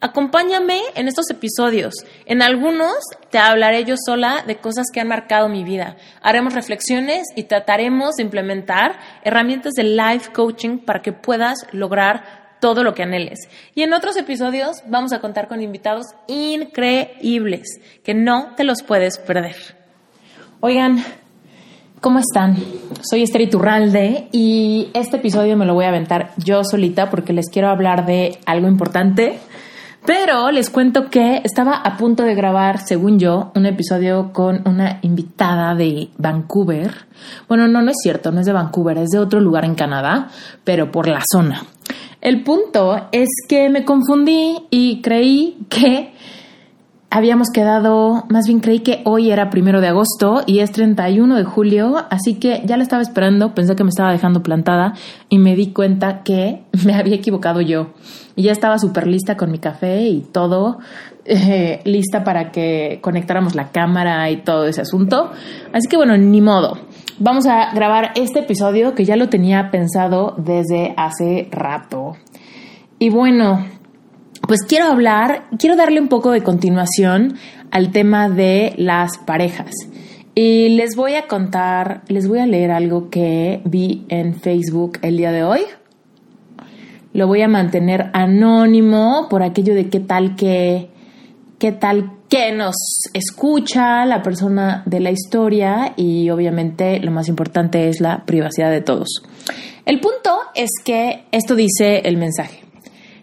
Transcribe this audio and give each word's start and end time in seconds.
Acompáñame 0.00 0.80
en 0.94 1.08
estos 1.08 1.28
episodios. 1.28 1.92
En 2.24 2.40
algunos 2.40 2.94
te 3.30 3.38
hablaré 3.38 3.84
yo 3.84 3.96
sola 3.98 4.44
de 4.46 4.58
cosas 4.58 4.86
que 4.92 5.00
han 5.00 5.08
marcado 5.08 5.48
mi 5.48 5.64
vida. 5.64 5.96
Haremos 6.22 6.54
reflexiones 6.54 7.24
y 7.34 7.44
trataremos 7.44 8.14
de 8.14 8.22
implementar 8.22 9.00
herramientas 9.24 9.72
de 9.72 9.82
life 9.82 10.30
coaching 10.32 10.78
para 10.78 11.02
que 11.02 11.12
puedas 11.12 11.66
lograr 11.72 12.56
todo 12.60 12.84
lo 12.84 12.94
que 12.94 13.02
anheles. 13.02 13.40
Y 13.74 13.82
en 13.82 13.92
otros 13.92 14.16
episodios 14.16 14.84
vamos 14.86 15.12
a 15.12 15.18
contar 15.18 15.48
con 15.48 15.62
invitados 15.62 16.06
increíbles 16.28 17.66
que 18.04 18.14
no 18.14 18.54
te 18.54 18.62
los 18.62 18.84
puedes 18.84 19.18
perder. 19.18 19.56
Oigan, 20.60 21.04
¿Cómo 22.00 22.20
están? 22.20 22.56
Soy 23.02 23.24
Esther 23.24 23.40
Iturralde 23.40 24.28
y 24.30 24.88
este 24.94 25.16
episodio 25.16 25.56
me 25.56 25.66
lo 25.66 25.74
voy 25.74 25.84
a 25.84 25.88
aventar 25.88 26.30
yo 26.36 26.62
solita 26.62 27.10
porque 27.10 27.32
les 27.32 27.48
quiero 27.50 27.70
hablar 27.70 28.06
de 28.06 28.38
algo 28.46 28.68
importante 28.68 29.40
pero 30.06 30.50
les 30.50 30.70
cuento 30.70 31.10
que 31.10 31.42
estaba 31.44 31.76
a 31.76 31.96
punto 31.96 32.22
de 32.22 32.34
grabar, 32.34 32.80
según 32.80 33.18
yo, 33.18 33.52
un 33.54 33.66
episodio 33.66 34.32
con 34.32 34.62
una 34.66 35.00
invitada 35.02 35.74
de 35.74 36.08
Vancouver. 36.16 36.92
Bueno, 37.48 37.68
no, 37.68 37.82
no 37.82 37.90
es 37.90 37.96
cierto, 38.02 38.32
no 38.32 38.40
es 38.40 38.46
de 38.46 38.52
Vancouver, 38.52 38.98
es 38.98 39.10
de 39.10 39.18
otro 39.18 39.40
lugar 39.40 39.64
en 39.64 39.74
Canadá, 39.74 40.28
pero 40.64 40.90
por 40.90 41.08
la 41.08 41.22
zona. 41.30 41.64
El 42.20 42.42
punto 42.42 43.08
es 43.12 43.28
que 43.48 43.68
me 43.68 43.84
confundí 43.84 44.66
y 44.70 45.00
creí 45.02 45.58
que 45.68 46.12
habíamos 47.10 47.48
quedado, 47.50 48.24
más 48.28 48.46
bien 48.46 48.60
creí 48.60 48.80
que 48.80 49.00
hoy 49.04 49.30
era 49.30 49.50
primero 49.50 49.80
de 49.80 49.88
agosto 49.88 50.42
y 50.46 50.58
es 50.58 50.72
31 50.72 51.36
de 51.36 51.44
julio, 51.44 52.04
así 52.10 52.34
que 52.34 52.62
ya 52.66 52.76
la 52.76 52.82
estaba 52.82 53.02
esperando, 53.02 53.54
pensé 53.54 53.74
que 53.76 53.84
me 53.84 53.88
estaba 53.88 54.12
dejando 54.12 54.42
plantada 54.42 54.94
y 55.28 55.38
me 55.38 55.56
di 55.56 55.72
cuenta 55.72 56.22
que 56.22 56.62
me 56.84 56.94
había 56.94 57.16
equivocado 57.16 57.60
yo. 57.60 57.88
Y 58.36 58.42
ya 58.42 58.52
estaba 58.52 58.78
súper 58.78 59.06
lista 59.06 59.36
con 59.36 59.50
mi 59.50 59.58
café 59.58 60.02
y 60.02 60.20
todo, 60.20 60.78
eh, 61.24 61.80
lista 61.84 62.24
para 62.24 62.52
que 62.52 62.98
conectáramos 63.00 63.54
la 63.54 63.68
cámara 63.68 64.30
y 64.30 64.38
todo 64.38 64.66
ese 64.66 64.82
asunto. 64.82 65.30
Así 65.72 65.88
que 65.88 65.96
bueno, 65.96 66.16
ni 66.16 66.40
modo. 66.40 66.78
Vamos 67.20 67.46
a 67.46 67.72
grabar 67.74 68.12
este 68.14 68.40
episodio 68.40 68.94
que 68.94 69.04
ya 69.04 69.16
lo 69.16 69.28
tenía 69.28 69.72
pensado 69.72 70.34
desde 70.38 70.94
hace 70.96 71.48
rato. 71.50 72.16
Y 73.00 73.10
bueno, 73.10 73.64
pues 74.46 74.62
quiero 74.62 74.86
hablar, 74.86 75.44
quiero 75.58 75.76
darle 75.76 76.00
un 76.00 76.08
poco 76.08 76.30
de 76.30 76.42
continuación 76.42 77.34
al 77.70 77.90
tema 77.90 78.28
de 78.28 78.74
las 78.76 79.18
parejas. 79.18 79.70
Y 80.34 80.70
les 80.70 80.94
voy 80.94 81.14
a 81.14 81.26
contar, 81.26 82.02
les 82.08 82.28
voy 82.28 82.38
a 82.38 82.46
leer 82.46 82.70
algo 82.70 83.10
que 83.10 83.60
vi 83.64 84.04
en 84.08 84.34
Facebook 84.34 84.98
el 85.02 85.16
día 85.16 85.32
de 85.32 85.42
hoy. 85.42 85.62
Lo 87.12 87.26
voy 87.26 87.42
a 87.42 87.48
mantener 87.48 88.10
anónimo 88.12 89.26
por 89.28 89.42
aquello 89.42 89.74
de 89.74 89.88
qué 89.88 89.98
tal 89.98 90.36
que, 90.36 90.90
qué 91.58 91.72
tal 91.72 92.12
que 92.28 92.52
nos 92.52 92.76
escucha 93.14 94.04
la 94.04 94.22
persona 94.22 94.82
de 94.86 95.00
la 95.00 95.10
historia 95.10 95.94
y 95.96 96.30
obviamente 96.30 97.00
lo 97.00 97.10
más 97.10 97.28
importante 97.28 97.88
es 97.88 98.00
la 98.00 98.24
privacidad 98.24 98.70
de 98.70 98.82
todos. 98.82 99.22
El 99.86 99.98
punto 100.00 100.38
es 100.54 100.70
que 100.84 101.24
esto 101.32 101.56
dice 101.56 102.02
el 102.04 102.16
mensaje. 102.18 102.67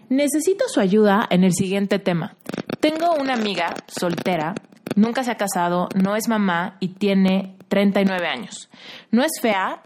Necesito 0.08 0.68
su 0.68 0.80
ayuda 0.80 1.26
en 1.30 1.42
el 1.42 1.52
siguiente 1.52 1.98
tema. 1.98 2.36
Tengo 2.80 3.14
una 3.14 3.34
amiga 3.34 3.74
soltera, 3.88 4.54
nunca 4.94 5.24
se 5.24 5.32
ha 5.32 5.36
casado, 5.36 5.88
no 5.94 6.14
es 6.14 6.28
mamá 6.28 6.76
y 6.80 6.88
tiene 6.88 7.56
39 7.68 8.26
años. 8.26 8.70
No 9.10 9.22
es 9.22 9.32
fea 9.40 9.82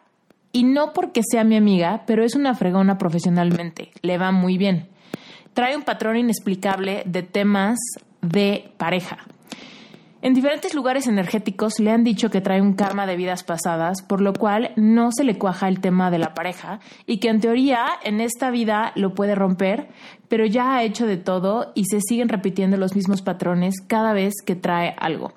y 0.52 0.64
no 0.64 0.92
porque 0.92 1.22
sea 1.22 1.44
mi 1.44 1.56
amiga, 1.56 2.02
pero 2.06 2.24
es 2.24 2.34
una 2.34 2.54
fregona 2.54 2.98
profesionalmente. 2.98 3.92
Le 4.02 4.18
va 4.18 4.32
muy 4.32 4.58
bien. 4.58 4.88
Trae 5.54 5.76
un 5.76 5.82
patrón 5.82 6.16
inexplicable 6.16 7.02
de 7.06 7.22
temas 7.22 7.78
de 8.20 8.72
pareja. 8.76 9.18
En 10.22 10.34
diferentes 10.34 10.74
lugares 10.74 11.06
energéticos 11.06 11.80
le 11.80 11.90
han 11.90 12.04
dicho 12.04 12.28
que 12.28 12.42
trae 12.42 12.60
un 12.60 12.74
karma 12.74 13.06
de 13.06 13.16
vidas 13.16 13.42
pasadas, 13.42 14.02
por 14.02 14.20
lo 14.20 14.34
cual 14.34 14.72
no 14.76 15.12
se 15.12 15.24
le 15.24 15.38
cuaja 15.38 15.66
el 15.66 15.80
tema 15.80 16.10
de 16.10 16.18
la 16.18 16.34
pareja 16.34 16.80
y 17.06 17.20
que 17.20 17.28
en 17.28 17.40
teoría 17.40 17.86
en 18.04 18.20
esta 18.20 18.50
vida 18.50 18.92
lo 18.96 19.14
puede 19.14 19.34
romper, 19.34 19.88
pero 20.28 20.44
ya 20.44 20.74
ha 20.74 20.82
hecho 20.82 21.06
de 21.06 21.16
todo 21.16 21.72
y 21.74 21.86
se 21.86 22.02
siguen 22.02 22.28
repitiendo 22.28 22.76
los 22.76 22.94
mismos 22.94 23.22
patrones 23.22 23.76
cada 23.86 24.12
vez 24.12 24.34
que 24.44 24.56
trae 24.56 24.94
algo. 24.98 25.32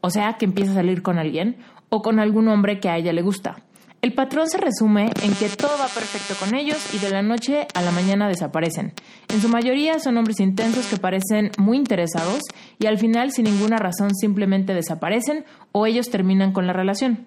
O 0.00 0.08
sea, 0.08 0.38
que 0.38 0.46
empieza 0.46 0.72
a 0.72 0.76
salir 0.76 1.02
con 1.02 1.18
alguien 1.18 1.58
o 1.90 2.00
con 2.00 2.18
algún 2.18 2.48
hombre 2.48 2.80
que 2.80 2.88
a 2.88 2.96
ella 2.96 3.12
le 3.12 3.20
gusta. 3.20 3.56
El 4.04 4.12
patrón 4.12 4.50
se 4.50 4.58
resume 4.58 5.10
en 5.22 5.32
que 5.32 5.48
todo 5.48 5.78
va 5.80 5.86
perfecto 5.86 6.34
con 6.38 6.54
ellos 6.54 6.92
y 6.92 6.98
de 6.98 7.08
la 7.08 7.22
noche 7.22 7.66
a 7.72 7.80
la 7.80 7.90
mañana 7.90 8.28
desaparecen. 8.28 8.92
En 9.32 9.40
su 9.40 9.48
mayoría 9.48 9.98
son 9.98 10.18
hombres 10.18 10.40
intensos 10.40 10.84
que 10.88 10.98
parecen 10.98 11.52
muy 11.56 11.78
interesados 11.78 12.42
y 12.78 12.84
al 12.84 12.98
final 12.98 13.32
sin 13.32 13.46
ninguna 13.46 13.78
razón 13.78 14.14
simplemente 14.14 14.74
desaparecen 14.74 15.46
o 15.72 15.86
ellos 15.86 16.10
terminan 16.10 16.52
con 16.52 16.66
la 16.66 16.74
relación. 16.74 17.26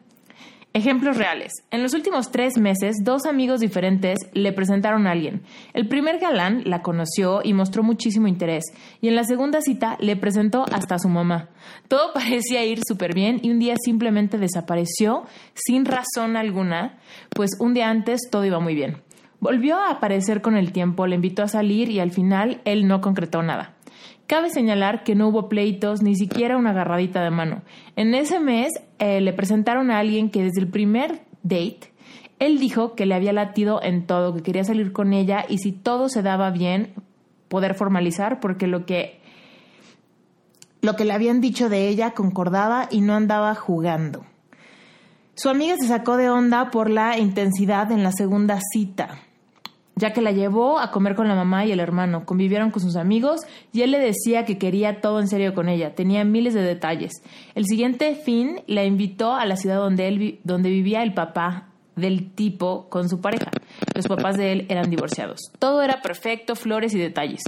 Ejemplos 0.78 1.18
reales. 1.18 1.54
En 1.72 1.82
los 1.82 1.96
últimos 1.96 2.30
tres 2.30 2.60
meses, 2.60 2.98
dos 3.02 3.26
amigos 3.26 3.62
diferentes 3.62 4.20
le 4.34 4.54
presentaron 4.54 5.08
a 5.08 5.12
alguien. 5.14 5.42
El 5.74 5.88
primer 5.88 6.20
galán 6.20 6.62
la 6.66 6.84
conoció 6.84 7.42
y 7.44 7.54
mostró 7.54 7.82
muchísimo 7.82 8.28
interés, 8.28 8.64
y 9.02 9.08
en 9.08 9.16
la 9.16 9.24
segunda 9.24 9.60
cita 9.62 9.98
le 10.00 10.16
presentó 10.18 10.66
hasta 10.72 10.94
a 10.94 11.00
su 11.00 11.10
mamá. 11.10 11.50
Todo 11.88 12.14
parecía 12.14 12.64
ir 12.64 12.82
súper 12.88 13.16
bien 13.16 13.40
y 13.42 13.50
un 13.50 13.58
día 13.58 13.74
simplemente 13.84 14.38
desapareció 14.38 15.24
sin 15.56 15.84
razón 15.84 16.38
alguna, 16.38 17.00
pues 17.32 17.58
un 17.60 17.74
día 17.74 17.90
antes 17.90 18.30
todo 18.30 18.46
iba 18.46 18.60
muy 18.60 18.76
bien. 18.76 19.02
Volvió 19.40 19.80
a 19.80 19.90
aparecer 19.90 20.44
con 20.44 20.58
el 20.58 20.74
tiempo, 20.74 21.08
le 21.08 21.16
invitó 21.16 21.42
a 21.42 21.48
salir 21.48 21.90
y 21.90 22.00
al 22.00 22.12
final 22.12 22.62
él 22.66 22.88
no 22.88 23.02
concretó 23.02 23.42
nada. 23.42 23.77
Cabe 24.28 24.50
señalar 24.50 25.06
que 25.06 25.16
no 25.16 25.30
hubo 25.30 25.48
pleitos, 25.48 26.02
ni 26.02 26.16
siquiera 26.16 26.58
una 26.58 26.72
agarradita 26.72 27.24
de 27.24 27.32
mano. 27.32 27.62
En 27.96 28.14
ese 28.14 28.42
mes 28.42 28.74
eh, 29.00 29.22
le 29.22 29.32
presentaron 29.32 29.90
a 29.90 30.00
alguien 30.00 30.30
que 30.30 30.44
desde 30.44 30.60
el 30.60 30.68
primer 30.68 31.22
date, 31.44 31.94
él 32.40 32.60
dijo 32.60 32.94
que 32.94 33.06
le 33.06 33.16
había 33.16 33.32
latido 33.32 33.82
en 33.82 34.06
todo, 34.06 34.36
que 34.36 34.44
quería 34.44 34.66
salir 34.66 34.92
con 34.92 35.14
ella 35.14 35.46
y 35.48 35.60
si 35.60 35.72
todo 35.72 36.10
se 36.10 36.24
daba 36.24 36.52
bien, 36.52 36.94
poder 37.48 37.74
formalizar, 37.74 38.42
porque 38.42 38.68
lo 38.68 38.86
que, 38.86 39.22
lo 40.82 40.98
que 40.98 41.06
le 41.06 41.14
habían 41.14 41.40
dicho 41.40 41.70
de 41.70 41.88
ella 41.88 42.12
concordaba 42.12 42.90
y 42.92 43.00
no 43.00 43.14
andaba 43.14 43.56
jugando. 43.56 44.26
Su 45.36 45.48
amiga 45.50 45.78
se 45.80 45.88
sacó 45.88 46.18
de 46.18 46.30
onda 46.30 46.70
por 46.70 46.90
la 46.90 47.18
intensidad 47.18 47.94
en 47.94 48.04
la 48.04 48.12
segunda 48.12 48.60
cita 48.74 49.20
ya 49.98 50.14
que 50.14 50.22
la 50.22 50.32
llevó 50.32 50.80
a 50.80 50.92
comer 50.92 51.16
con 51.16 51.28
la 51.28 51.36
mamá 51.36 51.66
y 51.66 51.72
el 51.72 51.80
hermano, 51.80 52.26
convivieron 52.26 52.72
con 52.72 52.82
sus 52.82 52.96
amigos 52.96 53.42
y 53.74 53.82
él 53.82 53.92
le 53.92 54.00
decía 54.00 54.46
que 54.46 54.58
quería 54.58 55.02
todo 55.02 55.20
en 55.20 55.28
serio 55.28 55.54
con 55.54 55.70
ella, 55.70 55.96
tenía 55.96 56.24
miles 56.24 56.54
de 56.54 56.62
detalles. 56.62 57.12
El 57.56 57.66
siguiente 57.66 58.16
fin 58.16 58.62
la 58.68 58.86
invitó 58.86 59.34
a 59.34 59.46
la 59.46 59.58
ciudad 59.58 59.78
donde, 59.78 60.40
donde 60.44 60.70
vivía 60.70 61.04
el 61.04 61.14
papá 61.14 61.70
del 61.96 62.32
tipo 62.32 62.88
con 62.90 63.10
su 63.10 63.20
pareja. 63.22 63.50
Los 63.96 64.08
papás 64.08 64.38
de 64.38 64.52
él 64.52 64.66
eran 64.70 64.90
divorciados. 64.92 65.40
Todo 65.58 65.82
era 65.82 66.02
perfecto, 66.02 66.56
flores 66.56 66.94
y 66.94 67.00
detalles. 67.00 67.42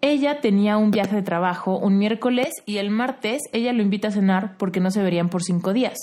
Ella 0.00 0.40
tenía 0.40 0.76
un 0.76 0.92
viaje 0.92 1.16
de 1.16 1.22
trabajo 1.22 1.76
un 1.78 1.98
miércoles 1.98 2.50
y 2.66 2.76
el 2.76 2.90
martes 2.90 3.42
ella 3.52 3.72
lo 3.72 3.82
invita 3.82 4.08
a 4.08 4.12
cenar 4.12 4.56
porque 4.58 4.78
no 4.78 4.92
se 4.92 5.02
verían 5.02 5.28
por 5.28 5.42
cinco 5.42 5.72
días. 5.72 5.96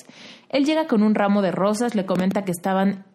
Él 0.50 0.66
llega 0.66 0.88
con 0.88 1.02
un 1.02 1.16
ramo 1.16 1.42
de 1.42 1.52
rosas, 1.52 1.96
le 1.96 2.06
comenta 2.06 2.44
que 2.44 2.52
estaban 2.52 3.06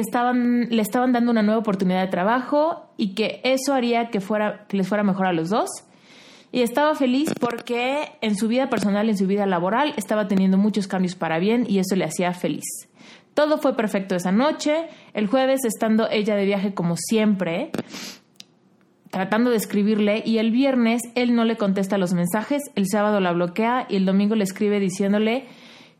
estaban, 0.00 0.68
le 0.70 0.82
estaban 0.82 1.12
dando 1.12 1.30
una 1.30 1.42
nueva 1.42 1.60
oportunidad 1.60 2.02
de 2.02 2.08
trabajo 2.08 2.92
y 2.96 3.14
que 3.14 3.40
eso 3.44 3.74
haría 3.74 4.10
que, 4.10 4.20
fuera, 4.20 4.66
que 4.68 4.76
les 4.76 4.88
fuera 4.88 5.02
mejor 5.02 5.26
a 5.26 5.32
los 5.32 5.50
dos. 5.50 5.68
Y 6.50 6.62
estaba 6.62 6.94
feliz 6.94 7.32
porque 7.38 8.08
en 8.20 8.34
su 8.34 8.48
vida 8.48 8.70
personal, 8.70 9.08
en 9.08 9.18
su 9.18 9.26
vida 9.26 9.46
laboral, 9.46 9.92
estaba 9.96 10.28
teniendo 10.28 10.56
muchos 10.56 10.86
cambios 10.86 11.14
para 11.14 11.38
bien 11.38 11.66
y 11.68 11.78
eso 11.78 11.94
le 11.94 12.04
hacía 12.04 12.32
feliz. 12.32 12.64
Todo 13.34 13.58
fue 13.58 13.76
perfecto 13.76 14.14
esa 14.16 14.32
noche. 14.32 14.88
El 15.12 15.26
jueves, 15.26 15.64
estando 15.64 16.08
ella 16.10 16.34
de 16.36 16.44
viaje 16.44 16.74
como 16.74 16.96
siempre, 16.96 17.70
tratando 19.10 19.50
de 19.50 19.56
escribirle, 19.56 20.22
y 20.24 20.38
el 20.38 20.50
viernes 20.50 21.02
él 21.14 21.34
no 21.34 21.44
le 21.44 21.56
contesta 21.56 21.98
los 21.98 22.14
mensajes, 22.14 22.62
el 22.74 22.86
sábado 22.88 23.20
la 23.20 23.32
bloquea 23.32 23.86
y 23.88 23.96
el 23.96 24.06
domingo 24.06 24.34
le 24.34 24.44
escribe 24.44 24.80
diciéndole 24.80 25.46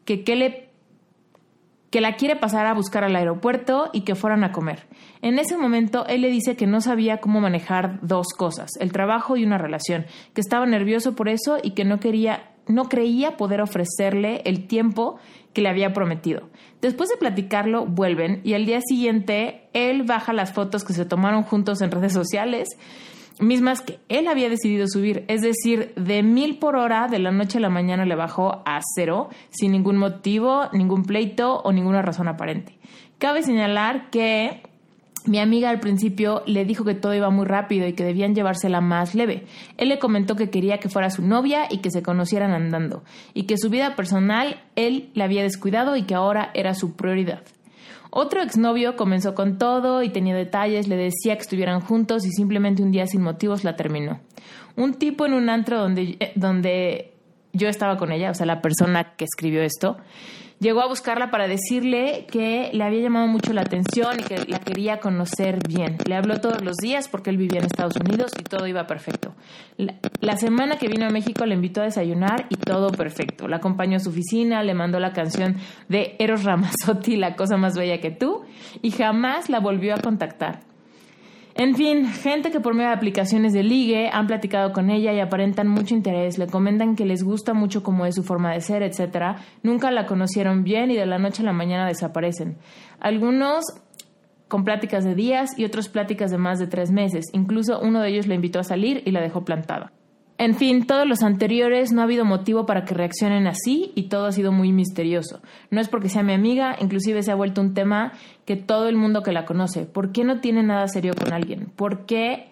que 0.04 0.24
qué 0.24 0.36
le 0.36 0.67
que 1.90 2.00
la 2.00 2.16
quiere 2.16 2.36
pasar 2.36 2.66
a 2.66 2.74
buscar 2.74 3.04
al 3.04 3.16
aeropuerto 3.16 3.90
y 3.92 4.02
que 4.02 4.14
fueran 4.14 4.44
a 4.44 4.52
comer. 4.52 4.86
En 5.22 5.38
ese 5.38 5.56
momento 5.56 6.06
él 6.06 6.20
le 6.20 6.30
dice 6.30 6.56
que 6.56 6.66
no 6.66 6.80
sabía 6.80 7.18
cómo 7.18 7.40
manejar 7.40 7.98
dos 8.02 8.28
cosas, 8.36 8.70
el 8.80 8.92
trabajo 8.92 9.36
y 9.36 9.44
una 9.44 9.58
relación, 9.58 10.06
que 10.34 10.40
estaba 10.40 10.66
nervioso 10.66 11.14
por 11.14 11.28
eso 11.28 11.58
y 11.62 11.70
que 11.72 11.84
no 11.84 12.00
quería 12.00 12.50
no 12.68 12.84
creía 12.84 13.38
poder 13.38 13.62
ofrecerle 13.62 14.42
el 14.44 14.66
tiempo 14.66 15.18
que 15.54 15.62
le 15.62 15.70
había 15.70 15.94
prometido. 15.94 16.50
Después 16.82 17.08
de 17.08 17.16
platicarlo, 17.16 17.86
vuelven 17.86 18.42
y 18.44 18.52
al 18.52 18.66
día 18.66 18.80
siguiente 18.86 19.68
él 19.72 20.02
baja 20.02 20.34
las 20.34 20.52
fotos 20.52 20.84
que 20.84 20.92
se 20.92 21.06
tomaron 21.06 21.42
juntos 21.42 21.80
en 21.80 21.90
redes 21.90 22.12
sociales 22.12 22.68
mismas 23.40 23.80
que 23.82 23.98
él 24.08 24.28
había 24.28 24.48
decidido 24.48 24.86
subir, 24.88 25.24
es 25.28 25.42
decir, 25.42 25.92
de 25.96 26.22
mil 26.22 26.58
por 26.58 26.76
hora 26.76 27.08
de 27.08 27.18
la 27.18 27.30
noche 27.30 27.58
a 27.58 27.60
la 27.60 27.68
mañana 27.68 28.04
le 28.04 28.14
bajó 28.14 28.62
a 28.64 28.80
cero, 28.94 29.28
sin 29.50 29.72
ningún 29.72 29.96
motivo, 29.96 30.68
ningún 30.72 31.04
pleito 31.04 31.60
o 31.60 31.72
ninguna 31.72 32.02
razón 32.02 32.28
aparente. 32.28 32.78
Cabe 33.18 33.42
señalar 33.42 34.10
que 34.10 34.62
mi 35.24 35.38
amiga 35.38 35.70
al 35.70 35.80
principio 35.80 36.42
le 36.46 36.64
dijo 36.64 36.84
que 36.84 36.94
todo 36.94 37.14
iba 37.14 37.30
muy 37.30 37.44
rápido 37.44 37.86
y 37.86 37.92
que 37.92 38.04
debían 38.04 38.34
llevársela 38.34 38.80
más 38.80 39.14
leve. 39.14 39.44
Él 39.76 39.88
le 39.88 39.98
comentó 39.98 40.36
que 40.36 40.50
quería 40.50 40.78
que 40.78 40.88
fuera 40.88 41.10
su 41.10 41.22
novia 41.22 41.66
y 41.70 41.78
que 41.78 41.90
se 41.90 42.02
conocieran 42.02 42.52
andando, 42.52 43.02
y 43.34 43.44
que 43.44 43.58
su 43.58 43.70
vida 43.70 43.96
personal 43.96 44.62
él 44.76 45.10
la 45.14 45.24
había 45.24 45.42
descuidado 45.42 45.96
y 45.96 46.02
que 46.02 46.14
ahora 46.14 46.50
era 46.54 46.74
su 46.74 46.96
prioridad. 46.96 47.42
Otro 48.10 48.42
exnovio 48.42 48.96
comenzó 48.96 49.34
con 49.34 49.58
todo 49.58 50.02
y 50.02 50.08
tenía 50.10 50.34
detalles, 50.34 50.88
le 50.88 50.96
decía 50.96 51.36
que 51.36 51.42
estuvieran 51.42 51.80
juntos 51.80 52.24
y 52.24 52.30
simplemente 52.30 52.82
un 52.82 52.90
día 52.90 53.06
sin 53.06 53.22
motivos 53.22 53.64
la 53.64 53.76
terminó. 53.76 54.20
Un 54.76 54.94
tipo 54.94 55.26
en 55.26 55.34
un 55.34 55.50
antro 55.50 55.78
donde, 55.78 56.16
eh, 56.20 56.32
donde 56.34 57.12
yo 57.52 57.68
estaba 57.68 57.96
con 57.96 58.12
ella, 58.12 58.30
o 58.30 58.34
sea, 58.34 58.46
la 58.46 58.62
persona 58.62 59.14
que 59.16 59.24
escribió 59.24 59.62
esto, 59.62 59.98
llegó 60.60 60.80
a 60.80 60.88
buscarla 60.88 61.30
para 61.30 61.46
decirle 61.46 62.26
que 62.30 62.70
le 62.72 62.84
había 62.84 63.02
llamado 63.02 63.26
mucho 63.26 63.52
la 63.52 63.62
atención 63.62 64.20
y 64.20 64.22
que 64.22 64.44
la 64.46 64.58
quería 64.58 64.98
conocer 65.00 65.58
bien. 65.66 65.98
Le 66.06 66.14
habló 66.14 66.40
todos 66.40 66.62
los 66.62 66.76
días 66.76 67.08
porque 67.08 67.30
él 67.30 67.36
vivía 67.36 67.60
en 67.60 67.66
Estados 67.66 67.96
Unidos 67.96 68.32
y 68.38 68.42
todo 68.42 68.66
iba 68.66 68.86
perfecto. 68.86 69.34
La, 70.20 70.36
semana 70.36 70.78
que 70.78 70.88
vino 70.88 71.06
a 71.06 71.10
México 71.10 71.46
le 71.46 71.54
invitó 71.54 71.80
a 71.80 71.84
desayunar 71.84 72.46
y 72.48 72.56
todo 72.56 72.90
perfecto. 72.90 73.48
La 73.48 73.56
acompañó 73.56 73.96
a 73.96 74.00
su 74.00 74.10
oficina, 74.10 74.62
le 74.62 74.74
mandó 74.74 75.00
la 75.00 75.12
canción 75.12 75.56
de 75.88 76.16
Eros 76.18 76.44
Ramazzotti, 76.44 77.16
La 77.16 77.36
cosa 77.36 77.56
más 77.56 77.76
bella 77.76 78.00
que 78.00 78.10
tú, 78.10 78.42
y 78.82 78.90
jamás 78.90 79.48
la 79.48 79.60
volvió 79.60 79.94
a 79.94 79.98
contactar. 79.98 80.67
En 81.60 81.74
fin, 81.74 82.06
gente 82.06 82.52
que 82.52 82.60
por 82.60 82.74
medio 82.74 82.90
de 82.90 82.94
aplicaciones 82.94 83.52
de 83.52 83.64
ligue 83.64 84.10
han 84.12 84.28
platicado 84.28 84.72
con 84.72 84.90
ella 84.90 85.12
y 85.12 85.18
aparentan 85.18 85.66
mucho 85.66 85.92
interés, 85.92 86.38
le 86.38 86.46
comentan 86.46 86.94
que 86.94 87.04
les 87.04 87.24
gusta 87.24 87.52
mucho 87.52 87.82
cómo 87.82 88.06
es 88.06 88.14
su 88.14 88.22
forma 88.22 88.52
de 88.52 88.60
ser, 88.60 88.84
etc. 88.84 89.38
Nunca 89.64 89.90
la 89.90 90.06
conocieron 90.06 90.62
bien 90.62 90.92
y 90.92 90.96
de 90.96 91.04
la 91.04 91.18
noche 91.18 91.42
a 91.42 91.46
la 91.46 91.52
mañana 91.52 91.88
desaparecen. 91.88 92.58
Algunos 93.00 93.64
con 94.46 94.62
pláticas 94.62 95.02
de 95.02 95.16
días 95.16 95.58
y 95.58 95.64
otros 95.64 95.88
pláticas 95.88 96.30
de 96.30 96.38
más 96.38 96.60
de 96.60 96.68
tres 96.68 96.92
meses. 96.92 97.24
Incluso 97.32 97.80
uno 97.80 98.02
de 98.02 98.10
ellos 98.10 98.28
la 98.28 98.36
invitó 98.36 98.60
a 98.60 98.64
salir 98.64 99.02
y 99.04 99.10
la 99.10 99.20
dejó 99.20 99.44
plantada. 99.44 99.90
En 100.38 100.54
fin, 100.54 100.86
todos 100.86 101.04
los 101.04 101.24
anteriores 101.24 101.90
no 101.90 102.00
ha 102.00 102.04
habido 102.04 102.24
motivo 102.24 102.64
para 102.64 102.84
que 102.84 102.94
reaccionen 102.94 103.48
así 103.48 103.90
y 103.96 104.04
todo 104.04 104.26
ha 104.26 104.32
sido 104.32 104.52
muy 104.52 104.72
misterioso. 104.72 105.40
No 105.70 105.80
es 105.80 105.88
porque 105.88 106.08
sea 106.08 106.22
mi 106.22 106.32
amiga, 106.32 106.76
inclusive 106.80 107.24
se 107.24 107.32
ha 107.32 107.34
vuelto 107.34 107.60
un 107.60 107.74
tema 107.74 108.12
que 108.44 108.54
todo 108.54 108.88
el 108.88 108.96
mundo 108.96 109.24
que 109.24 109.32
la 109.32 109.44
conoce. 109.44 109.84
¿Por 109.84 110.12
qué 110.12 110.22
no 110.22 110.40
tiene 110.40 110.62
nada 110.62 110.86
serio 110.86 111.14
con 111.18 111.32
alguien? 111.32 111.72
¿Por 111.74 112.06
qué 112.06 112.50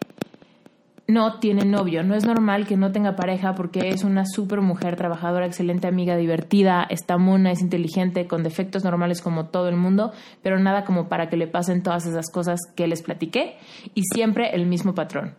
no 1.07 1.39
tiene 1.39 1.65
novio? 1.65 2.03
No 2.03 2.17
es 2.17 2.27
normal 2.27 2.67
que 2.67 2.77
no 2.77 2.91
tenga 2.91 3.15
pareja 3.15 3.55
porque 3.55 3.91
es 3.91 4.03
una 4.03 4.25
super 4.27 4.63
mujer, 4.63 4.97
trabajadora, 4.97 5.47
excelente 5.47 5.87
amiga, 5.87 6.17
divertida, 6.17 6.89
está 6.91 7.19
mona, 7.19 7.53
es 7.53 7.63
inteligente, 7.63 8.27
con 8.27 8.43
defectos 8.43 8.83
normales 8.83 9.23
como 9.23 9.47
todo 9.47 9.69
el 9.69 9.77
mundo, 9.77 10.11
pero 10.43 10.59
nada 10.59 10.85
como 10.85 11.09
para 11.09 11.29
que 11.29 11.37
le 11.37 11.47
pasen 11.47 11.85
todas 11.85 12.05
esas 12.07 12.33
cosas 12.33 12.59
que 12.75 12.89
les 12.89 13.03
platiqué 13.03 13.59
y 13.95 14.03
siempre 14.13 14.51
el 14.57 14.67
mismo 14.67 14.93
patrón. 14.93 15.35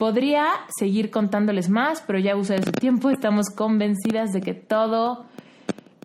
Podría 0.00 0.46
seguir 0.78 1.10
contándoles 1.10 1.68
más, 1.68 2.02
pero 2.06 2.18
ya 2.18 2.34
usé 2.34 2.62
su 2.62 2.72
tiempo. 2.72 3.10
Estamos 3.10 3.50
convencidas 3.54 4.32
de 4.32 4.40
que 4.40 4.54
todo 4.54 5.26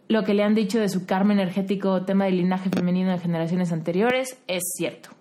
lo 0.10 0.26
que 0.26 0.34
le 0.34 0.44
han 0.44 0.54
dicho 0.54 0.82
de 0.82 0.90
su 0.90 1.06
karma 1.06 1.32
energético, 1.32 2.04
tema 2.04 2.26
del 2.26 2.40
linaje 2.40 2.70
femenino 2.70 3.12
de 3.14 3.20
generaciones 3.20 3.72
anteriores, 3.72 4.38
es 4.48 4.64
cierto. 4.76 5.12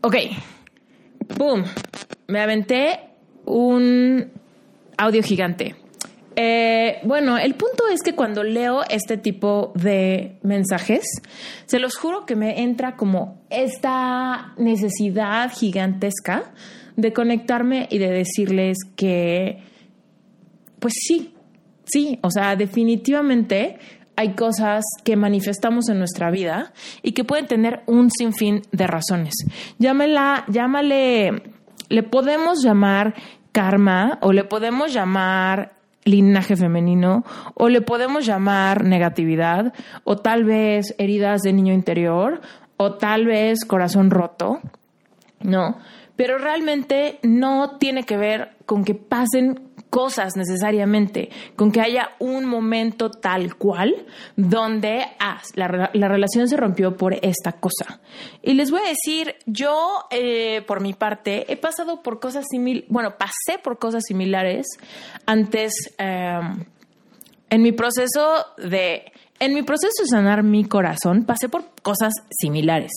Ok. 0.00 0.16
Boom. 1.36 1.64
Me 2.26 2.40
aventé 2.40 3.00
un 3.44 4.32
audio 4.96 5.22
gigante. 5.22 5.76
Eh, 6.38 7.00
bueno, 7.02 7.38
el 7.38 7.54
punto 7.54 7.84
es 7.90 8.02
que 8.02 8.14
cuando 8.14 8.44
leo 8.44 8.82
este 8.90 9.16
tipo 9.16 9.72
de 9.74 10.38
mensajes, 10.42 11.02
se 11.64 11.78
los 11.78 11.96
juro 11.96 12.26
que 12.26 12.36
me 12.36 12.62
entra 12.62 12.94
como 12.96 13.40
esta 13.48 14.52
necesidad 14.58 15.50
gigantesca 15.50 16.52
de 16.96 17.14
conectarme 17.14 17.88
y 17.90 17.96
de 17.98 18.10
decirles 18.10 18.76
que, 18.96 19.62
pues 20.78 20.92
sí, 21.06 21.34
sí, 21.86 22.18
o 22.22 22.30
sea, 22.30 22.54
definitivamente 22.54 23.78
hay 24.16 24.34
cosas 24.34 24.84
que 25.04 25.16
manifestamos 25.16 25.88
en 25.88 25.98
nuestra 25.98 26.30
vida 26.30 26.72
y 27.02 27.12
que 27.12 27.24
pueden 27.24 27.46
tener 27.46 27.82
un 27.86 28.10
sinfín 28.10 28.62
de 28.72 28.86
razones. 28.86 29.34
Llámela, 29.78 30.44
llámale, 30.48 31.42
le 31.88 32.02
podemos 32.02 32.62
llamar 32.62 33.14
karma 33.52 34.18
o 34.20 34.32
le 34.32 34.44
podemos 34.44 34.92
llamar 34.92 35.75
linaje 36.06 36.56
femenino 36.56 37.24
o 37.54 37.68
le 37.68 37.82
podemos 37.82 38.24
llamar 38.24 38.84
negatividad 38.84 39.74
o 40.04 40.16
tal 40.16 40.44
vez 40.44 40.94
heridas 40.96 41.42
de 41.42 41.52
niño 41.52 41.74
interior 41.74 42.40
o 42.78 42.94
tal 42.94 43.26
vez 43.26 43.64
corazón 43.64 44.10
roto, 44.10 44.60
no, 45.40 45.76
pero 46.14 46.38
realmente 46.38 47.18
no 47.22 47.76
tiene 47.78 48.04
que 48.04 48.16
ver 48.16 48.56
con 48.64 48.84
que 48.84 48.94
pasen 48.94 49.65
cosas 49.90 50.36
necesariamente, 50.36 51.30
con 51.54 51.72
que 51.72 51.80
haya 51.80 52.10
un 52.18 52.44
momento 52.44 53.10
tal 53.10 53.56
cual 53.56 54.06
donde 54.36 55.06
ah, 55.18 55.40
la, 55.54 55.90
la, 55.92 56.08
relación 56.08 56.48
se 56.48 56.56
rompió 56.56 56.96
por 56.96 57.14
esta 57.14 57.52
cosa. 57.52 58.00
Y 58.42 58.54
les 58.54 58.70
voy 58.70 58.80
a 58.80 58.88
decir, 58.88 59.36
yo 59.46 60.04
eh, 60.10 60.62
por 60.66 60.80
mi 60.80 60.92
parte 60.92 61.50
he 61.52 61.56
pasado 61.56 62.02
por 62.02 62.20
cosas 62.20 62.44
similares, 62.50 62.88
bueno, 62.90 63.16
pasé 63.16 63.58
por 63.62 63.78
cosas 63.78 64.04
similares 64.06 64.66
antes 65.26 65.72
em, 65.98 66.64
en 67.50 67.62
mi 67.62 67.72
proceso 67.72 68.46
de... 68.58 69.12
En 69.38 69.52
mi 69.52 69.62
proceso 69.62 70.02
de 70.02 70.08
sanar 70.08 70.42
mi 70.42 70.64
corazón 70.64 71.24
pasé 71.24 71.50
por 71.50 71.66
cosas 71.82 72.14
similares. 72.30 72.90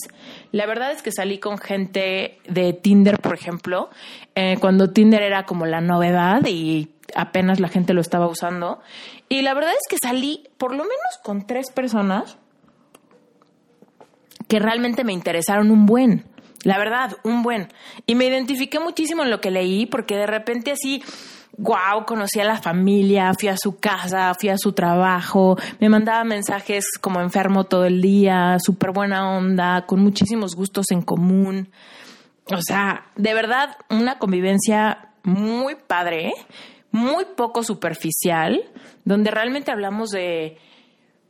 La 0.52 0.66
verdad 0.66 0.90
es 0.92 1.02
que 1.02 1.12
salí 1.12 1.38
con 1.38 1.58
gente 1.58 2.38
de 2.48 2.72
Tinder, 2.72 3.18
por 3.18 3.34
ejemplo, 3.34 3.88
eh, 4.34 4.56
cuando 4.60 4.90
Tinder 4.90 5.22
era 5.22 5.44
como 5.44 5.66
la 5.66 5.80
novedad 5.80 6.44
y 6.46 6.90
apenas 7.14 7.60
la 7.60 7.68
gente 7.68 7.94
lo 7.94 8.00
estaba 8.00 8.26
usando. 8.26 8.80
Y 9.28 9.42
la 9.42 9.54
verdad 9.54 9.72
es 9.72 9.86
que 9.88 9.96
salí 10.02 10.48
por 10.58 10.72
lo 10.72 10.82
menos 10.82 11.18
con 11.22 11.46
tres 11.46 11.70
personas 11.70 12.36
que 14.48 14.58
realmente 14.58 15.04
me 15.04 15.12
interesaron 15.12 15.70
un 15.70 15.86
buen. 15.86 16.24
La 16.64 16.76
verdad, 16.76 17.16
un 17.22 17.42
buen. 17.42 17.68
Y 18.06 18.16
me 18.16 18.26
identifiqué 18.26 18.80
muchísimo 18.80 19.22
en 19.22 19.30
lo 19.30 19.40
que 19.40 19.50
leí 19.50 19.86
porque 19.86 20.16
de 20.16 20.26
repente 20.26 20.72
así 20.72 21.02
wow, 21.58 22.04
conocí 22.06 22.40
a 22.40 22.44
la 22.44 22.60
familia, 22.60 23.32
fui 23.38 23.48
a 23.48 23.56
su 23.56 23.78
casa, 23.78 24.34
fui 24.38 24.48
a 24.48 24.58
su 24.58 24.72
trabajo, 24.72 25.58
me 25.78 25.88
mandaba 25.88 26.24
mensajes 26.24 26.84
como 27.00 27.20
enfermo 27.20 27.64
todo 27.64 27.84
el 27.84 28.00
día, 28.00 28.56
súper 28.58 28.92
buena 28.92 29.36
onda, 29.36 29.86
con 29.86 30.00
muchísimos 30.00 30.54
gustos 30.54 30.86
en 30.90 31.02
común. 31.02 31.68
O 32.46 32.62
sea, 32.62 33.06
de 33.16 33.34
verdad, 33.34 33.76
una 33.90 34.18
convivencia 34.18 35.10
muy 35.22 35.74
padre, 35.74 36.32
muy 36.90 37.24
poco 37.36 37.62
superficial, 37.62 38.62
donde 39.04 39.30
realmente 39.30 39.70
hablamos 39.70 40.10
de 40.10 40.58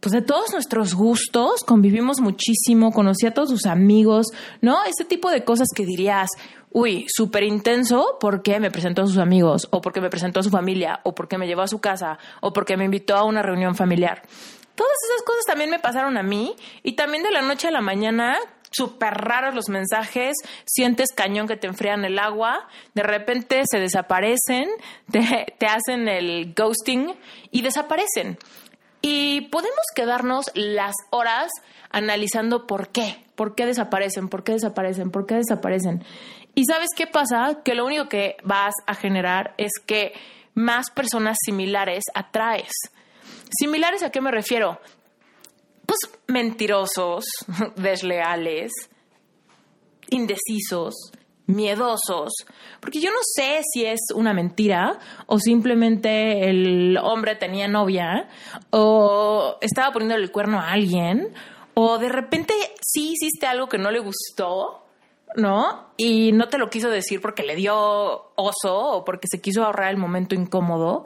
pues 0.00 0.12
de 0.12 0.22
todos 0.22 0.50
nuestros 0.52 0.94
gustos, 0.94 1.62
convivimos 1.62 2.20
muchísimo, 2.20 2.90
conocí 2.90 3.26
a 3.26 3.34
todos 3.34 3.50
sus 3.50 3.66
amigos, 3.66 4.28
¿no? 4.62 4.78
Ese 4.84 5.04
tipo 5.04 5.30
de 5.30 5.44
cosas 5.44 5.68
que 5.74 5.84
dirías, 5.84 6.30
uy, 6.70 7.06
súper 7.08 7.42
intenso 7.42 8.16
porque 8.20 8.60
me 8.60 8.70
presentó 8.70 9.02
a 9.02 9.06
sus 9.06 9.18
amigos, 9.18 9.68
o 9.70 9.80
porque 9.80 10.00
me 10.00 10.10
presentó 10.10 10.40
a 10.40 10.42
su 10.42 10.50
familia, 10.50 11.00
o 11.02 11.14
porque 11.14 11.38
me 11.38 11.46
llevó 11.46 11.62
a 11.62 11.68
su 11.68 11.80
casa, 11.80 12.18
o 12.40 12.52
porque 12.52 12.76
me 12.76 12.84
invitó 12.84 13.16
a 13.16 13.24
una 13.24 13.42
reunión 13.42 13.74
familiar. 13.74 14.22
Todas 14.74 14.96
esas 15.10 15.22
cosas 15.24 15.44
también 15.46 15.70
me 15.70 15.78
pasaron 15.78 16.16
a 16.16 16.22
mí 16.22 16.54
y 16.82 16.92
también 16.92 17.22
de 17.22 17.30
la 17.30 17.42
noche 17.42 17.68
a 17.68 17.70
la 17.70 17.80
mañana 17.80 18.38
súper 18.70 19.14
raros 19.14 19.54
los 19.54 19.68
mensajes, 19.68 20.36
sientes 20.64 21.10
cañón 21.12 21.48
que 21.48 21.56
te 21.56 21.66
enfrían 21.66 22.04
el 22.04 22.18
agua, 22.18 22.68
de 22.94 23.02
repente 23.02 23.62
se 23.68 23.78
desaparecen, 23.78 24.68
te, 25.10 25.54
te, 25.58 25.66
hacen 25.66 26.08
el 26.08 26.54
ghosting 26.54 27.14
y 27.50 27.62
desaparecen. 27.62 28.38
Y 29.02 29.42
podemos 29.48 29.84
quedarnos 29.94 30.50
las 30.54 30.94
horas 31.10 31.50
analizando 31.90 32.66
por 32.66 32.88
qué, 32.88 33.24
por 33.34 33.54
qué 33.54 33.66
desaparecen, 33.66 34.28
por 34.28 34.44
qué 34.44 34.52
desaparecen, 34.52 35.10
por 35.10 35.26
qué 35.26 35.36
desaparecen. 35.36 36.04
Y 36.54 36.64
sabes 36.64 36.90
qué 36.96 37.06
pasa? 37.06 37.62
Que 37.64 37.74
lo 37.74 37.86
único 37.86 38.08
que 38.08 38.36
vas 38.42 38.74
a 38.86 38.94
generar 38.94 39.54
es 39.56 39.72
que 39.86 40.12
más 40.54 40.90
personas 40.90 41.38
similares 41.44 42.04
atraes. 42.14 42.72
¿Similares 43.58 44.02
a 44.02 44.10
qué 44.10 44.20
me 44.20 44.30
refiero? 44.30 44.80
pues 45.90 46.20
mentirosos, 46.28 47.24
desleales, 47.74 48.70
indecisos, 50.10 50.94
miedosos, 51.46 52.30
porque 52.78 53.00
yo 53.00 53.10
no 53.10 53.18
sé 53.34 53.60
si 53.72 53.86
es 53.86 53.98
una 54.14 54.32
mentira 54.32 55.00
o 55.26 55.40
simplemente 55.40 56.48
el 56.48 56.96
hombre 57.02 57.34
tenía 57.34 57.66
novia 57.66 58.28
o 58.70 59.56
estaba 59.60 59.92
poniendo 59.92 60.14
el 60.14 60.30
cuerno 60.30 60.60
a 60.60 60.70
alguien 60.70 61.34
o 61.74 61.98
de 61.98 62.08
repente 62.08 62.54
sí 62.80 63.14
hiciste 63.14 63.48
algo 63.48 63.68
que 63.68 63.78
no 63.78 63.90
le 63.90 63.98
gustó, 63.98 64.86
¿no? 65.36 65.92
Y 65.96 66.32
no 66.32 66.48
te 66.48 66.58
lo 66.58 66.70
quiso 66.70 66.90
decir 66.90 67.20
porque 67.20 67.42
le 67.42 67.56
dio 67.56 68.32
oso 68.34 68.76
o 68.76 69.04
porque 69.04 69.28
se 69.30 69.40
quiso 69.40 69.64
ahorrar 69.64 69.90
el 69.90 69.96
momento 69.96 70.34
incómodo. 70.34 71.04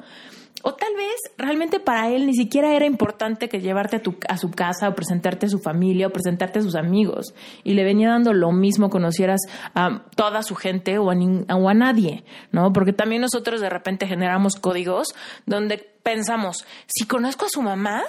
O 0.66 0.72
tal 0.72 0.94
vez 0.96 1.14
realmente 1.36 1.78
para 1.78 2.08
él 2.08 2.24
ni 2.24 2.32
siquiera 2.32 2.74
era 2.74 2.86
importante 2.86 3.50
que 3.50 3.60
llevarte 3.60 3.96
a, 3.96 4.02
tu, 4.02 4.16
a 4.26 4.38
su 4.38 4.50
casa 4.50 4.88
o 4.88 4.94
presentarte 4.94 5.44
a 5.44 5.48
su 5.50 5.58
familia 5.58 6.06
o 6.06 6.10
presentarte 6.10 6.60
a 6.60 6.62
sus 6.62 6.74
amigos. 6.74 7.34
Y 7.64 7.74
le 7.74 7.84
venía 7.84 8.08
dando 8.08 8.32
lo 8.32 8.50
mismo 8.50 8.88
conocieras 8.88 9.42
a 9.74 10.04
toda 10.16 10.42
su 10.42 10.54
gente 10.54 10.96
o 10.96 11.10
a, 11.10 11.16
o 11.54 11.68
a 11.68 11.74
nadie, 11.74 12.24
¿no? 12.50 12.72
Porque 12.72 12.94
también 12.94 13.20
nosotros 13.20 13.60
de 13.60 13.68
repente 13.68 14.06
generamos 14.06 14.56
códigos 14.56 15.08
donde 15.44 15.76
pensamos, 16.02 16.64
si 16.86 17.06
conozco 17.06 17.44
a 17.44 17.50
su 17.50 17.60
mamá, 17.60 18.02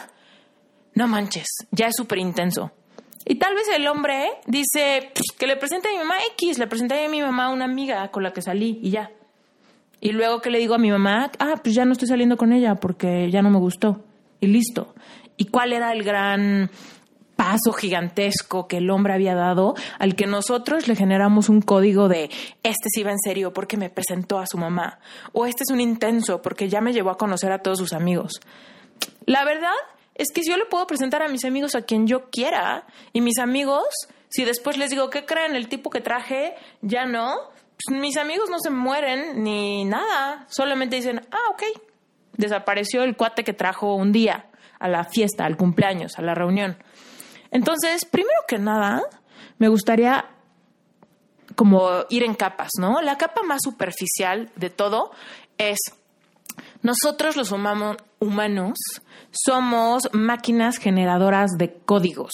no 0.93 1.09
manches, 1.09 1.47
ya 1.71 1.87
es 1.87 1.95
súper 1.97 2.19
intenso. 2.19 2.71
Y 3.25 3.35
tal 3.35 3.55
vez 3.55 3.67
el 3.75 3.87
hombre 3.87 4.29
dice 4.45 5.11
que 5.37 5.47
le 5.47 5.57
presente 5.57 5.89
a 5.89 5.91
mi 5.91 5.97
mamá 5.97 6.15
X, 6.33 6.59
le 6.59 6.67
presenté 6.67 7.03
a 7.03 7.09
mi 7.09 7.21
mamá 7.21 7.49
una 7.49 7.65
amiga 7.65 8.09
con 8.09 8.23
la 8.23 8.31
que 8.31 8.41
salí 8.41 8.79
y 8.83 8.91
ya. 8.91 9.11
Y 9.99 10.11
luego 10.11 10.41
que 10.41 10.51
le 10.51 10.59
digo 10.59 10.75
a 10.75 10.77
mi 10.77 10.91
mamá, 10.91 11.31
ah, 11.39 11.55
pues 11.63 11.73
ya 11.73 11.85
no 11.85 11.93
estoy 11.93 12.07
saliendo 12.07 12.37
con 12.37 12.53
ella 12.53 12.75
porque 12.75 13.31
ya 13.31 13.41
no 13.41 13.49
me 13.49 13.57
gustó. 13.57 14.03
Y 14.39 14.47
listo. 14.47 14.93
¿Y 15.37 15.45
cuál 15.45 15.73
era 15.73 15.91
el 15.91 16.03
gran 16.03 16.69
paso 17.35 17.73
gigantesco 17.73 18.67
que 18.67 18.77
el 18.77 18.89
hombre 18.89 19.13
había 19.13 19.35
dado 19.35 19.75
al 19.99 20.15
que 20.15 20.25
nosotros 20.25 20.87
le 20.87 20.95
generamos 20.95 21.49
un 21.49 21.61
código 21.61 22.07
de 22.07 22.29
este 22.63 22.89
sí 22.89 23.03
va 23.03 23.11
en 23.11 23.19
serio 23.19 23.51
porque 23.51 23.75
me 23.75 23.89
presentó 23.89 24.39
a 24.39 24.47
su 24.47 24.57
mamá 24.57 24.99
o 25.33 25.45
este 25.45 25.63
es 25.63 25.71
un 25.71 25.81
intenso 25.81 26.41
porque 26.41 26.69
ya 26.69 26.79
me 26.79 26.93
llevó 26.93 27.09
a 27.09 27.17
conocer 27.17 27.51
a 27.51 27.59
todos 27.59 27.79
sus 27.79 27.91
amigos. 27.91 28.39
La 29.25 29.43
verdad 29.43 29.73
es 30.15 30.31
que 30.33 30.41
yo 30.43 30.57
le 30.57 30.65
puedo 30.65 30.87
presentar 30.87 31.21
a 31.21 31.27
mis 31.27 31.45
amigos 31.45 31.75
a 31.75 31.81
quien 31.81 32.07
yo 32.07 32.29
quiera 32.29 32.85
y 33.13 33.21
mis 33.21 33.37
amigos, 33.37 33.85
si 34.29 34.45
después 34.45 34.77
les 34.77 34.89
digo, 34.89 35.09
¿qué 35.09 35.25
creen? 35.25 35.55
El 35.55 35.67
tipo 35.67 35.89
que 35.89 36.01
traje 36.01 36.55
ya 36.81 37.05
no, 37.05 37.35
pues, 37.75 37.99
mis 37.99 38.17
amigos 38.17 38.49
no 38.49 38.59
se 38.59 38.69
mueren 38.69 39.43
ni 39.43 39.83
nada, 39.85 40.45
solamente 40.49 40.95
dicen, 40.95 41.21
ah, 41.31 41.49
ok, 41.51 41.63
desapareció 42.33 43.03
el 43.03 43.15
cuate 43.15 43.43
que 43.43 43.53
trajo 43.53 43.95
un 43.95 44.11
día 44.11 44.49
a 44.79 44.87
la 44.87 45.03
fiesta, 45.03 45.45
al 45.45 45.57
cumpleaños, 45.57 46.17
a 46.17 46.21
la 46.21 46.33
reunión. 46.33 46.77
Entonces, 47.51 48.05
primero 48.05 48.39
que 48.47 48.57
nada, 48.57 49.01
me 49.57 49.67
gustaría 49.67 50.25
como 51.55 52.05
ir 52.09 52.23
en 52.23 52.35
capas, 52.35 52.71
¿no? 52.79 53.01
La 53.01 53.17
capa 53.17 53.43
más 53.43 53.61
superficial 53.63 54.51
de 54.55 54.69
todo 54.69 55.11
es 55.57 55.77
nosotros 56.81 57.35
los 57.35 57.51
humanos 57.51 58.77
somos 59.43 60.09
máquinas 60.13 60.77
generadoras 60.77 61.51
de 61.57 61.73
códigos. 61.73 62.33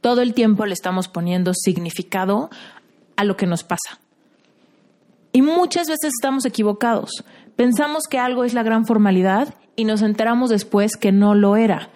Todo 0.00 0.22
el 0.22 0.34
tiempo 0.34 0.66
le 0.66 0.74
estamos 0.74 1.08
poniendo 1.08 1.52
significado 1.54 2.50
a 3.16 3.24
lo 3.24 3.36
que 3.36 3.46
nos 3.46 3.64
pasa. 3.64 3.98
Y 5.32 5.42
muchas 5.42 5.88
veces 5.88 6.12
estamos 6.16 6.44
equivocados. 6.44 7.24
Pensamos 7.56 8.04
que 8.08 8.18
algo 8.18 8.44
es 8.44 8.54
la 8.54 8.62
gran 8.62 8.86
formalidad 8.86 9.54
y 9.76 9.84
nos 9.84 10.02
enteramos 10.02 10.50
después 10.50 10.96
que 10.96 11.12
no 11.12 11.34
lo 11.34 11.56
era. 11.56 11.90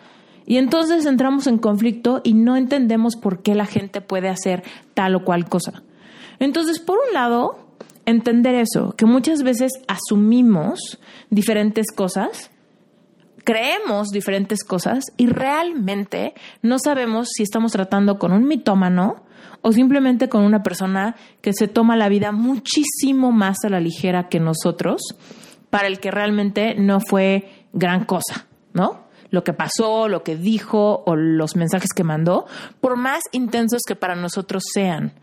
Y 0.46 0.56
entonces 0.56 1.06
entramos 1.06 1.46
en 1.46 1.58
conflicto 1.58 2.20
y 2.24 2.34
no 2.34 2.56
entendemos 2.56 3.16
por 3.16 3.42
qué 3.42 3.54
la 3.54 3.66
gente 3.66 4.00
puede 4.00 4.28
hacer 4.28 4.64
tal 4.94 5.14
o 5.14 5.24
cual 5.24 5.48
cosa. 5.48 5.82
Entonces, 6.40 6.80
por 6.80 6.98
un 6.98 7.14
lado, 7.14 7.58
entender 8.06 8.54
eso, 8.54 8.94
que 8.96 9.06
muchas 9.06 9.42
veces 9.42 9.72
asumimos 9.86 10.98
diferentes 11.30 11.86
cosas, 11.94 12.51
creemos 13.44 14.08
diferentes 14.08 14.64
cosas 14.64 15.04
y 15.16 15.26
realmente 15.26 16.34
no 16.62 16.78
sabemos 16.78 17.28
si 17.34 17.42
estamos 17.42 17.72
tratando 17.72 18.18
con 18.18 18.32
un 18.32 18.46
mitómano 18.46 19.24
o 19.62 19.72
simplemente 19.72 20.28
con 20.28 20.42
una 20.42 20.62
persona 20.62 21.16
que 21.40 21.52
se 21.52 21.68
toma 21.68 21.96
la 21.96 22.08
vida 22.08 22.32
muchísimo 22.32 23.32
más 23.32 23.58
a 23.64 23.68
la 23.68 23.80
ligera 23.80 24.28
que 24.28 24.40
nosotros, 24.40 25.02
para 25.70 25.86
el 25.86 26.00
que 26.00 26.10
realmente 26.10 26.74
no 26.74 27.00
fue 27.00 27.66
gran 27.72 28.04
cosa, 28.04 28.46
¿no? 28.72 29.01
Lo 29.32 29.42
que 29.42 29.52
pasó, 29.52 30.06
lo 30.06 30.22
que 30.22 30.36
dijo 30.36 31.02
o 31.04 31.16
los 31.16 31.56
mensajes 31.56 31.90
que 31.92 32.04
mandó, 32.04 32.46
por 32.80 32.96
más 32.96 33.22
intensos 33.32 33.80
que 33.84 33.96
para 33.96 34.14
nosotros 34.14 34.62
sean, 34.72 35.14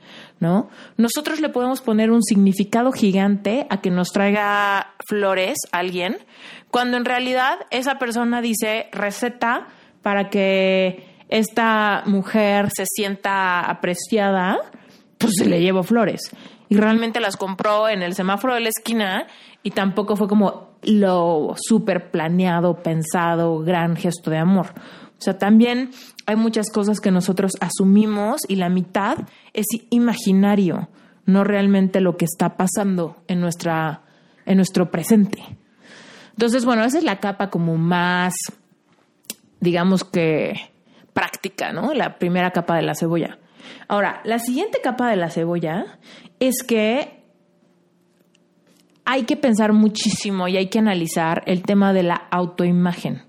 ¿no? 0.41 0.69
Nosotros 0.97 1.39
le 1.39 1.47
podemos 1.47 1.79
poner 1.79 2.11
un 2.11 2.23
significado 2.23 2.91
gigante 2.91 3.67
a 3.69 3.79
que 3.79 3.91
nos 3.91 4.09
traiga 4.09 4.95
flores 5.07 5.57
alguien, 5.71 6.17
cuando 6.71 6.97
en 6.97 7.05
realidad 7.05 7.59
esa 7.71 7.99
persona 7.99 8.41
dice 8.41 8.89
receta 8.91 9.67
para 10.01 10.29
que 10.29 11.07
esta 11.29 12.01
mujer 12.05 12.69
se 12.75 12.85
sienta 12.87 13.61
apreciada, 13.61 14.57
pues 15.19 15.33
se 15.37 15.45
le 15.45 15.61
llevo 15.61 15.83
flores. 15.83 16.21
Y 16.67 16.77
realmente 16.77 17.19
las 17.19 17.37
compró 17.37 17.89
en 17.89 18.01
el 18.01 18.15
semáforo 18.15 18.55
de 18.55 18.61
la 18.61 18.69
esquina 18.69 19.27
y 19.63 19.71
tampoco 19.71 20.15
fue 20.15 20.27
como 20.27 20.68
lo 20.83 21.55
súper 21.57 22.11
planeado, 22.11 22.81
pensado, 22.81 23.59
gran 23.59 23.95
gesto 23.95 24.31
de 24.31 24.37
amor. 24.37 24.67
O 25.19 25.21
sea, 25.21 25.37
también 25.37 25.91
hay 26.25 26.37
muchas 26.37 26.71
cosas 26.71 27.01
que 27.01 27.11
nosotros 27.11 27.53
asumimos 27.59 28.41
y 28.47 28.55
la 28.55 28.69
mitad 28.69 29.17
es 29.53 29.65
imaginario, 29.89 30.87
no 31.25 31.43
realmente 31.43 31.99
lo 31.99 32.15
que 32.15 32.25
está 32.25 32.55
pasando 32.55 33.17
en, 33.27 33.41
nuestra, 33.41 34.03
en 34.45 34.55
nuestro 34.55 34.91
presente. 34.91 35.43
Entonces, 36.31 36.63
bueno, 36.63 36.85
esa 36.85 36.99
es 36.99 37.03
la 37.03 37.19
capa 37.19 37.49
como 37.49 37.75
más, 37.75 38.33
digamos 39.59 40.05
que 40.05 40.71
práctica, 41.13 41.73
¿no? 41.73 41.93
La 41.93 42.17
primera 42.17 42.51
capa 42.51 42.77
de 42.77 42.83
la 42.83 42.95
cebolla. 42.95 43.39
Ahora, 43.89 44.21
la 44.23 44.39
siguiente 44.39 44.79
capa 44.81 45.09
de 45.09 45.17
la 45.17 45.29
cebolla 45.29 45.99
es 46.39 46.63
que 46.63 47.18
hay 49.11 49.23
que 49.23 49.35
pensar 49.35 49.73
muchísimo 49.73 50.47
y 50.47 50.57
hay 50.57 50.67
que 50.67 50.77
analizar 50.77 51.41
el 51.47 51.63
tema 51.63 51.93
de 51.93 52.03
la 52.03 52.27
autoimagen. 52.29 53.23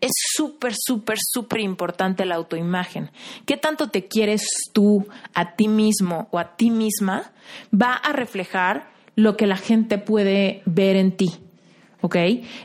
Es 0.00 0.12
súper, 0.34 0.72
súper, 0.74 1.18
súper 1.20 1.60
importante 1.60 2.24
la 2.24 2.36
autoimagen. 2.36 3.10
¿Qué 3.44 3.58
tanto 3.58 3.90
te 3.90 4.06
quieres 4.08 4.46
tú 4.72 5.06
a 5.34 5.54
ti 5.54 5.68
mismo 5.68 6.28
o 6.30 6.38
a 6.38 6.56
ti 6.56 6.70
misma? 6.70 7.30
Va 7.70 7.92
a 7.92 8.14
reflejar 8.14 8.88
lo 9.16 9.36
que 9.36 9.46
la 9.46 9.58
gente 9.58 9.98
puede 9.98 10.62
ver 10.64 10.96
en 10.96 11.14
ti. 11.14 11.28
¿Ok? 12.00 12.16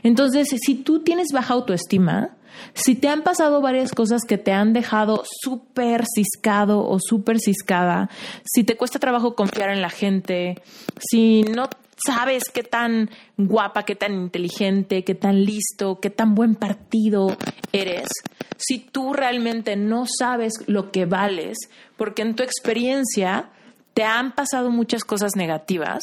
Entonces, 0.02 0.48
si 0.48 0.74
tú 0.74 1.00
tienes 1.00 1.32
baja 1.34 1.52
autoestima, 1.52 2.30
si 2.74 2.94
te 2.94 3.08
han 3.08 3.22
pasado 3.22 3.60
varias 3.60 3.92
cosas 3.92 4.22
que 4.26 4.38
te 4.38 4.52
han 4.52 4.72
dejado 4.72 5.24
súper 5.42 6.04
ciscado 6.06 6.86
o 6.86 6.98
súper 7.00 7.38
ciscada, 7.38 8.10
si 8.44 8.64
te 8.64 8.76
cuesta 8.76 8.98
trabajo 8.98 9.34
confiar 9.34 9.70
en 9.70 9.82
la 9.82 9.90
gente, 9.90 10.62
si 10.98 11.42
no 11.42 11.68
sabes 12.04 12.44
qué 12.52 12.62
tan 12.62 13.10
guapa, 13.36 13.84
qué 13.84 13.94
tan 13.94 14.14
inteligente, 14.14 15.04
qué 15.04 15.14
tan 15.14 15.44
listo, 15.44 16.00
qué 16.00 16.10
tan 16.10 16.34
buen 16.34 16.54
partido 16.54 17.36
eres, 17.72 18.08
si 18.56 18.78
tú 18.78 19.12
realmente 19.12 19.76
no 19.76 20.04
sabes 20.06 20.52
lo 20.66 20.90
que 20.90 21.06
vales, 21.06 21.58
porque 21.96 22.22
en 22.22 22.34
tu 22.34 22.42
experiencia 22.42 23.50
te 23.94 24.04
han 24.04 24.34
pasado 24.34 24.70
muchas 24.70 25.04
cosas 25.04 25.36
negativas, 25.36 26.02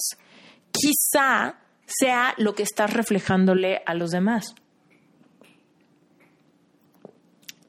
quizá 0.71 1.55
sea 1.85 2.33
lo 2.37 2.55
que 2.55 2.63
estás 2.63 2.93
reflejándole 2.93 3.81
a 3.85 3.93
los 3.93 4.11
demás. 4.11 4.55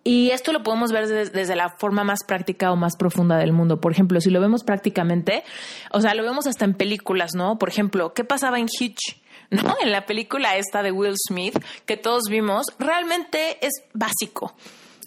Y 0.05 0.31
esto 0.31 0.53
lo 0.53 0.63
podemos 0.63 0.91
ver 0.91 1.07
desde, 1.07 1.55
la 1.55 1.71
forma 1.71 2.03
más 2.03 2.21
práctica 2.27 2.73
o 2.73 2.77
más 2.77 2.97
profunda 2.97 3.37
del 3.37 3.53
mundo. 3.53 3.81
Por 3.81 3.93
ejemplo, 3.93 4.21
si 4.21 4.31
lo 4.31 4.41
vemos 4.41 4.65
prácticamente, 4.65 5.45
o 5.93 6.01
sea, 6.01 6.15
lo 6.15 6.25
vemos 6.25 6.47
hasta 6.47 6.65
en 6.65 6.75
películas, 6.75 7.35
¿no? 7.35 7.59
Por 7.59 7.69
ejemplo, 7.69 8.13
¿qué 8.13 8.25
pasaba 8.25 8.59
en 8.59 8.67
Hitch? 8.67 9.21
¿No? 9.51 9.77
En 9.83 9.93
la 9.93 10.07
película 10.07 10.57
esta 10.57 10.83
de 10.83 10.93
Will 10.93 11.15
Smith, 11.29 11.59
que 11.87 11.97
todos 11.97 12.25
vimos, 12.29 12.67
realmente 12.79 13.65
es 13.65 13.85
básico. 13.93 14.55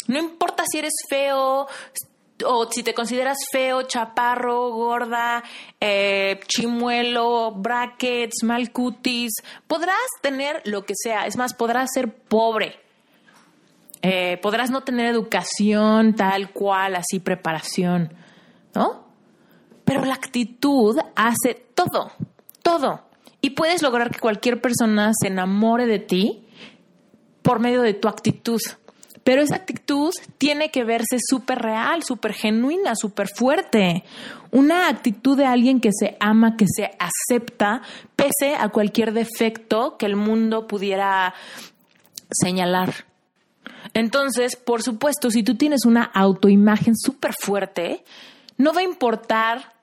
No 0.07 0.19
importa 0.19 0.63
si 0.71 0.77
eres 0.77 0.93
feo, 1.09 1.67
o 2.45 2.71
si 2.71 2.83
te 2.83 2.93
consideras 2.93 3.37
feo, 3.51 3.83
chaparro, 3.83 4.69
gorda, 4.69 5.43
eh, 5.79 6.39
chimuelo, 6.47 7.51
brackets, 7.51 8.43
mal 8.43 8.71
cutis, 8.71 9.33
podrás 9.67 9.95
tener 10.21 10.61
lo 10.65 10.85
que 10.85 10.93
sea. 10.95 11.25
Es 11.25 11.37
más, 11.37 11.53
podrás 11.53 11.89
ser 11.93 12.13
pobre. 12.13 12.84
Eh, 14.07 14.37
podrás 14.37 14.69
no 14.69 14.81
tener 14.81 15.07
educación 15.07 16.13
tal 16.13 16.51
cual, 16.51 16.95
así 16.95 17.19
preparación, 17.19 18.13
¿no? 18.75 19.03
Pero 19.83 20.05
la 20.05 20.13
actitud 20.13 20.95
hace 21.15 21.55
todo, 21.73 22.11
todo. 22.61 23.01
Y 23.41 23.51
puedes 23.51 23.81
lograr 23.81 24.11
que 24.11 24.19
cualquier 24.19 24.61
persona 24.61 25.11
se 25.19 25.27
enamore 25.27 25.87
de 25.87 25.97
ti 25.97 26.47
por 27.41 27.59
medio 27.59 27.81
de 27.81 27.95
tu 27.95 28.07
actitud. 28.07 28.61
Pero 29.23 29.41
esa 29.41 29.55
actitud 29.55 30.13
tiene 30.37 30.69
que 30.69 30.83
verse 30.83 31.17
súper 31.27 31.57
real, 31.57 32.03
súper 32.03 32.33
genuina, 32.33 32.93
súper 32.95 33.27
fuerte. 33.27 34.03
Una 34.51 34.87
actitud 34.87 35.35
de 35.35 35.47
alguien 35.47 35.81
que 35.81 35.89
se 35.91 36.15
ama, 36.19 36.57
que 36.57 36.67
se 36.67 36.91
acepta, 36.99 37.81
pese 38.15 38.55
a 38.55 38.69
cualquier 38.69 39.13
defecto 39.13 39.97
que 39.97 40.05
el 40.05 40.15
mundo 40.15 40.67
pudiera 40.67 41.33
señalar. 42.31 43.05
Entonces, 43.95 44.57
por 44.57 44.83
supuesto, 44.83 45.31
si 45.31 45.41
tú 45.41 45.55
tienes 45.55 45.85
una 45.85 46.03
autoimagen 46.03 46.97
súper 46.97 47.31
fuerte, 47.33 48.03
no 48.57 48.73
va 48.73 48.81
a 48.81 48.83
importar 48.83 49.73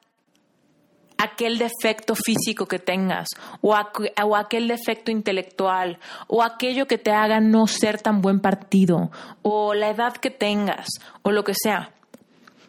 aquel 1.16 1.56
defecto 1.56 2.14
físico 2.14 2.66
que 2.66 2.78
tengas 2.78 3.28
o, 3.62 3.74
aquel 3.74 4.68
defecto 4.68 5.10
intelectual 5.10 5.98
o 6.26 6.42
aquello 6.42 6.86
que 6.86 6.98
te 6.98 7.10
haga 7.10 7.40
no 7.40 7.66
ser 7.66 8.02
tan 8.02 8.20
buen 8.20 8.40
partido 8.40 9.10
o 9.40 9.72
la 9.72 9.88
edad 9.88 10.14
que 10.14 10.30
tengas 10.30 10.88
o 11.22 11.30
lo 11.30 11.42
que 11.42 11.54
sea. 11.54 11.92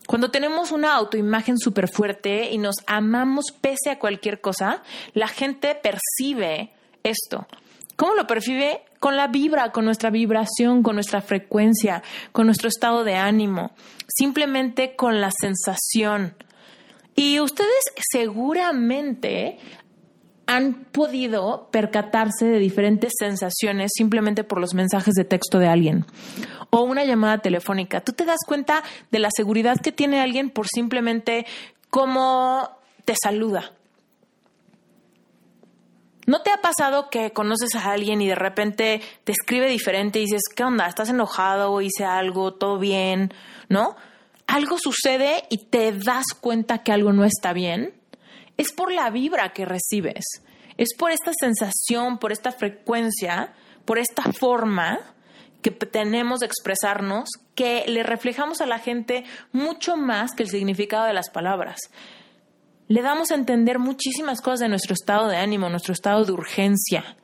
Cuando 0.08 0.32
tenemos 0.32 0.72
una 0.72 0.96
autoimagen 0.96 1.58
súper 1.58 1.90
fuerte 1.90 2.52
y 2.52 2.58
nos 2.58 2.76
amamos 2.88 3.46
pese 3.60 3.90
a 3.90 4.00
cualquier 4.00 4.40
cosa, 4.40 4.82
la 5.14 5.28
gente 5.28 5.76
percibe 5.76 6.72
esto. 7.04 7.48
¿Cómo 7.98 8.14
lo 8.16 8.28
percibe? 8.28 8.82
Con 9.04 9.18
la 9.18 9.28
vibra, 9.28 9.74
con 9.74 9.84
nuestra 9.84 10.12
vibración, 10.12 10.82
con 10.82 10.96
nuestra 10.96 11.20
frecuencia, 11.20 12.04
con 12.32 12.46
nuestro 12.46 12.70
estado 12.70 13.04
de 13.04 13.16
ánimo, 13.16 13.72
simplemente 14.08 14.96
con 14.96 15.20
la 15.20 15.30
sensación. 15.30 16.36
Y 17.14 17.42
ustedes 17.42 17.84
seguramente 18.14 19.58
han 20.46 20.86
podido 20.86 21.68
percatarse 21.70 22.46
de 22.46 22.60
diferentes 22.60 23.12
sensaciones 23.20 23.92
simplemente 23.94 24.46
por 24.46 24.62
los 24.62 24.74
mensajes 24.74 25.16
de 25.16 25.26
texto 25.26 25.60
de 25.60 25.68
alguien 25.68 26.06
o 26.70 26.84
una 26.84 27.04
llamada 27.04 27.40
telefónica. 27.40 28.00
Tú 28.00 28.14
te 28.14 28.24
das 28.24 28.40
cuenta 28.48 28.84
de 29.12 29.20
la 29.20 29.32
seguridad 29.36 29.82
que 29.82 29.92
tiene 29.92 30.22
alguien 30.22 30.50
por 30.50 30.68
simplemente 30.74 31.46
cómo 31.90 32.70
te 33.04 33.16
saluda. 33.22 33.74
¿No 36.26 36.42
te 36.42 36.52
ha 36.52 36.62
pasado 36.62 37.10
que 37.10 37.32
conoces 37.32 37.76
a 37.76 37.92
alguien 37.92 38.22
y 38.22 38.28
de 38.28 38.36
repente 38.36 39.02
te 39.24 39.32
escribe 39.32 39.68
diferente 39.68 40.20
y 40.20 40.24
dices, 40.24 40.44
¿qué 40.56 40.64
onda? 40.64 40.88
¿Estás 40.88 41.10
enojado 41.10 41.82
hice 41.82 42.06
algo? 42.06 42.54
¿Todo 42.54 42.80
bien? 42.80 43.34
¿No? 43.68 43.96
Algo 44.48 44.78
sucede 44.78 45.44
y 45.50 45.66
te 45.66 45.92
das 45.92 46.28
cuenta 46.40 46.84
que 46.84 46.92
algo 46.92 47.12
no 47.12 47.26
está 47.26 47.52
bien. 47.52 47.94
Es 48.58 48.72
por 48.72 48.92
la 48.92 49.10
vibra 49.10 49.52
que 49.52 49.66
recibes. 49.66 50.24
Es 50.78 50.96
por 50.98 51.12
esta 51.12 51.32
sensación, 51.38 52.18
por 52.20 52.32
esta 52.32 52.52
frecuencia, 52.52 53.54
por 53.86 54.00
esta 54.00 54.24
forma 54.32 55.00
que 55.62 55.72
tenemos 55.72 56.40
de 56.40 56.46
expresarnos 56.46 57.30
que 57.56 57.84
le 57.88 58.04
reflejamos 58.04 58.62
a 58.62 58.66
la 58.66 58.80
gente 58.80 59.24
mucho 59.52 59.98
más 59.98 60.34
que 60.34 60.44
el 60.44 60.50
significado 60.50 61.06
de 61.06 61.14
las 61.14 61.30
palabras 61.30 61.80
le 62.88 63.02
damos 63.02 63.32
a 63.32 63.36
entender 63.36 63.80
muchísimas 63.80 64.42
cosas 64.42 64.62
de 64.62 64.70
nuestro 64.70 64.94
estado 64.94 65.28
de 65.28 65.38
ánimo, 65.38 65.70
nuestro 65.70 65.94
estado 65.94 66.26
de 66.26 66.32
urgencia. 66.32 67.18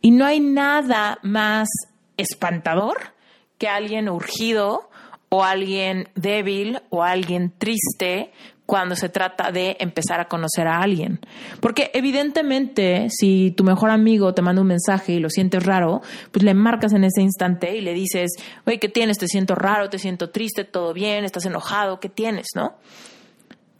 Y 0.00 0.10
no 0.10 0.24
hay 0.24 0.40
nada 0.40 1.18
más 1.22 1.68
espantador 2.16 3.14
que 3.58 3.68
alguien 3.68 4.08
urgido 4.08 4.90
o 5.28 5.44
alguien 5.44 6.08
débil 6.14 6.80
o 6.90 7.02
alguien 7.02 7.52
triste 7.56 8.32
cuando 8.66 8.96
se 8.96 9.08
trata 9.08 9.52
de 9.52 9.76
empezar 9.80 10.20
a 10.20 10.26
conocer 10.26 10.66
a 10.66 10.80
alguien. 10.80 11.20
Porque 11.60 11.90
evidentemente, 11.94 13.08
si 13.10 13.50
tu 13.50 13.64
mejor 13.64 13.90
amigo 13.90 14.34
te 14.34 14.42
manda 14.42 14.62
un 14.62 14.68
mensaje 14.68 15.12
y 15.12 15.20
lo 15.20 15.30
sientes 15.30 15.64
raro, 15.64 16.00
pues 16.30 16.42
le 16.42 16.54
marcas 16.54 16.92
en 16.92 17.04
ese 17.04 17.22
instante 17.22 17.76
y 17.76 17.80
le 17.80 17.92
dices, 17.94 18.30
oye, 18.66 18.78
¿qué 18.78 18.88
tienes? 18.88 19.18
Te 19.18 19.28
siento 19.28 19.54
raro, 19.54 19.90
te 19.90 19.98
siento 19.98 20.30
triste, 20.30 20.64
todo 20.64 20.92
bien, 20.92 21.24
estás 21.24 21.44
enojado, 21.46 22.00
¿qué 22.00 22.08
tienes? 22.08 22.48
¿No? 22.54 22.74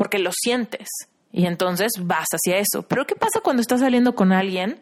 Porque 0.02 0.18
lo 0.18 0.32
sientes. 0.32 0.88
Y 1.30 1.46
entonces 1.46 1.92
vas 2.00 2.26
hacia 2.32 2.58
eso. 2.58 2.82
Pero 2.88 3.06
¿qué 3.06 3.14
pasa 3.14 3.38
cuando 3.40 3.60
estás 3.60 3.78
saliendo 3.78 4.16
con 4.16 4.32
alguien 4.32 4.80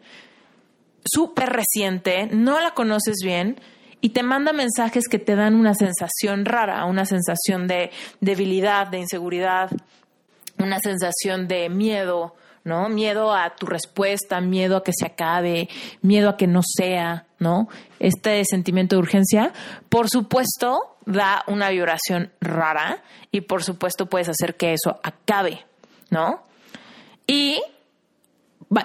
súper 1.05 1.49
reciente, 1.49 2.25
no 2.31 2.59
la 2.59 2.71
conoces 2.71 3.17
bien 3.23 3.61
y 4.01 4.09
te 4.09 4.23
manda 4.23 4.51
mensajes 4.51 5.07
que 5.07 5.19
te 5.19 5.35
dan 5.35 5.53
una 5.53 5.75
sensación 5.75 6.43
rara, 6.43 6.85
una 6.85 7.05
sensación 7.05 7.67
de 7.67 7.91
debilidad, 8.19 8.87
de 8.87 8.97
inseguridad, 8.97 9.69
una 10.57 10.79
sensación 10.79 11.47
de 11.47 11.69
miedo, 11.69 12.33
¿no? 12.63 12.89
Miedo 12.89 13.31
a 13.31 13.53
tu 13.55 13.67
respuesta, 13.67 14.41
miedo 14.41 14.75
a 14.75 14.83
que 14.83 14.91
se 14.91 15.05
acabe, 15.05 15.69
miedo 16.01 16.29
a 16.29 16.35
que 16.35 16.47
no 16.47 16.61
sea, 16.63 17.27
¿no? 17.37 17.69
Este 17.99 18.43
sentimiento 18.43 18.95
de 18.95 19.01
urgencia, 19.01 19.53
por 19.87 20.09
supuesto, 20.09 20.90
da 21.05 21.43
una 21.47 21.69
vibración 21.69 22.31
rara 22.39 23.03
y 23.31 23.41
por 23.41 23.63
supuesto 23.63 24.07
puedes 24.07 24.29
hacer 24.29 24.55
que 24.55 24.73
eso 24.73 24.99
acabe, 25.03 25.65
¿no? 26.09 26.43
Y 27.27 27.61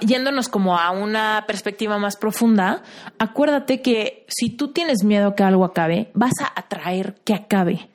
yéndonos 0.01 0.49
como 0.49 0.79
a 0.79 0.91
una 0.91 1.45
perspectiva 1.47 1.99
más 1.99 2.17
profunda, 2.17 2.83
acuérdate 3.19 3.83
que 3.83 4.25
si 4.29 4.51
tú 4.51 4.73
tienes 4.73 5.05
miedo 5.05 5.35
que 5.35 5.45
algo 5.45 5.65
acabe, 5.65 6.11
vas 6.15 6.33
a 6.43 6.59
atraer 6.59 7.17
que 7.25 7.35
acabe. 7.35 7.89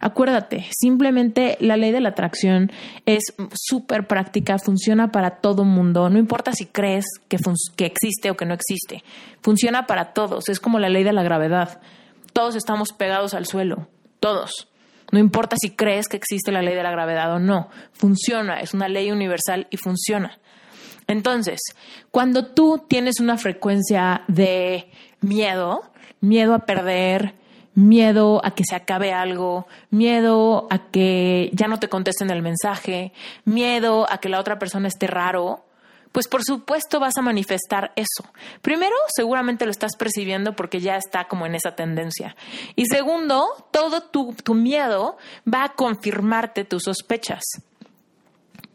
Acuérdate, 0.00 0.66
simplemente 0.72 1.56
la 1.60 1.76
ley 1.76 1.92
de 1.92 2.00
la 2.00 2.08
atracción 2.08 2.72
es 3.06 3.22
súper 3.54 4.08
práctica, 4.08 4.58
funciona 4.58 5.12
para 5.12 5.36
todo 5.36 5.64
mundo, 5.64 6.10
no 6.10 6.18
importa 6.18 6.52
si 6.52 6.66
crees 6.66 7.04
que, 7.28 7.38
que 7.76 7.86
existe 7.86 8.28
o 8.28 8.36
que 8.36 8.44
no 8.44 8.52
existe, 8.52 9.04
funciona 9.42 9.86
para 9.86 10.12
todos, 10.12 10.48
es 10.48 10.58
como 10.58 10.80
la 10.80 10.88
ley 10.88 11.04
de 11.04 11.12
la 11.12 11.22
gravedad. 11.22 11.80
Todos 12.32 12.54
estamos 12.56 12.92
pegados 12.92 13.34
al 13.34 13.46
suelo, 13.46 13.88
todos. 14.20 14.68
No 15.10 15.18
importa 15.18 15.56
si 15.60 15.70
crees 15.70 16.08
que 16.08 16.16
existe 16.16 16.52
la 16.52 16.62
ley 16.62 16.74
de 16.74 16.82
la 16.82 16.90
gravedad 16.90 17.32
o 17.34 17.38
no, 17.38 17.68
funciona, 17.92 18.60
es 18.60 18.72
una 18.72 18.88
ley 18.88 19.10
universal 19.10 19.66
y 19.70 19.76
funciona. 19.76 20.38
Entonces, 21.06 21.60
cuando 22.10 22.46
tú 22.46 22.84
tienes 22.88 23.20
una 23.20 23.36
frecuencia 23.36 24.22
de 24.28 24.90
miedo, 25.20 25.82
miedo 26.20 26.54
a 26.54 26.60
perder, 26.60 27.34
miedo 27.74 28.40
a 28.44 28.54
que 28.54 28.64
se 28.64 28.74
acabe 28.74 29.12
algo, 29.12 29.66
miedo 29.90 30.66
a 30.70 30.90
que 30.90 31.50
ya 31.52 31.68
no 31.68 31.78
te 31.78 31.88
contesten 31.88 32.30
el 32.30 32.42
mensaje, 32.42 33.12
miedo 33.44 34.06
a 34.10 34.18
que 34.18 34.28
la 34.28 34.40
otra 34.40 34.58
persona 34.58 34.88
esté 34.88 35.06
raro, 35.06 35.64
pues 36.12 36.28
por 36.28 36.44
supuesto 36.44 37.00
vas 37.00 37.16
a 37.16 37.22
manifestar 37.22 37.92
eso. 37.96 38.30
Primero, 38.60 38.94
seguramente 39.08 39.64
lo 39.64 39.70
estás 39.70 39.96
percibiendo 39.96 40.54
porque 40.54 40.80
ya 40.80 40.96
está 40.96 41.26
como 41.26 41.46
en 41.46 41.54
esa 41.54 41.74
tendencia. 41.74 42.36
Y 42.76 42.86
segundo, 42.86 43.46
todo 43.72 44.02
tu, 44.02 44.54
miedo 44.54 45.16
va 45.52 45.64
a 45.64 45.68
confirmarte 45.70 46.64
tus 46.64 46.84
sospechas. 46.84 47.42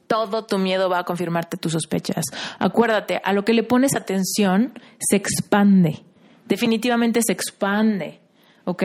Todo 0.07 0.45
tu 0.45 0.57
miedo 0.57 0.89
va 0.89 0.99
a 0.99 1.03
confirmarte 1.03 1.57
tus 1.57 1.73
sospechas. 1.73 2.25
Acuérdate, 2.59 3.21
a 3.23 3.33
lo 3.33 3.45
que 3.45 3.53
le 3.53 3.63
pones 3.63 3.95
atención 3.95 4.79
se 4.99 5.17
expande. 5.17 6.03
Definitivamente 6.45 7.21
se 7.21 7.33
expande. 7.33 8.21
¿ok? 8.63 8.83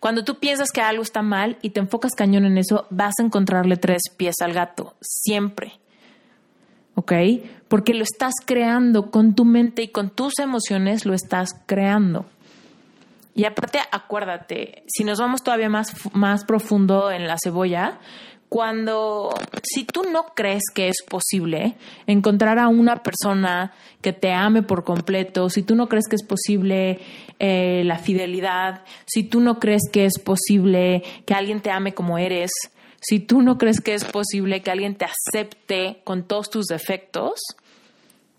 Cuando 0.00 0.24
tú 0.24 0.38
piensas 0.38 0.70
que 0.70 0.80
algo 0.80 1.02
está 1.02 1.22
mal 1.22 1.58
y 1.62 1.70
te 1.70 1.80
enfocas 1.80 2.12
cañón 2.12 2.44
en 2.44 2.58
eso, 2.58 2.86
vas 2.90 3.14
a 3.18 3.22
encontrarle 3.22 3.76
tres 3.76 4.02
pies 4.16 4.36
al 4.40 4.52
gato, 4.52 4.94
siempre. 5.00 5.81
¿Ok? 7.02 7.12
Porque 7.68 7.94
lo 7.94 8.04
estás 8.04 8.34
creando 8.44 9.10
con 9.10 9.34
tu 9.34 9.44
mente 9.44 9.82
y 9.82 9.88
con 9.88 10.10
tus 10.10 10.38
emociones, 10.38 11.04
lo 11.04 11.14
estás 11.14 11.50
creando. 11.66 12.26
Y 13.34 13.44
aparte, 13.44 13.80
acuérdate, 13.90 14.84
si 14.86 15.04
nos 15.04 15.18
vamos 15.18 15.42
todavía 15.42 15.68
más, 15.68 15.94
más 16.12 16.44
profundo 16.44 17.10
en 17.10 17.26
la 17.26 17.36
cebolla, 17.42 17.98
cuando, 18.48 19.34
si 19.64 19.84
tú 19.84 20.04
no 20.12 20.26
crees 20.34 20.62
que 20.74 20.88
es 20.88 21.02
posible 21.08 21.74
encontrar 22.06 22.58
a 22.58 22.68
una 22.68 23.02
persona 23.02 23.72
que 24.02 24.12
te 24.12 24.32
ame 24.32 24.62
por 24.62 24.84
completo, 24.84 25.48
si 25.48 25.62
tú 25.62 25.74
no 25.74 25.88
crees 25.88 26.06
que 26.08 26.16
es 26.16 26.22
posible 26.22 27.00
eh, 27.38 27.82
la 27.86 27.98
fidelidad, 27.98 28.82
si 29.06 29.24
tú 29.24 29.40
no 29.40 29.58
crees 29.58 29.82
que 29.90 30.04
es 30.04 30.18
posible 30.18 31.02
que 31.24 31.34
alguien 31.34 31.62
te 31.62 31.70
ame 31.70 31.94
como 31.94 32.18
eres, 32.18 32.50
si 33.02 33.18
tú 33.18 33.42
no 33.42 33.58
crees 33.58 33.80
que 33.80 33.94
es 33.94 34.04
posible 34.04 34.62
que 34.62 34.70
alguien 34.70 34.94
te 34.94 35.06
acepte 35.06 36.00
con 36.04 36.22
todos 36.22 36.50
tus 36.50 36.66
defectos, 36.66 37.40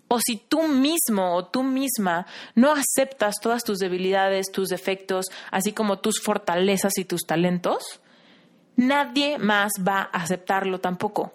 o 0.08 0.18
si 0.24 0.36
tú 0.36 0.68
mismo 0.68 1.34
o 1.34 1.44
tú 1.44 1.62
misma 1.62 2.26
no 2.54 2.72
aceptas 2.72 3.36
todas 3.42 3.62
tus 3.62 3.78
debilidades, 3.78 4.50
tus 4.50 4.68
defectos, 4.68 5.26
así 5.50 5.72
como 5.72 5.98
tus 5.98 6.20
fortalezas 6.22 6.96
y 6.96 7.04
tus 7.04 7.22
talentos, 7.26 8.00
nadie 8.76 9.38
más 9.38 9.72
va 9.86 10.08
a 10.12 10.22
aceptarlo 10.22 10.80
tampoco. 10.80 11.34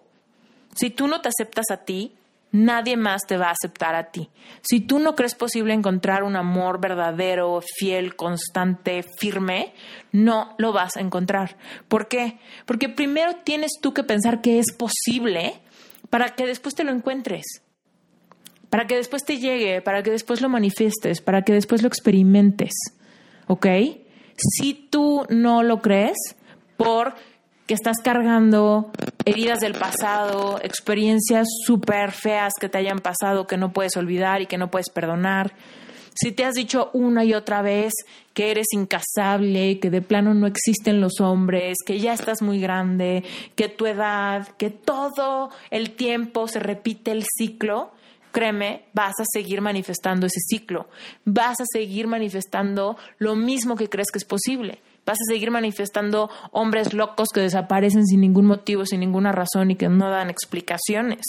Si 0.76 0.90
tú 0.90 1.08
no 1.08 1.22
te 1.22 1.30
aceptas 1.30 1.70
a 1.72 1.78
ti, 1.78 2.14
nadie 2.52 2.98
más 2.98 3.22
te 3.28 3.38
va 3.38 3.48
a 3.48 3.52
aceptar 3.52 3.96
a 3.96 4.12
ti. 4.12 4.30
Si 4.62 4.80
tú 4.80 5.00
no 5.00 5.16
crees 5.16 5.36
posible 5.36 5.74
encontrar 5.74 6.24
un 6.24 6.36
amor 6.36 6.80
verdadero, 6.80 7.62
fiel, 7.62 8.16
constante, 8.16 9.04
firme, 9.04 9.74
no 10.12 10.56
lo 10.58 10.74
vas 10.74 10.98
a 10.98 11.02
encontrar. 11.02 11.58
¿Por 11.88 12.08
qué? 12.08 12.40
Porque 12.66 12.90
primero 12.90 13.36
tienes 13.44 13.74
tú 13.82 13.94
que 13.94 14.04
pensar 14.04 14.42
que 14.42 14.60
es 14.60 14.74
posible 14.74 15.62
para 16.10 16.36
que 16.36 16.46
después 16.46 16.76
te 16.76 16.84
lo 16.84 16.92
encuentres. 16.92 17.62
Para 18.70 18.86
que 18.86 18.96
después 18.96 19.26
te 19.26 19.40
llegue, 19.40 19.82
para 19.82 20.04
que 20.04 20.12
después 20.12 20.42
lo 20.42 20.50
manifiestes, 20.50 21.22
para 21.22 21.44
que 21.44 21.54
después 21.54 21.82
lo 21.82 21.88
experimentes. 21.88 22.74
¿Ok? 23.48 23.66
Si 24.38 24.74
tú 24.74 25.26
no 25.30 25.64
lo 25.64 25.82
crees, 25.82 26.18
por 26.78 27.16
que 27.70 27.76
estás 27.76 27.98
cargando 28.04 28.90
heridas 29.26 29.60
del 29.60 29.74
pasado, 29.74 30.60
experiencias 30.64 31.48
súper 31.68 32.12
feas 32.12 32.54
que 32.60 32.68
te 32.68 32.80
hayan 32.80 32.98
pasado, 32.98 33.46
que 33.46 33.58
no 33.58 33.74
puedes 33.74 33.96
olvidar 33.96 34.42
y 34.42 34.48
que 34.48 34.58
no 34.58 34.72
puedes 34.72 34.90
perdonar, 34.90 35.54
si 36.16 36.32
te 36.32 36.46
has 36.46 36.56
dicho 36.56 36.90
una 36.94 37.24
y 37.26 37.36
otra 37.36 37.62
vez 37.62 37.94
que 38.34 38.50
eres 38.50 38.66
incasable, 38.74 39.80
que 39.80 39.92
de 39.92 40.02
plano 40.02 40.34
no 40.34 40.48
existen 40.48 41.00
los 41.00 41.20
hombres, 41.22 41.78
que 41.86 42.00
ya 42.00 42.14
estás 42.14 42.42
muy 42.42 42.60
grande, 42.60 43.24
que 43.54 43.70
tu 43.70 43.86
edad, 43.86 44.48
que 44.58 44.72
todo 44.72 45.52
el 45.70 45.92
tiempo 45.92 46.48
se 46.48 46.60
repite 46.60 47.12
el 47.12 47.24
ciclo, 47.38 47.92
créeme, 48.32 48.86
vas 48.94 49.14
a 49.20 49.26
seguir 49.32 49.62
manifestando 49.62 50.26
ese 50.26 50.40
ciclo, 50.40 50.90
vas 51.24 51.60
a 51.60 51.66
seguir 51.72 52.08
manifestando 52.08 52.98
lo 53.20 53.36
mismo 53.36 53.76
que 53.76 53.90
crees 53.90 54.10
que 54.10 54.18
es 54.18 54.26
posible. 54.26 54.80
Vas 55.06 55.18
a 55.18 55.32
seguir 55.32 55.52
manifestando 55.52 56.30
hombres 56.52 56.94
locos 56.94 57.30
que 57.34 57.42
desaparecen 57.42 58.06
sin 58.06 58.22
ningún 58.22 58.46
motivo, 58.46 58.86
sin 58.86 59.00
ninguna 59.00 59.32
razón 59.32 59.72
y 59.72 59.76
que 59.76 59.90
no 59.90 60.10
dan 60.10 60.30
explicaciones. 60.30 61.22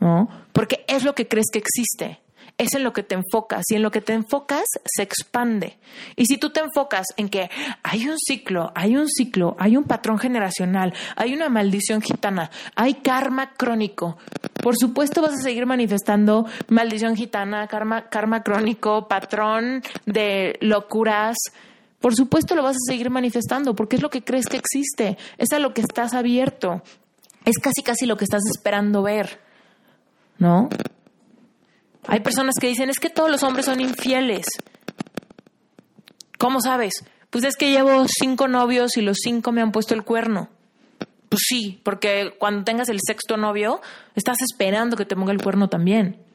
¿No? 0.00 0.28
Porque 0.52 0.84
es 0.88 1.04
lo 1.04 1.14
que 1.14 1.26
crees 1.26 1.46
que 1.52 1.58
existe 1.58 2.20
es 2.58 2.74
en 2.74 2.84
lo 2.84 2.92
que 2.92 3.02
te 3.02 3.14
enfocas 3.14 3.64
y 3.68 3.74
en 3.74 3.82
lo 3.82 3.90
que 3.90 4.00
te 4.00 4.14
enfocas 4.14 4.64
se 4.84 5.02
expande. 5.02 5.76
Y 6.16 6.26
si 6.26 6.38
tú 6.38 6.50
te 6.50 6.60
enfocas 6.60 7.06
en 7.16 7.28
que 7.28 7.50
hay 7.82 8.08
un 8.08 8.18
ciclo, 8.18 8.72
hay 8.74 8.96
un 8.96 9.08
ciclo, 9.08 9.56
hay 9.58 9.76
un 9.76 9.84
patrón 9.84 10.18
generacional, 10.18 10.94
hay 11.16 11.34
una 11.34 11.48
maldición 11.48 12.00
gitana, 12.00 12.50
hay 12.74 12.94
karma 12.94 13.52
crónico, 13.52 14.16
por 14.62 14.76
supuesto 14.76 15.22
vas 15.22 15.34
a 15.34 15.42
seguir 15.42 15.66
manifestando 15.66 16.46
maldición 16.68 17.14
gitana, 17.16 17.66
karma, 17.68 18.08
karma 18.08 18.42
crónico, 18.42 19.06
patrón 19.08 19.82
de 20.06 20.56
locuras. 20.60 21.36
Por 22.00 22.14
supuesto 22.14 22.54
lo 22.54 22.62
vas 22.62 22.76
a 22.76 22.90
seguir 22.90 23.10
manifestando 23.10 23.74
porque 23.74 23.96
es 23.96 24.02
lo 24.02 24.10
que 24.10 24.22
crees 24.22 24.46
que 24.46 24.58
existe, 24.58 25.16
es 25.38 25.52
a 25.52 25.58
lo 25.58 25.74
que 25.74 25.80
estás 25.80 26.14
abierto, 26.14 26.82
es 27.44 27.58
casi 27.58 27.82
casi 27.82 28.06
lo 28.06 28.16
que 28.16 28.24
estás 28.24 28.42
esperando 28.54 29.02
ver, 29.02 29.40
¿no? 30.38 30.68
Hay 32.06 32.20
personas 32.20 32.54
que 32.60 32.68
dicen, 32.68 32.90
es 32.90 32.98
que 32.98 33.10
todos 33.10 33.30
los 33.30 33.42
hombres 33.42 33.66
son 33.66 33.80
infieles. 33.80 34.46
¿Cómo 36.38 36.60
sabes? 36.60 37.04
Pues 37.30 37.44
es 37.44 37.56
que 37.56 37.70
llevo 37.70 38.06
cinco 38.08 38.46
novios 38.46 38.96
y 38.96 39.02
los 39.02 39.16
cinco 39.22 39.50
me 39.52 39.62
han 39.62 39.72
puesto 39.72 39.94
el 39.94 40.04
cuerno. 40.04 40.48
Pues 41.28 41.42
sí, 41.48 41.80
porque 41.82 42.34
cuando 42.38 42.64
tengas 42.64 42.88
el 42.88 43.00
sexto 43.04 43.36
novio, 43.36 43.80
estás 44.14 44.36
esperando 44.40 44.96
que 44.96 45.04
te 45.04 45.16
ponga 45.16 45.32
el 45.32 45.42
cuerno 45.42 45.68
también. 45.68 46.25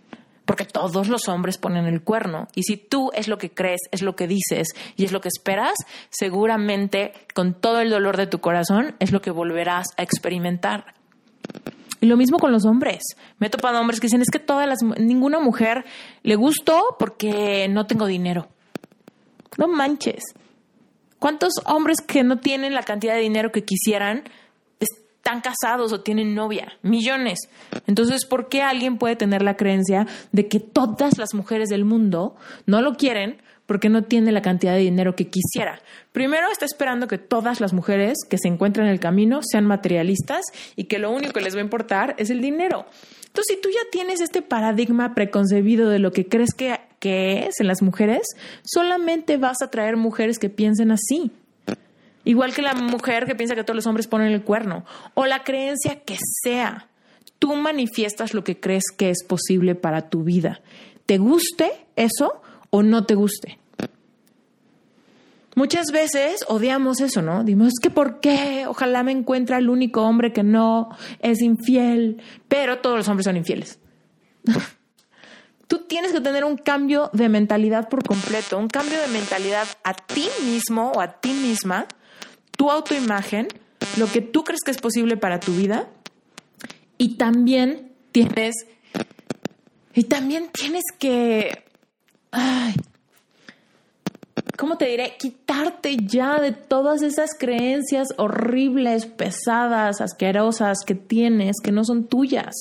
Porque 0.46 0.66
todos 0.66 1.08
los 1.08 1.28
hombres 1.28 1.58
ponen 1.58 1.86
el 1.86 2.02
cuerno. 2.02 2.48
Y 2.56 2.64
si 2.64 2.78
tú 2.78 3.12
es 3.14 3.28
lo 3.28 3.38
que 3.38 3.52
crees, 3.52 3.82
es 3.92 4.02
lo 4.02 4.16
que 4.16 4.28
dices 4.28 4.70
y 4.96 5.06
es 5.06 5.12
lo 5.12 5.22
que 5.22 5.30
esperas, 5.30 5.74
seguramente 6.10 7.14
con 7.34 7.54
todo 7.54 7.80
el 7.80 7.90
dolor 7.90 8.18
de 8.18 8.28
tu 8.28 8.40
corazón 8.40 8.96
es 9.00 9.12
lo 9.12 9.22
que 9.22 9.32
volverás 9.32 9.88
a 9.98 10.04
experimentar. 10.04 10.96
Y 12.02 12.08
lo 12.08 12.18
mismo 12.18 12.40
con 12.40 12.52
los 12.52 12.66
hombres. 12.66 13.04
Me 13.38 13.48
he 13.48 13.50
topado 13.52 13.80
hombres 13.80 14.00
que 14.00 14.08
dicen, 14.08 14.22
es 14.22 14.32
que 14.32 14.40
todas 14.40 14.68
las, 14.68 14.82
ninguna 14.82 15.40
mujer 15.40 15.86
le 16.24 16.36
gustó 16.36 16.96
porque 16.98 17.68
no 17.70 17.86
tengo 17.86 18.08
dinero. 18.08 18.48
No 19.58 19.68
manches. 19.68 20.24
¿Cuántos 21.20 21.54
hombres 21.66 22.02
que 22.02 22.24
no 22.24 22.40
tienen 22.40 22.74
la 22.74 22.82
cantidad 22.82 23.14
de 23.14 23.20
dinero 23.20 23.52
que 23.52 23.64
quisieran 23.64 24.24
están 25.24 25.42
casados 25.42 25.94
o 25.94 26.02
tienen 26.02 26.34
novia? 26.34 26.74
Millones. 26.82 27.40
Entonces, 27.86 28.26
¿por 28.26 28.50
qué 28.50 28.64
alguien 28.64 28.98
puede 28.98 29.16
tener 29.16 29.44
la 29.44 29.56
creencia 29.56 30.08
de 30.32 30.48
que 30.48 30.60
todas 30.60 31.20
las 31.20 31.36
mujeres 31.36 31.70
del 31.70 31.86
mundo 31.86 32.36
no 32.66 32.82
lo 32.82 32.96
quieren 32.96 33.38
porque 33.68 33.88
no 33.88 34.04
tiene 34.04 34.34
la 34.34 34.42
cantidad 34.42 34.74
de 34.74 34.80
dinero 34.80 35.16
que 35.16 35.30
quisiera. 35.30 35.82
Primero 36.12 36.52
está 36.52 36.66
esperando 36.66 37.08
que 37.08 37.18
todas 37.18 37.62
las 37.62 37.72
mujeres 37.72 38.18
que 38.30 38.38
se 38.38 38.50
encuentran 38.50 38.88
en 38.88 38.92
el 38.92 39.00
camino 39.00 39.40
sean 39.50 39.66
materialistas 39.66 40.42
y 40.76 40.86
que 40.86 41.00
lo 41.00 41.10
único 41.10 41.32
que 41.32 41.40
les 41.40 41.56
va 41.56 41.60
a 41.60 41.64
importar 41.64 42.14
es 42.18 42.30
el 42.30 42.42
dinero. 42.42 42.86
Entonces, 43.28 43.56
si 43.56 43.62
tú 43.62 43.70
ya 43.70 43.90
tienes 43.90 44.20
este 44.20 44.42
paradigma 44.42 45.16
preconcebido 45.16 45.90
de 45.90 46.00
lo 46.00 46.12
que 46.12 46.28
crees 46.28 46.54
que, 46.54 46.82
que 47.00 47.46
es 47.48 47.62
en 47.62 47.68
las 47.68 47.82
mujeres, 47.82 48.24
solamente 48.64 49.38
vas 49.38 49.62
a 49.62 49.70
traer 49.70 49.96
mujeres 49.96 50.38
que 50.38 50.50
piensen 50.50 50.92
así. 50.92 51.32
Igual 52.24 52.54
que 52.54 52.62
la 52.62 52.74
mujer 52.74 53.26
que 53.26 53.36
piensa 53.36 53.56
que 53.56 53.64
todos 53.64 53.76
los 53.76 53.88
hombres 53.88 54.08
ponen 54.08 54.32
el 54.32 54.44
cuerno. 54.44 54.86
O 55.14 55.26
la 55.26 55.44
creencia 55.44 56.02
que 56.02 56.18
sea. 56.44 56.88
Tú 57.40 57.56
manifiestas 57.56 58.34
lo 58.34 58.44
que 58.44 58.60
crees 58.60 58.84
que 58.96 59.10
es 59.10 59.24
posible 59.24 59.76
para 59.76 60.10
tu 60.10 60.24
vida. 60.24 60.62
¿Te 61.06 61.18
guste 61.18 61.72
eso 61.96 62.42
o 62.70 62.84
no 62.84 63.06
te 63.06 63.16
guste? 63.16 63.60
Muchas 65.56 65.88
veces 65.92 66.46
odiamos 66.48 67.02
eso, 67.02 67.22
¿no? 67.22 67.44
Dimos, 67.44 67.74
que 67.82 67.90
¿por 67.90 68.22
qué? 68.22 68.66
Ojalá 68.68 69.04
me 69.04 69.12
encuentre 69.12 69.58
el 69.58 69.70
único 69.70 70.04
hombre 70.04 70.32
que 70.32 70.44
no 70.44 70.90
es 71.20 71.42
infiel, 71.42 72.22
pero 72.48 72.80
todos 72.80 72.98
los 72.98 73.08
hombres 73.10 73.26
son 73.26 73.36
infieles. 73.36 73.80
Tú 75.68 75.80
tienes 75.88 76.14
que 76.14 76.22
tener 76.22 76.46
un 76.46 76.58
cambio 76.58 77.10
de 77.14 77.30
mentalidad 77.30 77.90
por 77.90 78.04
completo, 78.04 78.58
un 78.58 78.68
cambio 78.68 79.00
de 79.00 79.08
mentalidad 79.08 79.68
a 79.84 79.94
ti 79.94 80.28
mismo 80.44 80.92
o 80.92 81.02
a 81.02 81.20
ti 81.20 81.32
misma, 81.32 81.86
tu 82.62 82.70
autoimagen, 82.70 83.48
lo 83.98 84.06
que 84.06 84.22
tú 84.22 84.44
crees 84.44 84.62
que 84.64 84.70
es 84.70 84.78
posible 84.78 85.18
para 85.18 85.40
tu 85.40 85.52
vida 85.56 85.90
y 87.00 87.18
también 87.18 87.92
tienes 88.12 88.54
y 89.96 90.04
también 90.04 90.52
tienes 90.54 90.84
que 91.00 91.64
¿cómo 94.60 94.78
te 94.78 94.86
diré? 94.86 95.16
Quitarte 95.18 95.98
ya 96.06 96.40
de 96.40 96.52
todas 96.52 97.02
esas 97.02 97.32
creencias 97.36 98.10
horribles, 98.18 99.08
pesadas, 99.08 100.00
asquerosas 100.00 100.84
que 100.86 100.94
tienes, 100.94 101.56
que 101.64 101.72
no 101.72 101.84
son 101.84 102.06
tuyas, 102.06 102.54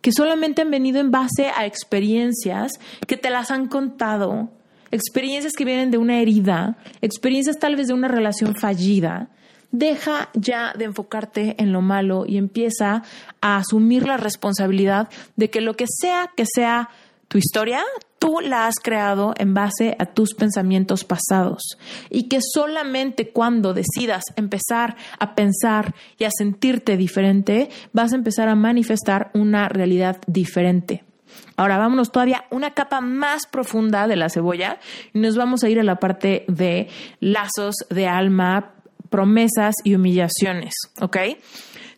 que 0.00 0.12
solamente 0.12 0.62
han 0.62 0.70
venido 0.70 1.00
en 1.00 1.10
base 1.10 1.48
a 1.48 1.66
experiencias 1.66 2.74
que 3.08 3.16
te 3.16 3.30
las 3.30 3.50
han 3.50 3.66
contado, 3.66 4.48
experiencias 4.92 5.54
que 5.54 5.64
vienen 5.64 5.90
de 5.90 5.98
una 5.98 6.20
herida, 6.20 6.76
experiencias 7.00 7.58
tal 7.58 7.74
vez 7.74 7.88
de 7.88 7.94
una 7.94 8.08
relación 8.08 8.54
fallida. 8.54 9.30
Deja 9.72 10.28
ya 10.34 10.74
de 10.76 10.84
enfocarte 10.84 11.56
en 11.58 11.72
lo 11.72 11.80
malo 11.80 12.24
y 12.26 12.36
empieza 12.36 13.02
a 13.40 13.56
asumir 13.56 14.06
la 14.06 14.18
responsabilidad 14.18 15.08
de 15.36 15.50
que 15.50 15.62
lo 15.62 15.74
que 15.74 15.86
sea 15.88 16.30
que 16.36 16.44
sea 16.46 16.90
tu 17.28 17.38
historia, 17.38 17.82
tú 18.18 18.40
la 18.40 18.66
has 18.66 18.74
creado 18.74 19.32
en 19.38 19.54
base 19.54 19.96
a 19.98 20.04
tus 20.04 20.34
pensamientos 20.34 21.04
pasados 21.04 21.62
y 22.10 22.28
que 22.28 22.40
solamente 22.42 23.30
cuando 23.30 23.72
decidas 23.72 24.24
empezar 24.36 24.96
a 25.18 25.34
pensar 25.34 25.94
y 26.18 26.24
a 26.24 26.30
sentirte 26.30 26.98
diferente, 26.98 27.70
vas 27.94 28.12
a 28.12 28.16
empezar 28.16 28.50
a 28.50 28.54
manifestar 28.54 29.30
una 29.32 29.70
realidad 29.70 30.18
diferente. 30.26 31.04
Ahora 31.62 31.78
vámonos 31.78 32.10
todavía 32.10 32.44
una 32.50 32.72
capa 32.72 33.00
más 33.00 33.46
profunda 33.46 34.08
de 34.08 34.16
la 34.16 34.28
cebolla 34.28 34.80
y 35.14 35.20
nos 35.20 35.36
vamos 35.36 35.62
a 35.62 35.68
ir 35.68 35.78
a 35.78 35.84
la 35.84 36.00
parte 36.00 36.44
de 36.48 36.88
lazos 37.20 37.76
de 37.88 38.08
alma, 38.08 38.74
promesas 39.10 39.76
y 39.84 39.94
humillaciones, 39.94 40.74
¿ok? 41.00 41.18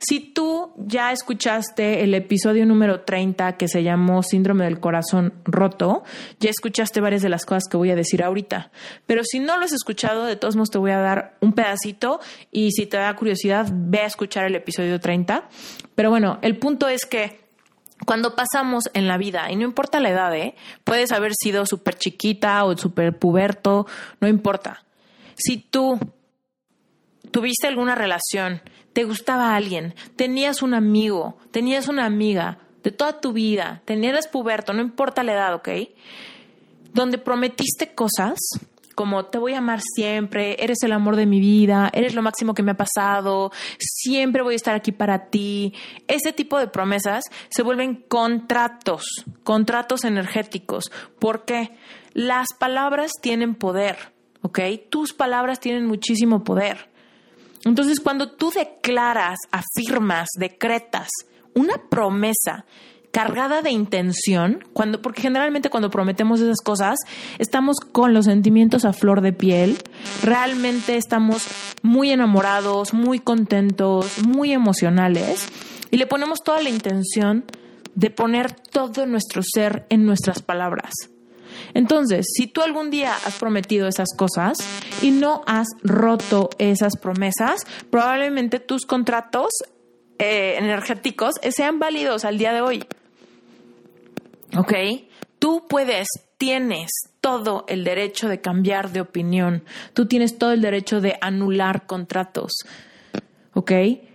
Si 0.00 0.20
tú 0.20 0.74
ya 0.76 1.12
escuchaste 1.12 2.04
el 2.04 2.12
episodio 2.12 2.66
número 2.66 3.00
30 3.00 3.56
que 3.56 3.68
se 3.68 3.82
llamó 3.82 4.22
Síndrome 4.22 4.66
del 4.66 4.80
Corazón 4.80 5.32
Roto, 5.46 6.04
ya 6.40 6.50
escuchaste 6.50 7.00
varias 7.00 7.22
de 7.22 7.30
las 7.30 7.46
cosas 7.46 7.64
que 7.70 7.78
voy 7.78 7.90
a 7.90 7.96
decir 7.96 8.22
ahorita. 8.22 8.70
Pero 9.06 9.22
si 9.24 9.40
no 9.40 9.56
lo 9.56 9.64
has 9.64 9.72
escuchado, 9.72 10.26
de 10.26 10.36
todos 10.36 10.56
modos 10.56 10.72
te 10.72 10.76
voy 10.76 10.90
a 10.90 10.98
dar 10.98 11.38
un 11.40 11.54
pedacito 11.54 12.20
y 12.52 12.72
si 12.72 12.84
te 12.84 12.98
da 12.98 13.16
curiosidad, 13.16 13.66
ve 13.72 14.00
a 14.00 14.06
escuchar 14.06 14.44
el 14.44 14.56
episodio 14.56 15.00
30. 15.00 15.48
Pero 15.94 16.10
bueno, 16.10 16.38
el 16.42 16.58
punto 16.58 16.86
es 16.86 17.06
que 17.06 17.43
cuando 18.06 18.34
pasamos 18.34 18.90
en 18.92 19.08
la 19.08 19.18
vida, 19.18 19.50
y 19.50 19.56
no 19.56 19.62
importa 19.62 20.00
la 20.00 20.10
edad, 20.10 20.34
¿eh? 20.34 20.54
puedes 20.84 21.12
haber 21.12 21.32
sido 21.34 21.64
súper 21.64 21.96
chiquita 21.96 22.64
o 22.64 22.76
súper 22.76 23.18
puberto, 23.18 23.86
no 24.20 24.28
importa. 24.28 24.84
Si 25.36 25.58
tú 25.58 25.98
tuviste 27.30 27.66
alguna 27.66 27.94
relación 27.94 28.60
te 28.94 29.04
gustaba 29.04 29.54
alguien, 29.54 29.94
tenías 30.16 30.62
un 30.62 30.72
amigo, 30.72 31.36
tenías 31.50 31.88
una 31.88 32.06
amiga 32.06 32.58
de 32.82 32.92
toda 32.92 33.20
tu 33.20 33.32
vida, 33.32 33.82
tenías 33.84 34.28
puberto, 34.28 34.72
no 34.72 34.80
importa 34.80 35.24
la 35.24 35.32
edad, 35.32 35.54
¿ok? 35.54 35.68
Donde 36.92 37.18
prometiste 37.18 37.92
cosas 37.94 38.38
como 38.94 39.26
te 39.26 39.38
voy 39.38 39.54
a 39.54 39.58
amar 39.58 39.80
siempre, 39.80 40.56
eres 40.62 40.82
el 40.82 40.92
amor 40.92 41.16
de 41.16 41.26
mi 41.26 41.40
vida, 41.40 41.90
eres 41.92 42.14
lo 42.14 42.22
máximo 42.22 42.54
que 42.54 42.62
me 42.62 42.72
ha 42.72 42.76
pasado, 42.76 43.50
siempre 43.78 44.42
voy 44.42 44.54
a 44.54 44.56
estar 44.56 44.74
aquí 44.74 44.92
para 44.92 45.30
ti. 45.30 45.74
Ese 46.08 46.32
tipo 46.32 46.58
de 46.58 46.68
promesas 46.68 47.24
se 47.48 47.62
vuelven 47.62 48.04
contratos, 48.08 49.04
contratos 49.42 50.04
energéticos. 50.04 50.90
porque 51.18 51.76
Las 52.12 52.48
palabras 52.58 53.12
tienen 53.20 53.54
poder, 53.54 53.96
¿ok? 54.42 54.60
Tus 54.90 55.12
palabras 55.12 55.60
tienen 55.60 55.86
muchísimo 55.86 56.44
poder. 56.44 56.90
Entonces, 57.64 57.98
cuando 58.00 58.32
tú 58.32 58.50
declaras, 58.50 59.38
afirmas, 59.50 60.28
decretas 60.38 61.08
una 61.54 61.74
promesa 61.88 62.66
cargada 63.14 63.62
de 63.62 63.70
intención, 63.70 64.64
cuando, 64.72 65.00
porque 65.00 65.22
generalmente 65.22 65.70
cuando 65.70 65.88
prometemos 65.88 66.40
esas 66.40 66.60
cosas, 66.60 66.98
estamos 67.38 67.76
con 67.78 68.12
los 68.12 68.24
sentimientos 68.24 68.84
a 68.84 68.92
flor 68.92 69.20
de 69.20 69.32
piel, 69.32 69.78
realmente 70.24 70.96
estamos 70.96 71.46
muy 71.80 72.10
enamorados, 72.10 72.92
muy 72.92 73.20
contentos, 73.20 74.18
muy 74.26 74.50
emocionales, 74.50 75.46
y 75.92 75.96
le 75.96 76.08
ponemos 76.08 76.42
toda 76.42 76.60
la 76.60 76.70
intención 76.70 77.44
de 77.94 78.10
poner 78.10 78.50
todo 78.50 79.06
nuestro 79.06 79.42
ser 79.44 79.86
en 79.90 80.06
nuestras 80.06 80.42
palabras. 80.42 80.92
Entonces, 81.72 82.26
si 82.36 82.48
tú 82.48 82.62
algún 82.62 82.90
día 82.90 83.14
has 83.24 83.36
prometido 83.36 83.86
esas 83.86 84.08
cosas 84.16 84.58
y 85.02 85.12
no 85.12 85.42
has 85.46 85.68
roto 85.84 86.50
esas 86.58 86.96
promesas, 86.96 87.64
probablemente 87.90 88.58
tus 88.58 88.86
contratos 88.86 89.50
eh, 90.18 90.56
energéticos 90.58 91.34
sean 91.50 91.78
válidos 91.78 92.24
al 92.24 92.38
día 92.38 92.52
de 92.52 92.60
hoy. 92.60 92.84
¿Ok? 94.56 94.72
Tú 95.38 95.66
puedes, 95.68 96.06
tienes 96.38 96.90
todo 97.20 97.64
el 97.68 97.84
derecho 97.84 98.28
de 98.28 98.40
cambiar 98.40 98.92
de 98.92 99.00
opinión. 99.00 99.64
Tú 99.92 100.06
tienes 100.06 100.38
todo 100.38 100.52
el 100.52 100.62
derecho 100.62 101.00
de 101.00 101.18
anular 101.20 101.86
contratos. 101.86 102.52
¿Ok? 103.52 103.72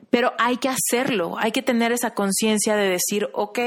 Pero 0.09 0.33
hay 0.39 0.57
que 0.57 0.69
hacerlo, 0.69 1.37
hay 1.37 1.51
que 1.51 1.61
tener 1.61 1.91
esa 1.91 2.15
conciencia 2.15 2.75
de 2.75 2.89
decir, 2.89 3.29
ok, 3.33 3.59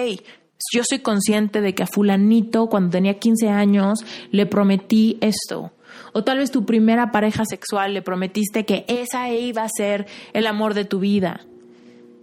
yo 0.72 0.82
soy 0.88 1.00
consciente 1.00 1.60
de 1.60 1.74
que 1.74 1.82
a 1.82 1.86
fulanito 1.86 2.68
cuando 2.68 2.90
tenía 2.90 3.18
15 3.18 3.48
años 3.48 4.04
le 4.30 4.46
prometí 4.46 5.18
esto. 5.20 5.72
O 6.12 6.24
tal 6.24 6.38
vez 6.38 6.50
tu 6.50 6.64
primera 6.64 7.10
pareja 7.10 7.44
sexual 7.44 7.94
le 7.94 8.02
prometiste 8.02 8.64
que 8.64 8.84
esa 8.88 9.30
iba 9.30 9.62
a 9.62 9.68
ser 9.68 10.06
el 10.32 10.46
amor 10.46 10.74
de 10.74 10.84
tu 10.84 10.98
vida. 10.98 11.46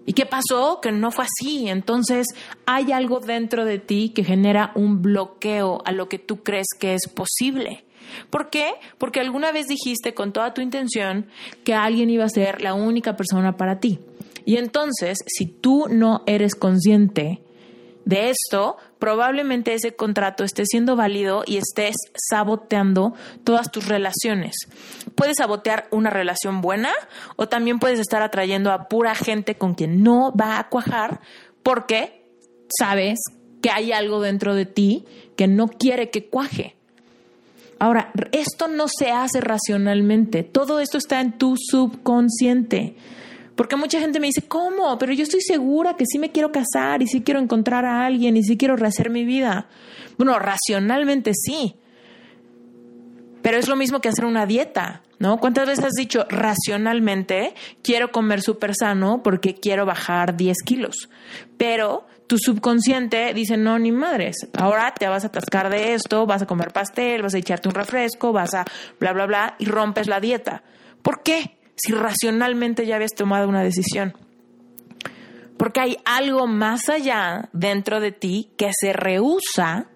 ¿Y 0.10 0.13
qué 0.13 0.26
pasó? 0.26 0.80
Que 0.82 0.91
no 0.91 1.12
fue 1.12 1.26
así. 1.26 1.69
Entonces 1.69 2.26
hay 2.65 2.91
algo 2.91 3.19
dentro 3.19 3.63
de 3.63 3.78
ti 3.78 4.10
que 4.10 4.24
genera 4.24 4.72
un 4.74 5.04
bloqueo 5.04 5.84
a 5.86 5.91
lo 5.91 6.10
que 6.10 6.17
tú 6.17 6.41
crees 6.41 6.65
que 6.80 6.95
es 6.95 7.08
posible. 7.08 7.84
¿Por 8.32 8.50
qué? 8.50 8.72
Porque 8.98 9.19
alguna 9.19 9.52
vez 9.52 9.67
dijiste 9.67 10.15
con 10.15 10.34
toda 10.34 10.56
tu 10.56 10.62
intención 10.62 11.28
que 11.63 11.76
alguien 11.76 12.10
iba 12.10 12.26
a 12.26 12.30
ser 12.30 12.63
la 12.63 12.74
única 12.74 13.15
persona 13.15 13.56
para 13.56 13.80
ti. 13.80 14.00
Y 14.45 14.58
entonces, 14.58 15.19
si 15.28 15.45
tú 15.45 15.86
no 15.91 16.24
eres 16.26 16.56
consciente 16.56 17.43
de 18.06 18.32
esto, 18.32 18.78
probablemente 19.00 19.74
ese 19.74 19.96
contrato 19.96 20.44
esté 20.44 20.66
siendo 20.66 20.96
válido 20.96 21.44
y 21.48 21.58
estés 21.58 21.96
saboteando 22.30 23.14
todas 23.44 23.72
tus 23.72 23.88
relaciones. 23.88 24.56
Puedes 25.16 25.38
sabotear 25.38 25.88
una 25.90 26.10
relación 26.10 26.62
buena 26.62 26.92
o 27.38 27.48
también 27.48 27.80
puedes 27.80 28.00
estar 28.00 28.22
atrayendo 28.22 28.72
a 28.72 28.90
pura 28.90 29.16
gente 29.16 29.56
con 29.56 29.74
quien 29.74 30.04
no 30.04 30.34
va 30.40 30.60
a 30.60 30.70
cuajar 30.70 31.22
porque 31.64 32.26
sabes 32.78 33.20
que 33.62 33.72
hay 33.72 33.92
algo 33.92 34.22
dentro 34.22 34.54
de 34.54 34.66
ti 34.66 35.06
que 35.36 35.48
no 35.48 35.68
quiere 35.68 36.10
que 36.10 36.28
cuaje. 36.28 36.76
Ahora, 37.80 38.12
esto 38.34 38.68
no 38.68 38.88
se 38.90 39.12
hace 39.12 39.40
racionalmente, 39.40 40.44
todo 40.44 40.82
esto 40.82 40.98
está 40.98 41.22
en 41.22 41.38
tu 41.38 41.56
subconsciente. 41.58 42.98
Porque 43.60 43.76
mucha 43.76 44.00
gente 44.00 44.22
me 44.22 44.28
dice, 44.28 44.43
¿cómo? 44.48 44.98
Pero 44.98 45.12
yo 45.12 45.24
estoy 45.24 45.41
segura 45.41 45.98
que 45.98 46.06
sí 46.06 46.17
me 46.17 46.32
quiero 46.32 46.50
casar 46.50 47.02
y 47.02 47.08
sí 47.08 47.24
quiero 47.24 47.41
encontrar 47.41 47.84
a 47.84 48.06
alguien 48.06 48.38
y 48.38 48.43
sí 48.45 48.56
quiero 48.56 48.78
rehacer 48.78 49.10
mi 49.10 49.26
vida. 49.26 49.67
Bueno, 50.17 50.39
racionalmente 50.39 51.34
sí. 51.34 51.76
Pero 53.41 53.58
es 53.58 53.67
lo 53.67 53.76
mismo 53.76 54.00
que 54.00 54.08
hacer 54.08 54.24
una 54.24 54.45
dieta, 54.45 55.04
¿no? 55.17 55.39
¿Cuántas 55.39 55.67
veces 55.67 55.84
has 55.84 55.91
dicho 55.91 56.26
racionalmente 56.30 57.54
quiero 57.82 58.13
comer 58.13 58.41
súper 58.41 58.76
sano 58.76 59.24
porque 59.24 59.56
quiero 59.56 59.86
bajar 59.86 60.38
10 60.38 60.56
kilos? 60.63 61.10
Pero 61.58 62.08
tu 62.28 62.38
subconsciente 62.38 63.34
dice, 63.34 63.58
no, 63.58 63.78
ni 63.78 63.91
madres, 63.91 64.38
ahora 64.58 64.93
te 64.98 65.06
vas 65.10 65.26
a 65.26 65.28
atascar 65.28 65.69
de 65.69 65.95
esto, 65.95 66.26
vas 66.26 66.43
a 66.43 66.45
comer 66.45 66.72
pastel, 66.72 67.24
vas 67.24 67.36
a 67.36 67.39
echarte 67.39 67.67
un 67.67 67.76
refresco, 67.76 68.32
vas 68.32 68.54
a 68.54 68.63
bla, 69.02 69.12
bla, 69.12 69.26
bla, 69.26 69.56
y 69.60 69.65
rompes 69.65 70.08
la 70.08 70.22
dieta. 70.22 70.63
¿Por 71.02 71.24
qué? 71.24 71.59
Si 71.82 71.94
racionalmente 71.94 72.86
ya 72.86 72.96
habías 72.96 73.13
tomado 73.13 73.48
una 73.48 73.63
decisión. 73.63 74.13
Porque 75.58 75.82
hay 75.82 75.98
algo 76.06 76.48
más 76.48 76.89
allá 76.89 77.50
dentro 77.54 78.00
de 78.00 78.12
ti 78.12 78.52
que 78.58 78.72
se 78.80 78.94
rehúsa 78.94 79.88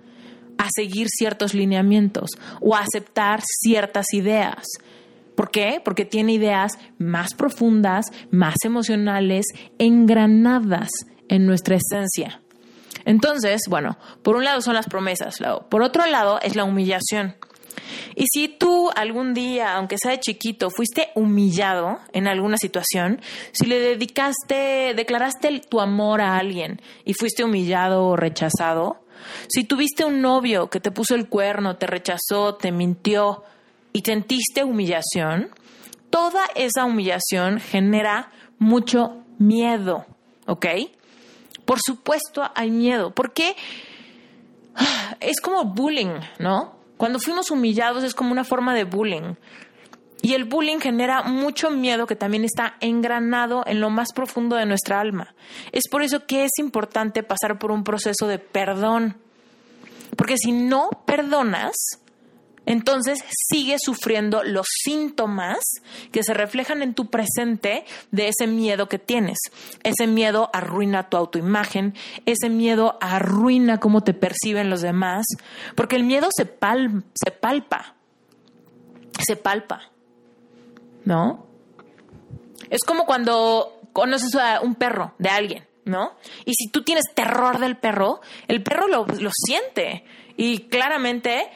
a 0.58 0.68
seguir 0.76 1.08
ciertos 1.10 1.54
lineamientos 1.54 2.32
o 2.62 2.76
a 2.76 2.82
aceptar 2.82 3.42
ciertas 3.62 4.14
ideas. 4.14 4.64
¿Por 5.36 5.50
qué? 5.50 5.82
Porque 5.84 6.06
tiene 6.06 6.34
ideas 6.34 6.74
más 7.00 7.34
profundas, 7.34 8.06
más 8.30 8.56
emocionales, 8.64 9.46
engranadas 9.80 10.90
en 11.28 11.46
nuestra 11.46 11.78
esencia. 11.78 12.42
Entonces, 13.06 13.64
bueno, 13.70 13.98
por 14.22 14.36
un 14.36 14.44
lado 14.44 14.62
son 14.62 14.76
las 14.76 14.88
promesas, 14.88 15.38
por 15.70 15.82
otro 15.82 16.06
lado 16.06 16.40
es 16.42 16.56
la 16.56 16.64
humillación. 16.64 17.36
Y 18.16 18.26
si 18.32 18.48
tú 18.48 18.90
algún 18.96 19.34
día, 19.34 19.76
aunque 19.76 19.98
sea 19.98 20.12
de 20.12 20.20
chiquito, 20.20 20.70
fuiste 20.70 21.10
humillado 21.16 22.00
en 22.14 22.28
alguna 22.28 22.58
situación, 22.58 23.22
si 23.52 23.66
le 23.66 23.80
dedicaste, 23.80 24.94
declaraste 24.96 25.62
tu 25.70 25.82
amor 25.82 26.22
a 26.22 26.38
alguien 26.38 26.82
y 27.06 27.14
fuiste 27.14 27.44
humillado 27.44 28.06
o 28.06 28.16
rechazado, 28.16 29.04
si 29.48 29.64
tuviste 29.64 30.06
un 30.06 30.22
novio 30.22 30.70
que 30.70 30.80
te 30.80 30.92
puso 30.92 31.16
el 31.16 31.28
cuerno, 31.28 31.78
te 31.78 31.88
rechazó, 31.88 32.56
te 32.56 32.72
mintió 32.72 33.44
y 33.94 34.02
sentiste 34.02 34.64
humillación, 34.64 35.50
toda 36.10 36.42
esa 36.56 36.86
humillación 36.86 37.60
genera 37.60 38.32
mucho 38.60 39.24
miedo, 39.40 40.06
¿ok? 40.46 40.66
Por 41.66 41.80
supuesto 41.82 42.44
hay 42.56 42.72
miedo, 42.72 43.14
porque 43.14 43.56
es 45.20 45.40
como 45.42 45.66
bullying, 45.66 46.20
¿no? 46.40 46.76
Cuando 47.04 47.20
fuimos 47.20 47.52
humillados 47.52 48.06
es 48.06 48.16
como 48.16 48.32
una 48.32 48.46
forma 48.46 48.74
de 48.74 48.86
bullying. 48.86 49.36
Y 50.22 50.36
el 50.36 50.46
bullying 50.46 50.80
genera 50.80 51.24
mucho 51.24 51.70
miedo 51.70 52.08
que 52.08 52.16
también 52.16 52.46
está 52.46 52.78
engranado 52.80 53.66
en 53.68 53.82
lo 53.82 53.90
más 53.90 54.14
profundo 54.14 54.56
de 54.56 54.66
nuestra 54.66 55.02
alma. 55.02 55.36
Es 55.74 55.90
por 55.92 56.02
eso 56.02 56.26
que 56.26 56.46
es 56.46 56.52
importante 56.60 57.22
pasar 57.22 57.60
por 57.60 57.72
un 57.72 57.84
proceso 57.84 58.26
de 58.30 58.40
perdón. 58.40 59.18
Porque 60.16 60.38
si 60.38 60.54
no 60.54 60.92
perdonas, 61.06 61.76
entonces 62.66 63.20
sigues 63.50 63.82
sufriendo 63.84 64.44
los 64.44 64.68
síntomas 64.84 65.60
que 66.12 66.24
se 66.24 66.34
reflejan 66.34 66.82
en 66.82 66.94
tu 66.94 67.10
presente 67.10 67.86
de 68.12 68.30
ese 68.30 68.48
miedo 68.48 68.88
que 68.88 69.00
tienes. 69.00 69.38
Ese 69.84 70.08
miedo 70.08 70.50
arruina 70.54 71.10
tu 71.10 71.18
autoimagen, 71.18 71.94
ese 72.26 72.50
miedo 72.50 72.98
arruina 73.02 73.80
cómo 73.80 74.02
te 74.02 74.14
perciben 74.14 74.70
los 74.70 74.82
demás, 74.82 75.26
porque 75.76 75.96
el 75.96 76.04
miedo 76.04 76.30
se, 76.36 76.44
se 76.46 77.32
palpa, 77.32 77.96
se 79.20 79.36
palpa, 79.36 79.90
¿no? 81.06 81.46
Es 82.70 82.84
como 82.84 83.06
cuando 83.06 83.82
conoces 83.92 84.34
a 84.36 84.62
un 84.62 84.76
perro 84.76 85.14
de 85.20 85.30
alguien, 85.30 85.68
¿no? 85.86 86.14
Y 86.46 86.54
si 86.54 86.70
tú 86.70 86.84
tienes 86.84 87.06
terror 87.14 87.60
del 87.60 87.78
perro, 87.78 88.22
el 88.48 88.64
perro 88.64 88.88
lo, 88.88 89.06
lo 89.06 89.30
siente 89.34 90.06
y 90.38 90.60
claramente 90.70 91.50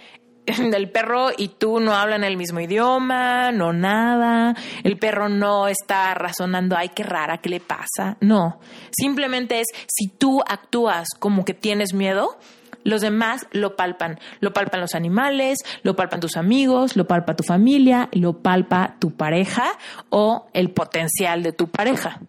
el 0.74 0.90
perro 0.90 1.30
y 1.38 1.50
tú 1.50 1.80
no 1.80 1.94
hablan 1.94 2.24
el 2.24 2.38
mismo 2.38 2.60
idioma, 2.60 3.52
no 3.52 3.74
nada, 3.74 4.56
el 4.84 4.98
perro 4.98 5.30
no 5.30 5.68
está 5.68 6.14
razonando, 6.14 6.76
ay, 6.78 6.90
qué 6.90 7.04
rara, 7.04 7.40
¿qué 7.40 7.50
le 7.50 7.60
pasa? 7.60 8.18
No, 8.22 8.60
simplemente 8.92 9.60
es 9.60 9.68
si 9.88 10.08
tú 10.08 10.42
actúas 10.48 11.10
como 11.20 11.44
que 11.44 11.54
tienes 11.54 11.94
miedo, 11.94 12.38
los 12.84 13.02
demás 13.02 13.48
lo 13.52 13.76
palpan. 13.76 14.18
Lo 14.40 14.54
palpan 14.54 14.80
los 14.80 14.96
animales, 14.96 15.58
lo 15.84 15.98
palpan 15.98 16.22
tus 16.22 16.38
amigos, 16.38 16.96
lo 16.96 17.06
palpa 17.06 17.36
tu 17.36 17.44
familia, 17.44 18.08
lo 18.14 18.42
palpa 18.42 18.96
tu 19.00 19.12
pareja 19.12 19.74
o 20.10 20.48
el 20.54 20.70
potencial 20.72 21.44
de 21.44 21.52
tu 21.52 21.68
pareja. 21.68 22.22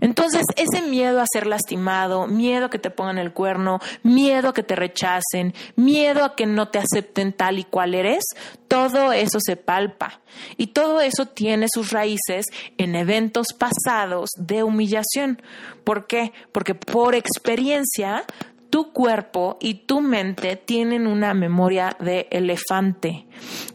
Entonces, 0.00 0.42
ese 0.56 0.82
miedo 0.82 1.20
a 1.20 1.26
ser 1.30 1.46
lastimado, 1.46 2.26
miedo 2.26 2.66
a 2.66 2.70
que 2.70 2.78
te 2.78 2.90
pongan 2.90 3.18
el 3.18 3.32
cuerno, 3.32 3.80
miedo 4.02 4.48
a 4.48 4.54
que 4.54 4.62
te 4.62 4.76
rechacen, 4.76 5.54
miedo 5.76 6.24
a 6.24 6.34
que 6.34 6.46
no 6.46 6.68
te 6.68 6.78
acepten 6.78 7.32
tal 7.32 7.58
y 7.58 7.64
cual 7.64 7.94
eres, 7.94 8.24
todo 8.68 9.12
eso 9.12 9.38
se 9.40 9.56
palpa. 9.56 10.20
Y 10.56 10.68
todo 10.68 11.00
eso 11.00 11.26
tiene 11.26 11.66
sus 11.72 11.90
raíces 11.90 12.46
en 12.78 12.94
eventos 12.94 13.48
pasados 13.52 14.30
de 14.36 14.62
humillación. 14.62 15.42
¿Por 15.84 16.06
qué? 16.06 16.32
Porque 16.52 16.74
por 16.74 17.14
experiencia 17.14 18.24
tu 18.70 18.92
cuerpo 18.92 19.58
y 19.60 19.74
tu 19.86 20.00
mente 20.00 20.56
tienen 20.56 21.06
una 21.06 21.34
memoria 21.34 21.96
de 22.00 22.28
elefante. 22.30 23.26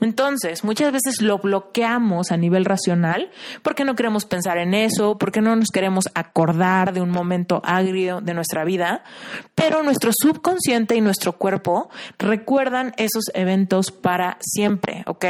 Entonces, 0.01 0.63
muchas 0.63 0.91
veces 0.91 1.21
lo 1.21 1.37
bloqueamos 1.37 2.31
a 2.31 2.37
nivel 2.37 2.65
racional 2.65 3.29
porque 3.61 3.85
no 3.85 3.95
queremos 3.95 4.25
pensar 4.25 4.57
en 4.57 4.73
eso, 4.73 5.17
porque 5.17 5.41
no 5.41 5.55
nos 5.55 5.69
queremos 5.69 6.05
acordar 6.15 6.93
de 6.93 7.01
un 7.01 7.11
momento 7.11 7.61
agrio 7.63 8.21
de 8.21 8.33
nuestra 8.33 8.63
vida, 8.63 9.03
pero 9.53 9.83
nuestro 9.83 10.11
subconsciente 10.13 10.95
y 10.95 11.01
nuestro 11.01 11.33
cuerpo 11.33 11.89
recuerdan 12.17 12.93
esos 12.97 13.25
eventos 13.33 13.91
para 13.91 14.37
siempre, 14.39 15.03
¿ok? 15.07 15.25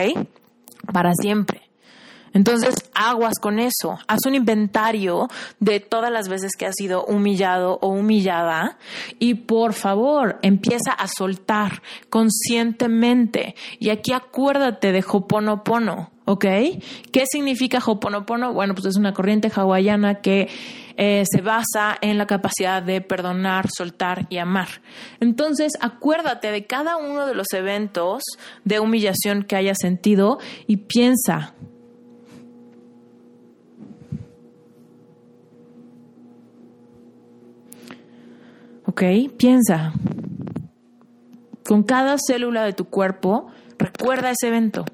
Para 0.92 1.12
siempre. 1.20 1.65
Entonces, 2.36 2.76
aguas 2.94 3.40
con 3.40 3.60
eso. 3.60 3.98
Haz 4.08 4.20
un 4.28 4.36
inventario 4.36 5.30
de 5.62 5.80
todas 5.80 6.12
las 6.12 6.28
veces 6.28 6.52
que 6.58 6.66
has 6.66 6.76
sido 6.76 7.06
humillado 7.06 7.80
o 7.82 7.88
humillada 7.88 8.78
y 9.20 9.36
por 9.36 9.72
favor, 9.72 10.38
empieza 10.42 10.92
a 10.92 11.08
soltar 11.08 11.82
conscientemente. 12.10 13.56
Y 13.80 13.90
aquí 13.90 14.12
acuérdate 14.12 14.92
de 14.92 15.04
Hoponopono, 15.08 16.12
¿ok? 16.26 16.46
¿Qué 17.14 17.24
significa 17.26 17.80
Hoponopono? 17.84 18.52
Bueno, 18.52 18.76
pues 18.76 18.88
es 18.88 18.98
una 18.98 19.14
corriente 19.14 19.50
hawaiana 19.56 20.16
que 20.16 20.50
eh, 20.98 21.24
se 21.30 21.42
basa 21.42 21.98
en 22.02 22.18
la 22.18 22.28
capacidad 22.28 22.84
de 22.84 23.00
perdonar, 23.00 23.68
soltar 23.70 24.28
y 24.30 24.40
amar. 24.40 24.68
Entonces, 25.22 25.72
acuérdate 25.80 26.52
de 26.52 26.66
cada 26.66 26.98
uno 26.98 27.28
de 27.28 27.34
los 27.34 27.48
eventos 27.54 28.24
de 28.66 28.82
humillación 28.82 29.44
que 29.44 29.56
hayas 29.56 29.78
sentido 29.80 30.40
y 30.68 30.78
piensa, 30.78 31.54
¿Ok? 38.96 39.04
Piensa. 39.36 39.92
Con 41.66 41.84
cada 41.84 42.16
célula 42.18 42.64
de 42.64 42.72
tu 42.72 42.86
cuerpo, 42.86 43.48
recuerda 43.78 44.32
ese 44.32 44.48
evento. 44.48 44.86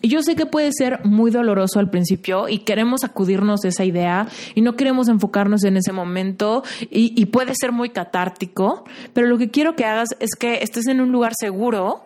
Y 0.00 0.10
yo 0.10 0.22
sé 0.22 0.36
que 0.36 0.46
puede 0.46 0.70
ser 0.70 1.04
muy 1.04 1.32
doloroso 1.32 1.80
al 1.80 1.90
principio 1.90 2.48
y 2.48 2.58
queremos 2.58 3.02
acudirnos 3.02 3.58
de 3.62 3.70
esa 3.70 3.84
idea 3.84 4.28
y 4.54 4.60
no 4.60 4.76
queremos 4.76 5.08
enfocarnos 5.08 5.64
en 5.64 5.76
ese 5.76 5.90
momento 5.90 6.62
y, 6.82 7.20
y, 7.20 7.26
puede 7.26 7.54
ser 7.60 7.72
muy 7.72 7.90
catártico, 7.90 8.84
pero 9.12 9.26
lo 9.26 9.38
que 9.38 9.50
quiero 9.50 9.74
que 9.74 9.86
hagas 9.86 10.10
es 10.20 10.36
que 10.38 10.62
estés 10.62 10.86
en 10.86 11.00
un 11.00 11.10
lugar 11.10 11.32
seguro, 11.36 12.04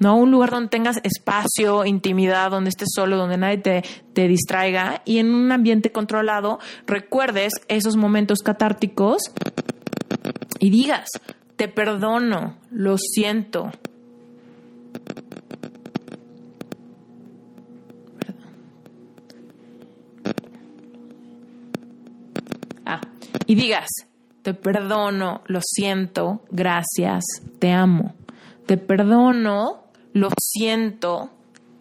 ¿no? 0.00 0.18
Un 0.18 0.30
lugar 0.30 0.50
donde 0.50 0.68
tengas 0.68 1.00
espacio, 1.02 1.86
intimidad, 1.86 2.50
donde 2.50 2.68
estés 2.68 2.90
solo, 2.94 3.16
donde 3.16 3.38
nadie 3.38 3.56
te, 3.56 3.82
te 4.12 4.28
distraiga 4.28 5.00
y 5.06 5.16
en 5.16 5.34
un 5.34 5.50
ambiente 5.50 5.92
controlado 5.92 6.58
recuerdes 6.86 7.54
esos 7.68 7.96
momentos 7.96 8.40
catárticos 8.40 9.32
y 10.60 10.70
digas, 10.70 11.08
te 11.56 11.68
perdono, 11.68 12.56
lo 12.70 12.96
siento. 12.98 13.70
Ah, 22.84 23.00
y 23.46 23.54
digas, 23.54 23.88
te 24.42 24.54
perdono, 24.54 25.42
lo 25.46 25.60
siento, 25.62 26.42
gracias, 26.50 27.24
te 27.58 27.72
amo. 27.72 28.14
Te 28.66 28.76
perdono, 28.76 29.84
lo 30.12 30.28
siento, 30.40 31.30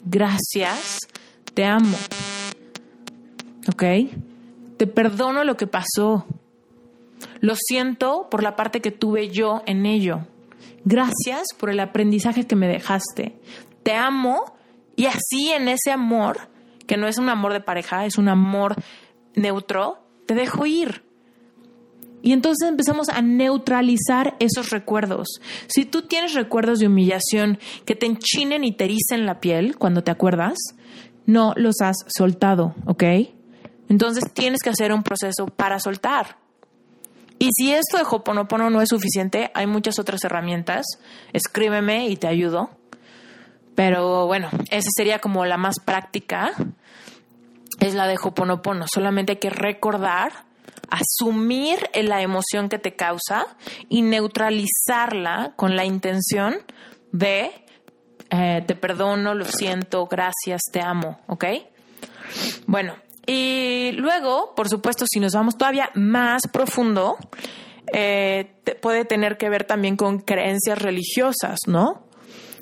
gracias, 0.05 0.99
te 1.53 1.65
amo. 1.65 1.97
¿Ok? 3.69 3.83
Te 4.77 4.87
perdono 4.87 5.43
lo 5.43 5.57
que 5.57 5.67
pasó, 5.67 6.25
lo 7.39 7.55
siento 7.55 8.27
por 8.29 8.43
la 8.43 8.55
parte 8.55 8.81
que 8.81 8.91
tuve 8.91 9.29
yo 9.29 9.63
en 9.65 9.85
ello. 9.85 10.27
Gracias 10.85 11.47
por 11.57 11.69
el 11.69 11.79
aprendizaje 11.79 12.47
que 12.47 12.55
me 12.55 12.67
dejaste. 12.67 13.37
Te 13.83 13.93
amo 13.93 14.55
y 14.95 15.05
así 15.05 15.51
en 15.51 15.67
ese 15.67 15.91
amor, 15.91 16.49
que 16.87 16.97
no 16.97 17.07
es 17.07 17.17
un 17.17 17.29
amor 17.29 17.53
de 17.53 17.61
pareja, 17.61 18.05
es 18.05 18.17
un 18.17 18.29
amor 18.29 18.75
neutro, 19.35 19.99
te 20.25 20.33
dejo 20.33 20.65
ir. 20.65 21.03
Y 22.21 22.33
entonces 22.33 22.67
empezamos 22.67 23.09
a 23.09 23.21
neutralizar 23.21 24.35
esos 24.39 24.71
recuerdos. 24.71 25.27
Si 25.67 25.85
tú 25.85 26.03
tienes 26.03 26.33
recuerdos 26.33 26.79
de 26.79 26.87
humillación 26.87 27.59
que 27.85 27.95
te 27.95 28.05
enchinen 28.05 28.63
y 28.63 28.71
te 28.71 28.85
ericen 28.85 29.25
la 29.25 29.39
piel 29.39 29.77
cuando 29.77 30.03
te 30.03 30.11
acuerdas, 30.11 30.57
no 31.25 31.53
los 31.55 31.75
has 31.81 31.97
soltado, 32.07 32.73
¿ok? 32.85 33.03
Entonces 33.89 34.23
tienes 34.33 34.61
que 34.61 34.71
hacer 34.71 34.91
un 34.91 35.03
proceso 35.03 35.45
para 35.45 35.79
soltar. 35.79 36.37
Y 37.39 37.49
si 37.51 37.73
esto 37.73 37.97
de 37.97 38.03
Hoponopono 38.09 38.69
no 38.69 38.81
es 38.81 38.89
suficiente, 38.89 39.51
hay 39.53 39.67
muchas 39.67 39.99
otras 39.99 40.23
herramientas. 40.23 40.85
Escríbeme 41.33 42.07
y 42.07 42.15
te 42.15 42.27
ayudo. 42.27 42.71
Pero 43.75 44.25
bueno, 44.25 44.49
esa 44.71 44.89
sería 44.95 45.19
como 45.19 45.45
la 45.45 45.57
más 45.57 45.79
práctica. 45.79 46.53
Es 47.79 47.93
la 47.93 48.07
de 48.07 48.17
Hoponopono. 48.21 48.85
Solamente 48.91 49.33
hay 49.33 49.39
que 49.39 49.51
recordar, 49.51 50.45
asumir 50.89 51.77
la 51.93 52.21
emoción 52.21 52.69
que 52.69 52.79
te 52.79 52.95
causa 52.95 53.45
y 53.87 54.01
neutralizarla 54.01 55.53
con 55.55 55.75
la 55.75 55.85
intención 55.85 56.55
de 57.11 57.51
eh, 58.29 58.63
te 58.65 58.75
perdono, 58.75 59.33
lo 59.35 59.45
siento, 59.45 60.05
gracias, 60.07 60.61
te 60.71 60.81
amo. 60.81 61.19
¿Ok? 61.27 61.45
Bueno, 62.65 62.95
y 63.27 63.91
luego, 63.91 64.55
por 64.55 64.69
supuesto, 64.69 65.05
si 65.05 65.19
nos 65.19 65.33
vamos 65.33 65.57
todavía 65.57 65.91
más 65.95 66.43
profundo, 66.51 67.17
eh, 67.93 68.53
puede 68.81 69.03
tener 69.03 69.37
que 69.37 69.49
ver 69.49 69.65
también 69.65 69.97
con 69.97 70.19
creencias 70.19 70.81
religiosas, 70.81 71.59
¿no? 71.67 72.07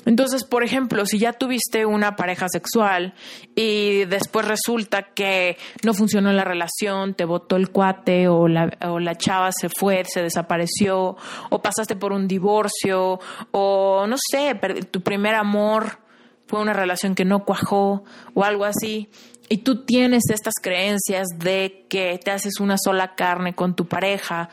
Entonces, 0.06 0.44
por 0.44 0.64
ejemplo, 0.64 1.06
si 1.06 1.20
ya 1.20 1.34
tuviste 1.34 1.86
una 1.86 2.16
pareja 2.16 2.48
sexual 2.48 3.14
y 3.56 4.06
después 4.06 4.48
resulta 4.48 5.14
que 5.14 5.58
no 5.84 5.94
funcionó 5.94 6.32
la 6.32 6.44
relación, 6.44 7.16
te 7.16 7.26
botó 7.26 7.56
el 7.56 7.70
cuate 7.70 8.28
o 8.28 8.48
la, 8.48 8.76
o 8.88 9.00
la 9.00 9.16
chava 9.16 9.52
se 9.52 9.70
fue, 9.70 10.04
se 10.06 10.22
desapareció, 10.22 11.16
o 11.50 11.62
pasaste 11.62 11.96
por 11.96 12.12
un 12.12 12.28
divorcio, 12.28 13.20
o 13.52 14.06
no 14.08 14.16
sé, 14.18 14.60
tu 14.92 15.02
primer 15.02 15.36
amor 15.36 16.00
fue 16.48 16.62
una 16.62 16.74
relación 16.74 17.16
que 17.16 17.26
no 17.26 17.44
cuajó 17.44 18.04
o 18.36 18.44
algo 18.44 18.66
así, 18.66 19.10
y 19.50 19.60
tú 19.60 19.84
tienes 19.84 20.24
estas 20.30 20.56
creencias 20.62 21.28
de 21.38 21.86
que 21.90 22.20
te 22.24 22.32
haces 22.32 22.60
una 22.60 22.78
sola 22.78 23.16
carne 23.16 23.54
con 23.54 23.76
tu 23.76 23.86
pareja, 23.86 24.50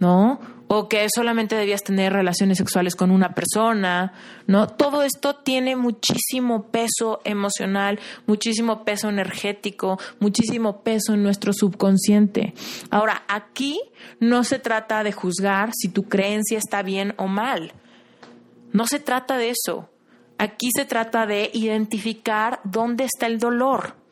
¿no? 0.00 0.40
O 0.66 0.88
que 0.88 1.06
solamente 1.14 1.54
debías 1.54 1.82
tener 1.84 2.12
relaciones 2.12 2.58
sexuales 2.58 2.96
con 2.96 3.10
una 3.10 3.34
persona, 3.34 4.12
¿no? 4.46 4.66
Todo 4.66 5.02
esto 5.02 5.36
tiene 5.36 5.76
muchísimo 5.76 6.64
peso 6.68 7.20
emocional, 7.24 8.00
muchísimo 8.26 8.84
peso 8.84 9.08
energético, 9.08 9.98
muchísimo 10.18 10.82
peso 10.82 11.14
en 11.14 11.22
nuestro 11.22 11.52
subconsciente. 11.52 12.54
Ahora, 12.90 13.22
aquí 13.28 13.80
no 14.20 14.42
se 14.42 14.58
trata 14.58 15.04
de 15.04 15.12
juzgar 15.12 15.70
si 15.74 15.88
tu 15.88 16.04
creencia 16.04 16.58
está 16.58 16.82
bien 16.82 17.14
o 17.18 17.28
mal. 17.28 17.72
No 18.72 18.86
se 18.86 18.98
trata 18.98 19.36
de 19.36 19.50
eso. 19.50 19.90
Aquí 20.38 20.70
se 20.74 20.84
trata 20.84 21.26
de 21.26 21.50
identificar 21.52 22.60
dónde 22.64 23.04
está 23.04 23.26
el 23.26 23.38
dolor. 23.38 24.03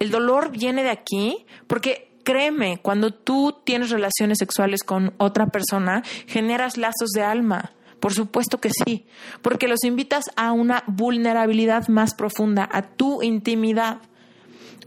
El 0.00 0.10
dolor 0.10 0.50
viene 0.50 0.82
de 0.82 0.90
aquí 0.90 1.46
porque 1.68 2.10
créeme, 2.24 2.78
cuando 2.78 3.12
tú 3.12 3.58
tienes 3.64 3.90
relaciones 3.90 4.38
sexuales 4.38 4.82
con 4.82 5.12
otra 5.18 5.48
persona, 5.48 6.02
generas 6.26 6.78
lazos 6.78 7.10
de 7.14 7.22
alma. 7.22 7.72
Por 8.00 8.14
supuesto 8.14 8.58
que 8.58 8.70
sí, 8.70 9.04
porque 9.42 9.68
los 9.68 9.84
invitas 9.84 10.30
a 10.36 10.52
una 10.52 10.84
vulnerabilidad 10.86 11.88
más 11.88 12.14
profunda, 12.14 12.66
a 12.72 12.82
tu 12.82 13.22
intimidad. 13.22 13.98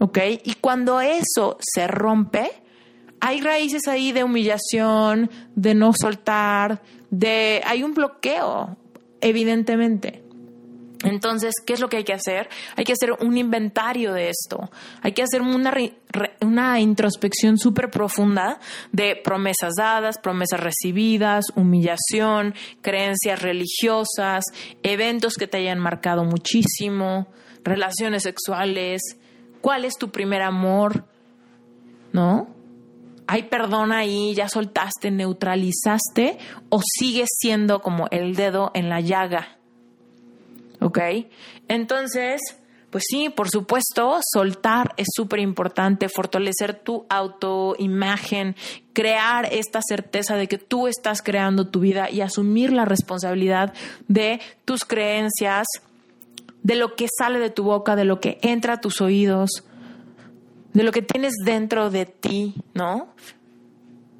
¿Ok? 0.00 0.18
Y 0.42 0.54
cuando 0.54 1.00
eso 1.00 1.58
se 1.60 1.86
rompe, 1.86 2.50
hay 3.20 3.40
raíces 3.40 3.86
ahí 3.86 4.10
de 4.10 4.24
humillación, 4.24 5.30
de 5.54 5.74
no 5.74 5.92
soltar, 5.92 6.82
de 7.10 7.62
hay 7.64 7.84
un 7.84 7.94
bloqueo, 7.94 8.76
evidentemente. 9.20 10.23
Entonces, 11.04 11.54
¿qué 11.64 11.74
es 11.74 11.80
lo 11.80 11.88
que 11.88 11.98
hay 11.98 12.04
que 12.04 12.14
hacer? 12.14 12.48
Hay 12.76 12.84
que 12.84 12.94
hacer 12.94 13.12
un 13.12 13.36
inventario 13.36 14.14
de 14.14 14.30
esto. 14.30 14.70
Hay 15.02 15.12
que 15.12 15.22
hacer 15.22 15.42
una, 15.42 16.80
introspección 16.80 17.58
súper 17.58 17.90
profunda 17.90 18.58
de 18.90 19.14
promesas 19.22 19.74
dadas, 19.76 20.18
promesas 20.18 20.60
recibidas, 20.60 21.44
humillación, 21.54 22.54
creencias 22.80 23.42
religiosas, 23.42 24.44
eventos 24.82 25.34
que 25.34 25.46
te 25.46 25.58
hayan 25.58 25.78
marcado 25.78 26.24
muchísimo, 26.24 27.28
relaciones 27.62 28.22
sexuales. 28.22 29.02
¿Cuál 29.60 29.84
es 29.84 29.96
tu 29.98 30.10
primer 30.10 30.40
amor? 30.40 31.04
¿No? 32.12 32.48
¿Hay 33.26 33.44
perdón 33.44 33.92
ahí? 33.92 34.34
¿Ya 34.34 34.48
soltaste, 34.48 35.10
neutralizaste? 35.10 36.38
¿O 36.70 36.80
sigues 36.82 37.28
siendo 37.38 37.80
como 37.80 38.06
el 38.10 38.36
dedo 38.36 38.70
en 38.74 38.88
la 38.88 39.00
llaga? 39.00 39.53
¿Ok? 40.84 40.98
Entonces, 41.66 42.42
pues 42.90 43.04
sí, 43.08 43.30
por 43.30 43.48
supuesto, 43.48 44.20
soltar 44.32 44.92
es 44.98 45.08
súper 45.16 45.40
importante, 45.40 46.10
fortalecer 46.10 46.74
tu 46.74 47.06
autoimagen, 47.08 48.54
crear 48.92 49.48
esta 49.50 49.80
certeza 49.82 50.36
de 50.36 50.46
que 50.46 50.58
tú 50.58 50.86
estás 50.86 51.22
creando 51.22 51.68
tu 51.68 51.80
vida 51.80 52.10
y 52.10 52.20
asumir 52.20 52.70
la 52.70 52.84
responsabilidad 52.84 53.72
de 54.08 54.40
tus 54.66 54.84
creencias, 54.84 55.66
de 56.62 56.74
lo 56.76 56.94
que 56.96 57.06
sale 57.18 57.38
de 57.38 57.50
tu 57.50 57.64
boca, 57.64 57.96
de 57.96 58.04
lo 58.04 58.20
que 58.20 58.38
entra 58.42 58.74
a 58.74 58.80
tus 58.80 59.00
oídos, 59.00 59.64
de 60.74 60.82
lo 60.82 60.92
que 60.92 61.02
tienes 61.02 61.32
dentro 61.44 61.88
de 61.88 62.04
ti, 62.04 62.54
¿no? 62.74 63.08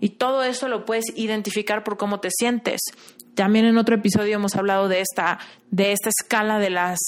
Y 0.01 0.11
todo 0.11 0.43
eso 0.43 0.69
lo 0.69 0.87
puedes 0.87 1.05
identificar 1.15 1.85
por 1.85 1.99
cómo 1.99 2.21
te 2.21 2.31
sientes. 2.31 2.81
También 3.35 3.65
en 3.65 3.79
otro 3.79 3.97
episodio 3.97 4.37
hemos 4.37 4.55
hablado 4.55 4.89
de 4.89 5.01
esta, 5.01 5.39
de 5.71 5.93
esta 5.93 6.09
escala 6.09 6.59
de 6.59 6.71
las, 6.71 6.99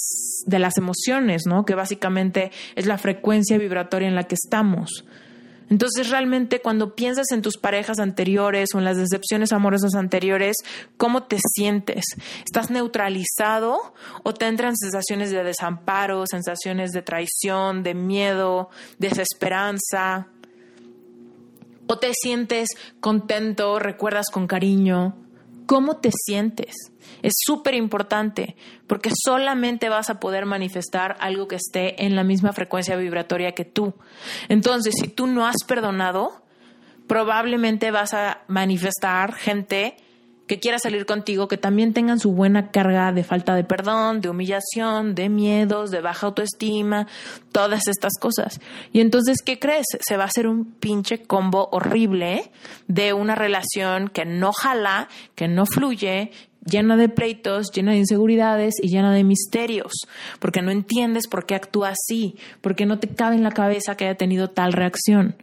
de 0.45 0.59
las 0.59 0.77
emociones, 0.77 1.43
¿no? 1.45 1.65
Que 1.65 1.75
básicamente 1.75 2.51
es 2.75 2.85
la 2.85 2.97
frecuencia 2.97 3.57
vibratoria 3.57 4.07
en 4.07 4.15
la 4.15 4.23
que 4.23 4.35
estamos. 4.35 5.05
Entonces 5.69 6.09
realmente 6.09 6.61
cuando 6.61 6.95
piensas 6.95 7.31
en 7.31 7.41
tus 7.41 7.57
parejas 7.57 7.99
anteriores 7.99 8.69
o 8.73 8.79
en 8.79 8.85
las 8.85 8.97
decepciones 8.97 9.51
amorosas 9.51 9.95
anteriores, 9.95 10.55
¿cómo 10.95 11.23
te 11.23 11.37
sientes? 11.55 12.05
¿Estás 12.45 12.71
neutralizado 12.71 13.93
o 14.23 14.33
te 14.33 14.47
entran 14.47 14.77
sensaciones 14.77 15.31
de 15.31 15.43
desamparo, 15.43 16.23
sensaciones 16.25 16.91
de 16.91 17.01
traición, 17.01 17.83
de 17.83 17.95
miedo, 17.95 18.69
desesperanza? 18.97 20.27
¿O 21.87 21.99
te 21.99 22.11
sientes 22.13 22.69
contento, 22.99 23.79
recuerdas 23.79 24.27
con 24.31 24.47
cariño? 24.47 25.15
¿Cómo 25.67 25.97
te 25.97 26.11
sientes? 26.11 26.75
Es 27.21 27.33
súper 27.45 27.75
importante 27.75 28.55
porque 28.87 29.11
solamente 29.13 29.89
vas 29.89 30.09
a 30.09 30.19
poder 30.19 30.45
manifestar 30.45 31.17
algo 31.19 31.47
que 31.47 31.57
esté 31.57 32.05
en 32.05 32.15
la 32.15 32.23
misma 32.23 32.53
frecuencia 32.53 32.95
vibratoria 32.95 33.51
que 33.51 33.65
tú. 33.65 33.93
Entonces, 34.47 34.95
si 34.99 35.09
tú 35.09 35.27
no 35.27 35.45
has 35.45 35.57
perdonado, 35.67 36.41
probablemente 37.05 37.91
vas 37.91 38.13
a 38.13 38.43
manifestar 38.47 39.33
gente 39.33 39.97
que 40.47 40.59
quiera 40.59 40.79
salir 40.79 41.05
contigo, 41.05 41.47
que 41.47 41.57
también 41.57 41.93
tengan 41.93 42.19
su 42.19 42.31
buena 42.31 42.71
carga 42.71 43.11
de 43.11 43.23
falta 43.23 43.53
de 43.53 43.63
perdón, 43.63 44.21
de 44.21 44.29
humillación, 44.29 45.13
de 45.13 45.29
miedos, 45.29 45.91
de 45.91 46.01
baja 46.01 46.27
autoestima, 46.27 47.07
todas 47.51 47.87
estas 47.87 48.13
cosas. 48.19 48.59
Y 48.93 49.01
entonces, 49.01 49.41
¿qué 49.41 49.59
crees? 49.59 49.85
Se 49.99 50.17
va 50.17 50.23
a 50.23 50.27
hacer 50.27 50.47
un 50.47 50.65
pinche 50.65 51.23
combo 51.23 51.69
horrible 51.71 52.49
de 52.87 53.13
una 53.13 53.35
relación 53.35 54.07
que 54.07 54.25
no 54.25 54.53
jala, 54.53 55.09
que 55.35 55.47
no 55.47 55.65
fluye, 55.65 56.31
llena 56.65 56.97
de 56.97 57.09
pleitos, 57.09 57.71
llena 57.71 57.91
de 57.91 57.99
inseguridades 57.99 58.75
y 58.81 58.89
llena 58.89 59.13
de 59.13 59.23
misterios, 59.23 59.93
porque 60.39 60.61
no 60.61 60.71
entiendes 60.71 61.27
por 61.27 61.45
qué 61.45 61.55
actúa 61.55 61.89
así, 61.89 62.35
porque 62.61 62.85
no 62.85 62.99
te 62.99 63.07
cabe 63.07 63.35
en 63.35 63.43
la 63.43 63.51
cabeza 63.51 63.95
que 63.95 64.05
haya 64.05 64.15
tenido 64.15 64.49
tal 64.49 64.73
reacción. 64.73 65.35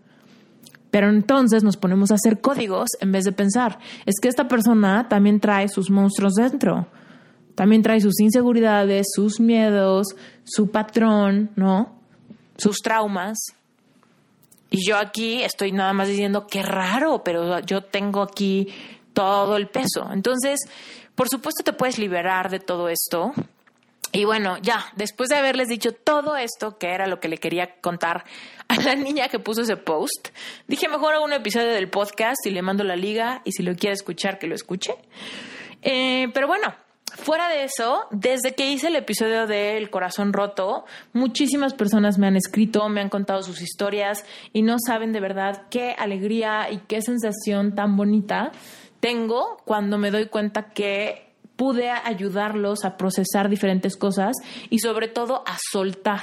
Pero 0.95 1.09
entonces 1.09 1.65
nos 1.65 1.77
ponemos 1.77 2.13
a 2.13 2.15
hacer 2.15 2.41
códigos 2.41 2.91
en 3.01 3.11
vez 3.11 3.25
de 3.25 3.33
pensar, 3.33 3.81
es 4.07 4.15
que 4.23 4.29
esta 4.29 4.47
persona 4.47 5.09
también 5.09 5.41
trae 5.41 5.67
sus 5.67 5.91
monstruos 5.91 6.35
dentro, 6.35 6.87
también 7.57 7.83
trae 7.83 8.01
sus 8.01 8.21
inseguridades, 8.21 9.09
sus 9.13 9.41
miedos, 9.41 10.07
su 10.45 10.71
patrón, 10.71 11.51
¿no? 11.57 11.99
Sus 12.57 12.79
traumas. 12.79 13.39
Y 14.71 14.87
yo 14.87 14.97
aquí 14.97 15.43
estoy 15.43 15.73
nada 15.73 15.93
más 15.95 16.07
diciendo, 16.07 16.47
qué 16.47 16.63
raro, 16.63 17.25
pero 17.25 17.59
yo 17.59 17.83
tengo 17.83 18.23
aquí 18.23 18.69
todo 19.15 19.57
el 19.57 19.67
peso. 19.67 20.09
Entonces, 20.13 20.61
por 21.17 21.29
supuesto 21.29 21.65
te 21.65 21.73
puedes 21.73 21.99
liberar 21.99 22.51
de 22.51 22.61
todo 22.61 22.89
esto 22.89 23.33
y 24.15 24.25
bueno, 24.25 24.59
ya, 24.63 24.93
después 24.95 25.29
de 25.29 25.35
haberles 25.35 25.67
dicho 25.67 25.91
todo 25.91 26.37
esto, 26.37 26.79
que 26.79 26.95
era 26.95 27.09
lo 27.09 27.19
que 27.19 27.27
le 27.27 27.39
quería 27.39 27.81
contar 27.81 28.25
a 28.69 28.81
la 28.81 28.95
niña 28.95 29.29
que 29.29 29.39
puso 29.39 29.63
ese 29.63 29.77
post, 29.77 30.29
dije 30.67 30.89
mejor 30.89 31.15
hago 31.15 31.25
un 31.25 31.33
episodio 31.33 31.69
del 31.69 31.89
podcast 31.89 32.45
y 32.47 32.51
le 32.51 32.63
mando 32.63 32.85
la 32.85 32.97
liga 32.97 33.43
y 33.45 33.53
si 33.53 33.63
lo 33.63 33.75
quiere 33.75 33.95
escuchar, 33.95 34.39
que 34.39 34.47
lo 34.47 34.55
escuche. 34.55 34.95
Eh, 35.83 36.29
pero 36.33 36.47
bueno, 36.47 36.75
fuera 37.17 37.49
de 37.49 37.65
eso, 37.65 38.07
desde 38.11 38.55
que 38.55 38.71
hice 38.71 38.89
el 38.89 38.97
episodio 38.97 39.47
de 39.47 39.77
El 39.77 39.91
Corazón 39.91 40.33
Roto, 40.33 40.85
muchísimas 41.13 41.75
personas 41.75 42.19
me 42.19 42.27
han 42.27 42.37
escrito, 42.37 42.89
me 42.89 43.01
han 43.01 43.09
contado 43.09 43.43
sus 43.43 43.61
historias 43.61 44.25
y 44.53 44.63
no 44.63 44.77
saben 44.85 45.13
de 45.13 45.21
verdad 45.21 45.63
qué 45.71 45.95
alegría 45.99 46.71
y 46.71 46.79
qué 46.79 47.03
sensación 47.03 47.75
tan 47.75 47.97
bonita 47.97 48.53
tengo 49.01 49.59
cuando 49.65 49.99
me 49.99 50.11
doy 50.11 50.27
cuenta 50.27 50.71
que 50.71 51.35
pude 51.57 51.91
ayudarlos 51.91 52.85
a 52.85 52.97
procesar 52.97 53.49
diferentes 53.49 53.97
cosas 53.97 54.35
y 54.71 54.81
sobre 54.81 55.09
todo 55.09 55.45
a 55.47 55.57
soltar. 55.71 56.23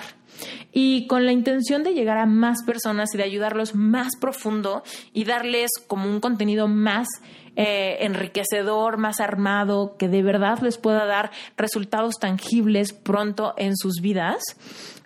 Y 0.71 1.07
con 1.07 1.25
la 1.25 1.31
intención 1.31 1.83
de 1.83 1.93
llegar 1.93 2.17
a 2.17 2.25
más 2.25 2.63
personas 2.65 3.13
y 3.13 3.17
de 3.17 3.23
ayudarlos 3.23 3.75
más 3.75 4.15
profundo 4.19 4.83
y 5.13 5.25
darles 5.25 5.71
como 5.87 6.09
un 6.09 6.19
contenido 6.19 6.67
más 6.67 7.07
eh, 7.55 7.97
enriquecedor, 8.05 8.97
más 8.97 9.19
armado, 9.19 9.95
que 9.97 10.07
de 10.07 10.23
verdad 10.23 10.59
les 10.61 10.77
pueda 10.77 11.05
dar 11.05 11.31
resultados 11.57 12.15
tangibles 12.15 12.93
pronto 12.93 13.53
en 13.57 13.75
sus 13.75 13.99
vidas, 14.01 14.41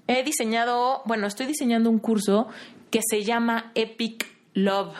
he 0.08 0.24
diseñado, 0.24 1.02
bueno, 1.06 1.26
estoy 1.26 1.48
diseñando 1.48 1.90
un 1.90 1.98
curso 1.98 2.48
que 2.92 3.02
se 3.04 3.24
llama 3.24 3.72
Epic 3.74 4.28
Love. 4.54 4.96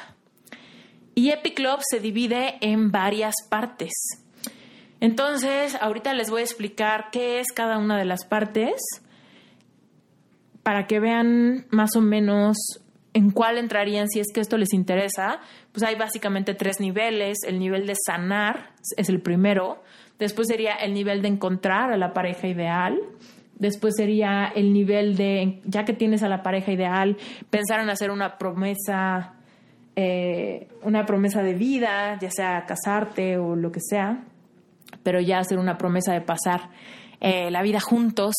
Y 1.14 1.30
Epic 1.30 1.60
Love 1.60 1.82
se 1.90 2.00
divide 2.00 2.58
en 2.62 2.92
varias 2.92 3.36
partes. 3.48 3.94
Entonces, 5.00 5.78
ahorita 5.80 6.14
les 6.14 6.30
voy 6.30 6.42
a 6.42 6.46
explicar 6.46 7.10
qué 7.12 7.40
es 7.40 7.52
cada 7.54 7.78
una 7.78 7.98
de 7.98 8.06
las 8.06 8.26
partes 8.26 8.74
para 10.66 10.88
que 10.88 11.00
vean 11.00 11.68
más 11.70 11.96
o 11.96 12.02
menos 12.02 12.58
en 13.14 13.30
cuál 13.30 13.60
entrarían 13.60 14.10
si 14.10 14.20
es 14.20 14.34
que 14.34 14.42
esto 14.42 14.58
les 14.58 14.74
interesa. 14.74 15.40
Pues 15.72 15.84
hay 15.84 15.94
básicamente 15.94 16.56
tres 16.56 16.80
niveles. 16.80 17.38
El 17.46 17.60
nivel 17.60 17.86
de 17.86 17.94
sanar 17.96 18.72
es 18.98 19.08
el 19.08 19.22
primero. 19.22 19.84
Después 20.18 20.48
sería 20.48 20.74
el 20.74 20.96
nivel 20.96 21.22
de 21.22 21.28
encontrar 21.28 21.94
a 21.94 21.98
la 21.98 22.14
pareja 22.14 22.48
ideal. 22.48 23.00
Después 23.60 23.94
sería 23.96 24.48
el 24.56 24.74
nivel 24.74 25.16
de, 25.16 25.62
ya 25.66 25.86
que 25.86 25.94
tienes 25.94 26.24
a 26.24 26.30
la 26.30 26.42
pareja 26.42 26.72
ideal, 26.72 27.16
pensar 27.52 27.80
en 27.80 27.90
hacer 27.92 28.10
una 28.10 28.40
promesa, 28.40 29.36
eh, 29.96 30.68
una 30.82 31.06
promesa 31.06 31.44
de 31.44 31.54
vida, 31.54 32.18
ya 32.20 32.32
sea 32.32 32.66
casarte 32.66 33.38
o 33.38 33.56
lo 33.56 33.72
que 33.72 33.82
sea 33.82 34.26
pero 35.04 35.20
ya 35.20 35.38
hacer 35.40 35.60
una 35.60 35.78
promesa 35.78 36.14
de 36.14 36.22
pasar 36.22 36.70
eh, 37.22 37.50
la 37.52 37.62
vida 37.62 37.80
juntos. 37.80 38.34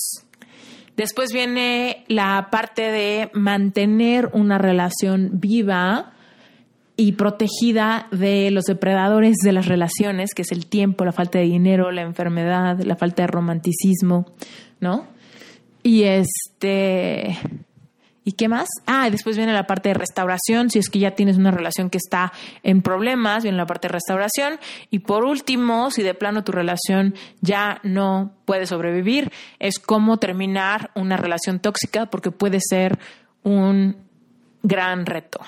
Después 0.97 1.33
viene 1.33 2.05
la 2.09 2.49
parte 2.51 2.91
de 2.91 3.31
mantener 3.35 4.31
una 4.33 4.59
relación 4.59 5.31
viva 5.35 6.13
y 6.97 7.13
protegida 7.13 8.09
de 8.11 8.51
los 8.51 8.65
depredadores 8.65 9.37
de 9.43 9.53
las 9.53 9.67
relaciones, 9.67 10.33
que 10.35 10.43
es 10.43 10.53
el 10.53 10.67
tiempo, 10.67 11.05
la 11.05 11.13
falta 11.13 11.39
de 11.39 11.45
dinero, 11.45 11.91
la 11.93 12.03
enfermedad, 12.03 12.81
la 12.81 12.97
falta 12.97 13.23
de 13.23 13.27
romanticismo, 13.27 14.27
¿no? 14.81 15.07
Y 15.83 16.05
este 16.05 17.37
¿Y 18.29 18.33
qué 18.33 18.49
más? 18.49 18.69
Ah, 18.87 19.09
después 19.09 19.37
viene 19.37 19.53
la 19.53 19.69
parte 19.69 19.91
de 19.91 19.95
restauración, 19.95 20.69
si 20.69 20.81
es 20.81 20.91
que 20.91 20.99
ya 20.99 21.13
tienes 21.13 21.37
una 21.37 21.53
relación 21.53 21.91
que 21.91 21.99
está 21.99 22.33
en 22.65 22.83
problemas, 22.83 23.45
viene 23.45 23.57
la 23.57 23.67
parte 23.67 23.87
de 23.87 23.93
restauración. 23.93 24.59
Y 24.91 24.99
por 24.99 25.25
último, 25.25 25.93
si 25.93 26.03
de 26.03 26.13
plano 26.13 26.43
tu 26.43 26.51
relación 26.51 27.15
ya 27.41 27.79
no 27.85 28.33
puede 28.45 28.67
sobrevivir, 28.67 29.31
es 29.61 29.79
cómo 29.79 30.17
terminar 30.17 30.91
una 30.97 31.17
relación 31.17 31.61
tóxica, 31.61 32.07
porque 32.07 32.33
puede 32.33 32.59
ser 32.61 32.99
un 33.45 33.97
gran 34.65 35.07
reto. 35.07 35.39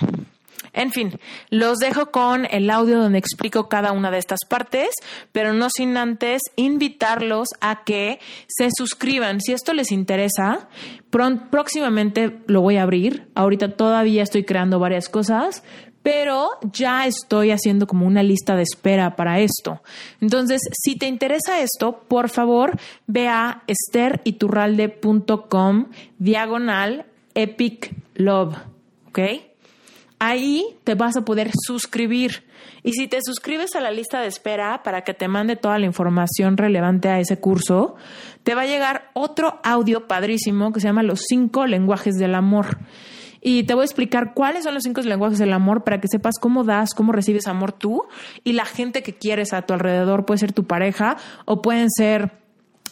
En 0.79 0.91
fin, 0.93 1.19
los 1.51 1.77
dejo 1.79 2.13
con 2.13 2.47
el 2.49 2.71
audio 2.71 3.01
donde 3.01 3.19
explico 3.19 3.69
cada 3.69 3.91
una 3.91 4.13
de 4.13 4.19
estas 4.19 4.45
partes, 4.49 4.91
pero 5.33 5.53
no 5.53 5.71
sin 5.71 5.97
antes 5.97 6.41
invitarlos 6.55 7.49
a 7.61 7.83
que 7.83 8.21
se 8.47 8.69
suscriban. 8.71 9.41
Si 9.41 9.53
esto 9.53 9.73
les 9.73 9.91
interesa, 9.91 10.69
próximamente 11.51 12.39
lo 12.47 12.61
voy 12.61 12.77
a 12.77 12.85
abrir. 12.85 13.27
Ahorita 13.35 13.73
todavía 13.73 14.23
estoy 14.23 14.45
creando 14.45 14.79
varias 14.79 15.09
cosas, 15.09 15.65
pero 16.05 16.51
ya 16.73 17.09
estoy 17.09 17.51
haciendo 17.51 17.89
como 17.89 18.07
una 18.07 18.23
lista 18.23 18.55
de 18.55 18.63
espera 18.63 19.17
para 19.17 19.41
esto. 19.41 19.83
Entonces, 20.21 20.61
si 20.73 20.97
te 20.97 21.09
interesa 21.09 21.61
esto, 21.61 22.05
por 22.07 22.29
favor, 22.29 22.79
ve 23.09 23.27
a 23.27 23.65
esteriturralde.com 23.67 25.87
diagonal 26.19 27.05
epic 27.35 27.97
love. 28.15 28.55
¿Ok? 29.09 29.48
Ahí 30.19 30.77
te 30.85 30.95
vas 30.95 31.17
a 31.17 31.25
poder 31.25 31.53
suscribir. 31.67 32.45
Y 32.83 32.93
si 32.93 33.07
te 33.07 33.19
suscribes 33.23 33.77
a 33.77 33.81
la 33.81 33.91
lista 33.91 34.21
de 34.21 34.27
espera 34.27 34.83
para 34.83 35.03
que 35.03 35.15
te 35.15 35.29
mande 35.29 35.57
toda 35.57 35.79
la 35.79 35.87
información 35.87 36.57
relevante 36.57 37.09
a 37.09 37.21
ese 37.21 37.39
curso, 37.39 37.97
te 38.43 38.55
va 38.55 38.63
a 38.63 38.67
llegar 38.67 39.11
otro 39.15 39.61
audio 39.63 40.09
padrísimo 40.09 40.73
que 40.73 40.81
se 40.81 40.89
llama 40.89 41.03
Los 41.03 41.25
cinco 41.29 41.67
lenguajes 41.67 42.17
del 42.17 42.35
amor. 42.35 42.79
Y 43.41 43.63
te 43.65 43.75
voy 43.75 43.83
a 43.83 43.85
explicar 43.85 44.35
cuáles 44.35 44.65
son 44.65 44.75
los 44.75 44.83
cinco 44.83 45.01
lenguajes 45.03 45.39
del 45.39 45.53
amor 45.53 45.85
para 45.85 46.01
que 46.01 46.09
sepas 46.09 46.35
cómo 46.41 46.65
das, 46.65 46.95
cómo 46.95 47.13
recibes 47.13 47.47
amor 47.47 47.73
tú 47.73 48.03
y 48.43 48.53
la 48.53 48.65
gente 48.65 49.03
que 49.03 49.15
quieres 49.15 49.53
a 49.53 49.63
tu 49.63 49.75
alrededor. 49.75 50.25
Puede 50.25 50.39
ser 50.39 50.53
tu 50.53 50.67
pareja 50.67 51.17
o 51.45 51.63
pueden 51.63 51.89
ser 51.91 52.33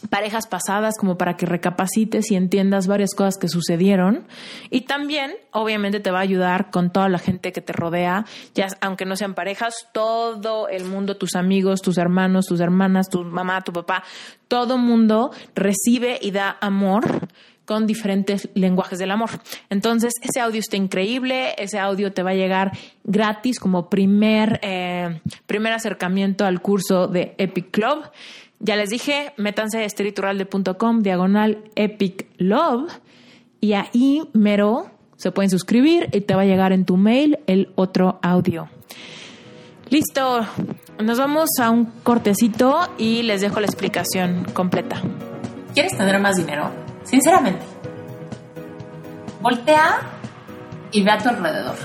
parejas 0.09 0.47
pasadas 0.47 0.95
como 0.97 1.17
para 1.17 1.37
que 1.37 1.45
recapacites 1.45 2.31
y 2.31 2.35
entiendas 2.35 2.87
varias 2.87 3.13
cosas 3.15 3.37
que 3.37 3.47
sucedieron 3.47 4.25
y 4.69 4.81
también 4.81 5.31
obviamente 5.51 5.99
te 5.99 6.11
va 6.11 6.19
a 6.19 6.23
ayudar 6.23 6.71
con 6.71 6.91
toda 6.91 7.09
la 7.09 7.19
gente 7.19 7.51
que 7.51 7.61
te 7.61 7.73
rodea, 7.73 8.25
ya 8.53 8.67
aunque 8.81 9.05
no 9.05 9.15
sean 9.15 9.33
parejas, 9.33 9.87
todo 9.93 10.67
el 10.69 10.85
mundo, 10.85 11.17
tus 11.17 11.35
amigos, 11.35 11.81
tus 11.81 11.97
hermanos, 11.97 12.45
tus 12.45 12.59
hermanas, 12.59 13.09
tu 13.09 13.23
mamá, 13.23 13.61
tu 13.61 13.73
papá, 13.73 14.03
todo 14.47 14.77
mundo 14.77 15.31
recibe 15.55 16.19
y 16.21 16.31
da 16.31 16.57
amor 16.61 17.27
con 17.67 17.85
diferentes 17.85 18.49
lenguajes 18.53 18.97
del 18.97 19.11
amor. 19.11 19.29
Entonces, 19.69 20.13
ese 20.21 20.39
audio 20.39 20.61
está 20.61 20.77
increíble, 20.77 21.53
ese 21.57 21.77
audio 21.77 22.13
te 22.13 22.23
va 22.23 22.29
a 22.31 22.33
llegar 22.33 22.71
gratis 23.03 23.59
como 23.59 23.89
primer, 23.89 24.61
eh, 24.63 25.19
primer 25.45 25.73
acercamiento 25.73 26.45
al 26.45 26.61
curso 26.61 27.07
de 27.07 27.35
Epic 27.37 27.69
Club. 27.71 28.09
Ya 28.59 28.75
les 28.75 28.89
dije, 28.89 29.33
métanse 29.37 29.79
a 29.79 29.83
espirituralde.com, 29.83 31.01
diagonal 31.01 31.63
Epic 31.75 32.27
Love, 32.37 32.91
y 33.61 33.73
ahí 33.73 34.23
mero 34.33 34.89
se 35.15 35.31
pueden 35.31 35.49
suscribir 35.49 36.09
y 36.11 36.21
te 36.21 36.35
va 36.35 36.41
a 36.41 36.45
llegar 36.45 36.71
en 36.73 36.85
tu 36.85 36.97
mail 36.97 37.39
el 37.47 37.71
otro 37.75 38.19
audio. 38.21 38.69
Listo, 39.89 40.45
nos 41.01 41.17
vamos 41.17 41.49
a 41.61 41.69
un 41.69 41.85
cortecito 42.03 42.77
y 42.97 43.23
les 43.23 43.41
dejo 43.41 43.59
la 43.59 43.67
explicación 43.67 44.45
completa. 44.53 45.01
¿Quieres 45.73 45.95
tener 45.97 46.19
más 46.19 46.35
dinero? 46.35 46.69
Sinceramente, 47.03 47.65
voltea 49.41 50.01
y 50.91 51.03
ve 51.03 51.11
a 51.11 51.17
tu 51.19 51.29
alrededor. 51.29 51.75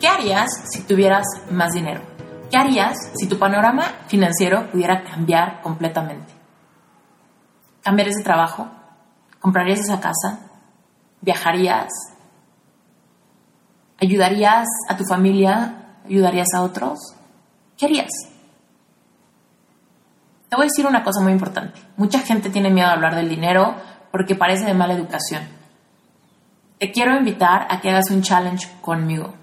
¿Qué 0.00 0.06
harías 0.06 0.50
si 0.70 0.82
tuvieras 0.82 1.24
más 1.50 1.72
dinero? 1.72 2.13
¿Qué 2.54 2.60
harías 2.60 2.96
si 3.16 3.26
tu 3.26 3.36
panorama 3.36 3.82
financiero 4.06 4.70
pudiera 4.70 5.02
cambiar 5.02 5.60
completamente? 5.60 6.32
¿Cambiarías 7.82 8.18
de 8.18 8.22
trabajo? 8.22 8.68
¿Comprarías 9.40 9.80
esa 9.80 9.98
casa? 9.98 10.38
¿Viajarías? 11.20 11.88
¿Ayudarías 14.00 14.68
a 14.88 14.96
tu 14.96 15.02
familia? 15.04 15.98
¿Ayudarías 16.06 16.46
a 16.54 16.62
otros? 16.62 17.00
¿Qué 17.76 17.86
harías? 17.86 18.12
Te 20.48 20.54
voy 20.54 20.66
a 20.66 20.68
decir 20.68 20.86
una 20.86 21.02
cosa 21.02 21.22
muy 21.22 21.32
importante. 21.32 21.80
Mucha 21.96 22.20
gente 22.20 22.50
tiene 22.50 22.70
miedo 22.70 22.86
a 22.86 22.92
hablar 22.92 23.16
del 23.16 23.28
dinero 23.28 23.74
porque 24.12 24.36
parece 24.36 24.64
de 24.64 24.74
mala 24.74 24.94
educación. 24.94 25.42
Te 26.78 26.92
quiero 26.92 27.16
invitar 27.16 27.66
a 27.68 27.80
que 27.80 27.90
hagas 27.90 28.12
un 28.12 28.22
challenge 28.22 28.68
conmigo. 28.80 29.34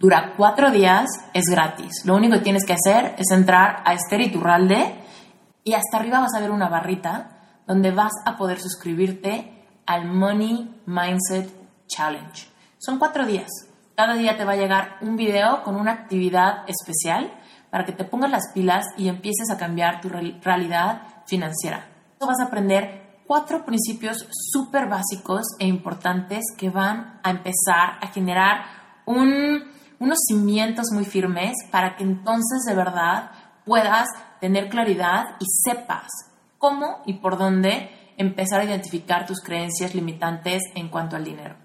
Dura 0.00 0.34
cuatro 0.36 0.70
días, 0.70 1.08
es 1.34 1.46
gratis. 1.50 2.04
Lo 2.04 2.14
único 2.14 2.34
que 2.34 2.42
tienes 2.42 2.64
que 2.64 2.74
hacer 2.74 3.16
es 3.18 3.32
entrar 3.32 3.82
a 3.84 3.94
Esther 3.94 4.20
Iturralde 4.20 4.94
y 5.64 5.74
hasta 5.74 5.96
arriba 5.96 6.20
vas 6.20 6.34
a 6.36 6.40
ver 6.40 6.52
una 6.52 6.68
barrita 6.68 7.62
donde 7.66 7.90
vas 7.90 8.12
a 8.24 8.36
poder 8.36 8.60
suscribirte 8.60 9.66
al 9.86 10.06
Money 10.06 10.82
Mindset 10.86 11.50
Challenge. 11.88 12.48
Son 12.78 13.00
cuatro 13.00 13.26
días. 13.26 13.48
Cada 13.96 14.14
día 14.14 14.36
te 14.36 14.44
va 14.44 14.52
a 14.52 14.56
llegar 14.56 14.98
un 15.00 15.16
video 15.16 15.64
con 15.64 15.74
una 15.74 15.94
actividad 15.94 16.62
especial 16.68 17.32
para 17.70 17.84
que 17.84 17.90
te 17.90 18.04
pongas 18.04 18.30
las 18.30 18.52
pilas 18.54 18.86
y 18.96 19.08
empieces 19.08 19.50
a 19.50 19.58
cambiar 19.58 20.00
tu 20.00 20.10
realidad 20.10 21.02
financiera. 21.26 21.88
Vas 22.20 22.38
a 22.38 22.44
aprender 22.44 23.22
cuatro 23.26 23.64
principios 23.64 24.28
súper 24.52 24.88
básicos 24.88 25.42
e 25.58 25.66
importantes 25.66 26.44
que 26.56 26.70
van 26.70 27.18
a 27.24 27.30
empezar 27.30 27.98
a 28.00 28.06
generar 28.12 28.64
un 29.04 29.76
unos 29.98 30.18
cimientos 30.28 30.86
muy 30.92 31.04
firmes 31.04 31.54
para 31.70 31.96
que 31.96 32.04
entonces 32.04 32.64
de 32.66 32.74
verdad 32.74 33.30
puedas 33.64 34.08
tener 34.40 34.68
claridad 34.68 35.36
y 35.40 35.44
sepas 35.64 36.08
cómo 36.58 37.02
y 37.06 37.14
por 37.14 37.38
dónde 37.38 37.90
empezar 38.16 38.60
a 38.60 38.64
identificar 38.64 39.26
tus 39.26 39.40
creencias 39.40 39.94
limitantes 39.94 40.62
en 40.74 40.88
cuanto 40.88 41.16
al 41.16 41.24
dinero. 41.24 41.56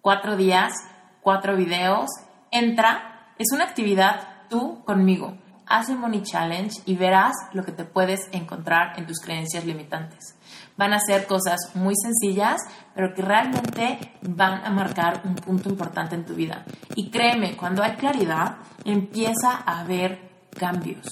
Cuatro 0.00 0.36
días, 0.36 0.72
cuatro 1.20 1.56
videos, 1.56 2.06
entra, 2.50 3.32
es 3.38 3.52
una 3.52 3.64
actividad 3.64 4.48
tú 4.48 4.84
conmigo. 4.84 5.36
Haz 5.66 5.88
el 5.88 5.98
Money 5.98 6.22
Challenge 6.22 6.80
y 6.86 6.94
verás 6.94 7.34
lo 7.52 7.64
que 7.64 7.72
te 7.72 7.84
puedes 7.84 8.20
encontrar 8.32 8.98
en 8.98 9.06
tus 9.06 9.18
creencias 9.18 9.64
limitantes. 9.64 10.35
Van 10.76 10.92
a 10.92 11.00
ser 11.00 11.26
cosas 11.26 11.58
muy 11.74 11.94
sencillas, 11.96 12.60
pero 12.94 13.14
que 13.14 13.22
realmente 13.22 14.12
van 14.22 14.64
a 14.64 14.70
marcar 14.70 15.22
un 15.24 15.34
punto 15.34 15.68
importante 15.68 16.14
en 16.14 16.24
tu 16.24 16.34
vida. 16.34 16.64
Y 16.94 17.10
créeme, 17.10 17.56
cuando 17.56 17.82
hay 17.82 17.92
claridad, 17.92 18.56
empieza 18.84 19.62
a 19.64 19.80
haber 19.80 20.26
cambios. 20.58 21.06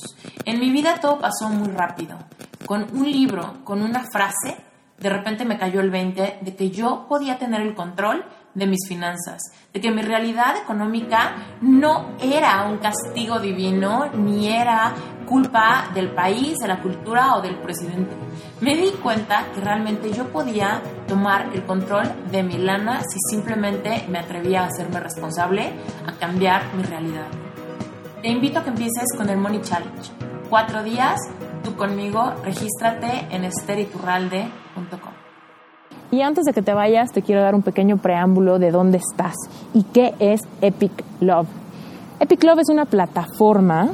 En 0.44 0.60
mi 0.60 0.70
vida 0.70 1.00
todo 1.00 1.18
pasó 1.18 1.48
muy 1.48 1.68
rápido. 1.68 2.18
Con 2.66 2.86
un 2.96 3.10
libro, 3.10 3.64
con 3.64 3.82
una 3.82 4.04
frase, 4.10 4.56
de 4.98 5.10
repente 5.10 5.44
me 5.44 5.58
cayó 5.58 5.80
el 5.80 5.90
20 5.90 6.38
de 6.40 6.56
que 6.56 6.70
yo 6.70 7.06
podía 7.08 7.38
tener 7.38 7.60
el 7.60 7.74
control 7.74 8.24
de 8.54 8.66
mis 8.66 8.86
finanzas, 8.88 9.42
de 9.72 9.80
que 9.80 9.90
mi 9.90 10.02
realidad 10.02 10.56
económica 10.56 11.56
no 11.60 12.16
era 12.20 12.64
un 12.68 12.78
castigo 12.78 13.40
divino, 13.40 14.06
ni 14.14 14.48
era 14.48 14.94
culpa 15.26 15.90
del 15.92 16.12
país, 16.14 16.56
de 16.58 16.68
la 16.68 16.80
cultura 16.80 17.36
o 17.36 17.42
del 17.42 17.58
presidente. 17.58 18.14
Me 18.64 18.76
di 18.76 18.92
cuenta 18.92 19.44
que 19.54 19.60
realmente 19.60 20.10
yo 20.10 20.32
podía 20.32 20.80
tomar 21.06 21.50
el 21.52 21.66
control 21.66 22.04
de 22.30 22.42
mi 22.42 22.56
lana 22.56 23.02
si 23.02 23.18
simplemente 23.28 24.06
me 24.08 24.18
atrevía 24.18 24.62
a 24.62 24.68
hacerme 24.68 25.00
responsable, 25.00 25.70
a 26.06 26.12
cambiar 26.12 26.74
mi 26.74 26.82
realidad. 26.82 27.26
Te 28.22 28.28
invito 28.28 28.60
a 28.60 28.64
que 28.64 28.70
empieces 28.70 29.04
con 29.18 29.28
el 29.28 29.36
Money 29.36 29.60
Challenge. 29.60 30.10
Cuatro 30.48 30.82
días, 30.82 31.20
tú 31.62 31.76
conmigo, 31.76 32.32
regístrate 32.42 33.26
en 33.30 33.44
esteriturralde.com. 33.44 35.12
Y 36.10 36.22
antes 36.22 36.46
de 36.46 36.54
que 36.54 36.62
te 36.62 36.72
vayas, 36.72 37.12
te 37.12 37.20
quiero 37.20 37.42
dar 37.42 37.54
un 37.54 37.62
pequeño 37.62 37.98
preámbulo 37.98 38.58
de 38.58 38.70
dónde 38.70 38.96
estás 38.96 39.34
y 39.74 39.82
qué 39.82 40.14
es 40.20 40.40
Epic 40.62 41.04
Love. 41.20 41.48
Epic 42.18 42.42
Love 42.42 42.60
es 42.60 42.70
una 42.70 42.86
plataforma 42.86 43.90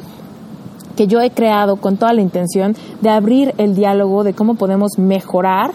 que 1.00 1.06
yo 1.06 1.22
he 1.22 1.30
creado 1.30 1.76
con 1.76 1.96
toda 1.96 2.12
la 2.12 2.20
intención 2.20 2.76
de 3.00 3.08
abrir 3.08 3.54
el 3.56 3.74
diálogo 3.74 4.22
de 4.22 4.34
cómo 4.34 4.56
podemos 4.56 4.98
mejorar 4.98 5.70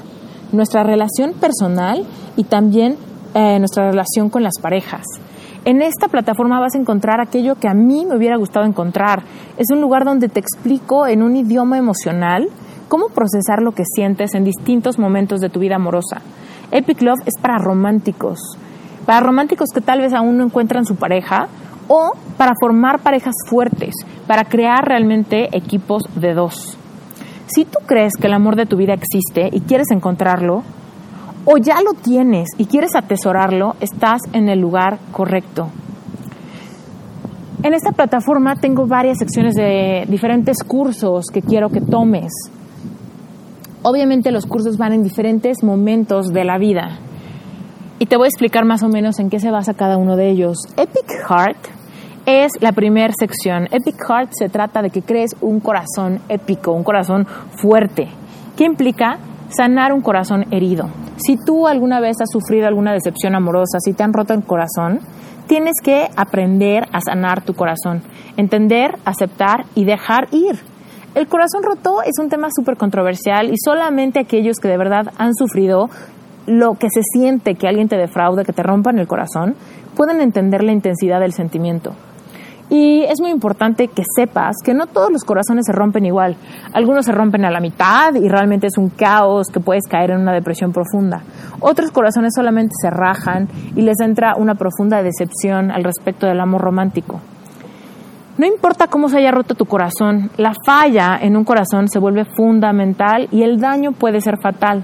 nuestra 0.51 0.83
relación 0.83 1.33
personal 1.33 2.05
y 2.37 2.43
también 2.43 2.95
eh, 3.33 3.57
nuestra 3.57 3.89
relación 3.89 4.29
con 4.29 4.43
las 4.43 4.59
parejas. 4.61 5.01
En 5.65 5.81
esta 5.81 6.09
plataforma 6.09 6.59
vas 6.59 6.75
a 6.75 6.77
encontrar 6.77 7.21
aquello 7.21 7.55
que 7.55 7.67
a 7.67 7.73
mí 7.73 8.05
me 8.05 8.15
hubiera 8.15 8.37
gustado 8.37 8.67
encontrar. 8.67 9.23
Es 9.57 9.71
un 9.71 9.81
lugar 9.81 10.05
donde 10.05 10.29
te 10.29 10.39
explico 10.39 11.07
en 11.07 11.23
un 11.23 11.35
idioma 11.35 11.79
emocional 11.79 12.47
cómo 12.87 13.07
procesar 13.07 13.63
lo 13.63 13.71
que 13.71 13.83
sientes 13.83 14.35
en 14.35 14.43
distintos 14.43 14.99
momentos 14.99 15.41
de 15.41 15.49
tu 15.49 15.59
vida 15.59 15.77
amorosa. 15.77 16.21
Epic 16.69 17.01
Love 17.01 17.21
es 17.25 17.33
para 17.41 17.57
románticos, 17.57 18.59
para 19.07 19.21
románticos 19.21 19.69
que 19.73 19.81
tal 19.81 20.01
vez 20.01 20.13
aún 20.13 20.37
no 20.37 20.43
encuentran 20.43 20.85
su 20.85 20.97
pareja 20.97 21.47
o 21.87 22.11
para 22.37 22.53
formar 22.59 22.99
parejas 22.99 23.35
fuertes, 23.47 23.95
para 24.27 24.45
crear 24.45 24.83
realmente 24.85 25.55
equipos 25.55 26.03
de 26.15 26.33
dos. 26.33 26.77
Si 27.47 27.65
tú 27.65 27.79
crees 27.85 28.13
que 28.19 28.27
el 28.27 28.33
amor 28.33 28.55
de 28.55 28.65
tu 28.65 28.75
vida 28.75 28.93
existe 28.93 29.49
y 29.51 29.61
quieres 29.61 29.91
encontrarlo, 29.91 30.63
o 31.45 31.57
ya 31.57 31.81
lo 31.81 31.93
tienes 31.93 32.49
y 32.57 32.65
quieres 32.65 32.95
atesorarlo, 32.95 33.75
estás 33.79 34.21
en 34.33 34.49
el 34.49 34.59
lugar 34.59 34.97
correcto. 35.11 35.69
En 37.61 37.73
esta 37.73 37.91
plataforma 37.91 38.55
tengo 38.55 38.87
varias 38.87 39.19
secciones 39.19 39.55
de 39.55 40.05
diferentes 40.07 40.63
cursos 40.63 41.25
que 41.31 41.41
quiero 41.41 41.69
que 41.69 41.81
tomes. 41.81 42.31
Obviamente 43.83 44.31
los 44.31 44.45
cursos 44.45 44.77
van 44.77 44.93
en 44.93 45.03
diferentes 45.03 45.63
momentos 45.63 46.27
de 46.27 46.43
la 46.43 46.57
vida. 46.57 46.99
Y 47.97 48.07
te 48.07 48.17
voy 48.17 48.25
a 48.25 48.29
explicar 48.29 48.65
más 48.65 48.83
o 48.83 48.89
menos 48.89 49.19
en 49.19 49.29
qué 49.29 49.39
se 49.39 49.51
basa 49.51 49.73
cada 49.73 49.97
uno 49.97 50.15
de 50.15 50.29
ellos. 50.29 50.57
Epic 50.75 51.07
Heart 51.29 51.74
es 52.25 52.51
la 52.59 52.71
primera 52.71 53.13
sección. 53.17 53.67
Epic 53.71 53.95
Heart 54.07 54.31
se 54.33 54.49
trata 54.49 54.81
de 54.81 54.89
que 54.89 55.01
crees 55.01 55.31
un 55.41 55.59
corazón 55.59 56.19
épico, 56.29 56.71
un 56.71 56.83
corazón 56.83 57.25
fuerte. 57.61 58.07
¿Qué 58.57 58.63
implica? 58.63 59.17
Sanar 59.49 59.93
un 59.93 60.01
corazón 60.01 60.45
herido. 60.51 60.89
Si 61.17 61.37
tú 61.37 61.67
alguna 61.67 61.99
vez 61.99 62.17
has 62.21 62.31
sufrido 62.31 62.67
alguna 62.67 62.93
decepción 62.93 63.35
amorosa, 63.35 63.79
si 63.79 63.93
te 63.93 64.03
han 64.03 64.13
roto 64.13 64.33
el 64.33 64.43
corazón, 64.43 64.99
tienes 65.47 65.75
que 65.83 66.09
aprender 66.15 66.87
a 66.91 67.01
sanar 67.01 67.43
tu 67.43 67.53
corazón, 67.53 68.01
entender, 68.37 68.95
aceptar 69.05 69.65
y 69.75 69.85
dejar 69.85 70.27
ir. 70.31 70.59
El 71.13 71.27
corazón 71.27 71.63
roto 71.63 72.01
es 72.03 72.19
un 72.19 72.29
tema 72.29 72.47
súper 72.53 72.75
controversial 72.75 73.49
y 73.51 73.55
solamente 73.63 74.19
aquellos 74.19 74.57
que 74.57 74.67
de 74.67 74.77
verdad 74.77 75.13
han 75.17 75.33
sufrido 75.33 75.89
lo 76.47 76.73
que 76.73 76.89
se 76.89 77.01
siente 77.03 77.55
que 77.55 77.67
alguien 77.67 77.87
te 77.87 77.97
defraude, 77.97 78.43
que 78.43 78.53
te 78.53 78.63
rompan 78.63 78.99
el 78.99 79.07
corazón, 79.07 79.55
pueden 79.95 80.21
entender 80.21 80.63
la 80.63 80.73
intensidad 80.73 81.19
del 81.19 81.33
sentimiento. 81.33 81.93
Y 82.69 83.03
es 83.03 83.21
muy 83.21 83.29
importante 83.29 83.87
que 83.89 84.03
sepas 84.15 84.55
que 84.63 84.73
no 84.73 84.87
todos 84.87 85.11
los 85.11 85.23
corazones 85.23 85.65
se 85.67 85.71
rompen 85.71 86.05
igual. 86.05 86.35
Algunos 86.73 87.05
se 87.05 87.11
rompen 87.11 87.45
a 87.45 87.51
la 87.51 87.59
mitad 87.59 88.15
y 88.15 88.27
realmente 88.27 88.67
es 88.67 88.77
un 88.77 88.89
caos 88.89 89.47
que 89.53 89.59
puedes 89.59 89.83
caer 89.87 90.11
en 90.11 90.21
una 90.21 90.33
depresión 90.33 90.73
profunda. 90.73 91.21
Otros 91.59 91.91
corazones 91.91 92.33
solamente 92.35 92.73
se 92.81 92.89
rajan 92.89 93.47
y 93.75 93.81
les 93.81 93.99
entra 93.99 94.35
una 94.35 94.55
profunda 94.55 95.03
decepción 95.03 95.69
al 95.69 95.83
respecto 95.83 96.25
del 96.25 96.39
amor 96.39 96.61
romántico. 96.61 97.21
No 98.37 98.45
importa 98.45 98.87
cómo 98.87 99.07
se 99.07 99.19
haya 99.19 99.31
roto 99.31 99.55
tu 99.55 99.65
corazón, 99.65 100.29
la 100.35 100.53
falla 100.65 101.17
en 101.21 101.37
un 101.37 101.45
corazón 101.45 101.87
se 101.87 101.99
vuelve 101.99 102.25
fundamental 102.25 103.29
y 103.31 103.43
el 103.43 103.61
daño 103.61 103.93
puede 103.93 104.19
ser 104.19 104.37
fatal. 104.41 104.83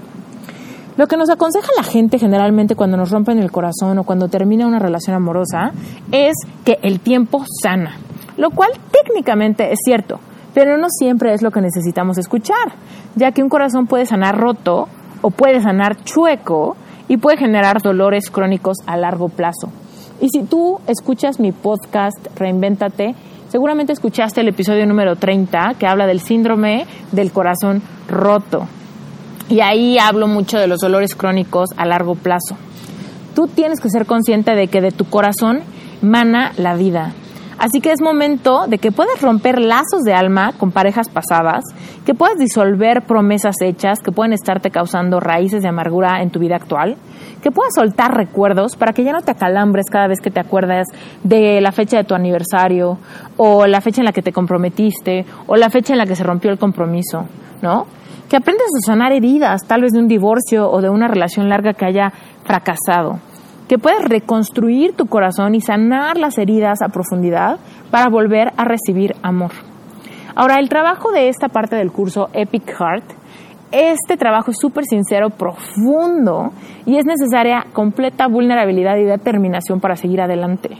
Lo 0.96 1.06
que 1.06 1.16
nos 1.16 1.30
aconseja 1.30 1.68
la 1.76 1.84
gente 1.84 2.18
generalmente 2.18 2.76
cuando 2.76 2.96
nos 2.96 3.10
rompen 3.10 3.38
el 3.38 3.50
corazón 3.50 3.98
o 3.98 4.04
cuando 4.04 4.28
termina 4.28 4.66
una 4.66 4.78
relación 4.78 5.16
amorosa 5.16 5.72
es 6.10 6.34
que 6.64 6.78
el 6.82 7.00
tiempo 7.00 7.44
sana, 7.62 7.96
lo 8.36 8.50
cual 8.50 8.70
técnicamente 8.90 9.72
es 9.72 9.78
cierto, 9.84 10.20
pero 10.52 10.76
no 10.76 10.88
siempre 10.90 11.32
es 11.32 11.40
lo 11.40 11.50
que 11.50 11.62
necesitamos 11.62 12.18
escuchar, 12.18 12.74
ya 13.16 13.32
que 13.32 13.42
un 13.42 13.48
corazón 13.48 13.86
puede 13.86 14.04
sanar 14.04 14.38
roto 14.38 14.88
o 15.22 15.30
puede 15.30 15.62
sanar 15.62 16.02
chueco 16.04 16.76
y 17.08 17.16
puede 17.16 17.38
generar 17.38 17.80
dolores 17.80 18.30
crónicos 18.30 18.76
a 18.86 18.98
largo 18.98 19.30
plazo. 19.30 19.72
Y 20.20 20.28
si 20.28 20.44
tú 20.44 20.78
escuchas 20.86 21.40
mi 21.40 21.52
podcast 21.52 22.18
Reinvéntate, 22.36 23.14
Seguramente 23.52 23.92
escuchaste 23.92 24.40
el 24.40 24.48
episodio 24.48 24.86
número 24.86 25.14
30 25.16 25.74
que 25.78 25.86
habla 25.86 26.06
del 26.06 26.20
síndrome 26.20 26.86
del 27.10 27.32
corazón 27.32 27.82
roto. 28.08 28.66
Y 29.48 29.60
ahí 29.60 29.98
hablo 29.98 30.26
mucho 30.26 30.58
de 30.58 30.66
los 30.66 30.80
dolores 30.80 31.14
crónicos 31.14 31.70
a 31.76 31.84
largo 31.84 32.14
plazo. 32.14 32.56
Tú 33.34 33.46
tienes 33.46 33.80
que 33.80 33.90
ser 33.90 34.06
consciente 34.06 34.54
de 34.54 34.68
que 34.68 34.80
de 34.80 34.92
tu 34.92 35.04
corazón 35.04 35.60
mana 36.00 36.52
la 36.56 36.74
vida. 36.74 37.12
Así 37.62 37.80
que 37.80 37.92
es 37.92 38.00
momento 38.00 38.66
de 38.66 38.78
que 38.78 38.90
puedas 38.90 39.20
romper 39.20 39.60
lazos 39.60 40.02
de 40.04 40.14
alma 40.14 40.52
con 40.58 40.72
parejas 40.72 41.08
pasadas, 41.08 41.62
que 42.04 42.12
puedas 42.12 42.36
disolver 42.36 43.02
promesas 43.02 43.54
hechas 43.60 44.00
que 44.00 44.10
pueden 44.10 44.32
estarte 44.32 44.70
causando 44.70 45.20
raíces 45.20 45.62
de 45.62 45.68
amargura 45.68 46.22
en 46.22 46.30
tu 46.30 46.40
vida 46.40 46.56
actual, 46.56 46.96
que 47.40 47.52
puedas 47.52 47.72
soltar 47.74 48.16
recuerdos 48.16 48.74
para 48.74 48.92
que 48.92 49.04
ya 49.04 49.12
no 49.12 49.22
te 49.22 49.30
acalambres 49.30 49.86
cada 49.90 50.08
vez 50.08 50.18
que 50.20 50.32
te 50.32 50.40
acuerdas 50.40 50.88
de 51.22 51.60
la 51.60 51.70
fecha 51.70 51.98
de 51.98 52.04
tu 52.04 52.14
aniversario 52.14 52.98
o 53.36 53.66
la 53.68 53.80
fecha 53.80 54.00
en 54.00 54.06
la 54.06 54.12
que 54.12 54.22
te 54.22 54.32
comprometiste 54.32 55.24
o 55.46 55.54
la 55.54 55.70
fecha 55.70 55.92
en 55.92 55.98
la 55.98 56.06
que 56.06 56.16
se 56.16 56.24
rompió 56.24 56.50
el 56.50 56.58
compromiso, 56.58 57.26
¿no? 57.62 57.86
Que 58.28 58.36
aprendas 58.36 58.68
a 58.78 58.86
sanar 58.86 59.12
heridas, 59.12 59.62
tal 59.66 59.82
vez 59.82 59.92
de 59.92 60.00
un 60.00 60.08
divorcio 60.08 60.70
o 60.70 60.80
de 60.80 60.90
una 60.90 61.08
relación 61.08 61.48
larga 61.48 61.74
que 61.74 61.84
haya 61.84 62.12
fracasado. 62.44 63.18
Que 63.68 63.78
puedas 63.78 64.04
reconstruir 64.04 64.94
tu 64.94 65.06
corazón 65.06 65.54
y 65.54 65.60
sanar 65.60 66.18
las 66.18 66.36
heridas 66.36 66.82
a 66.82 66.88
profundidad 66.88 67.58
para 67.90 68.08
volver 68.08 68.52
a 68.56 68.64
recibir 68.64 69.14
amor. 69.22 69.52
Ahora, 70.34 70.58
el 70.58 70.68
trabajo 70.68 71.12
de 71.12 71.28
esta 71.28 71.48
parte 71.48 71.76
del 71.76 71.92
curso 71.92 72.28
Epic 72.32 72.66
Heart 72.66 73.22
este 73.72 74.18
trabajo 74.18 74.50
es 74.50 74.58
súper 74.60 74.84
sincero, 74.84 75.30
profundo 75.30 76.52
y 76.84 76.98
es 76.98 77.06
necesaria 77.06 77.64
completa 77.72 78.28
vulnerabilidad 78.28 78.98
y 78.98 79.04
determinación 79.04 79.80
para 79.80 79.96
seguir 79.96 80.20
adelante. 80.20 80.76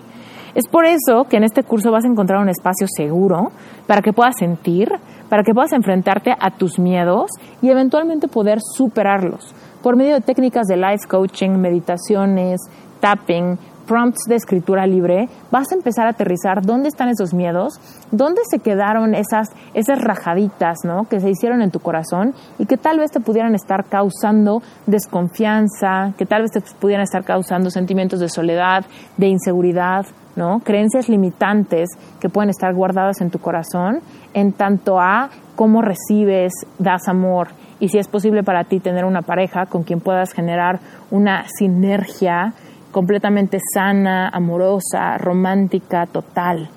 Es 0.54 0.68
por 0.68 0.84
eso 0.84 1.24
que 1.24 1.38
en 1.38 1.44
este 1.44 1.62
curso 1.62 1.90
vas 1.90 2.04
a 2.04 2.08
encontrar 2.08 2.42
un 2.42 2.50
espacio 2.50 2.86
seguro 2.86 3.50
para 3.86 4.02
que 4.02 4.12
puedas 4.12 4.36
sentir, 4.38 4.92
para 5.32 5.44
que 5.44 5.54
puedas 5.54 5.72
enfrentarte 5.72 6.36
a 6.38 6.50
tus 6.50 6.78
miedos 6.78 7.30
y 7.62 7.70
eventualmente 7.70 8.28
poder 8.28 8.58
superarlos 8.60 9.54
por 9.82 9.96
medio 9.96 10.12
de 10.12 10.20
técnicas 10.20 10.66
de 10.66 10.76
life 10.76 11.08
coaching, 11.08 11.52
meditaciones, 11.52 12.60
tapping, 13.00 13.56
prompts 13.86 14.24
de 14.28 14.34
escritura 14.34 14.86
libre, 14.86 15.30
vas 15.50 15.72
a 15.72 15.74
empezar 15.74 16.06
a 16.06 16.10
aterrizar 16.10 16.60
dónde 16.60 16.90
están 16.90 17.08
esos 17.08 17.32
miedos, 17.32 17.80
dónde 18.10 18.42
se 18.50 18.58
quedaron 18.58 19.14
esas, 19.14 19.48
esas 19.72 20.02
rajaditas 20.02 20.80
¿no? 20.84 21.04
que 21.04 21.18
se 21.18 21.30
hicieron 21.30 21.62
en 21.62 21.70
tu 21.70 21.80
corazón 21.80 22.34
y 22.58 22.66
que 22.66 22.76
tal 22.76 22.98
vez 22.98 23.10
te 23.10 23.20
pudieran 23.20 23.54
estar 23.54 23.86
causando 23.86 24.60
desconfianza, 24.86 26.12
que 26.18 26.26
tal 26.26 26.42
vez 26.42 26.50
te 26.50 26.60
pudieran 26.78 27.04
estar 27.04 27.24
causando 27.24 27.70
sentimientos 27.70 28.20
de 28.20 28.28
soledad, 28.28 28.84
de 29.16 29.28
inseguridad, 29.28 30.04
¿no? 30.36 30.60
creencias 30.60 31.08
limitantes 31.08 31.88
que 32.20 32.28
pueden 32.28 32.50
estar 32.50 32.74
guardadas 32.74 33.20
en 33.20 33.30
tu 33.30 33.38
corazón 33.38 34.00
en 34.34 34.52
tanto 34.52 34.98
a 34.98 35.30
cómo 35.56 35.82
recibes, 35.82 36.52
das 36.78 37.08
amor 37.08 37.48
y 37.80 37.88
si 37.88 37.98
es 37.98 38.08
posible 38.08 38.42
para 38.42 38.64
ti 38.64 38.78
tener 38.78 39.04
una 39.04 39.22
pareja 39.22 39.66
con 39.66 39.82
quien 39.82 40.00
puedas 40.00 40.32
generar 40.32 40.80
una 41.10 41.46
sinergia 41.48 42.54
completamente 42.92 43.58
sana, 43.74 44.28
amorosa, 44.28 45.18
romántica, 45.18 46.06
total, 46.06 46.68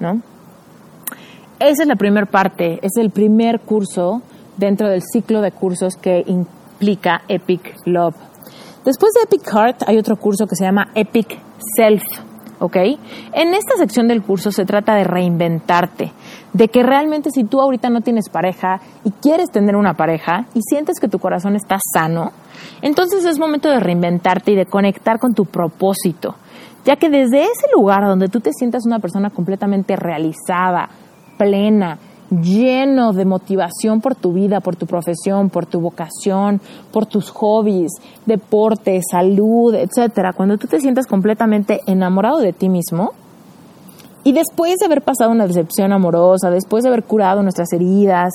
¿no? 0.00 0.20
Esa 1.58 1.82
es 1.82 1.88
la 1.88 1.96
primera 1.96 2.26
parte, 2.26 2.78
es 2.82 2.96
el 2.96 3.10
primer 3.10 3.60
curso 3.60 4.22
dentro 4.56 4.88
del 4.88 5.02
ciclo 5.02 5.40
de 5.40 5.52
cursos 5.52 5.96
que 5.96 6.22
implica 6.26 7.22
Epic 7.28 7.76
Love. 7.86 8.16
Después 8.84 9.12
de 9.14 9.22
Epic 9.24 9.46
Heart 9.50 9.82
hay 9.86 9.98
otro 9.98 10.16
curso 10.16 10.46
que 10.46 10.56
se 10.56 10.64
llama 10.64 10.88
Epic 10.94 11.38
Self, 11.76 12.02
¿ok? 12.60 12.76
En 13.32 13.54
esta 13.54 13.76
sección 13.76 14.06
del 14.06 14.22
curso 14.22 14.52
se 14.52 14.64
trata 14.64 14.94
de 14.94 15.04
reinventarte, 15.04 16.12
de 16.52 16.68
que 16.68 16.82
realmente 16.82 17.30
si 17.30 17.44
tú 17.44 17.60
ahorita 17.60 17.90
no 17.90 18.02
tienes 18.02 18.28
pareja 18.28 18.80
y 19.02 19.10
quieres 19.10 19.50
tener 19.50 19.74
una 19.74 19.94
pareja 19.94 20.46
y 20.54 20.60
sientes 20.62 21.00
que 21.00 21.08
tu 21.08 21.18
corazón 21.18 21.56
está 21.56 21.78
sano, 21.92 22.32
entonces 22.82 23.24
es 23.24 23.38
momento 23.38 23.68
de 23.68 23.80
reinventarte 23.80 24.52
y 24.52 24.56
de 24.56 24.66
conectar 24.66 25.18
con 25.18 25.34
tu 25.34 25.46
propósito, 25.46 26.36
ya 26.84 26.96
que 26.96 27.10
desde 27.10 27.42
ese 27.42 27.66
lugar 27.74 28.04
donde 28.04 28.28
tú 28.28 28.40
te 28.40 28.52
sientas 28.52 28.86
una 28.86 29.00
persona 29.00 29.30
completamente 29.30 29.96
realizada, 29.96 30.88
plena, 31.38 31.98
lleno 32.30 33.12
de 33.12 33.24
motivación 33.24 34.00
por 34.00 34.14
tu 34.14 34.32
vida, 34.32 34.60
por 34.60 34.76
tu 34.76 34.86
profesión, 34.86 35.50
por 35.50 35.66
tu 35.66 35.80
vocación, 35.80 36.60
por 36.92 37.06
tus 37.06 37.30
hobbies, 37.30 37.92
deporte, 38.26 39.00
salud, 39.08 39.74
etcétera, 39.74 40.32
cuando 40.32 40.56
tú 40.56 40.66
te 40.66 40.80
sientas 40.80 41.06
completamente 41.06 41.80
enamorado 41.86 42.38
de 42.38 42.52
ti 42.52 42.68
mismo, 42.68 43.12
y 44.22 44.32
después 44.32 44.76
de 44.78 44.86
haber 44.86 45.02
pasado 45.02 45.30
una 45.30 45.46
decepción 45.46 45.92
amorosa, 45.92 46.50
después 46.50 46.82
de 46.82 46.90
haber 46.90 47.04
curado 47.04 47.42
nuestras 47.42 47.72
heridas, 47.72 48.32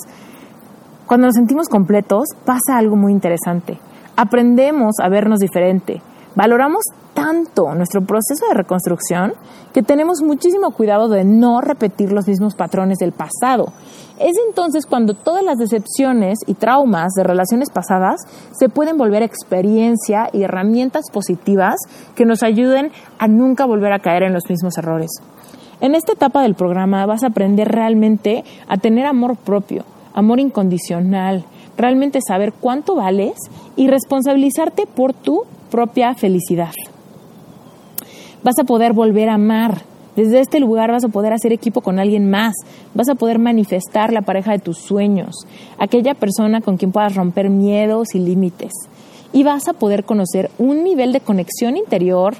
cuando 1.05 1.27
nos 1.27 1.35
sentimos 1.35 1.69
completos, 1.69 2.29
pasa 2.43 2.77
algo 2.77 2.95
muy 2.95 3.11
interesante. 3.11 3.77
Aprendemos 4.15 4.95
a 5.01 5.09
vernos 5.09 5.39
diferente. 5.39 6.01
Valoramos 6.35 6.83
tanto 7.13 7.73
nuestro 7.75 8.01
proceso 8.01 8.45
de 8.49 8.55
reconstrucción 8.55 9.33
que 9.73 9.81
tenemos 9.83 10.21
muchísimo 10.21 10.71
cuidado 10.71 11.07
de 11.07 11.23
no 11.23 11.61
repetir 11.61 12.11
los 12.11 12.27
mismos 12.27 12.55
patrones 12.55 12.97
del 12.97 13.13
pasado. 13.13 13.71
Es 14.19 14.33
entonces 14.47 14.85
cuando 14.85 15.13
todas 15.13 15.43
las 15.43 15.57
decepciones 15.57 16.39
y 16.45 16.55
traumas 16.55 17.13
de 17.13 17.23
relaciones 17.23 17.69
pasadas 17.69 18.19
se 18.51 18.67
pueden 18.67 18.97
volver 18.97 19.23
experiencia 19.23 20.29
y 20.33 20.43
herramientas 20.43 21.05
positivas 21.11 21.75
que 22.15 22.25
nos 22.25 22.43
ayuden 22.43 22.91
a 23.17 23.29
nunca 23.29 23.65
volver 23.65 23.93
a 23.93 23.99
caer 23.99 24.23
en 24.23 24.33
los 24.33 24.49
mismos 24.49 24.77
errores. 24.77 25.11
En 25.79 25.95
esta 25.95 26.13
etapa 26.13 26.41
del 26.41 26.55
programa 26.55 27.05
vas 27.05 27.23
a 27.23 27.27
aprender 27.27 27.69
realmente 27.69 28.43
a 28.67 28.77
tener 28.77 29.05
amor 29.05 29.37
propio, 29.37 29.85
amor 30.13 30.41
incondicional, 30.41 31.45
realmente 31.77 32.19
saber 32.25 32.53
cuánto 32.53 32.95
vales 32.95 33.35
y 33.75 33.87
responsabilizarte 33.87 34.85
por 34.85 35.13
tu 35.13 35.43
propia 35.75 36.15
felicidad. 36.15 36.71
Vas 38.43 38.57
a 38.57 38.63
poder 38.63 38.93
volver 38.93 39.27
a 39.27 39.33
amar. 39.33 39.81
Desde 40.15 40.39
este 40.39 40.61
lugar 40.61 40.89
vas 40.89 41.03
a 41.03 41.09
poder 41.09 41.33
hacer 41.33 41.51
equipo 41.51 41.81
con 41.81 41.99
alguien 41.99 42.29
más. 42.29 42.53
Vas 42.93 43.09
a 43.09 43.15
poder 43.15 43.39
manifestar 43.39 44.13
la 44.13 44.21
pareja 44.21 44.53
de 44.53 44.59
tus 44.59 44.77
sueños, 44.77 45.35
aquella 45.77 46.13
persona 46.13 46.61
con 46.61 46.77
quien 46.77 46.93
puedas 46.93 47.13
romper 47.15 47.49
miedos 47.49 48.15
y 48.15 48.19
límites. 48.19 48.71
Y 49.33 49.43
vas 49.43 49.67
a 49.67 49.73
poder 49.73 50.05
conocer 50.05 50.49
un 50.59 50.85
nivel 50.85 51.11
de 51.11 51.19
conexión 51.19 51.75
interior, 51.75 52.35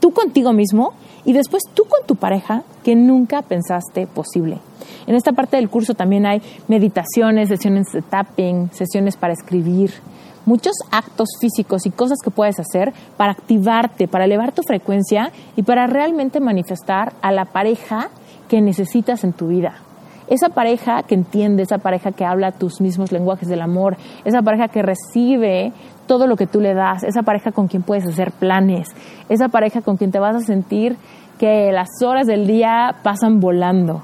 tú 0.00 0.10
contigo 0.10 0.52
mismo 0.52 0.94
y 1.24 1.32
después 1.32 1.62
tú 1.74 1.84
con 1.84 2.04
tu 2.08 2.16
pareja 2.16 2.64
que 2.82 2.96
nunca 2.96 3.42
pensaste 3.42 4.08
posible. 4.08 4.58
En 5.06 5.14
esta 5.14 5.30
parte 5.30 5.58
del 5.58 5.70
curso 5.70 5.94
también 5.94 6.26
hay 6.26 6.42
meditaciones, 6.66 7.50
sesiones 7.50 7.86
de 7.92 8.02
tapping, 8.02 8.70
sesiones 8.72 9.16
para 9.16 9.32
escribir, 9.32 9.92
muchos 10.46 10.74
actos 10.90 11.28
físicos 11.40 11.86
y 11.86 11.90
cosas 11.90 12.18
que 12.22 12.30
puedes 12.30 12.58
hacer 12.58 12.92
para 13.16 13.32
activarte, 13.32 14.08
para 14.08 14.24
elevar 14.24 14.52
tu 14.52 14.62
frecuencia 14.62 15.30
y 15.56 15.62
para 15.62 15.86
realmente 15.86 16.40
manifestar 16.40 17.12
a 17.22 17.32
la 17.32 17.46
pareja 17.46 18.10
que 18.48 18.60
necesitas 18.60 19.24
en 19.24 19.32
tu 19.32 19.48
vida. 19.48 19.74
Esa 20.26 20.48
pareja 20.48 21.02
que 21.02 21.14
entiende, 21.14 21.62
esa 21.62 21.78
pareja 21.78 22.12
que 22.12 22.24
habla 22.24 22.52
tus 22.52 22.80
mismos 22.80 23.12
lenguajes 23.12 23.48
del 23.48 23.60
amor, 23.60 23.96
esa 24.24 24.40
pareja 24.40 24.68
que 24.68 24.82
recibe 24.82 25.72
todo 26.06 26.26
lo 26.26 26.36
que 26.36 26.46
tú 26.46 26.60
le 26.60 26.74
das, 26.74 27.02
esa 27.04 27.22
pareja 27.22 27.52
con 27.52 27.68
quien 27.68 27.82
puedes 27.82 28.06
hacer 28.06 28.32
planes, 28.32 28.88
esa 29.28 29.48
pareja 29.48 29.82
con 29.82 29.96
quien 29.96 30.12
te 30.12 30.18
vas 30.18 30.36
a 30.36 30.40
sentir 30.40 30.96
que 31.38 31.72
las 31.72 31.88
horas 32.02 32.26
del 32.26 32.46
día 32.46 32.96
pasan 33.02 33.40
volando, 33.40 34.02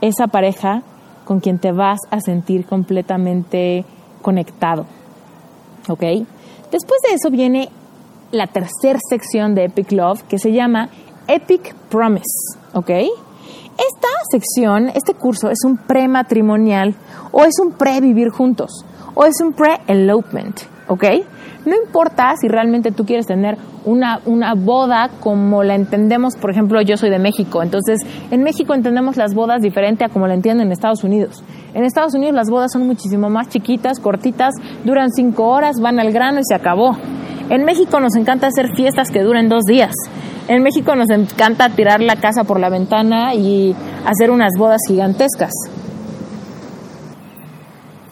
esa 0.00 0.26
pareja 0.26 0.82
con 1.24 1.40
quien 1.40 1.58
te 1.58 1.72
vas 1.72 2.00
a 2.10 2.20
sentir 2.20 2.66
completamente 2.66 3.84
conectado. 4.22 4.86
¿Ok? 5.88 6.02
Después 6.70 7.00
de 7.02 7.14
eso 7.14 7.30
viene 7.30 7.68
la 8.30 8.46
tercera 8.46 8.98
sección 9.08 9.54
de 9.54 9.64
Epic 9.64 9.92
Love 9.92 10.22
que 10.24 10.38
se 10.38 10.52
llama 10.52 10.88
Epic 11.28 11.74
Promise. 11.90 12.58
¿Ok? 12.72 12.90
Esta 12.90 14.08
sección, 14.30 14.88
este 14.88 15.14
curso 15.14 15.50
es 15.50 15.64
un 15.64 15.76
prematrimonial 15.76 16.94
o 17.32 17.44
es 17.44 17.58
un 17.58 17.72
pre-vivir 17.72 18.28
juntos 18.30 18.84
o 19.14 19.24
es 19.24 19.40
un 19.40 19.52
pre-elopement. 19.52 20.60
No 21.66 21.74
importa 21.74 22.34
si 22.38 22.48
realmente 22.48 22.92
tú 22.92 23.04
quieres 23.04 23.26
tener 23.26 23.56
una, 23.84 24.20
una 24.26 24.54
boda 24.54 25.10
como 25.20 25.62
la 25.62 25.74
entendemos, 25.74 26.36
por 26.36 26.50
ejemplo, 26.50 26.80
yo 26.82 26.96
soy 26.96 27.10
de 27.10 27.18
México, 27.18 27.62
entonces 27.62 28.00
en 28.30 28.42
México 28.42 28.74
entendemos 28.74 29.16
las 29.16 29.34
bodas 29.34 29.62
diferente 29.62 30.04
a 30.04 30.08
como 30.10 30.26
la 30.26 30.34
entienden 30.34 30.66
en 30.66 30.72
Estados 30.72 31.04
Unidos. 31.04 31.42
En 31.72 31.84
Estados 31.84 32.14
Unidos 32.14 32.34
las 32.34 32.50
bodas 32.50 32.72
son 32.72 32.86
muchísimo 32.86 33.30
más 33.30 33.48
chiquitas, 33.48 33.98
cortitas, 33.98 34.54
duran 34.84 35.10
cinco 35.10 35.48
horas, 35.48 35.80
van 35.80 35.98
al 36.00 36.12
grano 36.12 36.40
y 36.40 36.44
se 36.44 36.54
acabó. 36.54 36.96
En 37.48 37.64
México 37.64 37.98
nos 38.00 38.14
encanta 38.16 38.46
hacer 38.46 38.74
fiestas 38.74 39.10
que 39.10 39.22
duren 39.22 39.48
dos 39.48 39.64
días. 39.64 39.92
En 40.48 40.62
México 40.62 40.94
nos 40.94 41.08
encanta 41.10 41.70
tirar 41.70 42.00
la 42.00 42.16
casa 42.16 42.44
por 42.44 42.60
la 42.60 42.68
ventana 42.68 43.34
y 43.34 43.74
hacer 44.04 44.30
unas 44.30 44.52
bodas 44.58 44.80
gigantescas. 44.86 45.52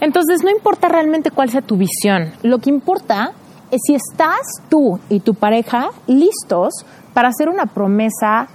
Entonces 0.00 0.42
no 0.42 0.50
importa 0.50 0.88
realmente 0.88 1.30
cuál 1.30 1.50
sea 1.50 1.60
tu 1.60 1.76
visión, 1.76 2.32
lo 2.42 2.58
que 2.58 2.70
importa 2.70 3.32
si 3.78 3.94
estás 3.94 4.40
tú 4.68 4.98
y 5.08 5.20
tu 5.20 5.34
pareja 5.34 5.90
listos 6.06 6.84
para 7.14 7.28
hacer 7.28 7.48
una 7.48 7.66
promesa 7.66 8.48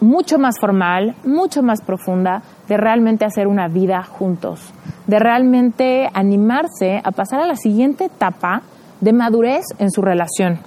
mucho 0.00 0.38
más 0.38 0.58
formal, 0.60 1.14
mucho 1.24 1.62
más 1.62 1.80
profunda, 1.80 2.42
de 2.68 2.76
realmente 2.76 3.24
hacer 3.24 3.46
una 3.46 3.68
vida 3.68 4.02
juntos, 4.02 4.72
de 5.06 5.18
realmente 5.18 6.08
animarse 6.12 7.00
a 7.02 7.12
pasar 7.12 7.40
a 7.40 7.46
la 7.46 7.56
siguiente 7.56 8.06
etapa 8.06 8.62
de 9.00 9.12
madurez 9.12 9.64
en 9.78 9.90
su 9.90 10.02
relación. 10.02 10.58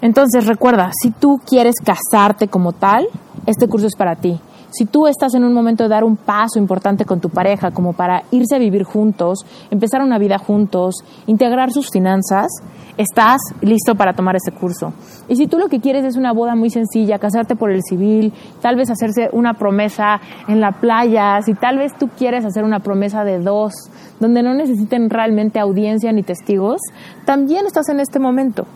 Entonces 0.00 0.46
recuerda, 0.46 0.90
si 1.00 1.10
tú 1.10 1.40
quieres 1.46 1.76
casarte 1.82 2.48
como 2.48 2.72
tal, 2.72 3.06
este 3.46 3.68
curso 3.68 3.86
es 3.86 3.96
para 3.96 4.16
ti. 4.16 4.40
Si 4.76 4.86
tú 4.86 5.06
estás 5.06 5.34
en 5.34 5.44
un 5.44 5.52
momento 5.52 5.84
de 5.84 5.88
dar 5.88 6.02
un 6.02 6.16
paso 6.16 6.58
importante 6.58 7.04
con 7.04 7.20
tu 7.20 7.28
pareja, 7.30 7.70
como 7.70 7.92
para 7.92 8.24
irse 8.32 8.56
a 8.56 8.58
vivir 8.58 8.82
juntos, 8.82 9.46
empezar 9.70 10.02
una 10.02 10.18
vida 10.18 10.36
juntos, 10.36 10.96
integrar 11.28 11.70
sus 11.70 11.90
finanzas, 11.92 12.48
estás 12.96 13.38
listo 13.60 13.94
para 13.94 14.14
tomar 14.14 14.34
ese 14.34 14.50
curso. 14.50 14.92
Y 15.28 15.36
si 15.36 15.46
tú 15.46 15.58
lo 15.58 15.68
que 15.68 15.78
quieres 15.78 16.04
es 16.04 16.16
una 16.16 16.32
boda 16.32 16.56
muy 16.56 16.70
sencilla, 16.70 17.20
casarte 17.20 17.54
por 17.54 17.70
el 17.70 17.82
civil, 17.88 18.32
tal 18.60 18.74
vez 18.74 18.90
hacerse 18.90 19.28
una 19.32 19.54
promesa 19.54 20.20
en 20.48 20.60
la 20.60 20.72
playa, 20.72 21.40
si 21.42 21.54
tal 21.54 21.78
vez 21.78 21.92
tú 21.96 22.08
quieres 22.08 22.44
hacer 22.44 22.64
una 22.64 22.80
promesa 22.80 23.22
de 23.22 23.38
dos, 23.38 23.74
donde 24.18 24.42
no 24.42 24.54
necesiten 24.54 25.08
realmente 25.08 25.60
audiencia 25.60 26.10
ni 26.10 26.24
testigos, 26.24 26.80
también 27.24 27.64
estás 27.66 27.88
en 27.90 28.00
este 28.00 28.18
momento. 28.18 28.66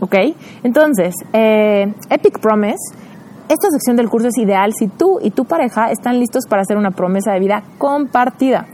¿Ok? 0.00 0.16
Entonces, 0.64 1.14
eh, 1.32 1.94
Epic 2.10 2.40
Promise 2.40 3.13
esta 3.48 3.70
sección 3.70 3.96
del 3.96 4.08
curso 4.08 4.28
es 4.28 4.38
ideal 4.38 4.72
si 4.72 4.88
tú 4.88 5.18
y 5.20 5.30
tu 5.30 5.44
pareja 5.44 5.90
están 5.90 6.18
listos 6.18 6.44
para 6.48 6.62
hacer 6.62 6.78
una 6.78 6.92
promesa 6.92 7.32
de 7.32 7.40
vida 7.40 7.62
compartida. 7.78 8.66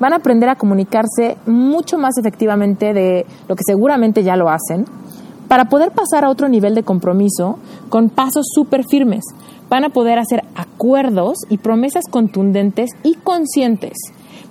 Van 0.00 0.12
a 0.12 0.16
aprender 0.16 0.48
a 0.48 0.56
comunicarse 0.56 1.36
mucho 1.46 1.98
más 1.98 2.18
efectivamente 2.18 2.92
de 2.92 3.26
lo 3.48 3.54
que 3.54 3.62
seguramente 3.64 4.22
ya 4.22 4.36
lo 4.36 4.48
hacen, 4.48 4.86
para 5.48 5.66
poder 5.66 5.92
pasar 5.92 6.24
a 6.24 6.30
otro 6.30 6.48
nivel 6.48 6.74
de 6.74 6.82
compromiso 6.82 7.58
con 7.88 8.10
pasos 8.10 8.46
súper 8.52 8.84
firmes. 8.84 9.24
Van 9.68 9.84
a 9.84 9.90
poder 9.90 10.18
hacer 10.18 10.44
acuerdos 10.54 11.38
y 11.48 11.58
promesas 11.58 12.04
contundentes 12.10 12.90
y 13.02 13.14
conscientes. 13.14 13.94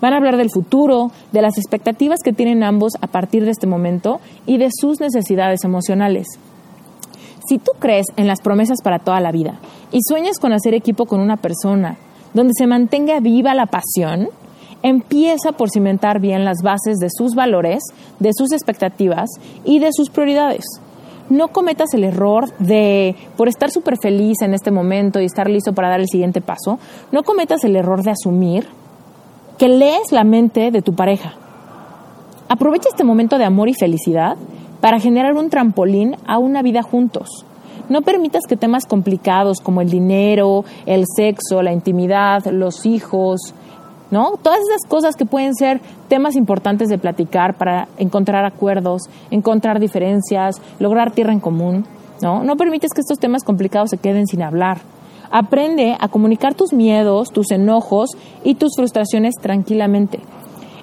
Van 0.02 0.14
a 0.14 0.18
hablar 0.18 0.38
del 0.38 0.50
futuro, 0.50 1.12
de 1.32 1.42
las 1.42 1.58
expectativas 1.58 2.20
que 2.24 2.34
tienen 2.34 2.64
ambos 2.64 2.94
a 3.02 3.08
partir 3.08 3.46
de 3.46 3.52
este 3.52 3.68
momento 3.68 4.20
y 4.46 4.58
de 4.58 4.70
sus 4.72 5.00
necesidades 5.00 5.64
emocionales. 5.64 6.28
Si 7.48 7.60
tú 7.60 7.72
crees 7.80 8.08
en 8.18 8.28
las 8.28 8.42
promesas 8.42 8.82
para 8.84 9.00
toda 9.00 9.22
la 9.22 9.32
vida 9.32 9.60
y 9.92 10.00
sueñas 10.02 10.38
con 10.40 10.52
hacer 10.52 10.74
equipo 10.74 11.06
con 11.06 11.22
una 11.22 11.38
persona 11.38 11.98
donde 12.34 12.54
se 12.56 12.68
mantenga 12.68 13.20
viva 13.20 13.56
la 13.56 13.68
pasión, 13.68 14.30
empieza 14.84 15.54
por 15.54 15.70
cimentar 15.70 16.20
bien 16.20 16.44
las 16.44 16.58
bases 16.62 16.98
de 16.98 17.10
sus 17.10 17.36
valores, 17.36 17.84
de 18.20 18.32
sus 18.34 18.52
expectativas 18.52 19.30
y 19.64 19.80
de 19.80 19.94
sus 19.94 20.10
prioridades. 20.10 20.66
No 21.30 21.50
cometas 21.50 21.94
el 21.94 22.04
error 22.04 22.54
de, 22.58 23.16
por 23.36 23.48
estar 23.48 23.70
súper 23.70 23.96
feliz 24.02 24.42
en 24.42 24.54
este 24.54 24.72
momento 24.72 25.20
y 25.20 25.26
estar 25.26 25.50
listo 25.50 25.74
para 25.74 25.90
dar 25.90 26.00
el 26.00 26.08
siguiente 26.08 26.42
paso, 26.42 26.80
no 27.12 27.24
cometas 27.24 27.64
el 27.64 27.76
error 27.76 28.04
de 28.04 28.12
asumir 28.12 28.68
que 29.58 29.68
lees 29.68 30.12
la 30.12 30.24
mente 30.24 30.72
de 30.72 30.82
tu 30.82 30.94
pareja. 30.94 31.34
Aprovecha 32.50 32.90
este 32.90 33.04
momento 33.04 33.38
de 33.38 33.46
amor 33.46 33.68
y 33.68 33.74
felicidad 33.74 34.38
para 34.82 35.00
generar 35.00 35.34
un 35.34 35.50
trampolín 35.50 36.16
a 36.26 36.38
una 36.38 36.62
vida 36.62 36.84
juntos. 36.84 37.46
No 37.90 38.02
permitas 38.02 38.44
que 38.48 38.58
temas 38.58 38.86
complicados 38.86 39.62
como 39.62 39.82
el 39.82 39.90
dinero, 39.90 40.66
el 40.86 41.06
sexo, 41.16 41.62
la 41.62 41.72
intimidad, 41.72 42.46
los 42.48 42.86
hijos, 42.86 43.54
¿no? 44.12 44.34
Todas 44.42 44.60
esas 44.60 44.90
cosas 44.90 45.16
que 45.16 45.26
pueden 45.26 45.56
ser 45.56 45.80
temas 46.10 46.36
importantes 46.36 46.90
de 46.90 46.98
platicar 46.98 47.56
para 47.56 47.88
encontrar 47.98 48.46
acuerdos, 48.46 49.04
encontrar 49.32 49.80
diferencias, 49.80 50.62
lograr 50.80 51.12
tierra 51.12 51.34
en 51.34 51.40
común, 51.40 51.86
¿no? 52.22 52.44
No 52.44 52.58
permites 52.58 52.92
que 52.94 53.02
estos 53.02 53.20
temas 53.20 53.44
complicados 53.44 53.90
se 53.90 53.98
queden 53.98 54.28
sin 54.28 54.42
hablar. 54.42 54.80
Aprende 55.32 55.98
a 56.00 56.08
comunicar 56.08 56.56
tus 56.56 56.74
miedos, 56.74 57.32
tus 57.32 57.52
enojos 57.52 58.12
y 58.44 58.56
tus 58.56 58.76
frustraciones 58.76 59.36
tranquilamente. 59.42 60.20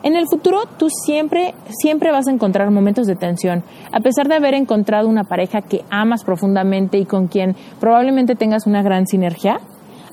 En 0.04 0.16
el 0.16 0.26
futuro 0.28 0.64
tú 0.76 0.88
siempre, 0.90 1.54
siempre 1.80 2.12
vas 2.12 2.28
a 2.28 2.30
encontrar 2.30 2.70
momentos 2.70 3.06
de 3.06 3.16
tensión. 3.16 3.64
A 3.90 4.00
pesar 4.00 4.28
de 4.28 4.34
haber 4.34 4.52
encontrado 4.52 5.08
una 5.08 5.24
pareja 5.24 5.62
que 5.62 5.82
amas 5.88 6.24
profundamente 6.24 6.98
y 6.98 7.06
con 7.06 7.26
quien 7.26 7.56
probablemente 7.80 8.34
tengas 8.34 8.66
una 8.66 8.82
gran 8.82 9.06
sinergia, 9.06 9.60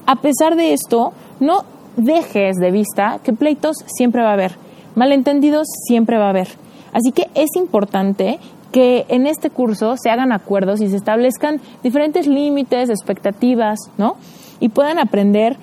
a 0.08 0.16
pesar 0.16 0.56
de 0.56 0.72
esto, 0.72 1.12
no 1.42 1.66
dejes 1.98 2.56
de 2.56 2.72
vista 2.72 3.20
que 3.22 3.34
pleitos 3.34 3.76
siempre 3.86 4.22
va 4.22 4.30
a 4.30 4.34
haber, 4.36 4.54
malentendidos 4.96 5.68
siempre 5.86 6.18
va 6.18 6.28
a 6.28 6.30
haber. 6.30 6.48
Así 6.94 7.12
que 7.12 7.28
es 7.36 7.50
importante 7.58 8.39
que 8.72 9.06
en 9.10 9.28
este 9.28 9.50
curso 9.50 9.96
se 9.98 10.10
hagan 10.10 10.32
acuerdos 10.32 10.80
y 10.80 10.88
se 10.88 10.96
establezcan 10.96 11.60
diferentes 11.84 12.28
límites, 12.28 12.89
expectativas, 12.89 13.78
¿no? 13.98 14.16
Y 14.62 14.70
puedan 14.70 15.00
aprender 15.00 15.58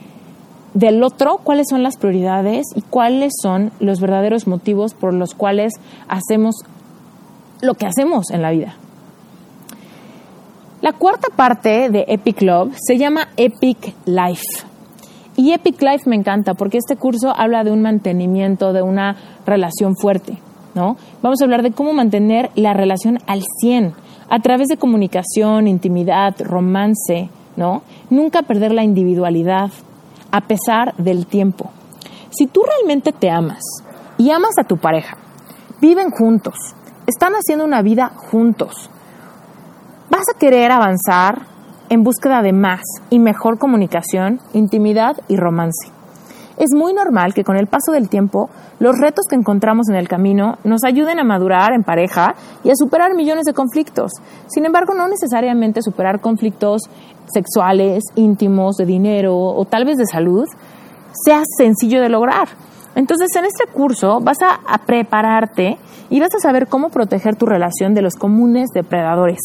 del 0.78 1.02
otro 1.02 1.40
cuáles 1.42 1.66
son 1.68 1.82
las 1.82 1.96
prioridades 1.96 2.66
y 2.76 2.82
cuáles 2.82 3.32
son 3.42 3.72
los 3.80 4.00
verdaderos 4.00 4.46
motivos 4.46 4.94
por 4.94 5.12
los 5.12 5.34
cuales 5.34 5.72
hacemos 6.06 6.54
lo 7.60 7.74
que 7.74 7.86
hacemos 7.86 8.30
en 8.30 8.42
la 8.42 8.52
vida. 8.52 8.76
La 10.80 10.92
cuarta 10.92 11.28
parte 11.34 11.90
de 11.90 12.04
Epic 12.06 12.42
Love 12.42 12.76
se 12.80 12.96
llama 12.96 13.26
Epic 13.36 13.92
Life. 14.06 14.44
Y 15.34 15.52
Epic 15.52 15.82
Life 15.82 16.08
me 16.08 16.14
encanta 16.14 16.54
porque 16.54 16.78
este 16.78 16.94
curso 16.94 17.34
habla 17.36 17.64
de 17.64 17.72
un 17.72 17.82
mantenimiento, 17.82 18.72
de 18.72 18.82
una 18.82 19.16
relación 19.44 19.96
fuerte, 19.96 20.38
¿no? 20.76 20.96
Vamos 21.22 21.40
a 21.40 21.44
hablar 21.44 21.64
de 21.64 21.72
cómo 21.72 21.92
mantener 21.92 22.50
la 22.54 22.72
relación 22.72 23.18
al 23.26 23.42
100 23.60 23.94
a 24.30 24.38
través 24.38 24.68
de 24.68 24.76
comunicación, 24.76 25.66
intimidad, 25.66 26.36
romance, 26.40 27.30
¿no? 27.56 27.82
Nunca 28.10 28.42
perder 28.42 28.72
la 28.72 28.84
individualidad, 28.84 29.70
a 30.30 30.42
pesar 30.42 30.94
del 30.96 31.26
tiempo. 31.26 31.70
Si 32.30 32.46
tú 32.46 32.62
realmente 32.62 33.12
te 33.12 33.30
amas 33.30 33.62
y 34.16 34.30
amas 34.30 34.58
a 34.58 34.64
tu 34.64 34.76
pareja, 34.76 35.16
viven 35.80 36.10
juntos, 36.10 36.54
están 37.06 37.32
haciendo 37.34 37.64
una 37.64 37.82
vida 37.82 38.12
juntos, 38.14 38.90
vas 40.10 40.24
a 40.34 40.38
querer 40.38 40.70
avanzar 40.70 41.46
en 41.88 42.04
búsqueda 42.04 42.42
de 42.42 42.52
más 42.52 42.82
y 43.10 43.18
mejor 43.18 43.58
comunicación, 43.58 44.40
intimidad 44.52 45.16
y 45.28 45.36
romance. 45.36 45.97
Es 46.58 46.74
muy 46.74 46.92
normal 46.92 47.34
que 47.34 47.44
con 47.44 47.56
el 47.56 47.68
paso 47.68 47.92
del 47.92 48.08
tiempo 48.08 48.50
los 48.80 48.98
retos 48.98 49.26
que 49.30 49.36
encontramos 49.36 49.88
en 49.88 49.94
el 49.94 50.08
camino 50.08 50.58
nos 50.64 50.82
ayuden 50.84 51.20
a 51.20 51.24
madurar 51.24 51.72
en 51.72 51.84
pareja 51.84 52.34
y 52.64 52.70
a 52.70 52.74
superar 52.74 53.14
millones 53.14 53.44
de 53.44 53.54
conflictos. 53.54 54.10
Sin 54.48 54.66
embargo, 54.66 54.92
no 54.94 55.06
necesariamente 55.06 55.82
superar 55.82 56.20
conflictos 56.20 56.82
sexuales, 57.32 58.02
íntimos, 58.16 58.76
de 58.76 58.86
dinero 58.86 59.36
o 59.36 59.64
tal 59.66 59.84
vez 59.84 59.98
de 59.98 60.06
salud 60.06 60.46
sea 61.24 61.42
sencillo 61.56 62.02
de 62.02 62.08
lograr. 62.08 62.48
Entonces, 62.94 63.28
en 63.36 63.44
este 63.44 63.66
curso 63.72 64.18
vas 64.20 64.38
a, 64.42 64.78
prepararte 64.84 65.78
y 66.10 66.18
vas 66.18 66.34
a 66.34 66.40
saber 66.40 66.66
cómo 66.66 66.88
proteger 66.88 67.36
tu 67.36 67.46
relación 67.46 67.94
de 67.94 68.02
los 68.02 68.14
comunes 68.14 68.70
depredadores. 68.74 69.38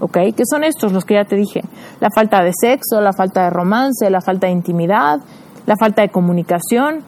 ¿ok? 0.00 0.18
Que 0.36 0.44
son 0.44 0.64
estos 0.64 0.92
los 0.92 1.04
que 1.04 1.14
ya 1.14 1.24
te 1.24 1.36
dije. 1.36 1.62
La 2.00 2.10
falta 2.10 2.42
de 2.42 2.52
sexo, 2.52 3.00
la 3.00 3.12
falta 3.12 3.44
de 3.44 3.50
romance, 3.50 4.10
la 4.10 4.20
falta 4.20 4.46
de 4.46 4.52
intimidad, 4.52 5.20
la 5.68 5.76
falta 5.76 6.00
de 6.00 6.08
comunicación. 6.08 7.04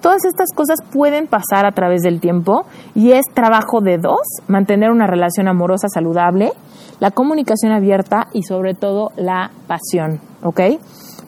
Todas 0.00 0.24
estas 0.24 0.50
cosas 0.54 0.78
pueden 0.92 1.26
pasar 1.26 1.66
a 1.66 1.72
través 1.72 2.02
del 2.02 2.20
tiempo 2.20 2.64
y 2.94 3.10
es 3.10 3.24
trabajo 3.34 3.80
de 3.80 3.98
dos 3.98 4.20
mantener 4.46 4.92
una 4.92 5.08
relación 5.08 5.48
amorosa 5.48 5.88
saludable, 5.88 6.52
la 7.00 7.10
comunicación 7.10 7.72
abierta 7.72 8.28
y 8.32 8.44
sobre 8.44 8.74
todo 8.74 9.10
la 9.16 9.50
pasión, 9.66 10.20
¿ok? 10.44 10.60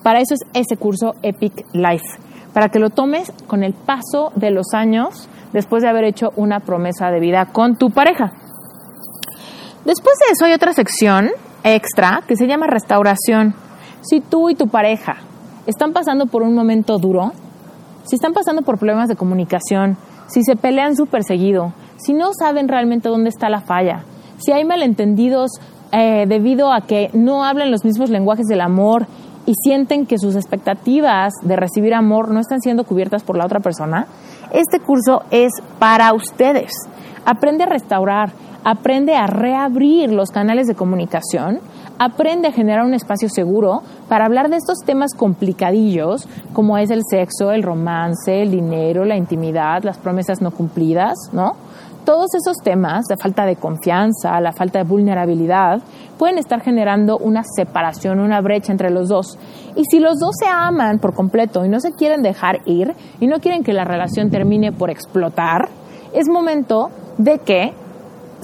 Para 0.04 0.20
eso 0.20 0.34
es 0.34 0.40
ese 0.54 0.76
curso 0.76 1.14
Epic 1.22 1.66
Life, 1.72 2.06
para 2.54 2.68
que 2.68 2.78
lo 2.78 2.90
tomes 2.90 3.32
con 3.48 3.64
el 3.64 3.74
paso 3.74 4.30
de 4.36 4.52
los 4.52 4.72
años 4.72 5.28
después 5.52 5.82
de 5.82 5.88
haber 5.88 6.04
hecho 6.04 6.30
una 6.36 6.60
promesa 6.60 7.10
de 7.10 7.18
vida 7.18 7.46
con 7.46 7.74
tu 7.74 7.90
pareja. 7.90 8.30
Después 9.84 10.14
de 10.18 10.32
eso 10.32 10.44
hay 10.44 10.52
otra 10.52 10.72
sección 10.72 11.30
extra 11.64 12.20
que 12.28 12.36
se 12.36 12.46
llama 12.46 12.68
restauración. 12.68 13.56
Si 14.02 14.20
tú 14.20 14.50
y 14.50 14.54
tu 14.54 14.68
pareja 14.68 15.16
están 15.66 15.92
pasando 15.92 16.26
por 16.26 16.42
un 16.42 16.54
momento 16.54 16.98
duro, 16.98 17.32
si 18.04 18.16
están 18.16 18.32
pasando 18.32 18.62
por 18.62 18.78
problemas 18.78 19.08
de 19.08 19.16
comunicación, 19.16 19.96
si 20.28 20.42
se 20.42 20.56
pelean 20.56 20.96
súper 20.96 21.24
seguido, 21.24 21.72
si 21.96 22.12
no 22.12 22.30
saben 22.38 22.68
realmente 22.68 23.08
dónde 23.08 23.28
está 23.28 23.48
la 23.48 23.60
falla, 23.60 24.04
si 24.38 24.52
hay 24.52 24.64
malentendidos 24.64 25.50
eh, 25.92 26.26
debido 26.28 26.72
a 26.72 26.82
que 26.82 27.10
no 27.12 27.44
hablan 27.44 27.70
los 27.70 27.84
mismos 27.84 28.10
lenguajes 28.10 28.46
del 28.46 28.60
amor 28.60 29.06
y 29.46 29.54
sienten 29.54 30.06
que 30.06 30.18
sus 30.18 30.34
expectativas 30.34 31.32
de 31.42 31.56
recibir 31.56 31.94
amor 31.94 32.30
no 32.30 32.40
están 32.40 32.60
siendo 32.60 32.84
cubiertas 32.84 33.22
por 33.22 33.36
la 33.36 33.44
otra 33.44 33.60
persona, 33.60 34.06
este 34.52 34.80
curso 34.80 35.22
es 35.30 35.52
para 35.78 36.12
ustedes. 36.12 36.72
Aprende 37.24 37.64
a 37.64 37.66
restaurar, 37.66 38.32
aprende 38.64 39.14
a 39.14 39.26
reabrir 39.26 40.12
los 40.12 40.30
canales 40.30 40.66
de 40.66 40.74
comunicación, 40.74 41.60
aprende 41.98 42.48
a 42.48 42.52
generar 42.52 42.84
un 42.84 42.94
espacio 42.94 43.28
seguro 43.28 43.82
para 44.08 44.24
hablar 44.26 44.50
de 44.50 44.56
estos 44.56 44.78
temas 44.84 45.14
complicadillos 45.14 46.28
como 46.52 46.78
es 46.78 46.90
el 46.90 47.02
sexo, 47.08 47.52
el 47.52 47.62
romance, 47.62 48.42
el 48.42 48.50
dinero, 48.50 49.04
la 49.04 49.16
intimidad, 49.16 49.82
las 49.82 49.98
promesas 49.98 50.40
no 50.40 50.50
cumplidas, 50.50 51.16
¿no? 51.32 51.54
Todos 52.04 52.34
esos 52.36 52.58
temas, 52.62 53.06
la 53.10 53.16
falta 53.16 53.44
de 53.44 53.56
confianza, 53.56 54.40
la 54.40 54.52
falta 54.52 54.78
de 54.78 54.84
vulnerabilidad, 54.84 55.80
pueden 56.16 56.38
estar 56.38 56.60
generando 56.60 57.18
una 57.18 57.42
separación, 57.42 58.20
una 58.20 58.40
brecha 58.40 58.70
entre 58.70 58.90
los 58.90 59.08
dos. 59.08 59.36
Y 59.74 59.82
si 59.90 59.98
los 59.98 60.20
dos 60.20 60.36
se 60.38 60.46
aman 60.46 61.00
por 61.00 61.14
completo 61.14 61.64
y 61.64 61.68
no 61.68 61.80
se 61.80 61.92
quieren 61.92 62.22
dejar 62.22 62.60
ir 62.64 62.94
y 63.18 63.26
no 63.26 63.40
quieren 63.40 63.64
que 63.64 63.72
la 63.72 63.84
relación 63.84 64.30
termine 64.30 64.70
por 64.70 64.88
explotar, 64.88 65.68
es 66.14 66.28
momento 66.28 66.90
de 67.18 67.38
que 67.40 67.74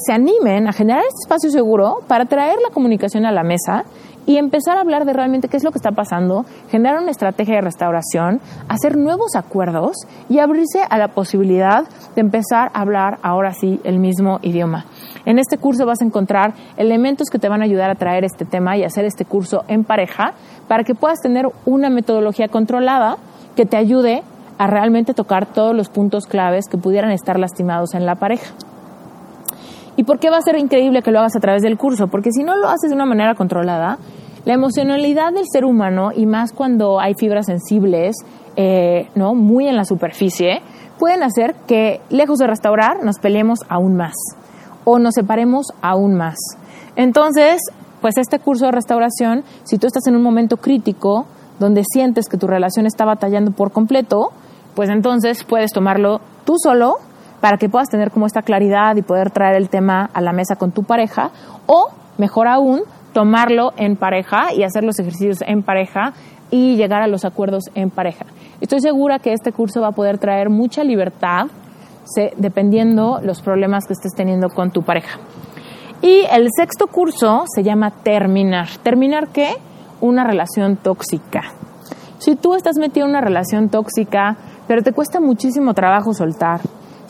se 0.05 0.12
animen 0.12 0.68
a 0.68 0.72
generar 0.72 1.03
este 1.03 1.22
espacio 1.24 1.50
seguro 1.50 1.98
para 2.09 2.24
traer 2.24 2.57
la 2.62 2.72
comunicación 2.72 3.24
a 3.24 3.32
la 3.32 3.42
mesa 3.42 3.84
y 4.26 4.36
empezar 4.36 4.76
a 4.76 4.80
hablar 4.80 5.05
de 5.05 5.12
realmente 5.12 5.48
qué 5.48 5.57
es 5.57 5.64
lo 5.64 5.72
que 5.72 5.78
está 5.78 5.92
pasando, 5.92 6.44
generar 6.70 7.00
una 7.00 7.11
estrategia 7.11 7.57
de 7.57 7.61
restauración, 7.61 8.40
hacer 8.68 8.96
nuevos 8.96 9.34
acuerdos 9.34 9.96
y 10.28 10.38
abrirse 10.38 10.82
a 10.88 10.98
la 10.98 11.09
posibilidad 11.09 11.84
de 12.14 12.20
empezar 12.20 12.70
a 12.72 12.80
hablar 12.80 13.18
ahora 13.22 13.53
sí 13.53 13.80
el 13.84 13.98
mismo 13.98 14.38
idioma. 14.42 14.86
En 15.24 15.38
este 15.38 15.59
curso 15.59 15.86
vas 15.86 16.00
a 16.03 16.05
encontrar 16.05 16.55
elementos 16.76 17.28
que 17.30 17.38
te 17.38 17.48
van 17.48 17.62
a 17.62 17.64
ayudar 17.64 17.90
a 17.90 17.94
traer 17.94 18.24
este 18.24 18.44
tema 18.44 18.76
y 18.76 18.84
hacer 18.84 19.05
este 19.05 19.24
curso 19.24 19.64
en 19.68 19.84
pareja 19.84 20.34
para 20.68 20.84
que 20.84 20.94
puedas 20.94 21.20
tener 21.20 21.46
una 21.64 21.90
metodología 21.90 22.48
controlada 22.48 23.16
que 23.57 23.66
te 23.66 23.76
ayude 23.76 24.22
a 24.59 24.66
realmente 24.66 25.14
tocar 25.14 25.46
todos 25.46 25.74
los 25.74 25.88
puntos 25.88 26.26
claves 26.26 26.66
que 26.68 26.78
pudieran 26.78 27.11
estar 27.11 27.38
lastimados 27.38 27.94
en 27.94 28.07
la 28.07 28.16
pareja. 28.16 28.53
¿Y 29.97 30.05
por 30.05 30.18
qué 30.18 30.30
va 30.30 30.38
a 30.38 30.43
ser 30.43 30.59
increíble 30.59 31.03
que 31.03 31.11
lo 31.11 31.18
hagas 31.18 31.36
a 31.36 31.40
través 31.40 31.62
del 31.62 31.76
curso? 31.76 32.09
Porque 32.09 32.30
si 32.32 32.43
no 32.43 32.57
lo 32.57 32.68
haces 32.68 32.90
de 32.90 32.95
una 32.95 33.07
manera 33.07 33.34
controlada, 33.34 33.99
la 34.45 34.55
emocionalidad 34.55 35.32
del 35.32 35.45
ser 35.51 35.64
humano, 35.64 36.11
y 36.14 36.26
más 36.26 36.53
cuando 36.53 36.99
hay 36.99 37.14
fibras 37.14 37.47
sensibles, 37.47 38.16
eh, 38.57 39.09
¿no? 39.14 39.34
Muy 39.34 39.68
en 39.68 39.76
la 39.76 39.84
superficie, 39.84 40.62
pueden 40.99 41.22
hacer 41.22 41.55
que, 41.66 42.01
lejos 42.11 42.38
de 42.38 42.47
restaurar, 42.47 43.05
nos 43.05 43.18
peleemos 43.18 43.61
aún 43.68 43.97
más 43.97 44.14
o 44.84 44.99
nos 44.99 45.14
separemos 45.14 45.66
aún 45.80 46.14
más. 46.14 46.36
Entonces, 46.97 47.61
pues 48.01 48.18
este 48.18 48.38
curso 48.38 48.66
de 48.66 48.72
restauración, 48.72 49.45
si 49.64 49.78
tú 49.78 49.86
estás 49.86 50.07
en 50.07 50.16
un 50.16 50.22
momento 50.22 50.57
crítico 50.57 51.26
donde 51.61 51.84
sientes 51.84 52.28
que 52.28 52.36
tu 52.36 52.47
relación 52.47 52.86
está 52.86 53.05
batallando 53.05 53.53
por 53.53 53.70
completo, 53.70 54.30
pues 54.74 54.90
entonces 54.90 55.45
puedes 55.45 55.72
tomarlo 55.72 56.20
tú 56.45 56.57
solo 56.59 56.97
para 57.43 57.59
que 57.59 57.68
puedas 57.68 57.88
tener 57.88 58.12
como 58.12 58.26
esta 58.26 58.43
claridad 58.43 58.95
y 58.95 59.03
poder 59.03 59.32
traer 59.32 59.57
el 59.57 59.68
tema 59.68 60.09
a 60.14 60.20
la 60.20 60.32
mesa 60.32 60.55
con 60.55 60.70
tu 60.70 60.84
pareja 60.84 61.32
o, 61.66 61.88
mejor 62.16 62.47
aún, 62.47 62.82
tomarlo 63.12 63.72
en 63.76 63.97
pareja 63.97 64.55
y 64.55 64.62
hacer 64.62 64.84
los 64.84 65.01
ejercicios 65.01 65.43
en 65.43 65.64
pareja 65.64 66.12
y 66.53 66.76
llegar 66.76 67.03
a 67.03 67.09
los 67.09 67.24
acuerdos 67.24 67.64
en 67.74 67.90
pareja. 67.90 68.26
Estoy 68.61 68.80
segura 68.80 69.18
que 69.18 69.32
este 69.32 69.51
curso 69.51 69.80
va 69.80 69.88
a 69.88 69.93
poder 69.93 70.18
traer 70.18 70.51
mucha 70.51 70.84
libertad 70.84 71.49
dependiendo 72.36 73.20
los 73.20 73.43
problemas 73.43 73.86
que 73.86 73.95
estés 73.95 74.12
teniendo 74.14 74.49
con 74.49 74.70
tu 74.70 74.82
pareja. 74.82 75.18
Y 76.01 76.22
el 76.30 76.49
sexto 76.57 76.86
curso 76.86 77.43
se 77.53 77.64
llama 77.64 77.90
Terminar. 77.90 78.68
¿Terminar 78.84 79.28
qué? 79.28 79.55
Una 80.01 80.22
relación 80.22 80.76
tóxica. 80.76 81.43
Si 82.18 82.36
tú 82.36 82.55
estás 82.55 82.76
metido 82.76 83.07
en 83.07 83.11
una 83.11 83.20
relación 83.20 83.68
tóxica, 83.68 84.36
pero 84.68 84.82
te 84.82 84.93
cuesta 84.93 85.20
muchísimo 85.20 85.74
trabajo 85.74 86.14
soltar, 86.14 86.61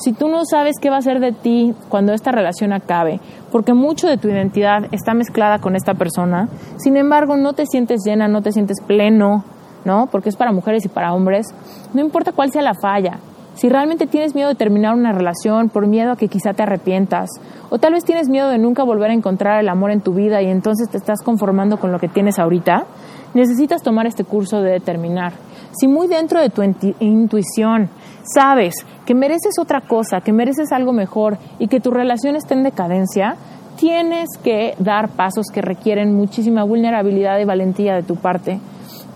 si 0.02 0.12
tú 0.12 0.28
no 0.28 0.44
sabes 0.44 0.74
qué 0.80 0.90
va 0.90 0.96
a 0.96 1.02
ser 1.02 1.20
de 1.20 1.32
ti 1.32 1.74
cuando 1.88 2.12
esta 2.12 2.32
relación 2.32 2.72
acabe, 2.72 3.20
porque 3.52 3.72
mucho 3.72 4.08
de 4.08 4.16
tu 4.16 4.28
identidad 4.28 4.86
está 4.90 5.14
mezclada 5.14 5.60
con 5.60 5.76
esta 5.76 5.94
persona, 5.94 6.48
sin 6.76 6.96
embargo 6.96 7.36
no 7.36 7.52
te 7.52 7.66
sientes 7.66 8.00
llena, 8.04 8.26
no 8.26 8.42
te 8.42 8.50
sientes 8.50 8.78
pleno, 8.84 9.44
¿no? 9.84 10.08
Porque 10.10 10.28
es 10.28 10.36
para 10.36 10.50
mujeres 10.50 10.84
y 10.84 10.88
para 10.88 11.12
hombres, 11.14 11.46
no 11.94 12.00
importa 12.00 12.32
cuál 12.32 12.50
sea 12.50 12.62
la 12.62 12.74
falla. 12.74 13.18
Si 13.54 13.68
realmente 13.68 14.06
tienes 14.06 14.34
miedo 14.34 14.48
de 14.48 14.54
terminar 14.54 14.94
una 14.94 15.12
relación 15.12 15.68
por 15.68 15.86
miedo 15.86 16.12
a 16.12 16.16
que 16.16 16.28
quizá 16.28 16.54
te 16.54 16.62
arrepientas, 16.62 17.28
o 17.70 17.78
tal 17.78 17.92
vez 17.92 18.02
tienes 18.02 18.28
miedo 18.28 18.48
de 18.48 18.58
nunca 18.58 18.82
volver 18.82 19.10
a 19.10 19.14
encontrar 19.14 19.60
el 19.60 19.68
amor 19.68 19.90
en 19.90 20.00
tu 20.00 20.14
vida 20.14 20.42
y 20.42 20.46
entonces 20.46 20.88
te 20.90 20.96
estás 20.96 21.22
conformando 21.22 21.76
con 21.76 21.92
lo 21.92 21.98
que 21.98 22.08
tienes 22.08 22.38
ahorita, 22.38 22.86
necesitas 23.34 23.82
tomar 23.82 24.06
este 24.06 24.24
curso 24.24 24.62
de 24.62 24.72
determinar. 24.72 25.32
Si 25.78 25.86
muy 25.86 26.08
dentro 26.08 26.40
de 26.40 26.50
tu 26.50 26.62
intuición 27.00 27.88
sabes 28.22 28.74
que 29.06 29.14
mereces 29.14 29.58
otra 29.58 29.80
cosa, 29.80 30.20
que 30.20 30.32
mereces 30.32 30.72
algo 30.72 30.92
mejor 30.92 31.38
y 31.58 31.68
que 31.68 31.80
tu 31.80 31.90
relación 31.90 32.36
está 32.36 32.54
en 32.54 32.62
decadencia, 32.62 33.36
tienes 33.76 34.28
que 34.42 34.74
dar 34.78 35.10
pasos 35.10 35.46
que 35.52 35.62
requieren 35.62 36.14
muchísima 36.14 36.64
vulnerabilidad 36.64 37.38
y 37.38 37.44
valentía 37.44 37.94
de 37.94 38.02
tu 38.02 38.16
parte. 38.16 38.60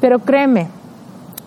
Pero 0.01 0.19
créeme, 0.19 0.69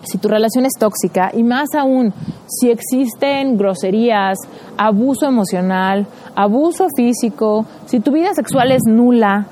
si 0.02 0.18
tu 0.18 0.28
relación 0.28 0.64
es 0.64 0.72
tóxica 0.78 1.30
y 1.34 1.42
más 1.42 1.68
aún 1.76 2.12
si 2.46 2.70
existen 2.70 3.56
groserías, 3.56 4.38
abuso 4.76 5.26
emocional, 5.26 6.06
abuso 6.34 6.86
físico, 6.96 7.66
si 7.86 8.00
tu 8.00 8.12
vida 8.12 8.32
sexual 8.34 8.72
es 8.72 8.82
nula, 8.86 9.46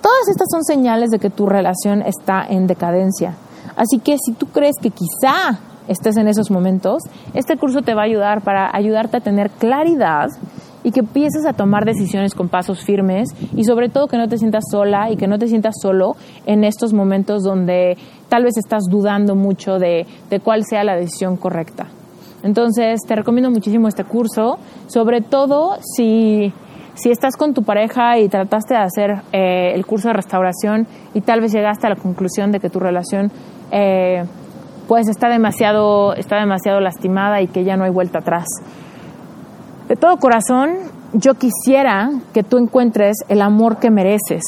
todas 0.00 0.28
estas 0.28 0.48
son 0.50 0.64
señales 0.64 1.10
de 1.10 1.18
que 1.18 1.30
tu 1.30 1.46
relación 1.46 2.02
está 2.02 2.46
en 2.48 2.66
decadencia. 2.66 3.34
Así 3.76 3.98
que 3.98 4.16
si 4.24 4.32
tú 4.32 4.46
crees 4.46 4.76
que 4.80 4.90
quizá 4.90 5.58
estés 5.88 6.16
en 6.16 6.28
esos 6.28 6.50
momentos, 6.50 7.02
este 7.34 7.56
curso 7.56 7.82
te 7.82 7.94
va 7.94 8.02
a 8.02 8.06
ayudar 8.06 8.42
para 8.42 8.70
ayudarte 8.74 9.18
a 9.18 9.20
tener 9.20 9.50
claridad 9.50 10.28
y 10.84 10.92
que 10.92 11.00
empieces 11.00 11.46
a 11.46 11.54
tomar 11.54 11.84
decisiones 11.84 12.34
con 12.34 12.48
pasos 12.48 12.84
firmes 12.84 13.30
y 13.56 13.64
sobre 13.64 13.88
todo 13.88 14.06
que 14.06 14.18
no 14.18 14.28
te 14.28 14.38
sientas 14.38 14.64
sola 14.70 15.10
y 15.10 15.16
que 15.16 15.26
no 15.26 15.38
te 15.38 15.48
sientas 15.48 15.74
solo 15.80 16.14
en 16.46 16.62
estos 16.62 16.92
momentos 16.92 17.42
donde 17.42 17.96
tal 18.28 18.44
vez 18.44 18.56
estás 18.56 18.84
dudando 18.88 19.34
mucho 19.34 19.78
de, 19.78 20.06
cuál 20.44 20.64
sea 20.64 20.84
la 20.84 20.94
decisión 20.94 21.36
correcta. 21.36 21.86
Entonces 22.42 23.00
te 23.08 23.16
recomiendo 23.16 23.50
muchísimo 23.50 23.88
este 23.88 24.04
curso, 24.04 24.58
sobre 24.86 25.22
todo 25.22 25.78
si, 25.96 26.52
si 26.92 27.10
estás 27.10 27.36
con 27.36 27.54
tu 27.54 27.62
pareja 27.62 28.18
y 28.18 28.28
trataste 28.28 28.74
de 28.74 28.80
hacer 28.80 29.10
eh, 29.32 29.72
el 29.74 29.86
curso 29.86 30.08
de 30.08 30.14
restauración 30.14 30.86
y 31.14 31.22
tal 31.22 31.40
vez 31.40 31.52
llegaste 31.52 31.86
a 31.86 31.90
la 31.90 31.96
conclusión 31.96 32.52
de 32.52 32.60
que 32.60 32.68
tu 32.68 32.78
relación 32.78 33.32
eh, 33.70 34.24
pues 34.88 35.08
está 35.08 35.28
demasiado, 35.28 36.14
está 36.14 36.36
demasiado 36.36 36.80
lastimada 36.80 37.40
y 37.40 37.48
que 37.48 37.64
ya 37.64 37.76
no 37.76 37.84
hay 37.84 37.90
vuelta 37.90 38.18
atrás. 38.18 38.46
De 39.88 39.96
todo 39.96 40.16
corazón, 40.16 40.76
yo 41.12 41.34
quisiera 41.34 42.10
que 42.32 42.42
tú 42.42 42.58
encuentres 42.58 43.18
el 43.28 43.42
amor 43.42 43.78
que 43.78 43.90
mereces. 43.90 44.42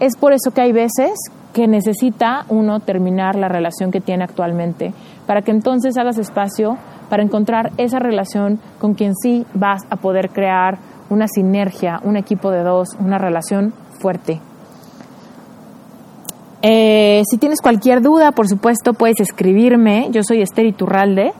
Es 0.00 0.16
por 0.16 0.32
eso 0.32 0.50
que 0.52 0.60
hay 0.60 0.72
veces 0.72 1.12
que 1.52 1.66
necesita 1.66 2.44
uno 2.48 2.80
terminar 2.80 3.36
la 3.36 3.48
relación 3.48 3.90
que 3.90 4.00
tiene 4.00 4.24
actualmente, 4.24 4.92
para 5.26 5.42
que 5.42 5.50
entonces 5.50 5.96
hagas 5.96 6.18
espacio 6.18 6.76
para 7.08 7.22
encontrar 7.22 7.72
esa 7.78 7.98
relación 7.98 8.60
con 8.78 8.94
quien 8.94 9.14
sí 9.14 9.46
vas 9.54 9.82
a 9.90 9.96
poder 9.96 10.30
crear 10.30 10.78
una 11.10 11.26
sinergia, 11.26 12.00
un 12.04 12.16
equipo 12.16 12.50
de 12.50 12.62
dos, 12.62 12.90
una 13.00 13.18
relación 13.18 13.72
fuerte. 14.00 14.40
Eh, 16.62 17.22
si 17.30 17.38
tienes 17.38 17.60
cualquier 17.60 18.02
duda, 18.02 18.32
por 18.32 18.48
supuesto, 18.48 18.94
puedes 18.94 19.20
escribirme. 19.20 20.08
Yo 20.10 20.22
soy 20.22 20.42
Esther 20.42 20.66
Iturralde. 20.66 21.32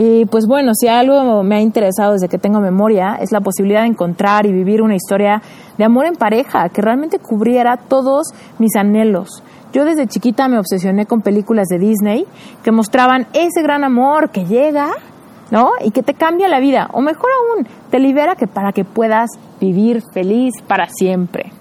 Y 0.00 0.26
pues 0.26 0.46
bueno, 0.46 0.72
si 0.74 0.86
algo 0.86 1.42
me 1.42 1.56
ha 1.56 1.60
interesado 1.60 2.12
desde 2.12 2.28
que 2.28 2.38
tengo 2.38 2.60
memoria 2.60 3.18
es 3.20 3.32
la 3.32 3.40
posibilidad 3.40 3.80
de 3.80 3.88
encontrar 3.88 4.46
y 4.46 4.52
vivir 4.52 4.80
una 4.80 4.94
historia 4.94 5.42
de 5.76 5.84
amor 5.84 6.06
en 6.06 6.14
pareja 6.14 6.68
que 6.68 6.80
realmente 6.80 7.18
cubriera 7.18 7.76
todos 7.76 8.28
mis 8.60 8.76
anhelos. 8.76 9.42
Yo 9.72 9.84
desde 9.84 10.06
chiquita 10.06 10.46
me 10.46 10.58
obsesioné 10.58 11.06
con 11.06 11.20
películas 11.20 11.66
de 11.66 11.80
Disney 11.80 12.26
que 12.62 12.70
mostraban 12.70 13.26
ese 13.32 13.60
gran 13.62 13.82
amor 13.82 14.30
que 14.30 14.44
llega, 14.44 14.90
¿no? 15.50 15.72
Y 15.84 15.90
que 15.90 16.04
te 16.04 16.14
cambia 16.14 16.46
la 16.46 16.60
vida, 16.60 16.88
o 16.92 17.00
mejor 17.00 17.30
aún, 17.36 17.66
te 17.90 17.98
libera 17.98 18.36
que 18.36 18.46
para 18.46 18.72
que 18.72 18.84
puedas 18.84 19.30
vivir 19.60 20.02
feliz 20.14 20.54
para 20.68 20.86
siempre. 20.88 21.57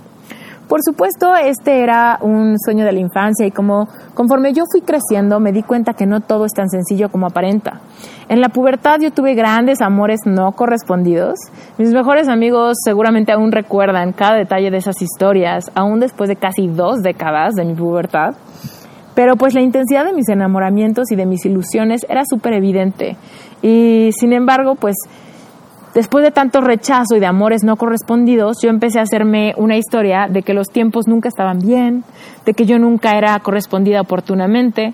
Por 0.67 0.81
supuesto, 0.83 1.33
este 1.33 1.81
era 1.81 2.19
un 2.21 2.57
sueño 2.59 2.83
de 2.83 2.91
la 2.91 2.99
infancia 2.99 3.45
y 3.45 3.51
como 3.51 3.87
conforme 4.13 4.51
yo 4.51 4.63
fui 4.69 4.81
creciendo 4.81 5.39
me 5.39 5.53
di 5.53 5.63
cuenta 5.63 5.93
que 5.93 6.05
no 6.05 6.19
todo 6.19 6.43
es 6.43 6.51
tan 6.51 6.67
sencillo 6.69 7.09
como 7.09 7.27
aparenta. 7.27 7.79
En 8.27 8.41
la 8.41 8.49
pubertad 8.49 8.99
yo 8.99 9.11
tuve 9.11 9.33
grandes 9.33 9.81
amores 9.81 10.19
no 10.25 10.51
correspondidos. 10.51 11.39
Mis 11.77 11.93
mejores 11.93 12.27
amigos 12.27 12.75
seguramente 12.83 13.31
aún 13.31 13.53
recuerdan 13.53 14.11
cada 14.11 14.35
detalle 14.35 14.69
de 14.69 14.77
esas 14.77 15.01
historias, 15.01 15.71
aún 15.73 16.01
después 16.01 16.27
de 16.27 16.35
casi 16.35 16.67
dos 16.67 17.01
décadas 17.01 17.53
de 17.53 17.63
mi 17.63 17.73
pubertad. 17.73 18.35
Pero 19.15 19.37
pues 19.37 19.53
la 19.53 19.61
intensidad 19.61 20.03
de 20.03 20.13
mis 20.13 20.27
enamoramientos 20.27 21.11
y 21.11 21.15
de 21.15 21.25
mis 21.25 21.45
ilusiones 21.45 22.05
era 22.09 22.23
súper 22.29 22.51
evidente. 22.53 23.15
Y 23.61 24.09
sin 24.11 24.33
embargo, 24.33 24.75
pues 24.75 24.95
Después 25.97 26.23
de 26.23 26.29
tanto 26.29 26.61
rechazo 26.61 27.15
y 27.15 27.19
de 27.19 27.25
amores 27.25 27.63
no 27.63 27.75
correspondidos, 27.75 28.57
yo 28.61 28.69
empecé 28.69 28.99
a 28.99 29.01
hacerme 29.01 29.55
una 29.57 29.77
historia 29.77 30.27
de 30.29 30.43
que 30.43 30.53
los 30.53 30.67
tiempos 30.67 31.07
nunca 31.07 31.27
estaban 31.27 31.57
bien, 31.57 32.03
de 32.45 32.53
que 32.53 32.67
yo 32.67 32.77
nunca 32.77 33.17
era 33.17 33.39
correspondida 33.39 34.01
oportunamente. 34.01 34.93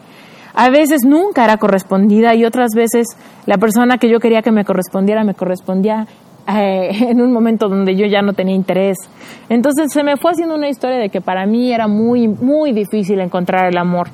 A 0.53 0.69
veces 0.69 1.01
nunca 1.05 1.43
era 1.43 1.57
correspondida 1.57 2.35
y 2.35 2.45
otras 2.45 2.69
veces 2.73 3.07
la 3.45 3.57
persona 3.57 3.97
que 3.97 4.09
yo 4.09 4.21
quería 4.21 4.41
que 4.41 4.53
me 4.53 4.63
correspondiera 4.63 5.25
me 5.25 5.33
correspondía 5.33 6.07
eh, 6.47 6.91
en 7.09 7.19
un 7.19 7.33
momento 7.33 7.67
donde 7.67 7.97
yo 7.97 8.05
ya 8.05 8.21
no 8.21 8.31
tenía 8.31 8.55
interés. 8.55 8.95
Entonces 9.49 9.91
se 9.91 10.05
me 10.05 10.15
fue 10.15 10.31
haciendo 10.31 10.55
una 10.55 10.69
historia 10.69 10.99
de 10.99 11.09
que 11.09 11.19
para 11.19 11.45
mí 11.45 11.73
era 11.73 11.89
muy, 11.89 12.29
muy 12.29 12.71
difícil 12.71 13.19
encontrar 13.19 13.65
el 13.65 13.77
amor. 13.77 14.07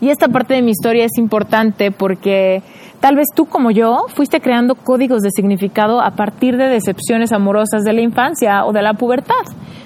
Y 0.00 0.10
esta 0.10 0.28
parte 0.28 0.54
de 0.54 0.62
mi 0.62 0.70
historia 0.70 1.04
es 1.04 1.16
importante 1.16 1.90
porque 1.90 2.62
tal 3.00 3.16
vez 3.16 3.26
tú 3.34 3.46
como 3.46 3.70
yo 3.70 4.06
fuiste 4.14 4.40
creando 4.40 4.74
códigos 4.74 5.22
de 5.22 5.30
significado 5.30 6.00
a 6.00 6.12
partir 6.12 6.56
de 6.56 6.68
decepciones 6.68 7.32
amorosas 7.32 7.82
de 7.82 7.92
la 7.92 8.02
infancia 8.02 8.64
o 8.66 8.72
de 8.72 8.82
la 8.82 8.94
pubertad, 8.94 9.34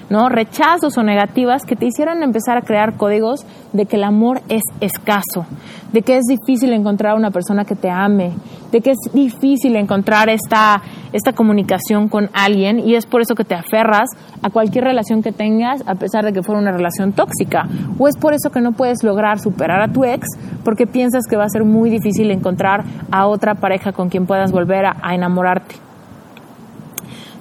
¿no? 0.09 0.27
Rechazos 0.29 0.97
o 0.97 1.03
negativas 1.03 1.63
que 1.63 1.75
te 1.75 1.85
hicieran 1.85 2.23
empezar 2.23 2.57
a 2.57 2.61
crear 2.61 2.97
códigos 2.97 3.45
de 3.73 3.85
que 3.85 3.95
el 3.95 4.03
amor 4.03 4.41
es 4.49 4.63
escaso, 4.79 5.45
de 5.93 6.01
que 6.01 6.17
es 6.17 6.23
difícil 6.27 6.73
encontrar 6.73 7.15
una 7.15 7.31
persona 7.31 7.65
que 7.65 7.75
te 7.75 7.89
ame, 7.89 8.31
de 8.71 8.81
que 8.81 8.91
es 8.91 8.97
difícil 9.13 9.75
encontrar 9.75 10.29
esta, 10.29 10.81
esta 11.13 11.33
comunicación 11.33 12.07
con 12.07 12.29
alguien 12.33 12.79
y 12.79 12.95
es 12.95 13.05
por 13.05 13.21
eso 13.21 13.35
que 13.35 13.43
te 13.43 13.55
aferras 13.55 14.09
a 14.41 14.49
cualquier 14.49 14.85
relación 14.85 15.21
que 15.21 15.31
tengas 15.31 15.83
a 15.85 15.95
pesar 15.95 16.25
de 16.25 16.33
que 16.33 16.43
fuera 16.43 16.61
una 16.61 16.71
relación 16.71 17.11
tóxica. 17.13 17.67
O 17.99 18.07
es 18.07 18.17
por 18.17 18.33
eso 18.33 18.49
que 18.51 18.61
no 18.61 18.71
puedes 18.71 19.03
lograr 19.03 19.39
superar 19.39 19.81
a 19.81 19.91
tu 19.91 20.03
ex 20.03 20.27
porque 20.63 20.87
piensas 20.87 21.25
que 21.29 21.37
va 21.37 21.45
a 21.45 21.49
ser 21.49 21.65
muy 21.65 21.89
difícil 21.89 22.31
encontrar 22.31 22.83
a 23.11 23.27
otra 23.27 23.55
pareja 23.55 23.91
con 23.91 24.09
quien 24.09 24.25
puedas 24.25 24.51
volver 24.51 24.85
a 24.85 25.15
enamorarte. 25.15 25.90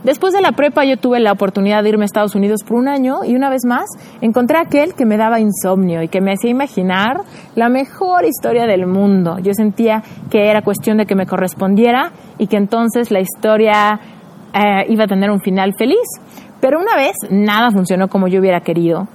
Después 0.05 0.33
de 0.33 0.41
la 0.41 0.53
prepa 0.53 0.85
yo 0.85 0.97
tuve 0.97 1.21
la 1.21 1.33
oportunidad 1.33 1.83
de 1.83 1.91
irme 1.91 2.05
a 2.05 2.07
Estados 2.07 2.35
Unidos 2.35 2.63
por 2.67 2.79
un 2.79 2.89
año 2.89 3.19
y 3.25 3.35
una 3.35 3.51
vez 3.51 3.67
más 3.67 3.85
encontré 4.23 4.57
aquel 4.57 4.95
que 4.95 5.05
me 5.05 5.19
daba 5.19 5.41
insomnio 5.41 6.03
y 6.03 6.09
que 6.09 6.23
me 6.23 6.33
hacía 6.33 6.51
imaginar 6.51 7.19
la 7.55 7.69
mejor 7.69 8.25
historia 8.25 8.67
del 8.67 8.87
mundo. 8.87 9.39
Yo 9.41 9.53
sentía 9.53 10.03
que 10.31 10.49
era 10.49 10.63
cuestión 10.63 10.97
de 10.97 11.05
que 11.05 11.15
me 11.15 11.27
correspondiera 11.27 12.13
y 12.39 12.47
que 12.47 12.57
entonces 12.57 13.11
la 13.11 13.21
historia 13.21 14.01
eh, 14.55 14.87
iba 14.89 15.05
a 15.05 15.07
tener 15.07 15.31
un 15.31 15.41
final 15.41 15.75
feliz. 15.77 16.09
Pero 16.61 16.79
una 16.79 16.97
vez 16.97 17.15
nada 17.31 17.71
funcionó 17.71 18.09
como 18.09 18.27
yo 18.27 18.41
hubiera 18.41 18.61
querido. 18.61 19.07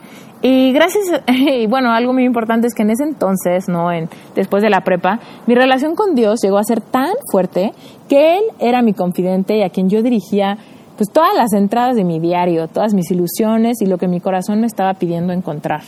Y 0.41 0.73
gracias, 0.73 1.23
y 1.27 1.65
bueno, 1.65 1.91
algo 1.91 2.13
muy 2.13 2.25
importante 2.25 2.67
es 2.67 2.75
que 2.75 2.83
en 2.83 2.91
ese 2.91 3.03
entonces, 3.03 3.67
no, 3.67 3.91
en, 3.91 4.09
después 4.35 4.61
de 4.61 4.69
la 4.69 4.81
prepa, 4.81 5.19
mi 5.47 5.55
relación 5.55 5.95
con 5.95 6.13
Dios 6.13 6.41
llegó 6.43 6.59
a 6.59 6.63
ser 6.63 6.81
tan 6.81 7.09
fuerte 7.31 7.73
que 8.07 8.37
Él 8.37 8.43
era 8.59 8.83
mi 8.83 8.93
confidente 8.93 9.57
y 9.57 9.63
a 9.63 9.69
quien 9.69 9.89
yo 9.89 10.03
dirigía 10.03 10.59
pues 10.97 11.09
todas 11.11 11.35
las 11.35 11.53
entradas 11.53 11.95
de 11.95 12.03
mi 12.03 12.19
diario, 12.19 12.67
todas 12.67 12.93
mis 12.93 13.11
ilusiones 13.11 13.81
y 13.81 13.85
lo 13.85 13.97
que 13.97 14.07
mi 14.07 14.19
corazón 14.19 14.61
me 14.61 14.67
estaba 14.67 14.93
pidiendo 14.93 15.33
encontrar. 15.33 15.81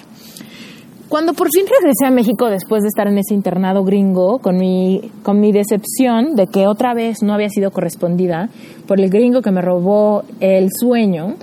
Cuando 1.09 1.33
por 1.33 1.47
fin 1.49 1.63
regresé 1.65 2.05
a 2.05 2.11
México 2.11 2.49
después 2.49 2.81
de 2.81 2.89
estar 2.89 3.07
en 3.07 3.17
ese 3.17 3.33
internado 3.33 3.85
gringo, 3.85 4.39
con 4.39 4.57
mi, 4.57 5.09
con 5.23 5.39
mi 5.39 5.53
decepción 5.53 6.35
de 6.35 6.47
que 6.47 6.67
otra 6.67 6.93
vez 6.93 7.23
no 7.23 7.33
había 7.33 7.49
sido 7.49 7.71
correspondida 7.71 8.49
por 8.87 8.99
el 8.99 9.09
gringo 9.09 9.41
que 9.41 9.51
me 9.51 9.61
robó 9.61 10.23
el 10.41 10.67
sueño, 10.77 11.35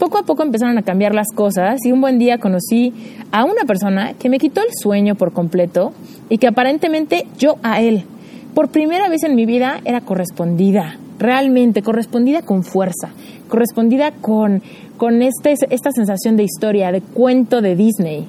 poco 0.00 0.18
a 0.18 0.24
poco 0.24 0.42
empezaron 0.42 0.76
a 0.78 0.82
cambiar 0.82 1.14
las 1.14 1.28
cosas 1.32 1.78
y 1.84 1.92
un 1.92 2.00
buen 2.00 2.18
día 2.18 2.38
conocí 2.38 2.92
a 3.30 3.44
una 3.44 3.62
persona 3.64 4.14
que 4.14 4.28
me 4.28 4.38
quitó 4.38 4.60
el 4.62 4.74
sueño 4.76 5.14
por 5.14 5.32
completo 5.32 5.92
y 6.28 6.38
que 6.38 6.48
aparentemente 6.48 7.28
yo 7.38 7.54
a 7.62 7.80
él, 7.80 8.06
por 8.52 8.70
primera 8.70 9.08
vez 9.08 9.22
en 9.22 9.36
mi 9.36 9.46
vida, 9.46 9.80
era 9.84 10.00
correspondida 10.00 10.98
realmente 11.18 11.82
correspondida 11.82 12.42
con 12.42 12.62
fuerza, 12.62 13.10
correspondida 13.48 14.12
con, 14.12 14.62
con 14.96 15.22
este, 15.22 15.54
esta 15.70 15.90
sensación 15.92 16.36
de 16.36 16.44
historia, 16.44 16.92
de 16.92 17.00
cuento 17.00 17.60
de 17.60 17.76
Disney. 17.76 18.26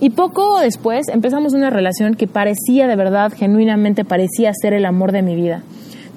Y 0.00 0.10
poco 0.10 0.58
después 0.58 1.08
empezamos 1.08 1.54
una 1.54 1.70
relación 1.70 2.14
que 2.14 2.26
parecía 2.26 2.88
de 2.88 2.96
verdad, 2.96 3.32
genuinamente 3.32 4.04
parecía 4.04 4.52
ser 4.52 4.72
el 4.72 4.84
amor 4.84 5.12
de 5.12 5.22
mi 5.22 5.36
vida. 5.36 5.62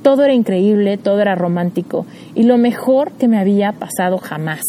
Todo 0.01 0.23
era 0.23 0.33
increíble, 0.33 0.97
todo 0.97 1.21
era 1.21 1.35
romántico 1.35 2.05
y 2.33 2.43
lo 2.43 2.57
mejor 2.57 3.11
que 3.13 3.27
me 3.27 3.39
había 3.39 3.73
pasado 3.73 4.17
jamás. 4.17 4.61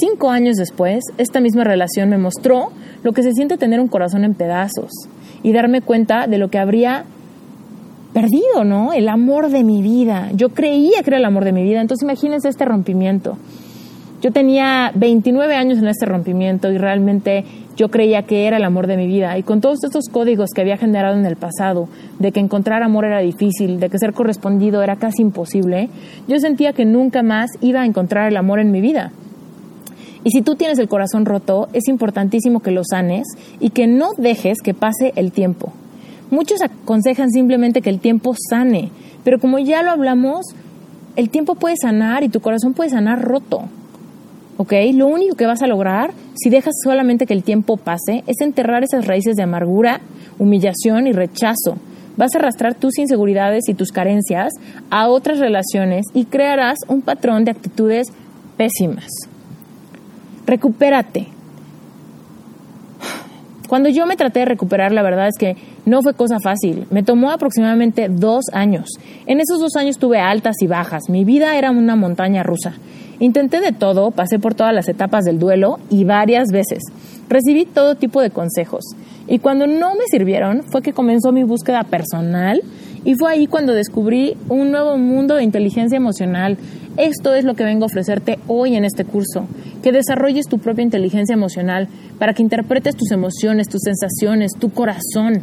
Cinco 0.00 0.30
años 0.30 0.56
después, 0.56 1.04
esta 1.16 1.40
misma 1.40 1.64
relación 1.64 2.08
me 2.08 2.18
mostró 2.18 2.70
lo 3.02 3.12
que 3.12 3.22
se 3.22 3.32
siente 3.32 3.56
tener 3.56 3.80
un 3.80 3.88
corazón 3.88 4.24
en 4.24 4.34
pedazos 4.34 4.90
y 5.42 5.52
darme 5.52 5.80
cuenta 5.80 6.26
de 6.26 6.38
lo 6.38 6.50
que 6.50 6.58
habría 6.58 7.04
perdido, 8.12 8.64
¿no? 8.64 8.92
El 8.92 9.08
amor 9.08 9.50
de 9.50 9.64
mi 9.64 9.82
vida. 9.82 10.30
Yo 10.34 10.50
creía 10.50 11.02
que 11.02 11.10
era 11.10 11.18
el 11.18 11.24
amor 11.24 11.44
de 11.44 11.52
mi 11.52 11.62
vida. 11.62 11.80
Entonces 11.80 12.04
imagínense 12.04 12.48
este 12.48 12.64
rompimiento. 12.64 13.36
Yo 14.20 14.32
tenía 14.32 14.90
29 14.94 15.54
años 15.54 15.78
en 15.78 15.86
este 15.86 16.04
rompimiento 16.04 16.72
y 16.72 16.78
realmente 16.78 17.44
yo 17.76 17.88
creía 17.88 18.22
que 18.22 18.48
era 18.48 18.56
el 18.56 18.64
amor 18.64 18.88
de 18.88 18.96
mi 18.96 19.06
vida. 19.06 19.38
Y 19.38 19.44
con 19.44 19.60
todos 19.60 19.84
estos 19.84 20.06
códigos 20.10 20.50
que 20.52 20.60
había 20.60 20.76
generado 20.76 21.16
en 21.16 21.24
el 21.24 21.36
pasado, 21.36 21.88
de 22.18 22.32
que 22.32 22.40
encontrar 22.40 22.82
amor 22.82 23.04
era 23.04 23.20
difícil, 23.20 23.78
de 23.78 23.88
que 23.88 23.98
ser 23.98 24.12
correspondido 24.12 24.82
era 24.82 24.96
casi 24.96 25.22
imposible, 25.22 25.88
yo 26.26 26.40
sentía 26.40 26.72
que 26.72 26.84
nunca 26.84 27.22
más 27.22 27.50
iba 27.60 27.82
a 27.82 27.86
encontrar 27.86 28.28
el 28.28 28.36
amor 28.36 28.58
en 28.58 28.72
mi 28.72 28.80
vida. 28.80 29.12
Y 30.24 30.30
si 30.30 30.42
tú 30.42 30.56
tienes 30.56 30.80
el 30.80 30.88
corazón 30.88 31.24
roto, 31.24 31.68
es 31.72 31.86
importantísimo 31.86 32.58
que 32.58 32.72
lo 32.72 32.82
sanes 32.82 33.28
y 33.60 33.70
que 33.70 33.86
no 33.86 34.08
dejes 34.18 34.58
que 34.60 34.74
pase 34.74 35.12
el 35.14 35.30
tiempo. 35.30 35.72
Muchos 36.30 36.60
aconsejan 36.62 37.30
simplemente 37.30 37.80
que 37.80 37.90
el 37.90 38.00
tiempo 38.00 38.34
sane, 38.50 38.90
pero 39.24 39.38
como 39.38 39.58
ya 39.58 39.82
lo 39.82 39.90
hablamos, 39.90 40.46
el 41.16 41.30
tiempo 41.30 41.54
puede 41.54 41.76
sanar 41.80 42.22
y 42.22 42.28
tu 42.28 42.40
corazón 42.40 42.74
puede 42.74 42.90
sanar 42.90 43.22
roto. 43.22 43.62
¿Ok? 44.56 44.72
Lo 44.92 45.06
único 45.06 45.36
que 45.36 45.46
vas 45.46 45.62
a 45.62 45.66
lograr 45.66 46.12
si 46.34 46.50
dejas 46.50 46.74
solamente 46.82 47.26
que 47.26 47.34
el 47.34 47.44
tiempo 47.44 47.76
pase 47.76 48.24
es 48.26 48.40
enterrar 48.40 48.84
esas 48.84 49.06
raíces 49.06 49.36
de 49.36 49.42
amargura, 49.42 50.00
humillación 50.38 51.06
y 51.06 51.12
rechazo. 51.12 51.78
Vas 52.16 52.34
a 52.34 52.38
arrastrar 52.38 52.74
tus 52.74 52.98
inseguridades 52.98 53.68
y 53.68 53.74
tus 53.74 53.92
carencias 53.92 54.52
a 54.90 55.08
otras 55.08 55.38
relaciones 55.38 56.06
y 56.12 56.24
crearás 56.24 56.78
un 56.88 57.02
patrón 57.02 57.44
de 57.44 57.52
actitudes 57.52 58.08
pésimas. 58.56 59.06
Recupérate, 60.44 61.28
cuando 63.68 63.90
yo 63.90 64.06
me 64.06 64.16
traté 64.16 64.40
de 64.40 64.46
recuperar, 64.46 64.92
la 64.92 65.02
verdad 65.02 65.28
es 65.28 65.36
que 65.38 65.56
no 65.84 66.02
fue 66.02 66.14
cosa 66.14 66.38
fácil. 66.42 66.86
Me 66.90 67.02
tomó 67.02 67.30
aproximadamente 67.30 68.08
dos 68.08 68.46
años. 68.52 68.88
En 69.26 69.40
esos 69.40 69.60
dos 69.60 69.76
años 69.76 69.98
tuve 69.98 70.18
altas 70.18 70.56
y 70.60 70.66
bajas. 70.66 71.08
Mi 71.08 71.24
vida 71.24 71.56
era 71.56 71.70
una 71.70 71.94
montaña 71.94 72.42
rusa. 72.42 72.72
Intenté 73.20 73.60
de 73.60 73.72
todo, 73.72 74.10
pasé 74.10 74.38
por 74.38 74.54
todas 74.54 74.72
las 74.72 74.88
etapas 74.88 75.24
del 75.24 75.38
duelo 75.38 75.78
y 75.90 76.04
varias 76.04 76.48
veces. 76.50 76.82
Recibí 77.28 77.66
todo 77.66 77.94
tipo 77.94 78.22
de 78.22 78.30
consejos. 78.30 78.84
Y 79.26 79.40
cuando 79.40 79.66
no 79.66 79.94
me 79.94 80.06
sirvieron 80.10 80.62
fue 80.70 80.80
que 80.80 80.94
comenzó 80.94 81.30
mi 81.30 81.42
búsqueda 81.42 81.84
personal 81.84 82.62
y 83.08 83.14
fue 83.14 83.30
ahí 83.32 83.46
cuando 83.46 83.72
descubrí 83.72 84.36
un 84.50 84.70
nuevo 84.70 84.98
mundo 84.98 85.36
de 85.36 85.42
inteligencia 85.42 85.96
emocional. 85.96 86.58
Esto 86.98 87.34
es 87.34 87.46
lo 87.46 87.54
que 87.54 87.64
vengo 87.64 87.84
a 87.84 87.86
ofrecerte 87.86 88.38
hoy 88.48 88.76
en 88.76 88.84
este 88.84 89.06
curso, 89.06 89.48
que 89.82 89.92
desarrolles 89.92 90.44
tu 90.46 90.58
propia 90.58 90.82
inteligencia 90.82 91.32
emocional 91.32 91.88
para 92.18 92.34
que 92.34 92.42
interpretes 92.42 92.96
tus 92.96 93.10
emociones, 93.10 93.70
tus 93.70 93.80
sensaciones, 93.80 94.52
tu 94.60 94.68
corazón, 94.72 95.42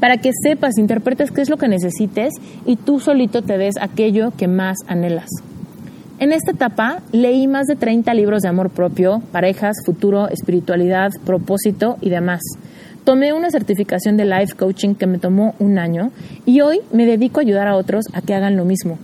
para 0.00 0.16
que 0.16 0.32
sepas, 0.42 0.76
interpretes 0.76 1.30
qué 1.30 1.42
es 1.42 1.50
lo 1.50 1.56
que 1.56 1.68
necesites 1.68 2.32
y 2.66 2.74
tú 2.74 2.98
solito 2.98 3.42
te 3.42 3.58
des 3.58 3.76
aquello 3.80 4.32
que 4.36 4.48
más 4.48 4.78
anhelas. 4.88 5.28
En 6.18 6.32
esta 6.32 6.50
etapa 6.50 7.00
leí 7.12 7.46
más 7.46 7.66
de 7.66 7.76
30 7.76 8.12
libros 8.14 8.42
de 8.42 8.48
amor 8.48 8.70
propio, 8.70 9.22
parejas, 9.30 9.76
futuro, 9.86 10.28
espiritualidad, 10.30 11.12
propósito 11.24 11.96
y 12.00 12.10
demás. 12.10 12.40
Tomé 13.04 13.34
una 13.34 13.50
certificación 13.50 14.16
de 14.16 14.24
life 14.24 14.54
coaching 14.56 14.94
que 14.94 15.06
me 15.06 15.18
tomó 15.18 15.54
un 15.58 15.78
año 15.78 16.10
y 16.46 16.62
hoy 16.62 16.80
me 16.90 17.04
dedico 17.04 17.38
a 17.38 17.42
ayudar 17.42 17.68
a 17.68 17.76
otros 17.76 18.06
a 18.14 18.22
que 18.22 18.34
hagan 18.34 18.56
lo 18.56 18.64
mismo. 18.64 18.98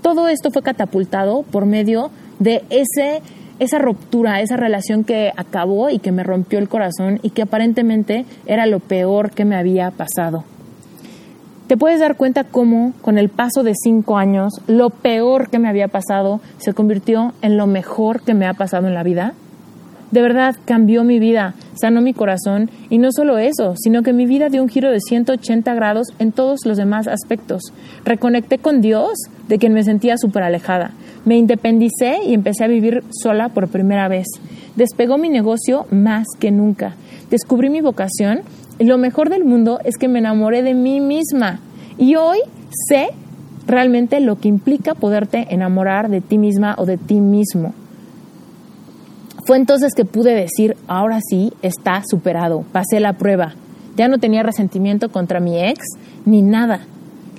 Todo 0.00 0.28
esto 0.28 0.50
fue 0.50 0.62
catapultado 0.62 1.42
por 1.42 1.66
medio 1.66 2.10
de 2.38 2.64
ese, 2.70 3.20
esa 3.58 3.78
ruptura, 3.78 4.40
esa 4.40 4.56
relación 4.56 5.04
que 5.04 5.32
acabó 5.36 5.90
y 5.90 5.98
que 5.98 6.12
me 6.12 6.22
rompió 6.22 6.58
el 6.58 6.70
corazón 6.70 7.20
y 7.22 7.30
que 7.30 7.42
aparentemente 7.42 8.24
era 8.46 8.64
lo 8.64 8.80
peor 8.80 9.32
que 9.32 9.44
me 9.44 9.56
había 9.56 9.90
pasado. 9.90 10.44
Te 11.66 11.76
puedes 11.76 12.00
dar 12.00 12.16
cuenta 12.16 12.44
cómo 12.44 12.94
con 13.02 13.18
el 13.18 13.28
paso 13.28 13.62
de 13.62 13.74
cinco 13.74 14.16
años 14.16 14.62
lo 14.66 14.88
peor 14.88 15.50
que 15.50 15.58
me 15.58 15.68
había 15.68 15.88
pasado 15.88 16.40
se 16.56 16.72
convirtió 16.72 17.34
en 17.42 17.58
lo 17.58 17.66
mejor 17.66 18.22
que 18.22 18.32
me 18.32 18.46
ha 18.46 18.54
pasado 18.54 18.88
en 18.88 18.94
la 18.94 19.02
vida. 19.02 19.34
De 20.12 20.20
verdad, 20.20 20.54
cambió 20.66 21.04
mi 21.04 21.18
vida, 21.18 21.54
sanó 21.74 22.02
mi 22.02 22.12
corazón 22.12 22.70
y 22.90 22.98
no 22.98 23.10
solo 23.12 23.38
eso, 23.38 23.74
sino 23.76 24.02
que 24.02 24.12
mi 24.12 24.26
vida 24.26 24.50
dio 24.50 24.62
un 24.62 24.68
giro 24.68 24.90
de 24.90 25.00
180 25.00 25.74
grados 25.74 26.08
en 26.18 26.32
todos 26.32 26.60
los 26.66 26.76
demás 26.76 27.08
aspectos. 27.08 27.62
Reconecté 28.04 28.58
con 28.58 28.82
Dios, 28.82 29.14
de 29.48 29.58
quien 29.58 29.72
me 29.72 29.82
sentía 29.82 30.18
súper 30.18 30.42
alejada. 30.42 30.90
Me 31.24 31.38
independicé 31.38 32.18
y 32.26 32.34
empecé 32.34 32.64
a 32.64 32.68
vivir 32.68 33.02
sola 33.10 33.48
por 33.48 33.68
primera 33.68 34.06
vez. 34.08 34.26
Despegó 34.76 35.16
mi 35.16 35.30
negocio 35.30 35.86
más 35.90 36.26
que 36.38 36.50
nunca. 36.50 36.94
Descubrí 37.30 37.70
mi 37.70 37.80
vocación 37.80 38.42
y 38.78 38.84
lo 38.84 38.98
mejor 38.98 39.30
del 39.30 39.44
mundo 39.44 39.78
es 39.82 39.96
que 39.96 40.08
me 40.08 40.18
enamoré 40.18 40.62
de 40.62 40.74
mí 40.74 41.00
misma. 41.00 41.60
Y 41.96 42.16
hoy 42.16 42.38
sé 42.88 43.08
realmente 43.66 44.20
lo 44.20 44.36
que 44.36 44.48
implica 44.48 44.94
poderte 44.94 45.46
enamorar 45.54 46.10
de 46.10 46.20
ti 46.20 46.36
misma 46.36 46.74
o 46.76 46.84
de 46.84 46.98
ti 46.98 47.20
mismo. 47.20 47.72
Fue 49.44 49.56
entonces 49.56 49.94
que 49.94 50.04
pude 50.04 50.34
decir, 50.34 50.76
ahora 50.86 51.18
sí, 51.20 51.52
está 51.62 52.02
superado, 52.08 52.64
pasé 52.70 53.00
la 53.00 53.14
prueba. 53.14 53.54
Ya 53.96 54.06
no 54.06 54.18
tenía 54.18 54.44
resentimiento 54.44 55.10
contra 55.10 55.40
mi 55.40 55.60
ex 55.60 55.84
ni 56.24 56.42
nada. 56.42 56.80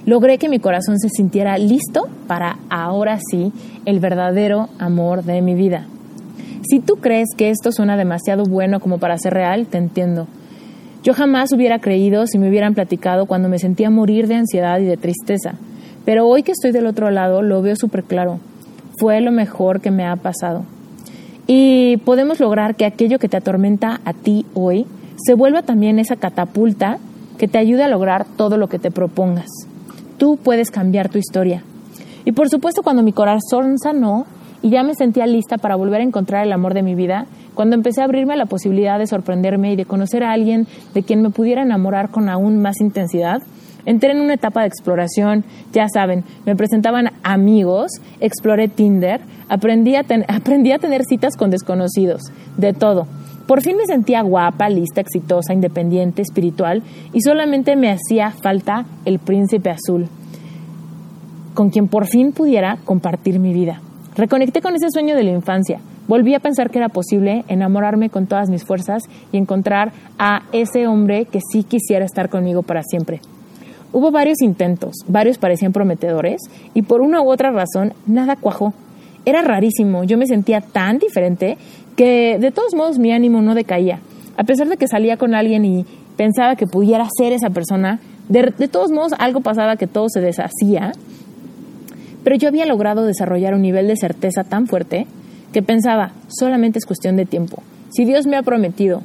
Logré 0.05 0.37
que 0.37 0.49
mi 0.49 0.59
corazón 0.59 0.99
se 0.99 1.07
sintiera 1.07 1.57
listo 1.57 2.09
para 2.27 2.57
ahora 2.69 3.19
sí 3.31 3.53
el 3.85 4.01
verdadero 4.01 4.67
amor 4.79 5.23
de 5.23 5.41
mi 5.41 5.55
vida. 5.55 5.87
Si 6.69 6.81
tú 6.81 6.97
crees 6.97 7.29
que 7.37 7.49
esto 7.49 7.71
suena 7.71 7.95
demasiado 7.95 8.43
bueno 8.43 8.81
como 8.81 8.97
para 8.97 9.17
ser 9.17 9.33
real, 9.33 9.67
te 9.67 9.77
entiendo. 9.77 10.27
Yo 11.03 11.13
jamás 11.13 11.53
hubiera 11.53 11.79
creído 11.79 12.27
si 12.27 12.37
me 12.37 12.49
hubieran 12.49 12.73
platicado 12.73 13.27
cuando 13.27 13.47
me 13.47 13.59
sentía 13.59 13.89
morir 13.89 14.27
de 14.27 14.35
ansiedad 14.35 14.79
y 14.79 14.85
de 14.85 14.97
tristeza. 14.97 15.55
Pero 16.03 16.27
hoy 16.27 16.43
que 16.43 16.51
estoy 16.51 16.71
del 16.71 16.85
otro 16.85 17.09
lado 17.11 17.41
lo 17.41 17.61
veo 17.61 17.77
súper 17.77 18.03
claro. 18.03 18.39
Fue 18.97 19.21
lo 19.21 19.31
mejor 19.31 19.79
que 19.79 19.91
me 19.91 20.05
ha 20.05 20.17
pasado. 20.17 20.65
Y 21.55 21.97
podemos 21.97 22.39
lograr 22.39 22.73
que 22.73 22.83
aquello 22.83 23.19
que 23.19 23.29
te 23.29 23.37
atormenta 23.37 24.01
a 24.05 24.13
ti 24.13 24.43
hoy 24.55 24.87
se 25.23 25.35
vuelva 25.35 25.61
también 25.61 25.99
esa 25.99 26.15
catapulta 26.15 26.97
que 27.37 27.47
te 27.47 27.59
ayude 27.59 27.83
a 27.83 27.87
lograr 27.87 28.25
todo 28.25 28.57
lo 28.57 28.69
que 28.69 28.79
te 28.79 28.89
propongas. 28.89 29.51
Tú 30.17 30.39
puedes 30.43 30.71
cambiar 30.71 31.09
tu 31.09 31.19
historia. 31.19 31.61
Y 32.25 32.31
por 32.31 32.49
supuesto 32.49 32.81
cuando 32.81 33.03
mi 33.03 33.11
corazón 33.13 33.77
sanó 33.77 34.25
y 34.63 34.71
ya 34.71 34.81
me 34.81 34.95
sentía 34.95 35.27
lista 35.27 35.59
para 35.59 35.75
volver 35.75 36.01
a 36.01 36.05
encontrar 36.05 36.43
el 36.43 36.53
amor 36.53 36.73
de 36.73 36.81
mi 36.81 36.95
vida, 36.95 37.27
cuando 37.53 37.75
empecé 37.75 38.01
a 38.01 38.05
abrirme 38.05 38.33
a 38.33 38.37
la 38.37 38.47
posibilidad 38.47 38.97
de 38.97 39.05
sorprenderme 39.05 39.73
y 39.73 39.75
de 39.75 39.85
conocer 39.85 40.23
a 40.23 40.31
alguien 40.31 40.65
de 40.95 41.03
quien 41.03 41.21
me 41.21 41.29
pudiera 41.29 41.61
enamorar 41.61 42.09
con 42.09 42.29
aún 42.29 42.63
más 42.63 42.81
intensidad, 42.81 43.43
Entré 43.85 44.11
en 44.11 44.21
una 44.21 44.35
etapa 44.35 44.61
de 44.61 44.67
exploración, 44.67 45.43
ya 45.73 45.87
saben, 45.93 46.23
me 46.45 46.55
presentaban 46.55 47.11
amigos, 47.23 47.91
exploré 48.19 48.67
Tinder, 48.69 49.21
aprendí 49.49 49.95
a, 49.95 49.99
a 50.27 50.79
tener 50.79 51.03
citas 51.03 51.35
con 51.35 51.51
desconocidos, 51.51 52.21
de 52.57 52.73
todo. 52.73 53.07
Por 53.47 53.61
fin 53.61 53.75
me 53.75 53.85
sentía 53.85 54.21
guapa, 54.21 54.69
lista, 54.69 55.01
exitosa, 55.01 55.53
independiente, 55.53 56.21
espiritual 56.21 56.81
y 57.11 57.21
solamente 57.21 57.75
me 57.75 57.91
hacía 57.91 58.31
falta 58.31 58.85
el 59.03 59.19
príncipe 59.19 59.69
azul, 59.69 60.07
con 61.53 61.69
quien 61.69 61.89
por 61.89 62.07
fin 62.07 62.31
pudiera 62.31 62.77
compartir 62.85 63.39
mi 63.39 63.53
vida. 63.53 63.81
Reconecté 64.15 64.61
con 64.61 64.75
ese 64.75 64.89
sueño 64.91 65.15
de 65.15 65.23
la 65.23 65.31
infancia. 65.31 65.79
Volví 66.07 66.35
a 66.35 66.39
pensar 66.39 66.69
que 66.69 66.77
era 66.77 66.89
posible 66.89 67.43
enamorarme 67.47 68.09
con 68.09 68.27
todas 68.27 68.49
mis 68.49 68.63
fuerzas 68.63 69.03
y 69.31 69.37
encontrar 69.37 69.91
a 70.17 70.43
ese 70.53 70.87
hombre 70.87 71.25
que 71.25 71.39
sí 71.51 71.63
quisiera 71.63 72.05
estar 72.05 72.29
conmigo 72.29 72.61
para 72.61 72.83
siempre. 72.83 73.19
Hubo 73.93 74.09
varios 74.09 74.41
intentos, 74.41 74.95
varios 75.07 75.37
parecían 75.37 75.71
prometedores 75.71 76.41
y 76.73 76.81
por 76.81 77.01
una 77.01 77.21
u 77.21 77.31
otra 77.31 77.51
razón 77.51 77.93
nada 78.07 78.35
cuajó. 78.35 78.73
Era 79.23 79.43
rarísimo, 79.43 80.03
yo 80.03 80.17
me 80.17 80.25
sentía 80.25 80.61
tan 80.61 80.97
diferente 80.97 81.57
que 81.95 82.39
de 82.39 82.51
todos 82.51 82.73
modos 82.73 82.97
mi 82.97 83.11
ánimo 83.11 83.43
no 83.43 83.53
decaía. 83.53 83.99
A 84.35 84.45
pesar 84.45 84.67
de 84.67 84.77
que 84.77 84.87
salía 84.87 85.17
con 85.17 85.35
alguien 85.35 85.63
y 85.63 85.85
pensaba 86.17 86.55
que 86.55 86.65
pudiera 86.65 87.07
ser 87.15 87.33
esa 87.33 87.51
persona, 87.51 87.99
de, 88.29 88.51
de 88.57 88.67
todos 88.67 88.91
modos 88.91 89.13
algo 89.19 89.41
pasaba 89.41 89.75
que 89.75 89.85
todo 89.85 90.09
se 90.09 90.21
deshacía. 90.21 90.93
Pero 92.23 92.35
yo 92.35 92.47
había 92.47 92.65
logrado 92.65 93.05
desarrollar 93.05 93.53
un 93.53 93.61
nivel 93.61 93.87
de 93.87 93.95
certeza 93.95 94.43
tan 94.43 94.65
fuerte 94.65 95.05
que 95.51 95.61
pensaba, 95.61 96.13
solamente 96.29 96.79
es 96.79 96.85
cuestión 96.87 97.15
de 97.15 97.27
tiempo. 97.27 97.61
Si 97.91 98.05
Dios 98.05 98.25
me 98.25 98.37
ha 98.37 98.41
prometido 98.41 99.03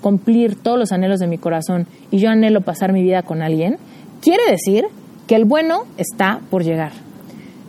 cumplir 0.00 0.54
todos 0.54 0.78
los 0.78 0.92
anhelos 0.92 1.18
de 1.18 1.26
mi 1.26 1.38
corazón 1.38 1.88
y 2.12 2.18
yo 2.18 2.30
anhelo 2.30 2.60
pasar 2.60 2.92
mi 2.92 3.02
vida 3.02 3.22
con 3.22 3.42
alguien, 3.42 3.78
Quiere 4.20 4.42
decir 4.50 4.86
que 5.26 5.36
el 5.36 5.44
bueno 5.44 5.84
está 5.96 6.40
por 6.50 6.64
llegar. 6.64 6.92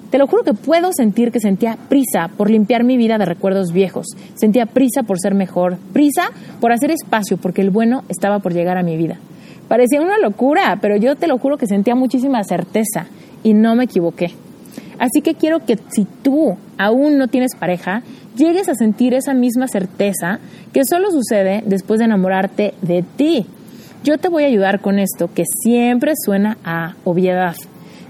Te 0.09 0.17
lo 0.17 0.25
juro 0.25 0.43
que 0.43 0.53
puedo 0.53 0.91
sentir 0.91 1.31
que 1.31 1.39
sentía 1.39 1.77
prisa 1.87 2.29
por 2.35 2.49
limpiar 2.49 2.83
mi 2.83 2.97
vida 2.97 3.19
de 3.19 3.25
recuerdos 3.25 3.71
viejos, 3.71 4.07
sentía 4.33 4.65
prisa 4.65 5.03
por 5.03 5.19
ser 5.19 5.35
mejor, 5.35 5.77
prisa 5.93 6.31
por 6.59 6.71
hacer 6.71 6.89
espacio 6.89 7.37
porque 7.37 7.61
el 7.61 7.69
bueno 7.69 8.03
estaba 8.09 8.39
por 8.39 8.53
llegar 8.53 8.77
a 8.77 8.83
mi 8.83 8.97
vida. 8.97 9.17
Parecía 9.67 10.01
una 10.01 10.17
locura, 10.17 10.79
pero 10.81 10.95
yo 10.95 11.15
te 11.15 11.27
lo 11.27 11.37
juro 11.37 11.57
que 11.57 11.67
sentía 11.67 11.93
muchísima 11.93 12.43
certeza 12.43 13.05
y 13.43 13.53
no 13.53 13.75
me 13.75 13.83
equivoqué. 13.83 14.31
Así 14.97 15.21
que 15.21 15.35
quiero 15.35 15.63
que 15.63 15.77
si 15.89 16.05
tú 16.23 16.57
aún 16.79 17.19
no 17.19 17.27
tienes 17.27 17.55
pareja, 17.55 18.01
llegues 18.35 18.67
a 18.67 18.73
sentir 18.73 19.13
esa 19.13 19.35
misma 19.35 19.67
certeza 19.67 20.39
que 20.73 20.85
solo 20.85 21.11
sucede 21.11 21.61
después 21.67 21.99
de 21.99 22.05
enamorarte 22.05 22.73
de 22.81 23.03
ti. 23.03 23.45
Yo 24.01 24.17
te 24.17 24.29
voy 24.29 24.43
a 24.43 24.47
ayudar 24.47 24.79
con 24.79 24.97
esto 24.97 25.29
que 25.33 25.43
siempre 25.61 26.13
suena 26.15 26.57
a 26.63 26.95
obviedad, 27.03 27.55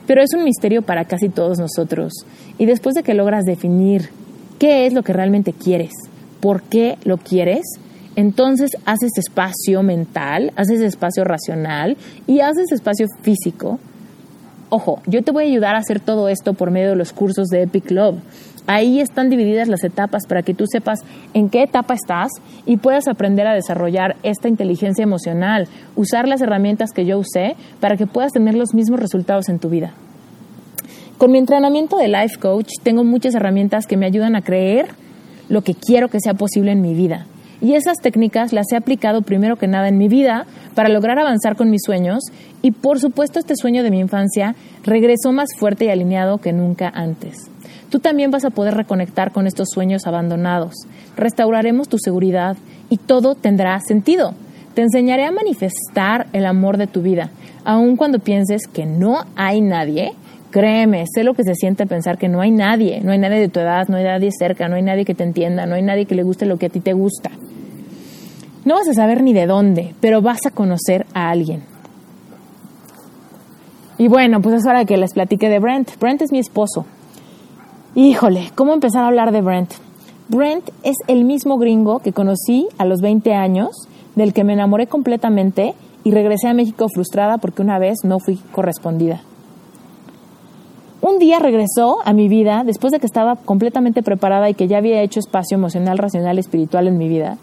pero 0.06 0.22
es 0.22 0.34
un 0.36 0.44
misterio 0.44 0.84
para 0.84 1.06
casi 1.06 1.30
todos 1.30 1.58
nosotros. 1.58 2.14
Y 2.60 2.68
después 2.68 2.94
de 2.94 3.02
que 3.02 3.16
logras 3.16 3.44
definir 3.44 4.10
qué 4.60 4.86
es 4.86 4.94
lo 4.94 5.02
que 5.02 5.14
realmente 5.14 5.52
quieres, 5.52 5.92
por 6.42 6.62
qué 6.62 7.00
lo 7.06 7.18
quieres, 7.18 7.64
entonces 8.16 8.72
haces 8.86 9.18
espacio 9.18 9.82
mental, 9.82 10.54
haces 10.56 10.82
espacio 10.82 11.24
racional 11.24 11.98
y 12.28 12.42
haces 12.42 12.72
espacio 12.72 13.08
físico. 13.24 13.80
Ojo, 14.70 15.02
yo 15.08 15.24
te 15.24 15.32
voy 15.32 15.46
a 15.46 15.48
ayudar 15.48 15.76
a 15.76 15.80
hacer 15.80 16.00
todo 16.00 16.30
esto 16.30 16.54
por 16.54 16.70
medio 16.70 16.90
de 16.90 16.96
los 16.96 17.14
cursos 17.14 17.48
de 17.48 17.64
Epic 17.64 17.90
Love. 17.90 18.20
Ahí 18.72 19.00
están 19.00 19.32
divididas 19.32 19.68
las 19.68 19.84
etapas 19.84 20.28
para 20.28 20.44
que 20.44 20.54
tú 20.54 20.66
sepas 20.68 21.00
en 21.34 21.50
qué 21.50 21.64
etapa 21.64 21.96
estás 21.96 22.30
y 22.68 22.78
puedas 22.78 23.08
aprender 23.08 23.48
a 23.48 23.56
desarrollar 23.56 24.16
esta 24.22 24.48
inteligencia 24.48 25.02
emocional, 25.02 25.68
usar 25.96 26.28
las 26.28 26.40
herramientas 26.40 26.92
que 26.92 27.04
yo 27.04 27.18
usé 27.18 27.56
para 27.80 27.98
que 27.98 28.06
puedas 28.06 28.32
tener 28.32 28.54
los 28.54 28.76
mismos 28.76 29.00
resultados 29.00 29.50
en 29.50 29.58
tu 29.58 29.70
vida. 29.70 29.96
Con 31.18 31.32
mi 31.32 31.40
entrenamiento 31.40 31.98
de 31.98 32.10
Life 32.10 32.38
Coach 32.40 32.74
tengo 32.84 33.04
muchas 33.04 33.34
herramientas 33.34 33.88
que 33.88 33.98
me 33.98 34.06
ayudan 34.06 34.36
a 34.36 34.44
creer 34.44 34.90
lo 35.50 35.64
que 35.64 35.74
quiero 35.74 36.10
que 36.10 36.20
sea 36.20 36.36
posible 36.36 36.72
en 36.72 36.82
mi 36.82 36.94
vida. 36.94 37.26
Y 37.62 37.74
esas 37.74 37.98
técnicas 37.98 38.54
las 38.54 38.72
he 38.72 38.76
aplicado 38.76 39.24
primero 39.24 39.56
que 39.56 39.68
nada 39.68 39.88
en 39.88 39.98
mi 39.98 40.10
vida 40.10 40.46
para 40.76 40.90
lograr 40.90 41.18
avanzar 41.18 41.56
con 41.56 41.72
mis 41.72 41.82
sueños 41.84 42.20
y 42.62 42.70
por 42.70 43.00
supuesto 43.00 43.40
este 43.40 43.56
sueño 43.56 43.82
de 43.82 43.90
mi 43.90 44.00
infancia 44.00 44.54
regresó 44.84 45.32
más 45.32 45.50
fuerte 45.58 45.86
y 45.86 45.90
alineado 45.90 46.38
que 46.38 46.54
nunca 46.54 46.88
antes 46.94 47.50
tú 47.90 48.00
también 48.00 48.32
vas 48.32 48.46
a 48.46 48.50
poder 48.50 48.76
reconectar 48.76 49.32
con 49.32 49.48
estos 49.48 49.70
sueños 49.74 50.08
abandonados. 50.08 50.74
Restauraremos 51.18 51.90
tu 51.90 51.98
seguridad 51.98 52.58
y 52.90 52.98
todo 52.98 53.36
tendrá 53.36 53.80
sentido. 53.82 54.34
Te 54.74 54.82
enseñaré 54.82 55.26
a 55.26 55.32
manifestar 55.32 56.28
el 56.34 56.46
amor 56.46 56.78
de 56.78 56.88
tu 56.88 57.02
vida, 57.02 57.32
aun 57.66 57.96
cuando 57.98 58.20
pienses 58.20 58.68
que 58.68 58.86
no 58.86 59.26
hay 59.36 59.62
nadie. 59.62 60.14
Créeme, 60.52 61.06
sé 61.14 61.24
lo 61.24 61.34
que 61.34 61.44
se 61.44 61.54
siente 61.54 61.86
pensar 61.86 62.18
que 62.18 62.28
no 62.28 62.42
hay 62.42 62.52
nadie, 62.52 63.02
no 63.02 63.12
hay 63.12 63.20
nadie 63.20 63.40
de 63.40 63.50
tu 63.50 63.60
edad, 63.60 63.88
no 63.88 63.98
hay 63.98 64.04
nadie 64.04 64.32
cerca, 64.32 64.68
no 64.68 64.76
hay 64.76 64.82
nadie 64.82 65.06
que 65.06 65.14
te 65.14 65.24
entienda, 65.24 65.66
no 65.66 65.76
hay 65.76 65.84
nadie 65.84 66.06
que 66.06 66.16
le 66.16 66.24
guste 66.24 66.46
lo 66.46 66.58
que 66.58 66.68
a 66.68 66.70
ti 66.70 66.80
te 66.80 66.94
gusta. 66.94 67.30
No 68.66 68.76
vas 68.76 68.88
a 68.88 68.94
saber 68.94 69.22
ni 69.22 69.34
de 69.34 69.46
dónde, 69.46 69.94
pero 70.00 70.22
vas 70.22 70.46
a 70.46 70.52
conocer 70.52 71.06
a 71.14 71.30
alguien. 71.30 71.64
Y 73.98 74.08
bueno, 74.08 74.42
pues 74.42 74.56
es 74.56 74.66
hora 74.66 74.80
de 74.80 74.86
que 74.86 74.98
les 74.98 75.14
platique 75.14 75.50
de 75.50 75.60
Brent. 75.60 76.00
Brent 76.00 76.22
es 76.22 76.32
mi 76.32 76.40
esposo. 76.40 76.86
Híjole, 77.96 78.52
¿cómo 78.54 78.74
empezar 78.74 79.04
a 79.04 79.08
hablar 79.08 79.32
de 79.32 79.42
Brent? 79.42 79.74
Brent 80.28 80.70
es 80.84 80.96
el 81.08 81.26
mismo 81.26 81.58
gringo 81.58 82.00
que 82.00 82.14
conocí 82.14 82.68
a 82.78 82.86
los 82.86 83.02
20 83.02 83.34
años, 83.34 83.88
del 84.16 84.32
que 84.32 84.44
me 84.44 84.54
enamoré 84.54 84.86
completamente 84.86 85.74
y 86.04 86.12
regresé 86.12 86.50
a 86.50 86.54
México 86.54 86.88
frustrada 86.88 87.40
porque 87.40 87.64
una 87.64 87.80
vez 87.80 87.98
no 88.04 88.20
fui 88.20 88.36
correspondida. 88.52 89.22
Un 91.02 91.18
día 91.18 91.40
regresó 91.40 91.98
a 92.06 92.14
mi 92.14 92.28
vida 92.28 92.64
después 92.64 92.92
de 92.92 93.00
que 93.00 93.08
estaba 93.08 93.38
completamente 93.38 94.04
preparada 94.04 94.52
y 94.52 94.54
que 94.54 94.68
ya 94.68 94.78
había 94.78 95.02
hecho 95.02 95.20
espacio 95.20 95.58
emocional, 95.58 95.98
racional 95.98 96.38
espiritual 96.38 96.88
en 96.88 97.00
mi 97.00 97.08
vida. 97.08 97.40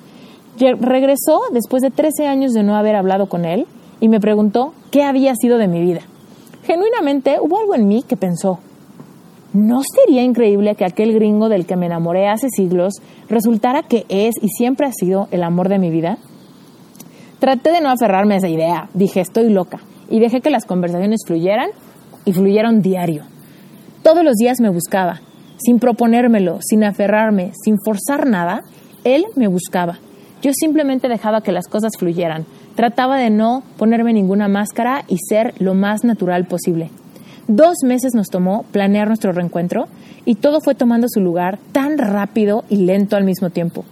Regresó 0.59 1.41
después 1.51 1.83
de 1.83 1.91
13 1.91 2.29
años 2.29 2.53
de 2.53 2.63
no 2.63 2.77
haber 2.77 2.95
hablado 2.95 3.27
con 3.29 3.45
él 3.45 3.67
y 3.99 4.09
me 4.09 4.21
preguntó 4.21 4.75
qué 4.93 5.03
había 5.03 5.35
sido 5.35 5.59
de 5.59 5.67
mi 5.67 5.81
vida. 5.81 6.03
Genuinamente 6.63 7.39
hubo 7.41 7.59
algo 7.59 7.75
en 7.75 7.89
mí 7.89 8.05
que 8.07 8.17
pensó, 8.17 8.61
¿No 9.57 9.81
sería 9.83 10.23
increíble 10.23 10.75
que 10.75 10.85
aquel 10.85 11.15
gringo 11.15 11.49
del 11.49 11.65
que 11.65 11.77
me 11.77 11.87
enamoré 11.87 12.29
hace 12.29 12.51
siglos 12.51 12.97
resultara 13.31 13.83
que 13.83 14.05
es 14.11 14.35
y 14.43 14.49
siempre 14.49 14.87
ha 14.87 14.93
sido 14.93 15.29
el 15.31 15.43
amor 15.43 15.71
de 15.71 15.79
mi 15.79 15.91
vida? 15.91 16.19
Traté 17.39 17.73
de 17.73 17.81
no 17.81 17.89
aferrarme 17.89 18.35
a 18.35 18.37
esa 18.37 18.51
idea, 18.51 18.91
dije 18.93 19.23
estoy 19.23 19.49
loca, 19.49 19.81
y 20.11 20.21
dejé 20.21 20.43
que 20.43 20.51
las 20.51 20.67
conversaciones 20.67 21.23
fluyeran 21.27 21.71
y 22.27 22.35
fluyeron 22.35 22.83
diario. 22.83 23.25
Todos 24.03 24.23
los 24.25 24.35
días 24.35 24.61
me 24.61 24.69
buscaba, 24.69 25.23
sin 25.57 25.79
proponérmelo, 25.79 26.59
sin 26.61 26.85
aferrarme, 26.85 27.53
sin 27.65 27.79
forzar 27.83 28.27
nada, 28.27 28.61
él 29.05 29.25
me 29.37 29.49
buscaba. 29.49 30.01
Yo 30.43 30.51
simplemente 30.53 31.09
dejaba 31.09 31.41
que 31.41 31.53
las 31.53 31.67
cosas 31.67 31.93
fluyeran, 31.99 32.45
trataba 32.75 33.17
de 33.17 33.31
no 33.31 33.63
ponerme 33.79 34.13
ninguna 34.13 34.49
máscara 34.49 35.05
y 35.09 35.17
ser 35.17 35.55
lo 35.61 35.73
más 35.73 36.05
natural 36.05 36.47
posible. 36.47 36.91
Dos 37.49 37.77
meses 37.85 38.15
nos 38.15 38.29
tomó 38.29 38.65
planear 38.73 39.07
nuestro 39.07 39.33
reencuentro 39.33 39.87
y 40.25 40.35
todo 40.35 40.61
fue 40.61 40.75
tomando 40.75 41.07
su 41.09 41.21
lugar 41.21 41.59
tan 41.73 41.97
rápido 41.97 42.65
y 42.69 42.79
lento 42.79 43.17
al 43.17 43.23
mismo 43.25 43.51
tiempo, 43.51 43.85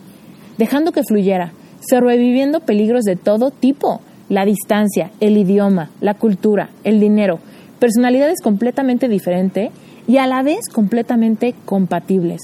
dejando 0.59 0.91
que 0.91 1.05
fluyera, 1.05 1.53
sobreviviendo 1.89 2.61
peligros 2.61 3.05
de 3.05 3.15
todo 3.15 3.53
tipo, 3.53 4.01
la 4.29 4.45
distancia, 4.45 5.13
el 5.21 5.37
idioma, 5.37 5.91
la 6.01 6.15
cultura, 6.15 6.71
el 6.83 6.99
dinero, 6.99 7.39
personalidades 7.79 8.41
completamente 8.43 9.09
diferentes 9.09 9.71
y 10.09 10.17
a 10.17 10.27
la 10.27 10.43
vez 10.43 10.69
completamente 10.69 11.55
compatibles. 11.65 12.41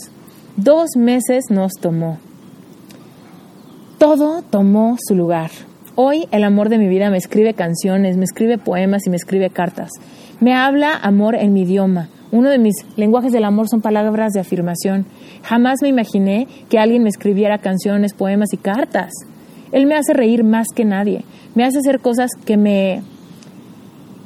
Dos 0.57 0.91
meses 0.97 1.45
nos 1.51 1.73
tomó. 1.73 2.19
Todo 3.99 4.43
tomó 4.43 4.97
su 5.01 5.15
lugar. 5.17 5.51
Hoy 5.97 6.29
el 6.31 6.45
amor 6.45 6.69
de 6.69 6.79
mi 6.79 6.89
vida 6.89 7.11
me 7.11 7.19
escribe 7.19 7.55
canciones, 7.55 8.17
me 8.17 8.25
escribe 8.25 8.59
poemas 8.59 9.07
y 9.07 9.11
me 9.11 9.17
escribe 9.17 9.51
cartas. 9.51 9.91
Me 10.41 10.55
habla 10.55 10.95
amor 10.95 11.35
en 11.35 11.53
mi 11.53 11.63
idioma. 11.63 12.09
Uno 12.33 12.49
de 12.49 12.59
mis 12.59 12.75
lenguajes 12.97 13.31
del 13.31 13.45
amor 13.45 13.69
son 13.69 13.83
palabras 13.83 14.33
de 14.33 14.41
afirmación. 14.41 15.05
Jamás 15.43 15.81
me 15.83 15.89
imaginé 15.89 16.49
que 16.71 16.79
alguien 16.79 17.03
me 17.03 17.11
escribiera 17.11 17.59
canciones, 17.59 18.15
poemas 18.15 18.55
y 18.55 18.57
cartas. 18.57 19.11
Él 19.71 19.85
me 19.85 19.97
hace 19.97 20.15
reír 20.15 20.43
más 20.43 20.69
que 20.75 20.87
nadie. 20.87 21.25
Me 21.55 21.65
hace 21.65 21.81
hacer 21.81 22.01
cosas 22.01 22.31
que 22.47 22.57
me 22.57 23.03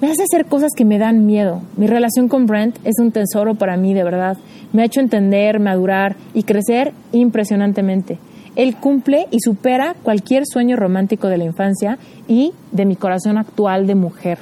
me 0.01 0.11
hace 0.11 0.23
hacer 0.23 0.47
cosas 0.47 0.71
que 0.77 0.85
me 0.85 0.99
dan 0.99 1.27
miedo. 1.27 1.63
Mi 1.77 1.87
relación 1.87 2.29
con 2.29 2.47
Brent 2.47 2.77
es 2.85 2.99
un 3.01 3.11
tesoro 3.11 3.55
para 3.55 3.77
mí, 3.77 3.95
de 3.95 4.05
verdad. 4.05 4.37
Me 4.73 4.83
ha 4.83 4.85
hecho 4.85 5.01
entender, 5.01 5.59
madurar 5.59 6.17
y 6.33 6.43
crecer 6.45 6.93
impresionantemente. 7.13 8.19
Él 8.55 8.77
cumple 8.77 9.27
y 9.33 9.41
supera 9.41 9.97
cualquier 10.03 10.45
sueño 10.47 10.77
romántico 10.77 11.29
de 11.29 11.39
la 11.39 11.45
infancia 11.45 11.99
y 12.29 12.53
de 12.71 12.85
mi 12.85 12.95
corazón 12.95 13.39
actual 13.39 13.87
de 13.87 13.95
mujer. 13.95 14.39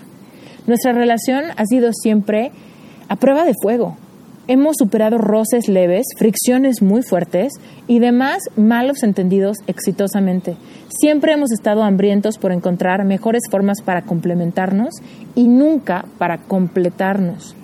Nuestra 0.66 0.92
relación 0.92 1.44
ha 1.56 1.64
sido 1.66 1.92
siempre 1.92 2.52
a 3.08 3.16
prueba 3.16 3.44
de 3.44 3.54
fuego. 3.60 3.96
Hemos 4.48 4.76
superado 4.76 5.18
roces 5.18 5.68
leves, 5.68 6.06
fricciones 6.18 6.82
muy 6.82 7.02
fuertes 7.02 7.52
y 7.86 7.98
demás 7.98 8.42
malos 8.56 9.02
entendidos 9.02 9.58
exitosamente. 9.66 10.56
Siempre 10.88 11.32
hemos 11.32 11.52
estado 11.52 11.82
hambrientos 11.82 12.38
por 12.38 12.52
encontrar 12.52 13.04
mejores 13.04 13.42
formas 13.50 13.82
para 13.82 14.02
complementarnos 14.02 14.94
y 15.34 15.48
nunca 15.48 16.04
para 16.18 16.38
completarnos. 16.38 17.56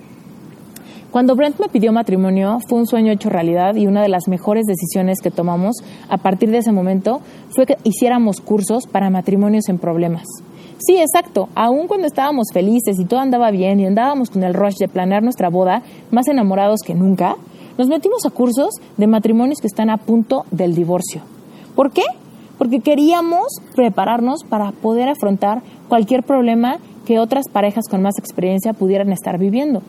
Cuando 1.10 1.34
Brent 1.34 1.58
me 1.58 1.68
pidió 1.68 1.92
matrimonio 1.92 2.58
fue 2.68 2.78
un 2.78 2.86
sueño 2.86 3.12
hecho 3.12 3.30
realidad 3.30 3.76
y 3.76 3.86
una 3.86 4.02
de 4.02 4.08
las 4.08 4.28
mejores 4.28 4.66
decisiones 4.66 5.20
que 5.22 5.30
tomamos 5.30 5.76
a 6.08 6.18
partir 6.18 6.50
de 6.50 6.58
ese 6.58 6.70
momento 6.70 7.20
fue 7.50 7.64
que 7.64 7.76
hiciéramos 7.82 8.40
cursos 8.40 8.86
para 8.86 9.08
matrimonios 9.08 9.68
en 9.68 9.78
problemas. 9.78 10.26
Sí, 10.78 10.96
exacto, 10.96 11.48
aún 11.56 11.88
cuando 11.88 12.06
estábamos 12.06 12.48
felices 12.52 13.00
y 13.00 13.04
todo 13.04 13.18
andaba 13.18 13.50
bien 13.50 13.80
y 13.80 13.86
andábamos 13.86 14.30
con 14.30 14.44
el 14.44 14.54
rush 14.54 14.76
de 14.78 14.86
planear 14.86 15.24
nuestra 15.24 15.48
boda, 15.50 15.82
más 16.12 16.28
enamorados 16.28 16.80
que 16.86 16.94
nunca, 16.94 17.36
nos 17.76 17.88
metimos 17.88 18.24
a 18.24 18.30
cursos 18.30 18.74
de 18.96 19.06
matrimonios 19.08 19.58
que 19.60 19.66
están 19.66 19.90
a 19.90 19.96
punto 19.96 20.44
del 20.52 20.76
divorcio. 20.76 21.22
¿Por 21.74 21.90
qué? 21.90 22.04
Porque 22.58 22.78
queríamos 22.78 23.46
prepararnos 23.74 24.44
para 24.48 24.70
poder 24.70 25.08
afrontar 25.08 25.62
cualquier 25.88 26.22
problema 26.22 26.78
que 27.06 27.18
otras 27.18 27.46
parejas 27.52 27.88
con 27.88 28.02
más 28.02 28.16
experiencia 28.18 28.72
pudieran 28.72 29.12
estar 29.12 29.38
viviendo. 29.38 29.82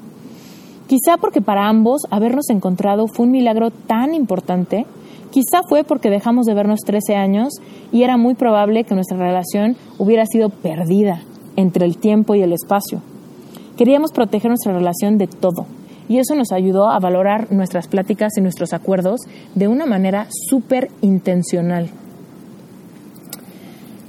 Quizá 0.87 1.17
porque 1.17 1.41
para 1.41 1.67
ambos 1.67 2.01
habernos 2.09 2.49
encontrado 2.49 3.07
fue 3.07 3.27
un 3.27 3.31
milagro 3.31 3.69
tan 3.69 4.15
importante, 4.15 4.87
quizá 5.31 5.61
fue 5.67 5.83
porque 5.83 6.09
dejamos 6.09 6.45
de 6.45 6.53
vernos 6.53 6.79
13 6.85 7.15
años 7.15 7.53
y 7.91 8.03
era 8.03 8.17
muy 8.17 8.35
probable 8.35 8.83
que 8.83 8.95
nuestra 8.95 9.17
relación 9.17 9.75
hubiera 9.97 10.25
sido 10.25 10.49
perdida 10.49 11.21
entre 11.55 11.85
el 11.85 11.97
tiempo 11.97 12.35
y 12.35 12.41
el 12.41 12.53
espacio. 12.53 13.01
Queríamos 13.77 14.11
proteger 14.11 14.49
nuestra 14.49 14.73
relación 14.73 15.17
de 15.17 15.27
todo 15.27 15.65
y 16.07 16.17
eso 16.17 16.35
nos 16.35 16.51
ayudó 16.51 16.89
a 16.89 16.99
valorar 16.99 17.51
nuestras 17.51 17.87
pláticas 17.87 18.33
y 18.37 18.41
nuestros 18.41 18.73
acuerdos 18.73 19.21
de 19.55 19.67
una 19.67 19.85
manera 19.85 20.27
súper 20.49 20.89
intencional. 21.01 21.89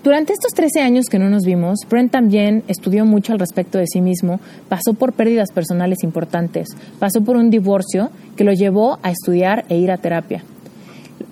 Durante 0.02 0.32
estos 0.32 0.52
13 0.54 0.80
años 0.80 1.04
que 1.10 1.18
no 1.18 1.28
nos 1.28 1.42
vimos, 1.44 1.80
Brent 1.90 2.10
también 2.10 2.64
estudió 2.68 3.04
mucho 3.04 3.34
al 3.34 3.38
respecto 3.38 3.76
de 3.76 3.86
sí 3.86 4.00
mismo, 4.00 4.40
pasó 4.70 4.94
por 4.94 5.12
pérdidas 5.12 5.52
personales 5.52 6.02
importantes, 6.02 6.68
pasó 6.98 7.20
por 7.20 7.36
un 7.36 7.50
divorcio 7.50 8.08
que 8.34 8.44
lo 8.44 8.54
llevó 8.54 8.98
a 9.02 9.10
estudiar 9.10 9.66
e 9.68 9.76
ir 9.76 9.90
a 9.90 9.98
terapia, 9.98 10.42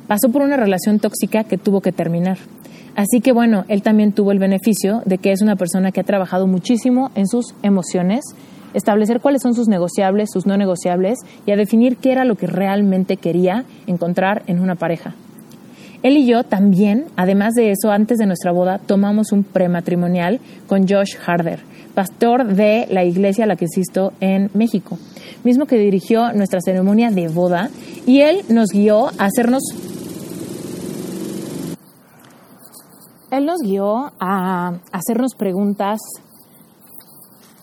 pasó 0.08 0.30
por 0.30 0.42
una 0.42 0.56
relación 0.56 0.98
tóxica 0.98 1.44
que 1.44 1.58
tuvo 1.58 1.80
que 1.80 1.92
terminar. 1.92 2.38
Así 2.96 3.20
que 3.20 3.30
bueno, 3.30 3.64
él 3.68 3.82
también 3.82 4.10
tuvo 4.10 4.32
el 4.32 4.40
beneficio 4.40 5.02
de 5.04 5.18
que 5.18 5.30
es 5.30 5.40
una 5.40 5.54
persona 5.54 5.92
que 5.92 6.00
ha 6.00 6.04
trabajado 6.04 6.48
muchísimo 6.48 7.12
en 7.14 7.28
sus 7.28 7.54
emociones, 7.62 8.24
establecer 8.74 9.20
cuáles 9.20 9.42
son 9.42 9.54
sus 9.54 9.68
negociables, 9.68 10.30
sus 10.32 10.46
no 10.46 10.56
negociables 10.56 11.18
y 11.46 11.52
a 11.52 11.56
definir 11.56 11.96
qué 11.96 12.10
era 12.10 12.24
lo 12.24 12.34
que 12.34 12.48
realmente 12.48 13.16
quería 13.16 13.64
encontrar 13.86 14.42
en 14.48 14.58
una 14.58 14.74
pareja. 14.74 15.14
Él 16.02 16.16
y 16.16 16.26
yo 16.26 16.44
también, 16.44 17.06
además 17.16 17.54
de 17.54 17.70
eso, 17.70 17.90
antes 17.90 18.18
de 18.18 18.26
nuestra 18.26 18.52
boda, 18.52 18.78
tomamos 18.78 19.32
un 19.32 19.42
prematrimonial 19.42 20.40
con 20.66 20.88
Josh 20.88 21.16
Harder, 21.24 21.60
pastor 21.94 22.46
de 22.46 22.86
la 22.90 23.04
iglesia 23.04 23.44
a 23.44 23.46
la 23.48 23.56
que 23.56 23.64
asisto 23.64 24.12
en 24.20 24.50
México, 24.54 24.98
mismo 25.42 25.66
que 25.66 25.76
dirigió 25.76 26.32
nuestra 26.32 26.60
ceremonia 26.60 27.10
de 27.10 27.28
boda, 27.28 27.70
y 28.06 28.20
él 28.20 28.42
nos 28.48 28.70
guió 28.70 29.08
a 29.18 29.26
hacernos... 29.26 29.62
Él 33.30 33.44
nos 33.44 33.60
guió 33.60 34.10
a 34.20 34.78
hacernos 34.90 35.34
preguntas 35.34 36.00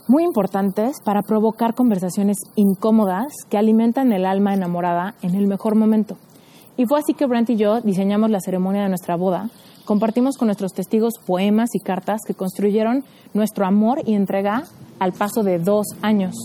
muy 0.07 0.23
importantes 0.23 0.97
para 1.03 1.23
provocar 1.23 1.73
conversaciones 1.73 2.37
incómodas 2.55 3.33
que 3.49 3.57
alimentan 3.57 4.13
el 4.13 4.27
alma 4.27 4.53
enamorada 4.53 5.15
en 5.23 5.33
el 5.33 5.47
mejor 5.47 5.75
momento. 5.75 6.17
Y 6.77 6.85
fue 6.85 6.99
así 6.99 7.15
que 7.15 7.25
Brent 7.25 7.49
y 7.49 7.55
yo 7.55 7.81
diseñamos 7.81 8.29
la 8.29 8.41
ceremonia 8.41 8.83
de 8.83 8.89
nuestra 8.89 9.15
boda. 9.15 9.49
Compartimos 9.85 10.37
con 10.37 10.47
nuestros 10.47 10.73
testigos 10.73 11.13
poemas 11.25 11.69
y 11.73 11.79
cartas 11.79 12.21
que 12.27 12.35
construyeron 12.35 13.03
nuestro 13.33 13.65
amor 13.65 14.01
y 14.05 14.13
entrega 14.13 14.65
al 14.99 15.13
paso 15.13 15.41
de 15.41 15.57
dos 15.57 15.87
años. 16.03 16.35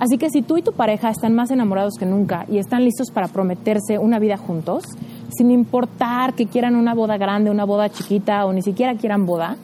Así 0.00 0.18
que 0.18 0.30
si 0.30 0.42
tú 0.42 0.58
y 0.58 0.62
tu 0.62 0.72
pareja 0.72 1.10
están 1.10 1.34
más 1.34 1.50
enamorados 1.50 1.94
que 1.98 2.06
nunca 2.06 2.44
y 2.48 2.58
están 2.58 2.84
listos 2.84 3.10
para 3.10 3.28
prometerse 3.28 3.98
una 3.98 4.18
vida 4.18 4.36
juntos, 4.36 4.84
sin 5.30 5.50
importar 5.50 6.34
que 6.34 6.46
quieran 6.46 6.76
una 6.76 6.94
boda 6.94 7.16
grande, 7.16 7.50
una 7.50 7.64
boda 7.64 7.88
chiquita 7.88 8.46
o 8.46 8.52
ni 8.52 8.62
siquiera 8.62 8.94
quieran 8.94 9.26
boda, 9.26 9.56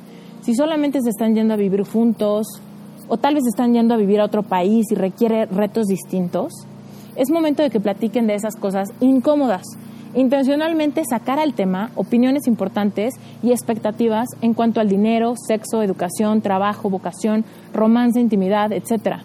si 0.43 0.55
solamente 0.55 1.01
se 1.01 1.11
están 1.11 1.35
yendo 1.35 1.55
a 1.55 1.57
vivir 1.57 1.83
juntos 1.85 2.47
o 3.09 3.17
tal 3.17 3.35
vez 3.35 3.45
están 3.47 3.73
yendo 3.73 3.95
a 3.95 3.97
vivir 3.97 4.21
a 4.21 4.25
otro 4.25 4.43
país 4.43 4.87
y 4.91 4.95
requiere 4.95 5.47
retos 5.47 5.87
distintos, 5.87 6.53
es 7.17 7.31
momento 7.31 7.63
de 7.63 7.71
que 7.71 7.81
platiquen 7.81 8.27
de 8.27 8.35
esas 8.35 8.57
cosas 8.57 8.89
incómodas. 9.01 9.63
Intencionalmente 10.15 11.03
sacar 11.09 11.39
al 11.39 11.55
tema 11.55 11.91
opiniones 11.95 12.47
importantes 12.47 13.15
y 13.43 13.51
expectativas 13.51 14.29
en 14.43 14.53
cuanto 14.53 14.81
al 14.81 14.89
dinero, 14.89 15.35
sexo, 15.37 15.83
educación, 15.83 16.43
trabajo, 16.43 16.91
vocación, 16.91 17.45
romance, 17.73 18.21
intimidad, 18.21 18.73
etc. 18.73 19.21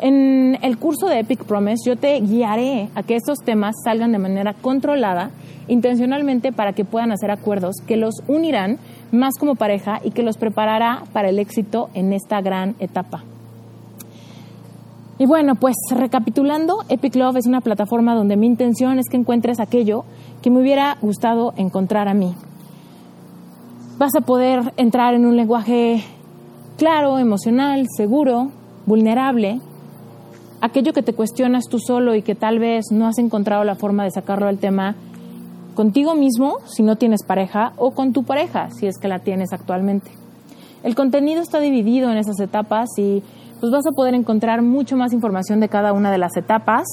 En 0.00 0.58
el 0.62 0.78
curso 0.78 1.08
de 1.08 1.20
Epic 1.20 1.44
Promise 1.44 1.88
yo 1.88 1.96
te 1.96 2.20
guiaré 2.20 2.88
a 2.94 3.02
que 3.02 3.16
estos 3.16 3.38
temas 3.38 3.74
salgan 3.82 4.12
de 4.12 4.18
manera 4.18 4.52
controlada, 4.52 5.30
intencionalmente 5.68 6.52
para 6.52 6.72
que 6.72 6.84
puedan 6.84 7.12
hacer 7.12 7.30
acuerdos 7.30 7.76
que 7.86 7.96
los 7.96 8.14
unirán 8.28 8.78
más 9.12 9.34
como 9.38 9.54
pareja 9.54 10.00
y 10.02 10.10
que 10.10 10.22
los 10.22 10.36
preparará 10.36 11.04
para 11.12 11.28
el 11.28 11.38
éxito 11.38 11.88
en 11.94 12.12
esta 12.12 12.40
gran 12.40 12.74
etapa. 12.78 13.24
Y 15.18 15.24
bueno, 15.24 15.54
pues 15.54 15.76
recapitulando, 15.90 16.84
Epic 16.90 17.16
Love 17.16 17.36
es 17.36 17.46
una 17.46 17.62
plataforma 17.62 18.14
donde 18.14 18.36
mi 18.36 18.46
intención 18.46 18.98
es 18.98 19.08
que 19.08 19.16
encuentres 19.16 19.60
aquello 19.60 20.04
que 20.42 20.50
me 20.50 20.60
hubiera 20.60 20.98
gustado 21.00 21.54
encontrar 21.56 22.06
a 22.08 22.14
mí. 22.14 22.34
Vas 23.98 24.14
a 24.14 24.20
poder 24.20 24.74
entrar 24.76 25.14
en 25.14 25.24
un 25.24 25.36
lenguaje 25.36 26.04
claro, 26.76 27.18
emocional, 27.18 27.86
seguro, 27.96 28.50
vulnerable, 28.84 29.58
aquello 30.60 30.92
que 30.92 31.02
te 31.02 31.14
cuestionas 31.14 31.64
tú 31.64 31.78
solo 31.78 32.14
y 32.14 32.20
que 32.20 32.34
tal 32.34 32.58
vez 32.58 32.86
no 32.90 33.06
has 33.06 33.18
encontrado 33.18 33.64
la 33.64 33.74
forma 33.74 34.04
de 34.04 34.10
sacarlo 34.10 34.48
al 34.48 34.58
tema 34.58 34.96
contigo 35.76 36.16
mismo 36.16 36.56
si 36.66 36.82
no 36.82 36.96
tienes 36.96 37.22
pareja 37.22 37.72
o 37.76 37.92
con 37.92 38.12
tu 38.12 38.24
pareja 38.24 38.70
si 38.72 38.88
es 38.88 38.98
que 38.98 39.06
la 39.06 39.20
tienes 39.20 39.52
actualmente. 39.52 40.10
El 40.82 40.96
contenido 40.96 41.40
está 41.40 41.60
dividido 41.60 42.10
en 42.10 42.18
esas 42.18 42.40
etapas 42.40 42.88
y 42.98 43.22
pues 43.60 43.70
vas 43.70 43.86
a 43.86 43.92
poder 43.92 44.14
encontrar 44.14 44.62
mucho 44.62 44.96
más 44.96 45.12
información 45.12 45.60
de 45.60 45.68
cada 45.68 45.92
una 45.92 46.10
de 46.10 46.18
las 46.18 46.36
etapas 46.36 46.86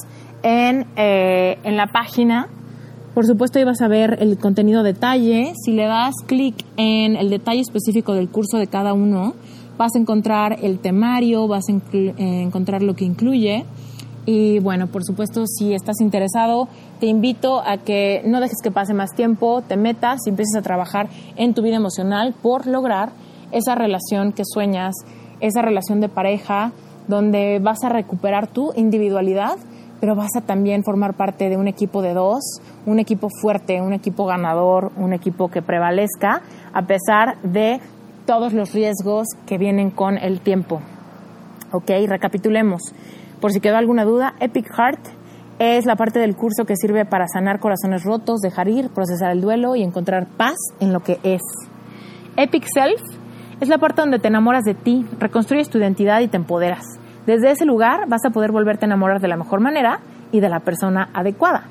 en, 0.43 0.85
eh, 0.95 1.57
en 1.64 1.77
la 1.77 1.88
página. 1.88 2.47
Por 3.14 3.26
supuesto, 3.26 3.60
ahí 3.60 3.65
vas 3.65 3.81
a 3.81 3.88
ver 3.88 4.18
el 4.22 4.38
contenido 4.38 4.81
detalle. 4.81 5.53
Si 5.64 5.72
le 5.72 5.85
das 5.85 6.15
clic 6.26 6.65
en 6.77 7.15
el 7.15 7.30
detalle 7.30 7.61
específico 7.61 8.14
del 8.14 8.30
curso 8.30 8.57
de 8.57 8.68
cada 8.68 8.93
uno, 8.93 9.34
vas 9.77 9.95
a 9.95 9.99
encontrar 9.99 10.57
el 10.61 10.80
temario, 10.80 11.47
vas 11.47 11.65
a 11.69 11.73
eh, 11.95 12.14
encontrar 12.18 12.81
lo 12.81 12.95
que 12.95 13.05
incluye. 13.05 13.65
Y 14.26 14.60
bueno, 14.60 14.88
por 14.88 15.04
supuesto, 15.04 15.45
si 15.48 15.74
estás 15.74 16.00
interesado, 16.00 16.70
te 17.00 17.08
invito 17.08 17.62
a 17.66 17.78
que 17.78 18.22
no 18.26 18.40
dejes 18.40 18.60
que 18.64 18.72
pase 18.72 18.94
más 18.94 19.12
tiempo, 19.16 19.62
te 19.62 19.76
metas 19.76 20.22
y 20.26 20.30
empieces 20.30 20.56
a 20.58 20.62
trabajar 20.62 21.10
en 21.36 21.54
tu 21.54 21.62
vida 21.62 21.76
emocional 21.76 22.34
por 22.41 22.68
lograr 22.68 23.10
esa 23.52 23.76
relación 23.76 24.32
que 24.32 24.44
sueñas 24.45 24.95
esa 25.44 25.62
relación 25.62 26.00
de 26.00 26.08
pareja 26.08 26.72
donde 27.08 27.60
vas 27.62 27.84
a 27.84 27.90
recuperar 27.90 28.48
tu 28.48 28.72
individualidad, 28.76 29.58
pero 30.00 30.16
vas 30.16 30.36
a 30.38 30.41
también 30.41 30.84
formar 30.84 31.16
parte 31.16 31.50
de 31.50 31.58
un 31.58 31.68
equipo 31.68 32.02
de 32.02 32.14
dos, 32.14 32.62
un 32.86 33.00
equipo 33.00 33.28
fuerte, 33.41 33.82
un 33.82 33.91
equipo 33.91 34.26
ganador, 34.26 34.91
un 34.95 35.12
equipo 35.12 35.50
que 35.50 35.62
prevalezca 35.62 36.41
a 36.74 36.84
pesar 36.84 37.41
de 37.44 37.82
todos 38.26 38.54
los 38.54 38.74
riesgos 38.74 39.28
que 39.45 39.58
vienen 39.58 39.91
con 39.91 40.18
el 40.18 40.40
tiempo. 40.40 40.80
Ok, 41.74 41.90
recapitulemos. 42.08 42.82
Por 43.44 43.52
si 43.52 43.60
quedó 43.60 43.76
alguna 43.76 44.06
duda, 44.06 44.36
Epic 44.40 44.72
Heart 44.74 45.06
es 45.60 45.86
la 45.86 45.98
parte 45.98 46.18
del 46.18 46.34
curso 46.34 46.64
que 46.64 46.78
sirve 46.78 47.03
para 47.03 47.28
sanar 47.28 47.60
corazones 47.60 48.06
rotos, 48.06 48.40
dejar 48.40 48.70
ir, 48.70 48.90
procesar 48.90 49.32
el 49.32 49.41
duelo 49.41 49.76
y 49.76 49.84
encontrar 49.84 50.28
paz 50.38 50.56
en 50.80 50.94
lo 50.94 51.02
que 51.02 51.20
es. 51.24 51.41
Epic 52.38 52.64
Self 52.74 53.02
es 53.60 53.68
la 53.68 53.80
parte 53.80 53.99
donde 53.99 54.20
te 54.20 54.30
enamoras 54.30 54.64
de 54.64 54.76
ti, 54.76 55.06
reconstruyes 55.20 55.70
tu 55.70 55.78
identidad 55.78 56.22
y 56.22 56.30
te 56.30 56.38
empoderas. 56.38 56.86
Desde 57.26 57.52
ese 57.52 57.65
lugar 57.65 58.07
vas 58.07 58.24
a 58.24 58.30
poder 58.30 58.53
volverte 58.53 58.86
a 58.86 58.88
enamorar 58.88 59.20
de 59.20 59.28
la 59.28 59.36
mejor 59.36 59.60
manera 59.60 59.99
y 60.32 60.40
de 60.40 60.48
la 60.48 60.61
persona 60.61 61.10
adecuada. 61.14 61.65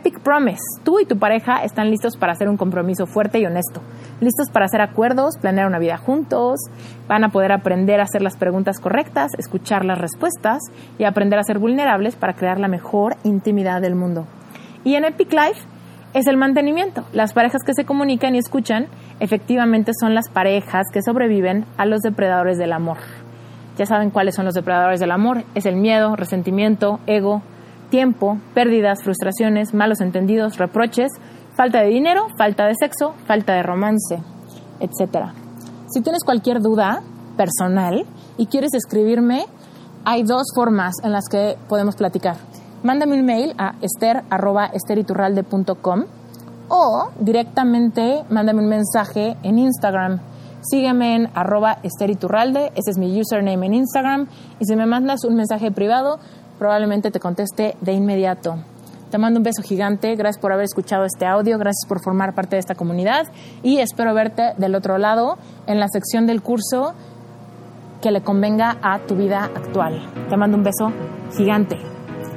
Epic 0.00 0.20
Promise. 0.20 0.62
Tú 0.82 0.98
y 0.98 1.04
tu 1.04 1.18
pareja 1.18 1.62
están 1.62 1.90
listos 1.90 2.16
para 2.16 2.32
hacer 2.32 2.48
un 2.48 2.56
compromiso 2.56 3.06
fuerte 3.06 3.38
y 3.38 3.44
honesto. 3.44 3.82
Listos 4.20 4.48
para 4.50 4.64
hacer 4.64 4.80
acuerdos, 4.80 5.36
planear 5.38 5.66
una 5.66 5.78
vida 5.78 5.98
juntos. 5.98 6.58
Van 7.06 7.22
a 7.22 7.28
poder 7.28 7.52
aprender 7.52 8.00
a 8.00 8.04
hacer 8.04 8.22
las 8.22 8.38
preguntas 8.38 8.80
correctas, 8.80 9.32
escuchar 9.36 9.84
las 9.84 9.98
respuestas 9.98 10.62
y 10.98 11.04
aprender 11.04 11.38
a 11.38 11.42
ser 11.42 11.58
vulnerables 11.58 12.16
para 12.16 12.32
crear 12.32 12.58
la 12.58 12.68
mejor 12.68 13.16
intimidad 13.24 13.82
del 13.82 13.94
mundo. 13.94 14.26
Y 14.84 14.94
en 14.94 15.04
Epic 15.04 15.30
Life 15.32 15.60
es 16.14 16.26
el 16.26 16.38
mantenimiento. 16.38 17.04
Las 17.12 17.34
parejas 17.34 17.62
que 17.62 17.74
se 17.74 17.84
comunican 17.84 18.34
y 18.34 18.38
escuchan 18.38 18.86
efectivamente 19.20 19.92
son 20.00 20.14
las 20.14 20.30
parejas 20.30 20.86
que 20.90 21.02
sobreviven 21.02 21.66
a 21.76 21.84
los 21.84 22.00
depredadores 22.00 22.56
del 22.56 22.72
amor. 22.72 22.96
Ya 23.76 23.84
saben 23.84 24.08
cuáles 24.08 24.34
son 24.34 24.46
los 24.46 24.54
depredadores 24.54 24.98
del 24.98 25.10
amor. 25.10 25.44
Es 25.54 25.66
el 25.66 25.76
miedo, 25.76 26.16
resentimiento, 26.16 27.00
ego, 27.06 27.42
tiempo, 27.90 28.38
pérdidas, 28.54 29.02
frustraciones, 29.02 29.74
malos 29.74 30.00
entendidos, 30.00 30.56
reproches, 30.56 31.12
falta 31.54 31.82
de 31.82 31.88
dinero, 31.88 32.28
falta 32.38 32.66
de 32.66 32.74
sexo, 32.74 33.12
falta 33.26 33.52
de 33.54 33.62
romance, 33.62 34.22
etc. 34.80 35.26
Si 35.88 36.00
tienes 36.00 36.24
cualquier 36.24 36.62
duda 36.62 37.02
personal 37.36 38.06
y 38.38 38.46
quieres 38.46 38.72
escribirme, 38.74 39.44
hay 40.04 40.22
dos 40.22 40.52
formas 40.54 40.94
en 41.02 41.10
las 41.12 41.28
que 41.28 41.56
podemos 41.68 41.96
platicar. 41.96 42.36
Mándame 42.82 43.18
un 43.18 43.26
mail 43.26 43.54
a 43.58 43.74
ester.esteriturralde.com 43.82 46.04
o 46.68 47.10
directamente 47.18 48.24
mándame 48.30 48.62
un 48.62 48.68
mensaje 48.68 49.36
en 49.42 49.58
Instagram. 49.58 50.20
Sígueme 50.62 51.16
en 51.16 51.28
arroba 51.34 51.76
esteriturralde, 51.82 52.72
ese 52.76 52.92
es 52.92 52.98
mi 52.98 53.20
username 53.20 53.66
en 53.66 53.74
Instagram. 53.74 54.28
Y 54.60 54.64
si 54.66 54.76
me 54.76 54.86
mandas 54.86 55.24
un 55.24 55.34
mensaje 55.34 55.70
privado, 55.70 56.18
probablemente 56.60 57.10
te 57.10 57.18
conteste 57.20 57.74
de 57.80 57.92
inmediato. 57.94 58.56
Te 59.10 59.16
mando 59.16 59.40
un 59.40 59.44
beso 59.44 59.62
gigante, 59.62 60.14
gracias 60.14 60.40
por 60.42 60.52
haber 60.52 60.66
escuchado 60.66 61.06
este 61.06 61.24
audio, 61.24 61.56
gracias 61.56 61.88
por 61.88 62.02
formar 62.02 62.34
parte 62.34 62.56
de 62.56 62.60
esta 62.60 62.74
comunidad 62.74 63.26
y 63.62 63.78
espero 63.78 64.12
verte 64.12 64.52
del 64.58 64.74
otro 64.74 64.98
lado 64.98 65.38
en 65.66 65.80
la 65.80 65.88
sección 65.88 66.26
del 66.26 66.42
curso 66.42 66.92
que 68.02 68.10
le 68.10 68.20
convenga 68.20 68.76
a 68.82 68.98
tu 68.98 69.16
vida 69.16 69.44
actual. 69.44 70.06
Te 70.28 70.36
mando 70.36 70.58
un 70.58 70.62
beso 70.62 70.92
gigante. 71.34 71.78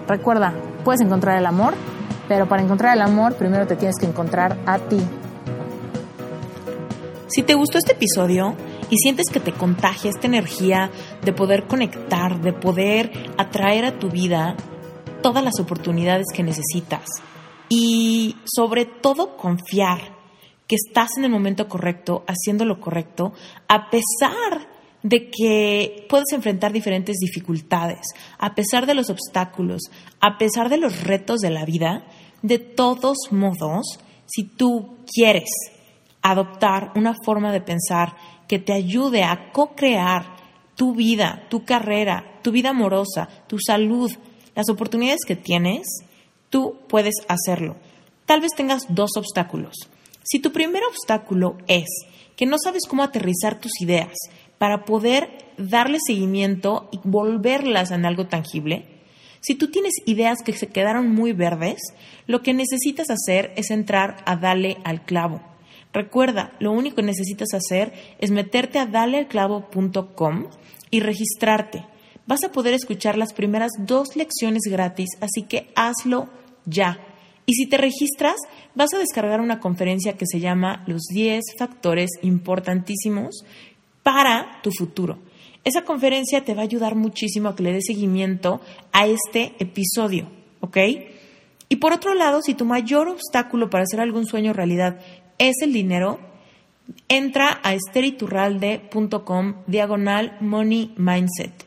Recuerda, 0.07 0.53
puedes 0.85 1.01
encontrar 1.01 1.37
el 1.37 1.45
amor, 1.45 1.73
pero 2.29 2.47
para 2.47 2.63
encontrar 2.63 2.95
el 2.95 3.01
amor 3.01 3.35
primero 3.35 3.67
te 3.67 3.75
tienes 3.75 3.97
que 3.99 4.05
encontrar 4.05 4.57
a 4.65 4.79
ti. 4.79 5.01
Si 7.27 7.43
te 7.43 7.55
gustó 7.55 7.77
este 7.77 7.91
episodio, 7.91 8.55
y 8.93 8.97
sientes 8.97 9.25
que 9.33 9.39
te 9.39 9.53
contagia 9.53 10.11
esta 10.11 10.27
energía 10.27 10.91
de 11.23 11.33
poder 11.33 11.65
conectar, 11.65 12.39
de 12.41 12.53
poder 12.53 13.11
atraer 13.39 13.85
a 13.85 13.97
tu 13.97 14.11
vida 14.11 14.55
todas 15.23 15.43
las 15.43 15.59
oportunidades 15.59 16.27
que 16.31 16.43
necesitas. 16.43 17.03
Y 17.69 18.35
sobre 18.45 18.85
todo 18.85 19.35
confiar 19.35 20.15
que 20.67 20.75
estás 20.75 21.17
en 21.17 21.25
el 21.25 21.31
momento 21.31 21.67
correcto, 21.67 22.23
haciendo 22.27 22.65
lo 22.65 22.79
correcto, 22.79 23.33
a 23.67 23.89
pesar 23.89 24.69
de 25.01 25.31
que 25.31 26.05
puedes 26.07 26.31
enfrentar 26.31 26.71
diferentes 26.71 27.17
dificultades, 27.17 28.05
a 28.37 28.53
pesar 28.53 28.85
de 28.85 28.93
los 28.93 29.09
obstáculos, 29.09 29.81
a 30.19 30.37
pesar 30.37 30.69
de 30.69 30.77
los 30.77 31.03
retos 31.03 31.39
de 31.39 31.49
la 31.49 31.65
vida, 31.65 32.05
de 32.43 32.59
todos 32.59 33.17
modos, 33.31 33.99
si 34.27 34.43
tú 34.43 34.97
quieres 35.11 35.49
adoptar 36.23 36.91
una 36.95 37.13
forma 37.25 37.51
de 37.51 37.61
pensar 37.61 38.15
que 38.47 38.59
te 38.59 38.73
ayude 38.73 39.23
a 39.23 39.51
co-crear 39.51 40.35
tu 40.75 40.93
vida, 40.93 41.45
tu 41.49 41.65
carrera, 41.65 42.39
tu 42.41 42.51
vida 42.51 42.69
amorosa, 42.69 43.29
tu 43.47 43.57
salud, 43.59 44.11
las 44.55 44.69
oportunidades 44.69 45.21
que 45.25 45.35
tienes, 45.35 45.87
tú 46.49 46.77
puedes 46.87 47.15
hacerlo. 47.27 47.75
Tal 48.25 48.41
vez 48.41 48.51
tengas 48.55 48.85
dos 48.89 49.11
obstáculos. 49.17 49.75
Si 50.23 50.39
tu 50.39 50.51
primer 50.51 50.83
obstáculo 50.83 51.57
es 51.67 51.87
que 52.35 52.45
no 52.45 52.57
sabes 52.57 52.83
cómo 52.87 53.03
aterrizar 53.03 53.59
tus 53.59 53.81
ideas 53.81 54.13
para 54.57 54.85
poder 54.85 55.29
darle 55.57 55.97
seguimiento 56.05 56.89
y 56.91 56.99
volverlas 57.03 57.91
en 57.91 58.05
algo 58.05 58.27
tangible, 58.27 58.85
si 59.41 59.55
tú 59.55 59.69
tienes 59.69 59.93
ideas 60.05 60.39
que 60.43 60.53
se 60.53 60.67
quedaron 60.67 61.13
muy 61.13 61.33
verdes, 61.33 61.81
lo 62.27 62.41
que 62.41 62.53
necesitas 62.53 63.09
hacer 63.09 63.51
es 63.57 63.71
entrar 63.71 64.23
a 64.25 64.37
darle 64.37 64.77
al 64.85 65.03
clavo 65.03 65.52
Recuerda, 65.93 66.53
lo 66.59 66.71
único 66.71 66.97
que 66.97 67.03
necesitas 67.03 67.53
hacer 67.53 67.93
es 68.19 68.31
meterte 68.31 68.79
a 68.79 68.87
dalealclavo.com 68.87 70.47
y 70.89 70.99
registrarte. 70.99 71.85
Vas 72.25 72.43
a 72.43 72.51
poder 72.51 72.73
escuchar 72.73 73.17
las 73.17 73.33
primeras 73.33 73.71
dos 73.79 74.15
lecciones 74.15 74.63
gratis, 74.65 75.09
así 75.21 75.43
que 75.43 75.71
hazlo 75.75 76.29
ya. 76.65 76.99
Y 77.45 77.53
si 77.53 77.67
te 77.67 77.77
registras, 77.77 78.35
vas 78.73 78.93
a 78.93 78.97
descargar 78.97 79.41
una 79.41 79.59
conferencia 79.59 80.13
que 80.13 80.25
se 80.25 80.39
llama 80.39 80.83
Los 80.87 81.03
10 81.09 81.41
factores 81.59 82.09
importantísimos 82.21 83.43
para 84.01 84.61
tu 84.63 84.71
futuro. 84.71 85.19
Esa 85.63 85.83
conferencia 85.83 86.43
te 86.43 86.53
va 86.53 86.61
a 86.61 86.65
ayudar 86.65 86.95
muchísimo 86.95 87.49
a 87.49 87.55
que 87.55 87.63
le 87.63 87.73
des 87.73 87.85
seguimiento 87.85 88.61
a 88.91 89.07
este 89.07 89.53
episodio, 89.59 90.27
¿ok? 90.59 90.77
Y 91.69 91.77
por 91.77 91.93
otro 91.93 92.13
lado, 92.13 92.41
si 92.41 92.53
tu 92.53 92.65
mayor 92.65 93.07
obstáculo 93.07 93.69
para 93.69 93.83
hacer 93.83 93.99
algún 93.99 94.25
sueño 94.25 94.53
realidad 94.53 94.99
es 95.37 95.55
el 95.61 95.73
dinero, 95.73 96.19
entra 97.07 97.59
a 97.63 97.73
esteriturralde.com 97.73 99.55
diagonal 99.67 100.37
money 100.41 100.93
mindset. 100.97 101.65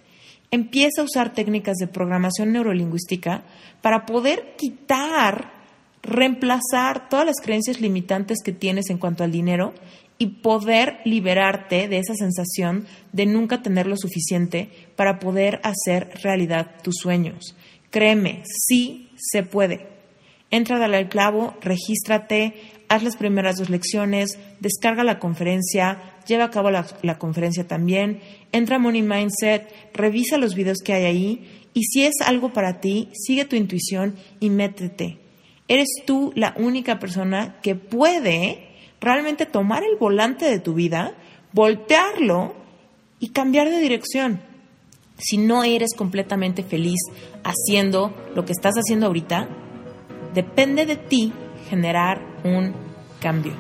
Empieza 0.51 1.02
a 1.02 1.05
usar 1.05 1.32
técnicas 1.32 1.76
de 1.76 1.86
programación 1.86 2.52
neurolingüística 2.52 3.43
para 3.82 4.06
poder 4.06 4.55
quitar, 4.56 5.52
reemplazar 6.02 7.09
todas 7.09 7.26
las 7.26 7.40
creencias 7.43 7.80
limitantes 7.80 8.38
que 8.44 8.52
tienes 8.52 8.90
en 8.90 8.98
cuanto 8.98 9.24
al 9.24 9.32
dinero 9.32 9.74
y 10.18 10.26
poder 10.26 11.01
liberarte 11.05 11.88
de 11.88 11.98
esa 11.98 12.14
sensación 12.14 12.86
de 13.12 13.26
nunca 13.26 13.62
tener 13.62 13.86
lo 13.86 13.97
suficiente 13.97 14.70
para 14.97 15.18
poder 15.18 15.60
hacer 15.62 16.10
realidad 16.22 16.76
tus 16.82 16.94
sueños. 16.97 17.55
Créeme, 17.90 18.43
sí 18.66 19.10
se 19.16 19.43
puede. 19.43 19.88
Entra, 20.51 20.78
dale 20.78 20.97
al 20.97 21.09
clavo, 21.09 21.56
regístrate, 21.60 22.55
haz 22.89 23.03
las 23.03 23.17
primeras 23.17 23.57
dos 23.57 23.71
lecciones, 23.71 24.39
descarga 24.61 25.05
la 25.05 25.19
conferencia, 25.19 26.15
lleva 26.27 26.45
a 26.45 26.51
cabo 26.51 26.71
la, 26.71 27.19
conferencia 27.19 27.67
también, 27.67 28.21
entra 28.53 28.77
a 28.77 28.79
Money 28.79 29.03
Mindset, 29.03 29.73
revisa 29.93 30.39
los 30.39 30.55
videos 30.55 30.79
que 30.85 30.93
hay 30.93 31.05
ahí 31.05 31.69
y 31.75 31.85
si 31.85 32.05
es 32.05 32.15
algo 32.25 32.53
para 32.53 32.81
ti, 32.81 33.09
sigue 33.13 33.45
tu 33.45 33.57
intuición 33.57 34.15
y 34.41 34.51
métete. 34.51 35.19
Eres 35.69 35.89
tú 36.07 36.33
la 36.35 36.55
única 36.57 36.99
persona 36.99 37.57
que 37.61 37.75
puede 37.75 38.69
realmente 39.01 39.47
tomar 39.47 39.83
el 39.83 39.97
volante 39.97 40.47
de 40.47 40.61
tu 40.61 40.75
vida, 40.75 41.15
voltearlo 41.53 42.55
y 43.21 43.29
cambiar 43.29 43.69
de 43.69 43.81
dirección. 43.81 44.41
Si 45.19 45.39
no 45.39 45.65
eres 45.65 45.95
completamente 45.95 46.63
feliz 46.63 47.01
haciendo 47.43 48.15
lo 48.35 48.45
que 48.45 48.53
estás 48.53 48.75
haciendo 48.77 49.07
ahorita, 49.07 49.49
depende 50.35 50.87
de 50.87 50.97
ti 50.97 51.33
generar 51.68 52.20
un 52.44 52.74
cambio. 53.20 53.55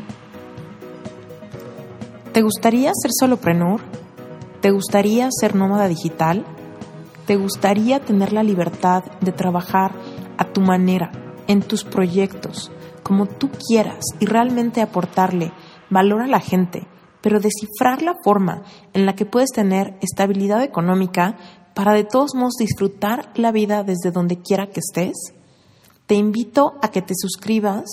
¿Te 2.32 2.42
gustaría 2.42 2.92
ser 2.94 3.10
soloprenur? 3.18 3.80
¿Te 4.60 4.70
gustaría 4.70 5.28
ser 5.30 5.54
nómada 5.54 5.88
digital? 5.88 6.44
¿Te 7.26 7.36
gustaría 7.36 8.00
tener 8.00 8.32
la 8.32 8.42
libertad 8.42 9.04
de 9.20 9.32
trabajar 9.32 9.92
a 10.38 10.44
tu 10.44 10.60
manera, 10.60 11.10
en 11.46 11.62
tus 11.62 11.84
proyectos, 11.84 12.70
como 13.02 13.26
tú 13.26 13.50
quieras 13.50 14.04
y 14.20 14.26
realmente 14.26 14.82
aportarle 14.82 15.52
valor 15.90 16.22
a 16.22 16.26
la 16.26 16.40
gente, 16.40 16.86
pero 17.20 17.40
descifrar 17.40 18.02
la 18.02 18.14
forma 18.22 18.62
en 18.92 19.06
la 19.06 19.14
que 19.14 19.26
puedes 19.26 19.50
tener 19.50 19.96
estabilidad 20.00 20.62
económica 20.62 21.36
para 21.74 21.92
de 21.92 22.04
todos 22.04 22.34
modos 22.34 22.54
disfrutar 22.58 23.30
la 23.34 23.52
vida 23.52 23.82
desde 23.82 24.10
donde 24.10 24.40
quiera 24.40 24.66
que 24.66 24.80
estés? 24.80 25.35
Te 26.06 26.14
invito 26.14 26.78
a 26.82 26.90
que 26.90 27.02
te 27.02 27.14
suscribas 27.16 27.84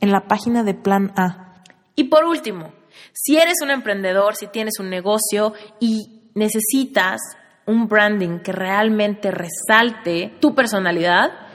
en 0.00 0.12
la 0.12 0.26
página 0.28 0.62
de 0.64 0.74
Plan 0.74 1.12
A. 1.16 1.62
Y 1.96 2.04
por 2.04 2.24
último, 2.24 2.72
si 3.12 3.36
eres 3.36 3.54
un 3.62 3.70
emprendedor, 3.70 4.36
si 4.36 4.48
tienes 4.48 4.78
un 4.78 4.90
negocio 4.90 5.54
y 5.80 6.22
necesitas 6.34 7.20
un 7.66 7.88
branding 7.88 8.40
que 8.40 8.52
realmente 8.52 9.30
resalte 9.30 10.36
tu 10.40 10.54
personalidad, 10.54 11.43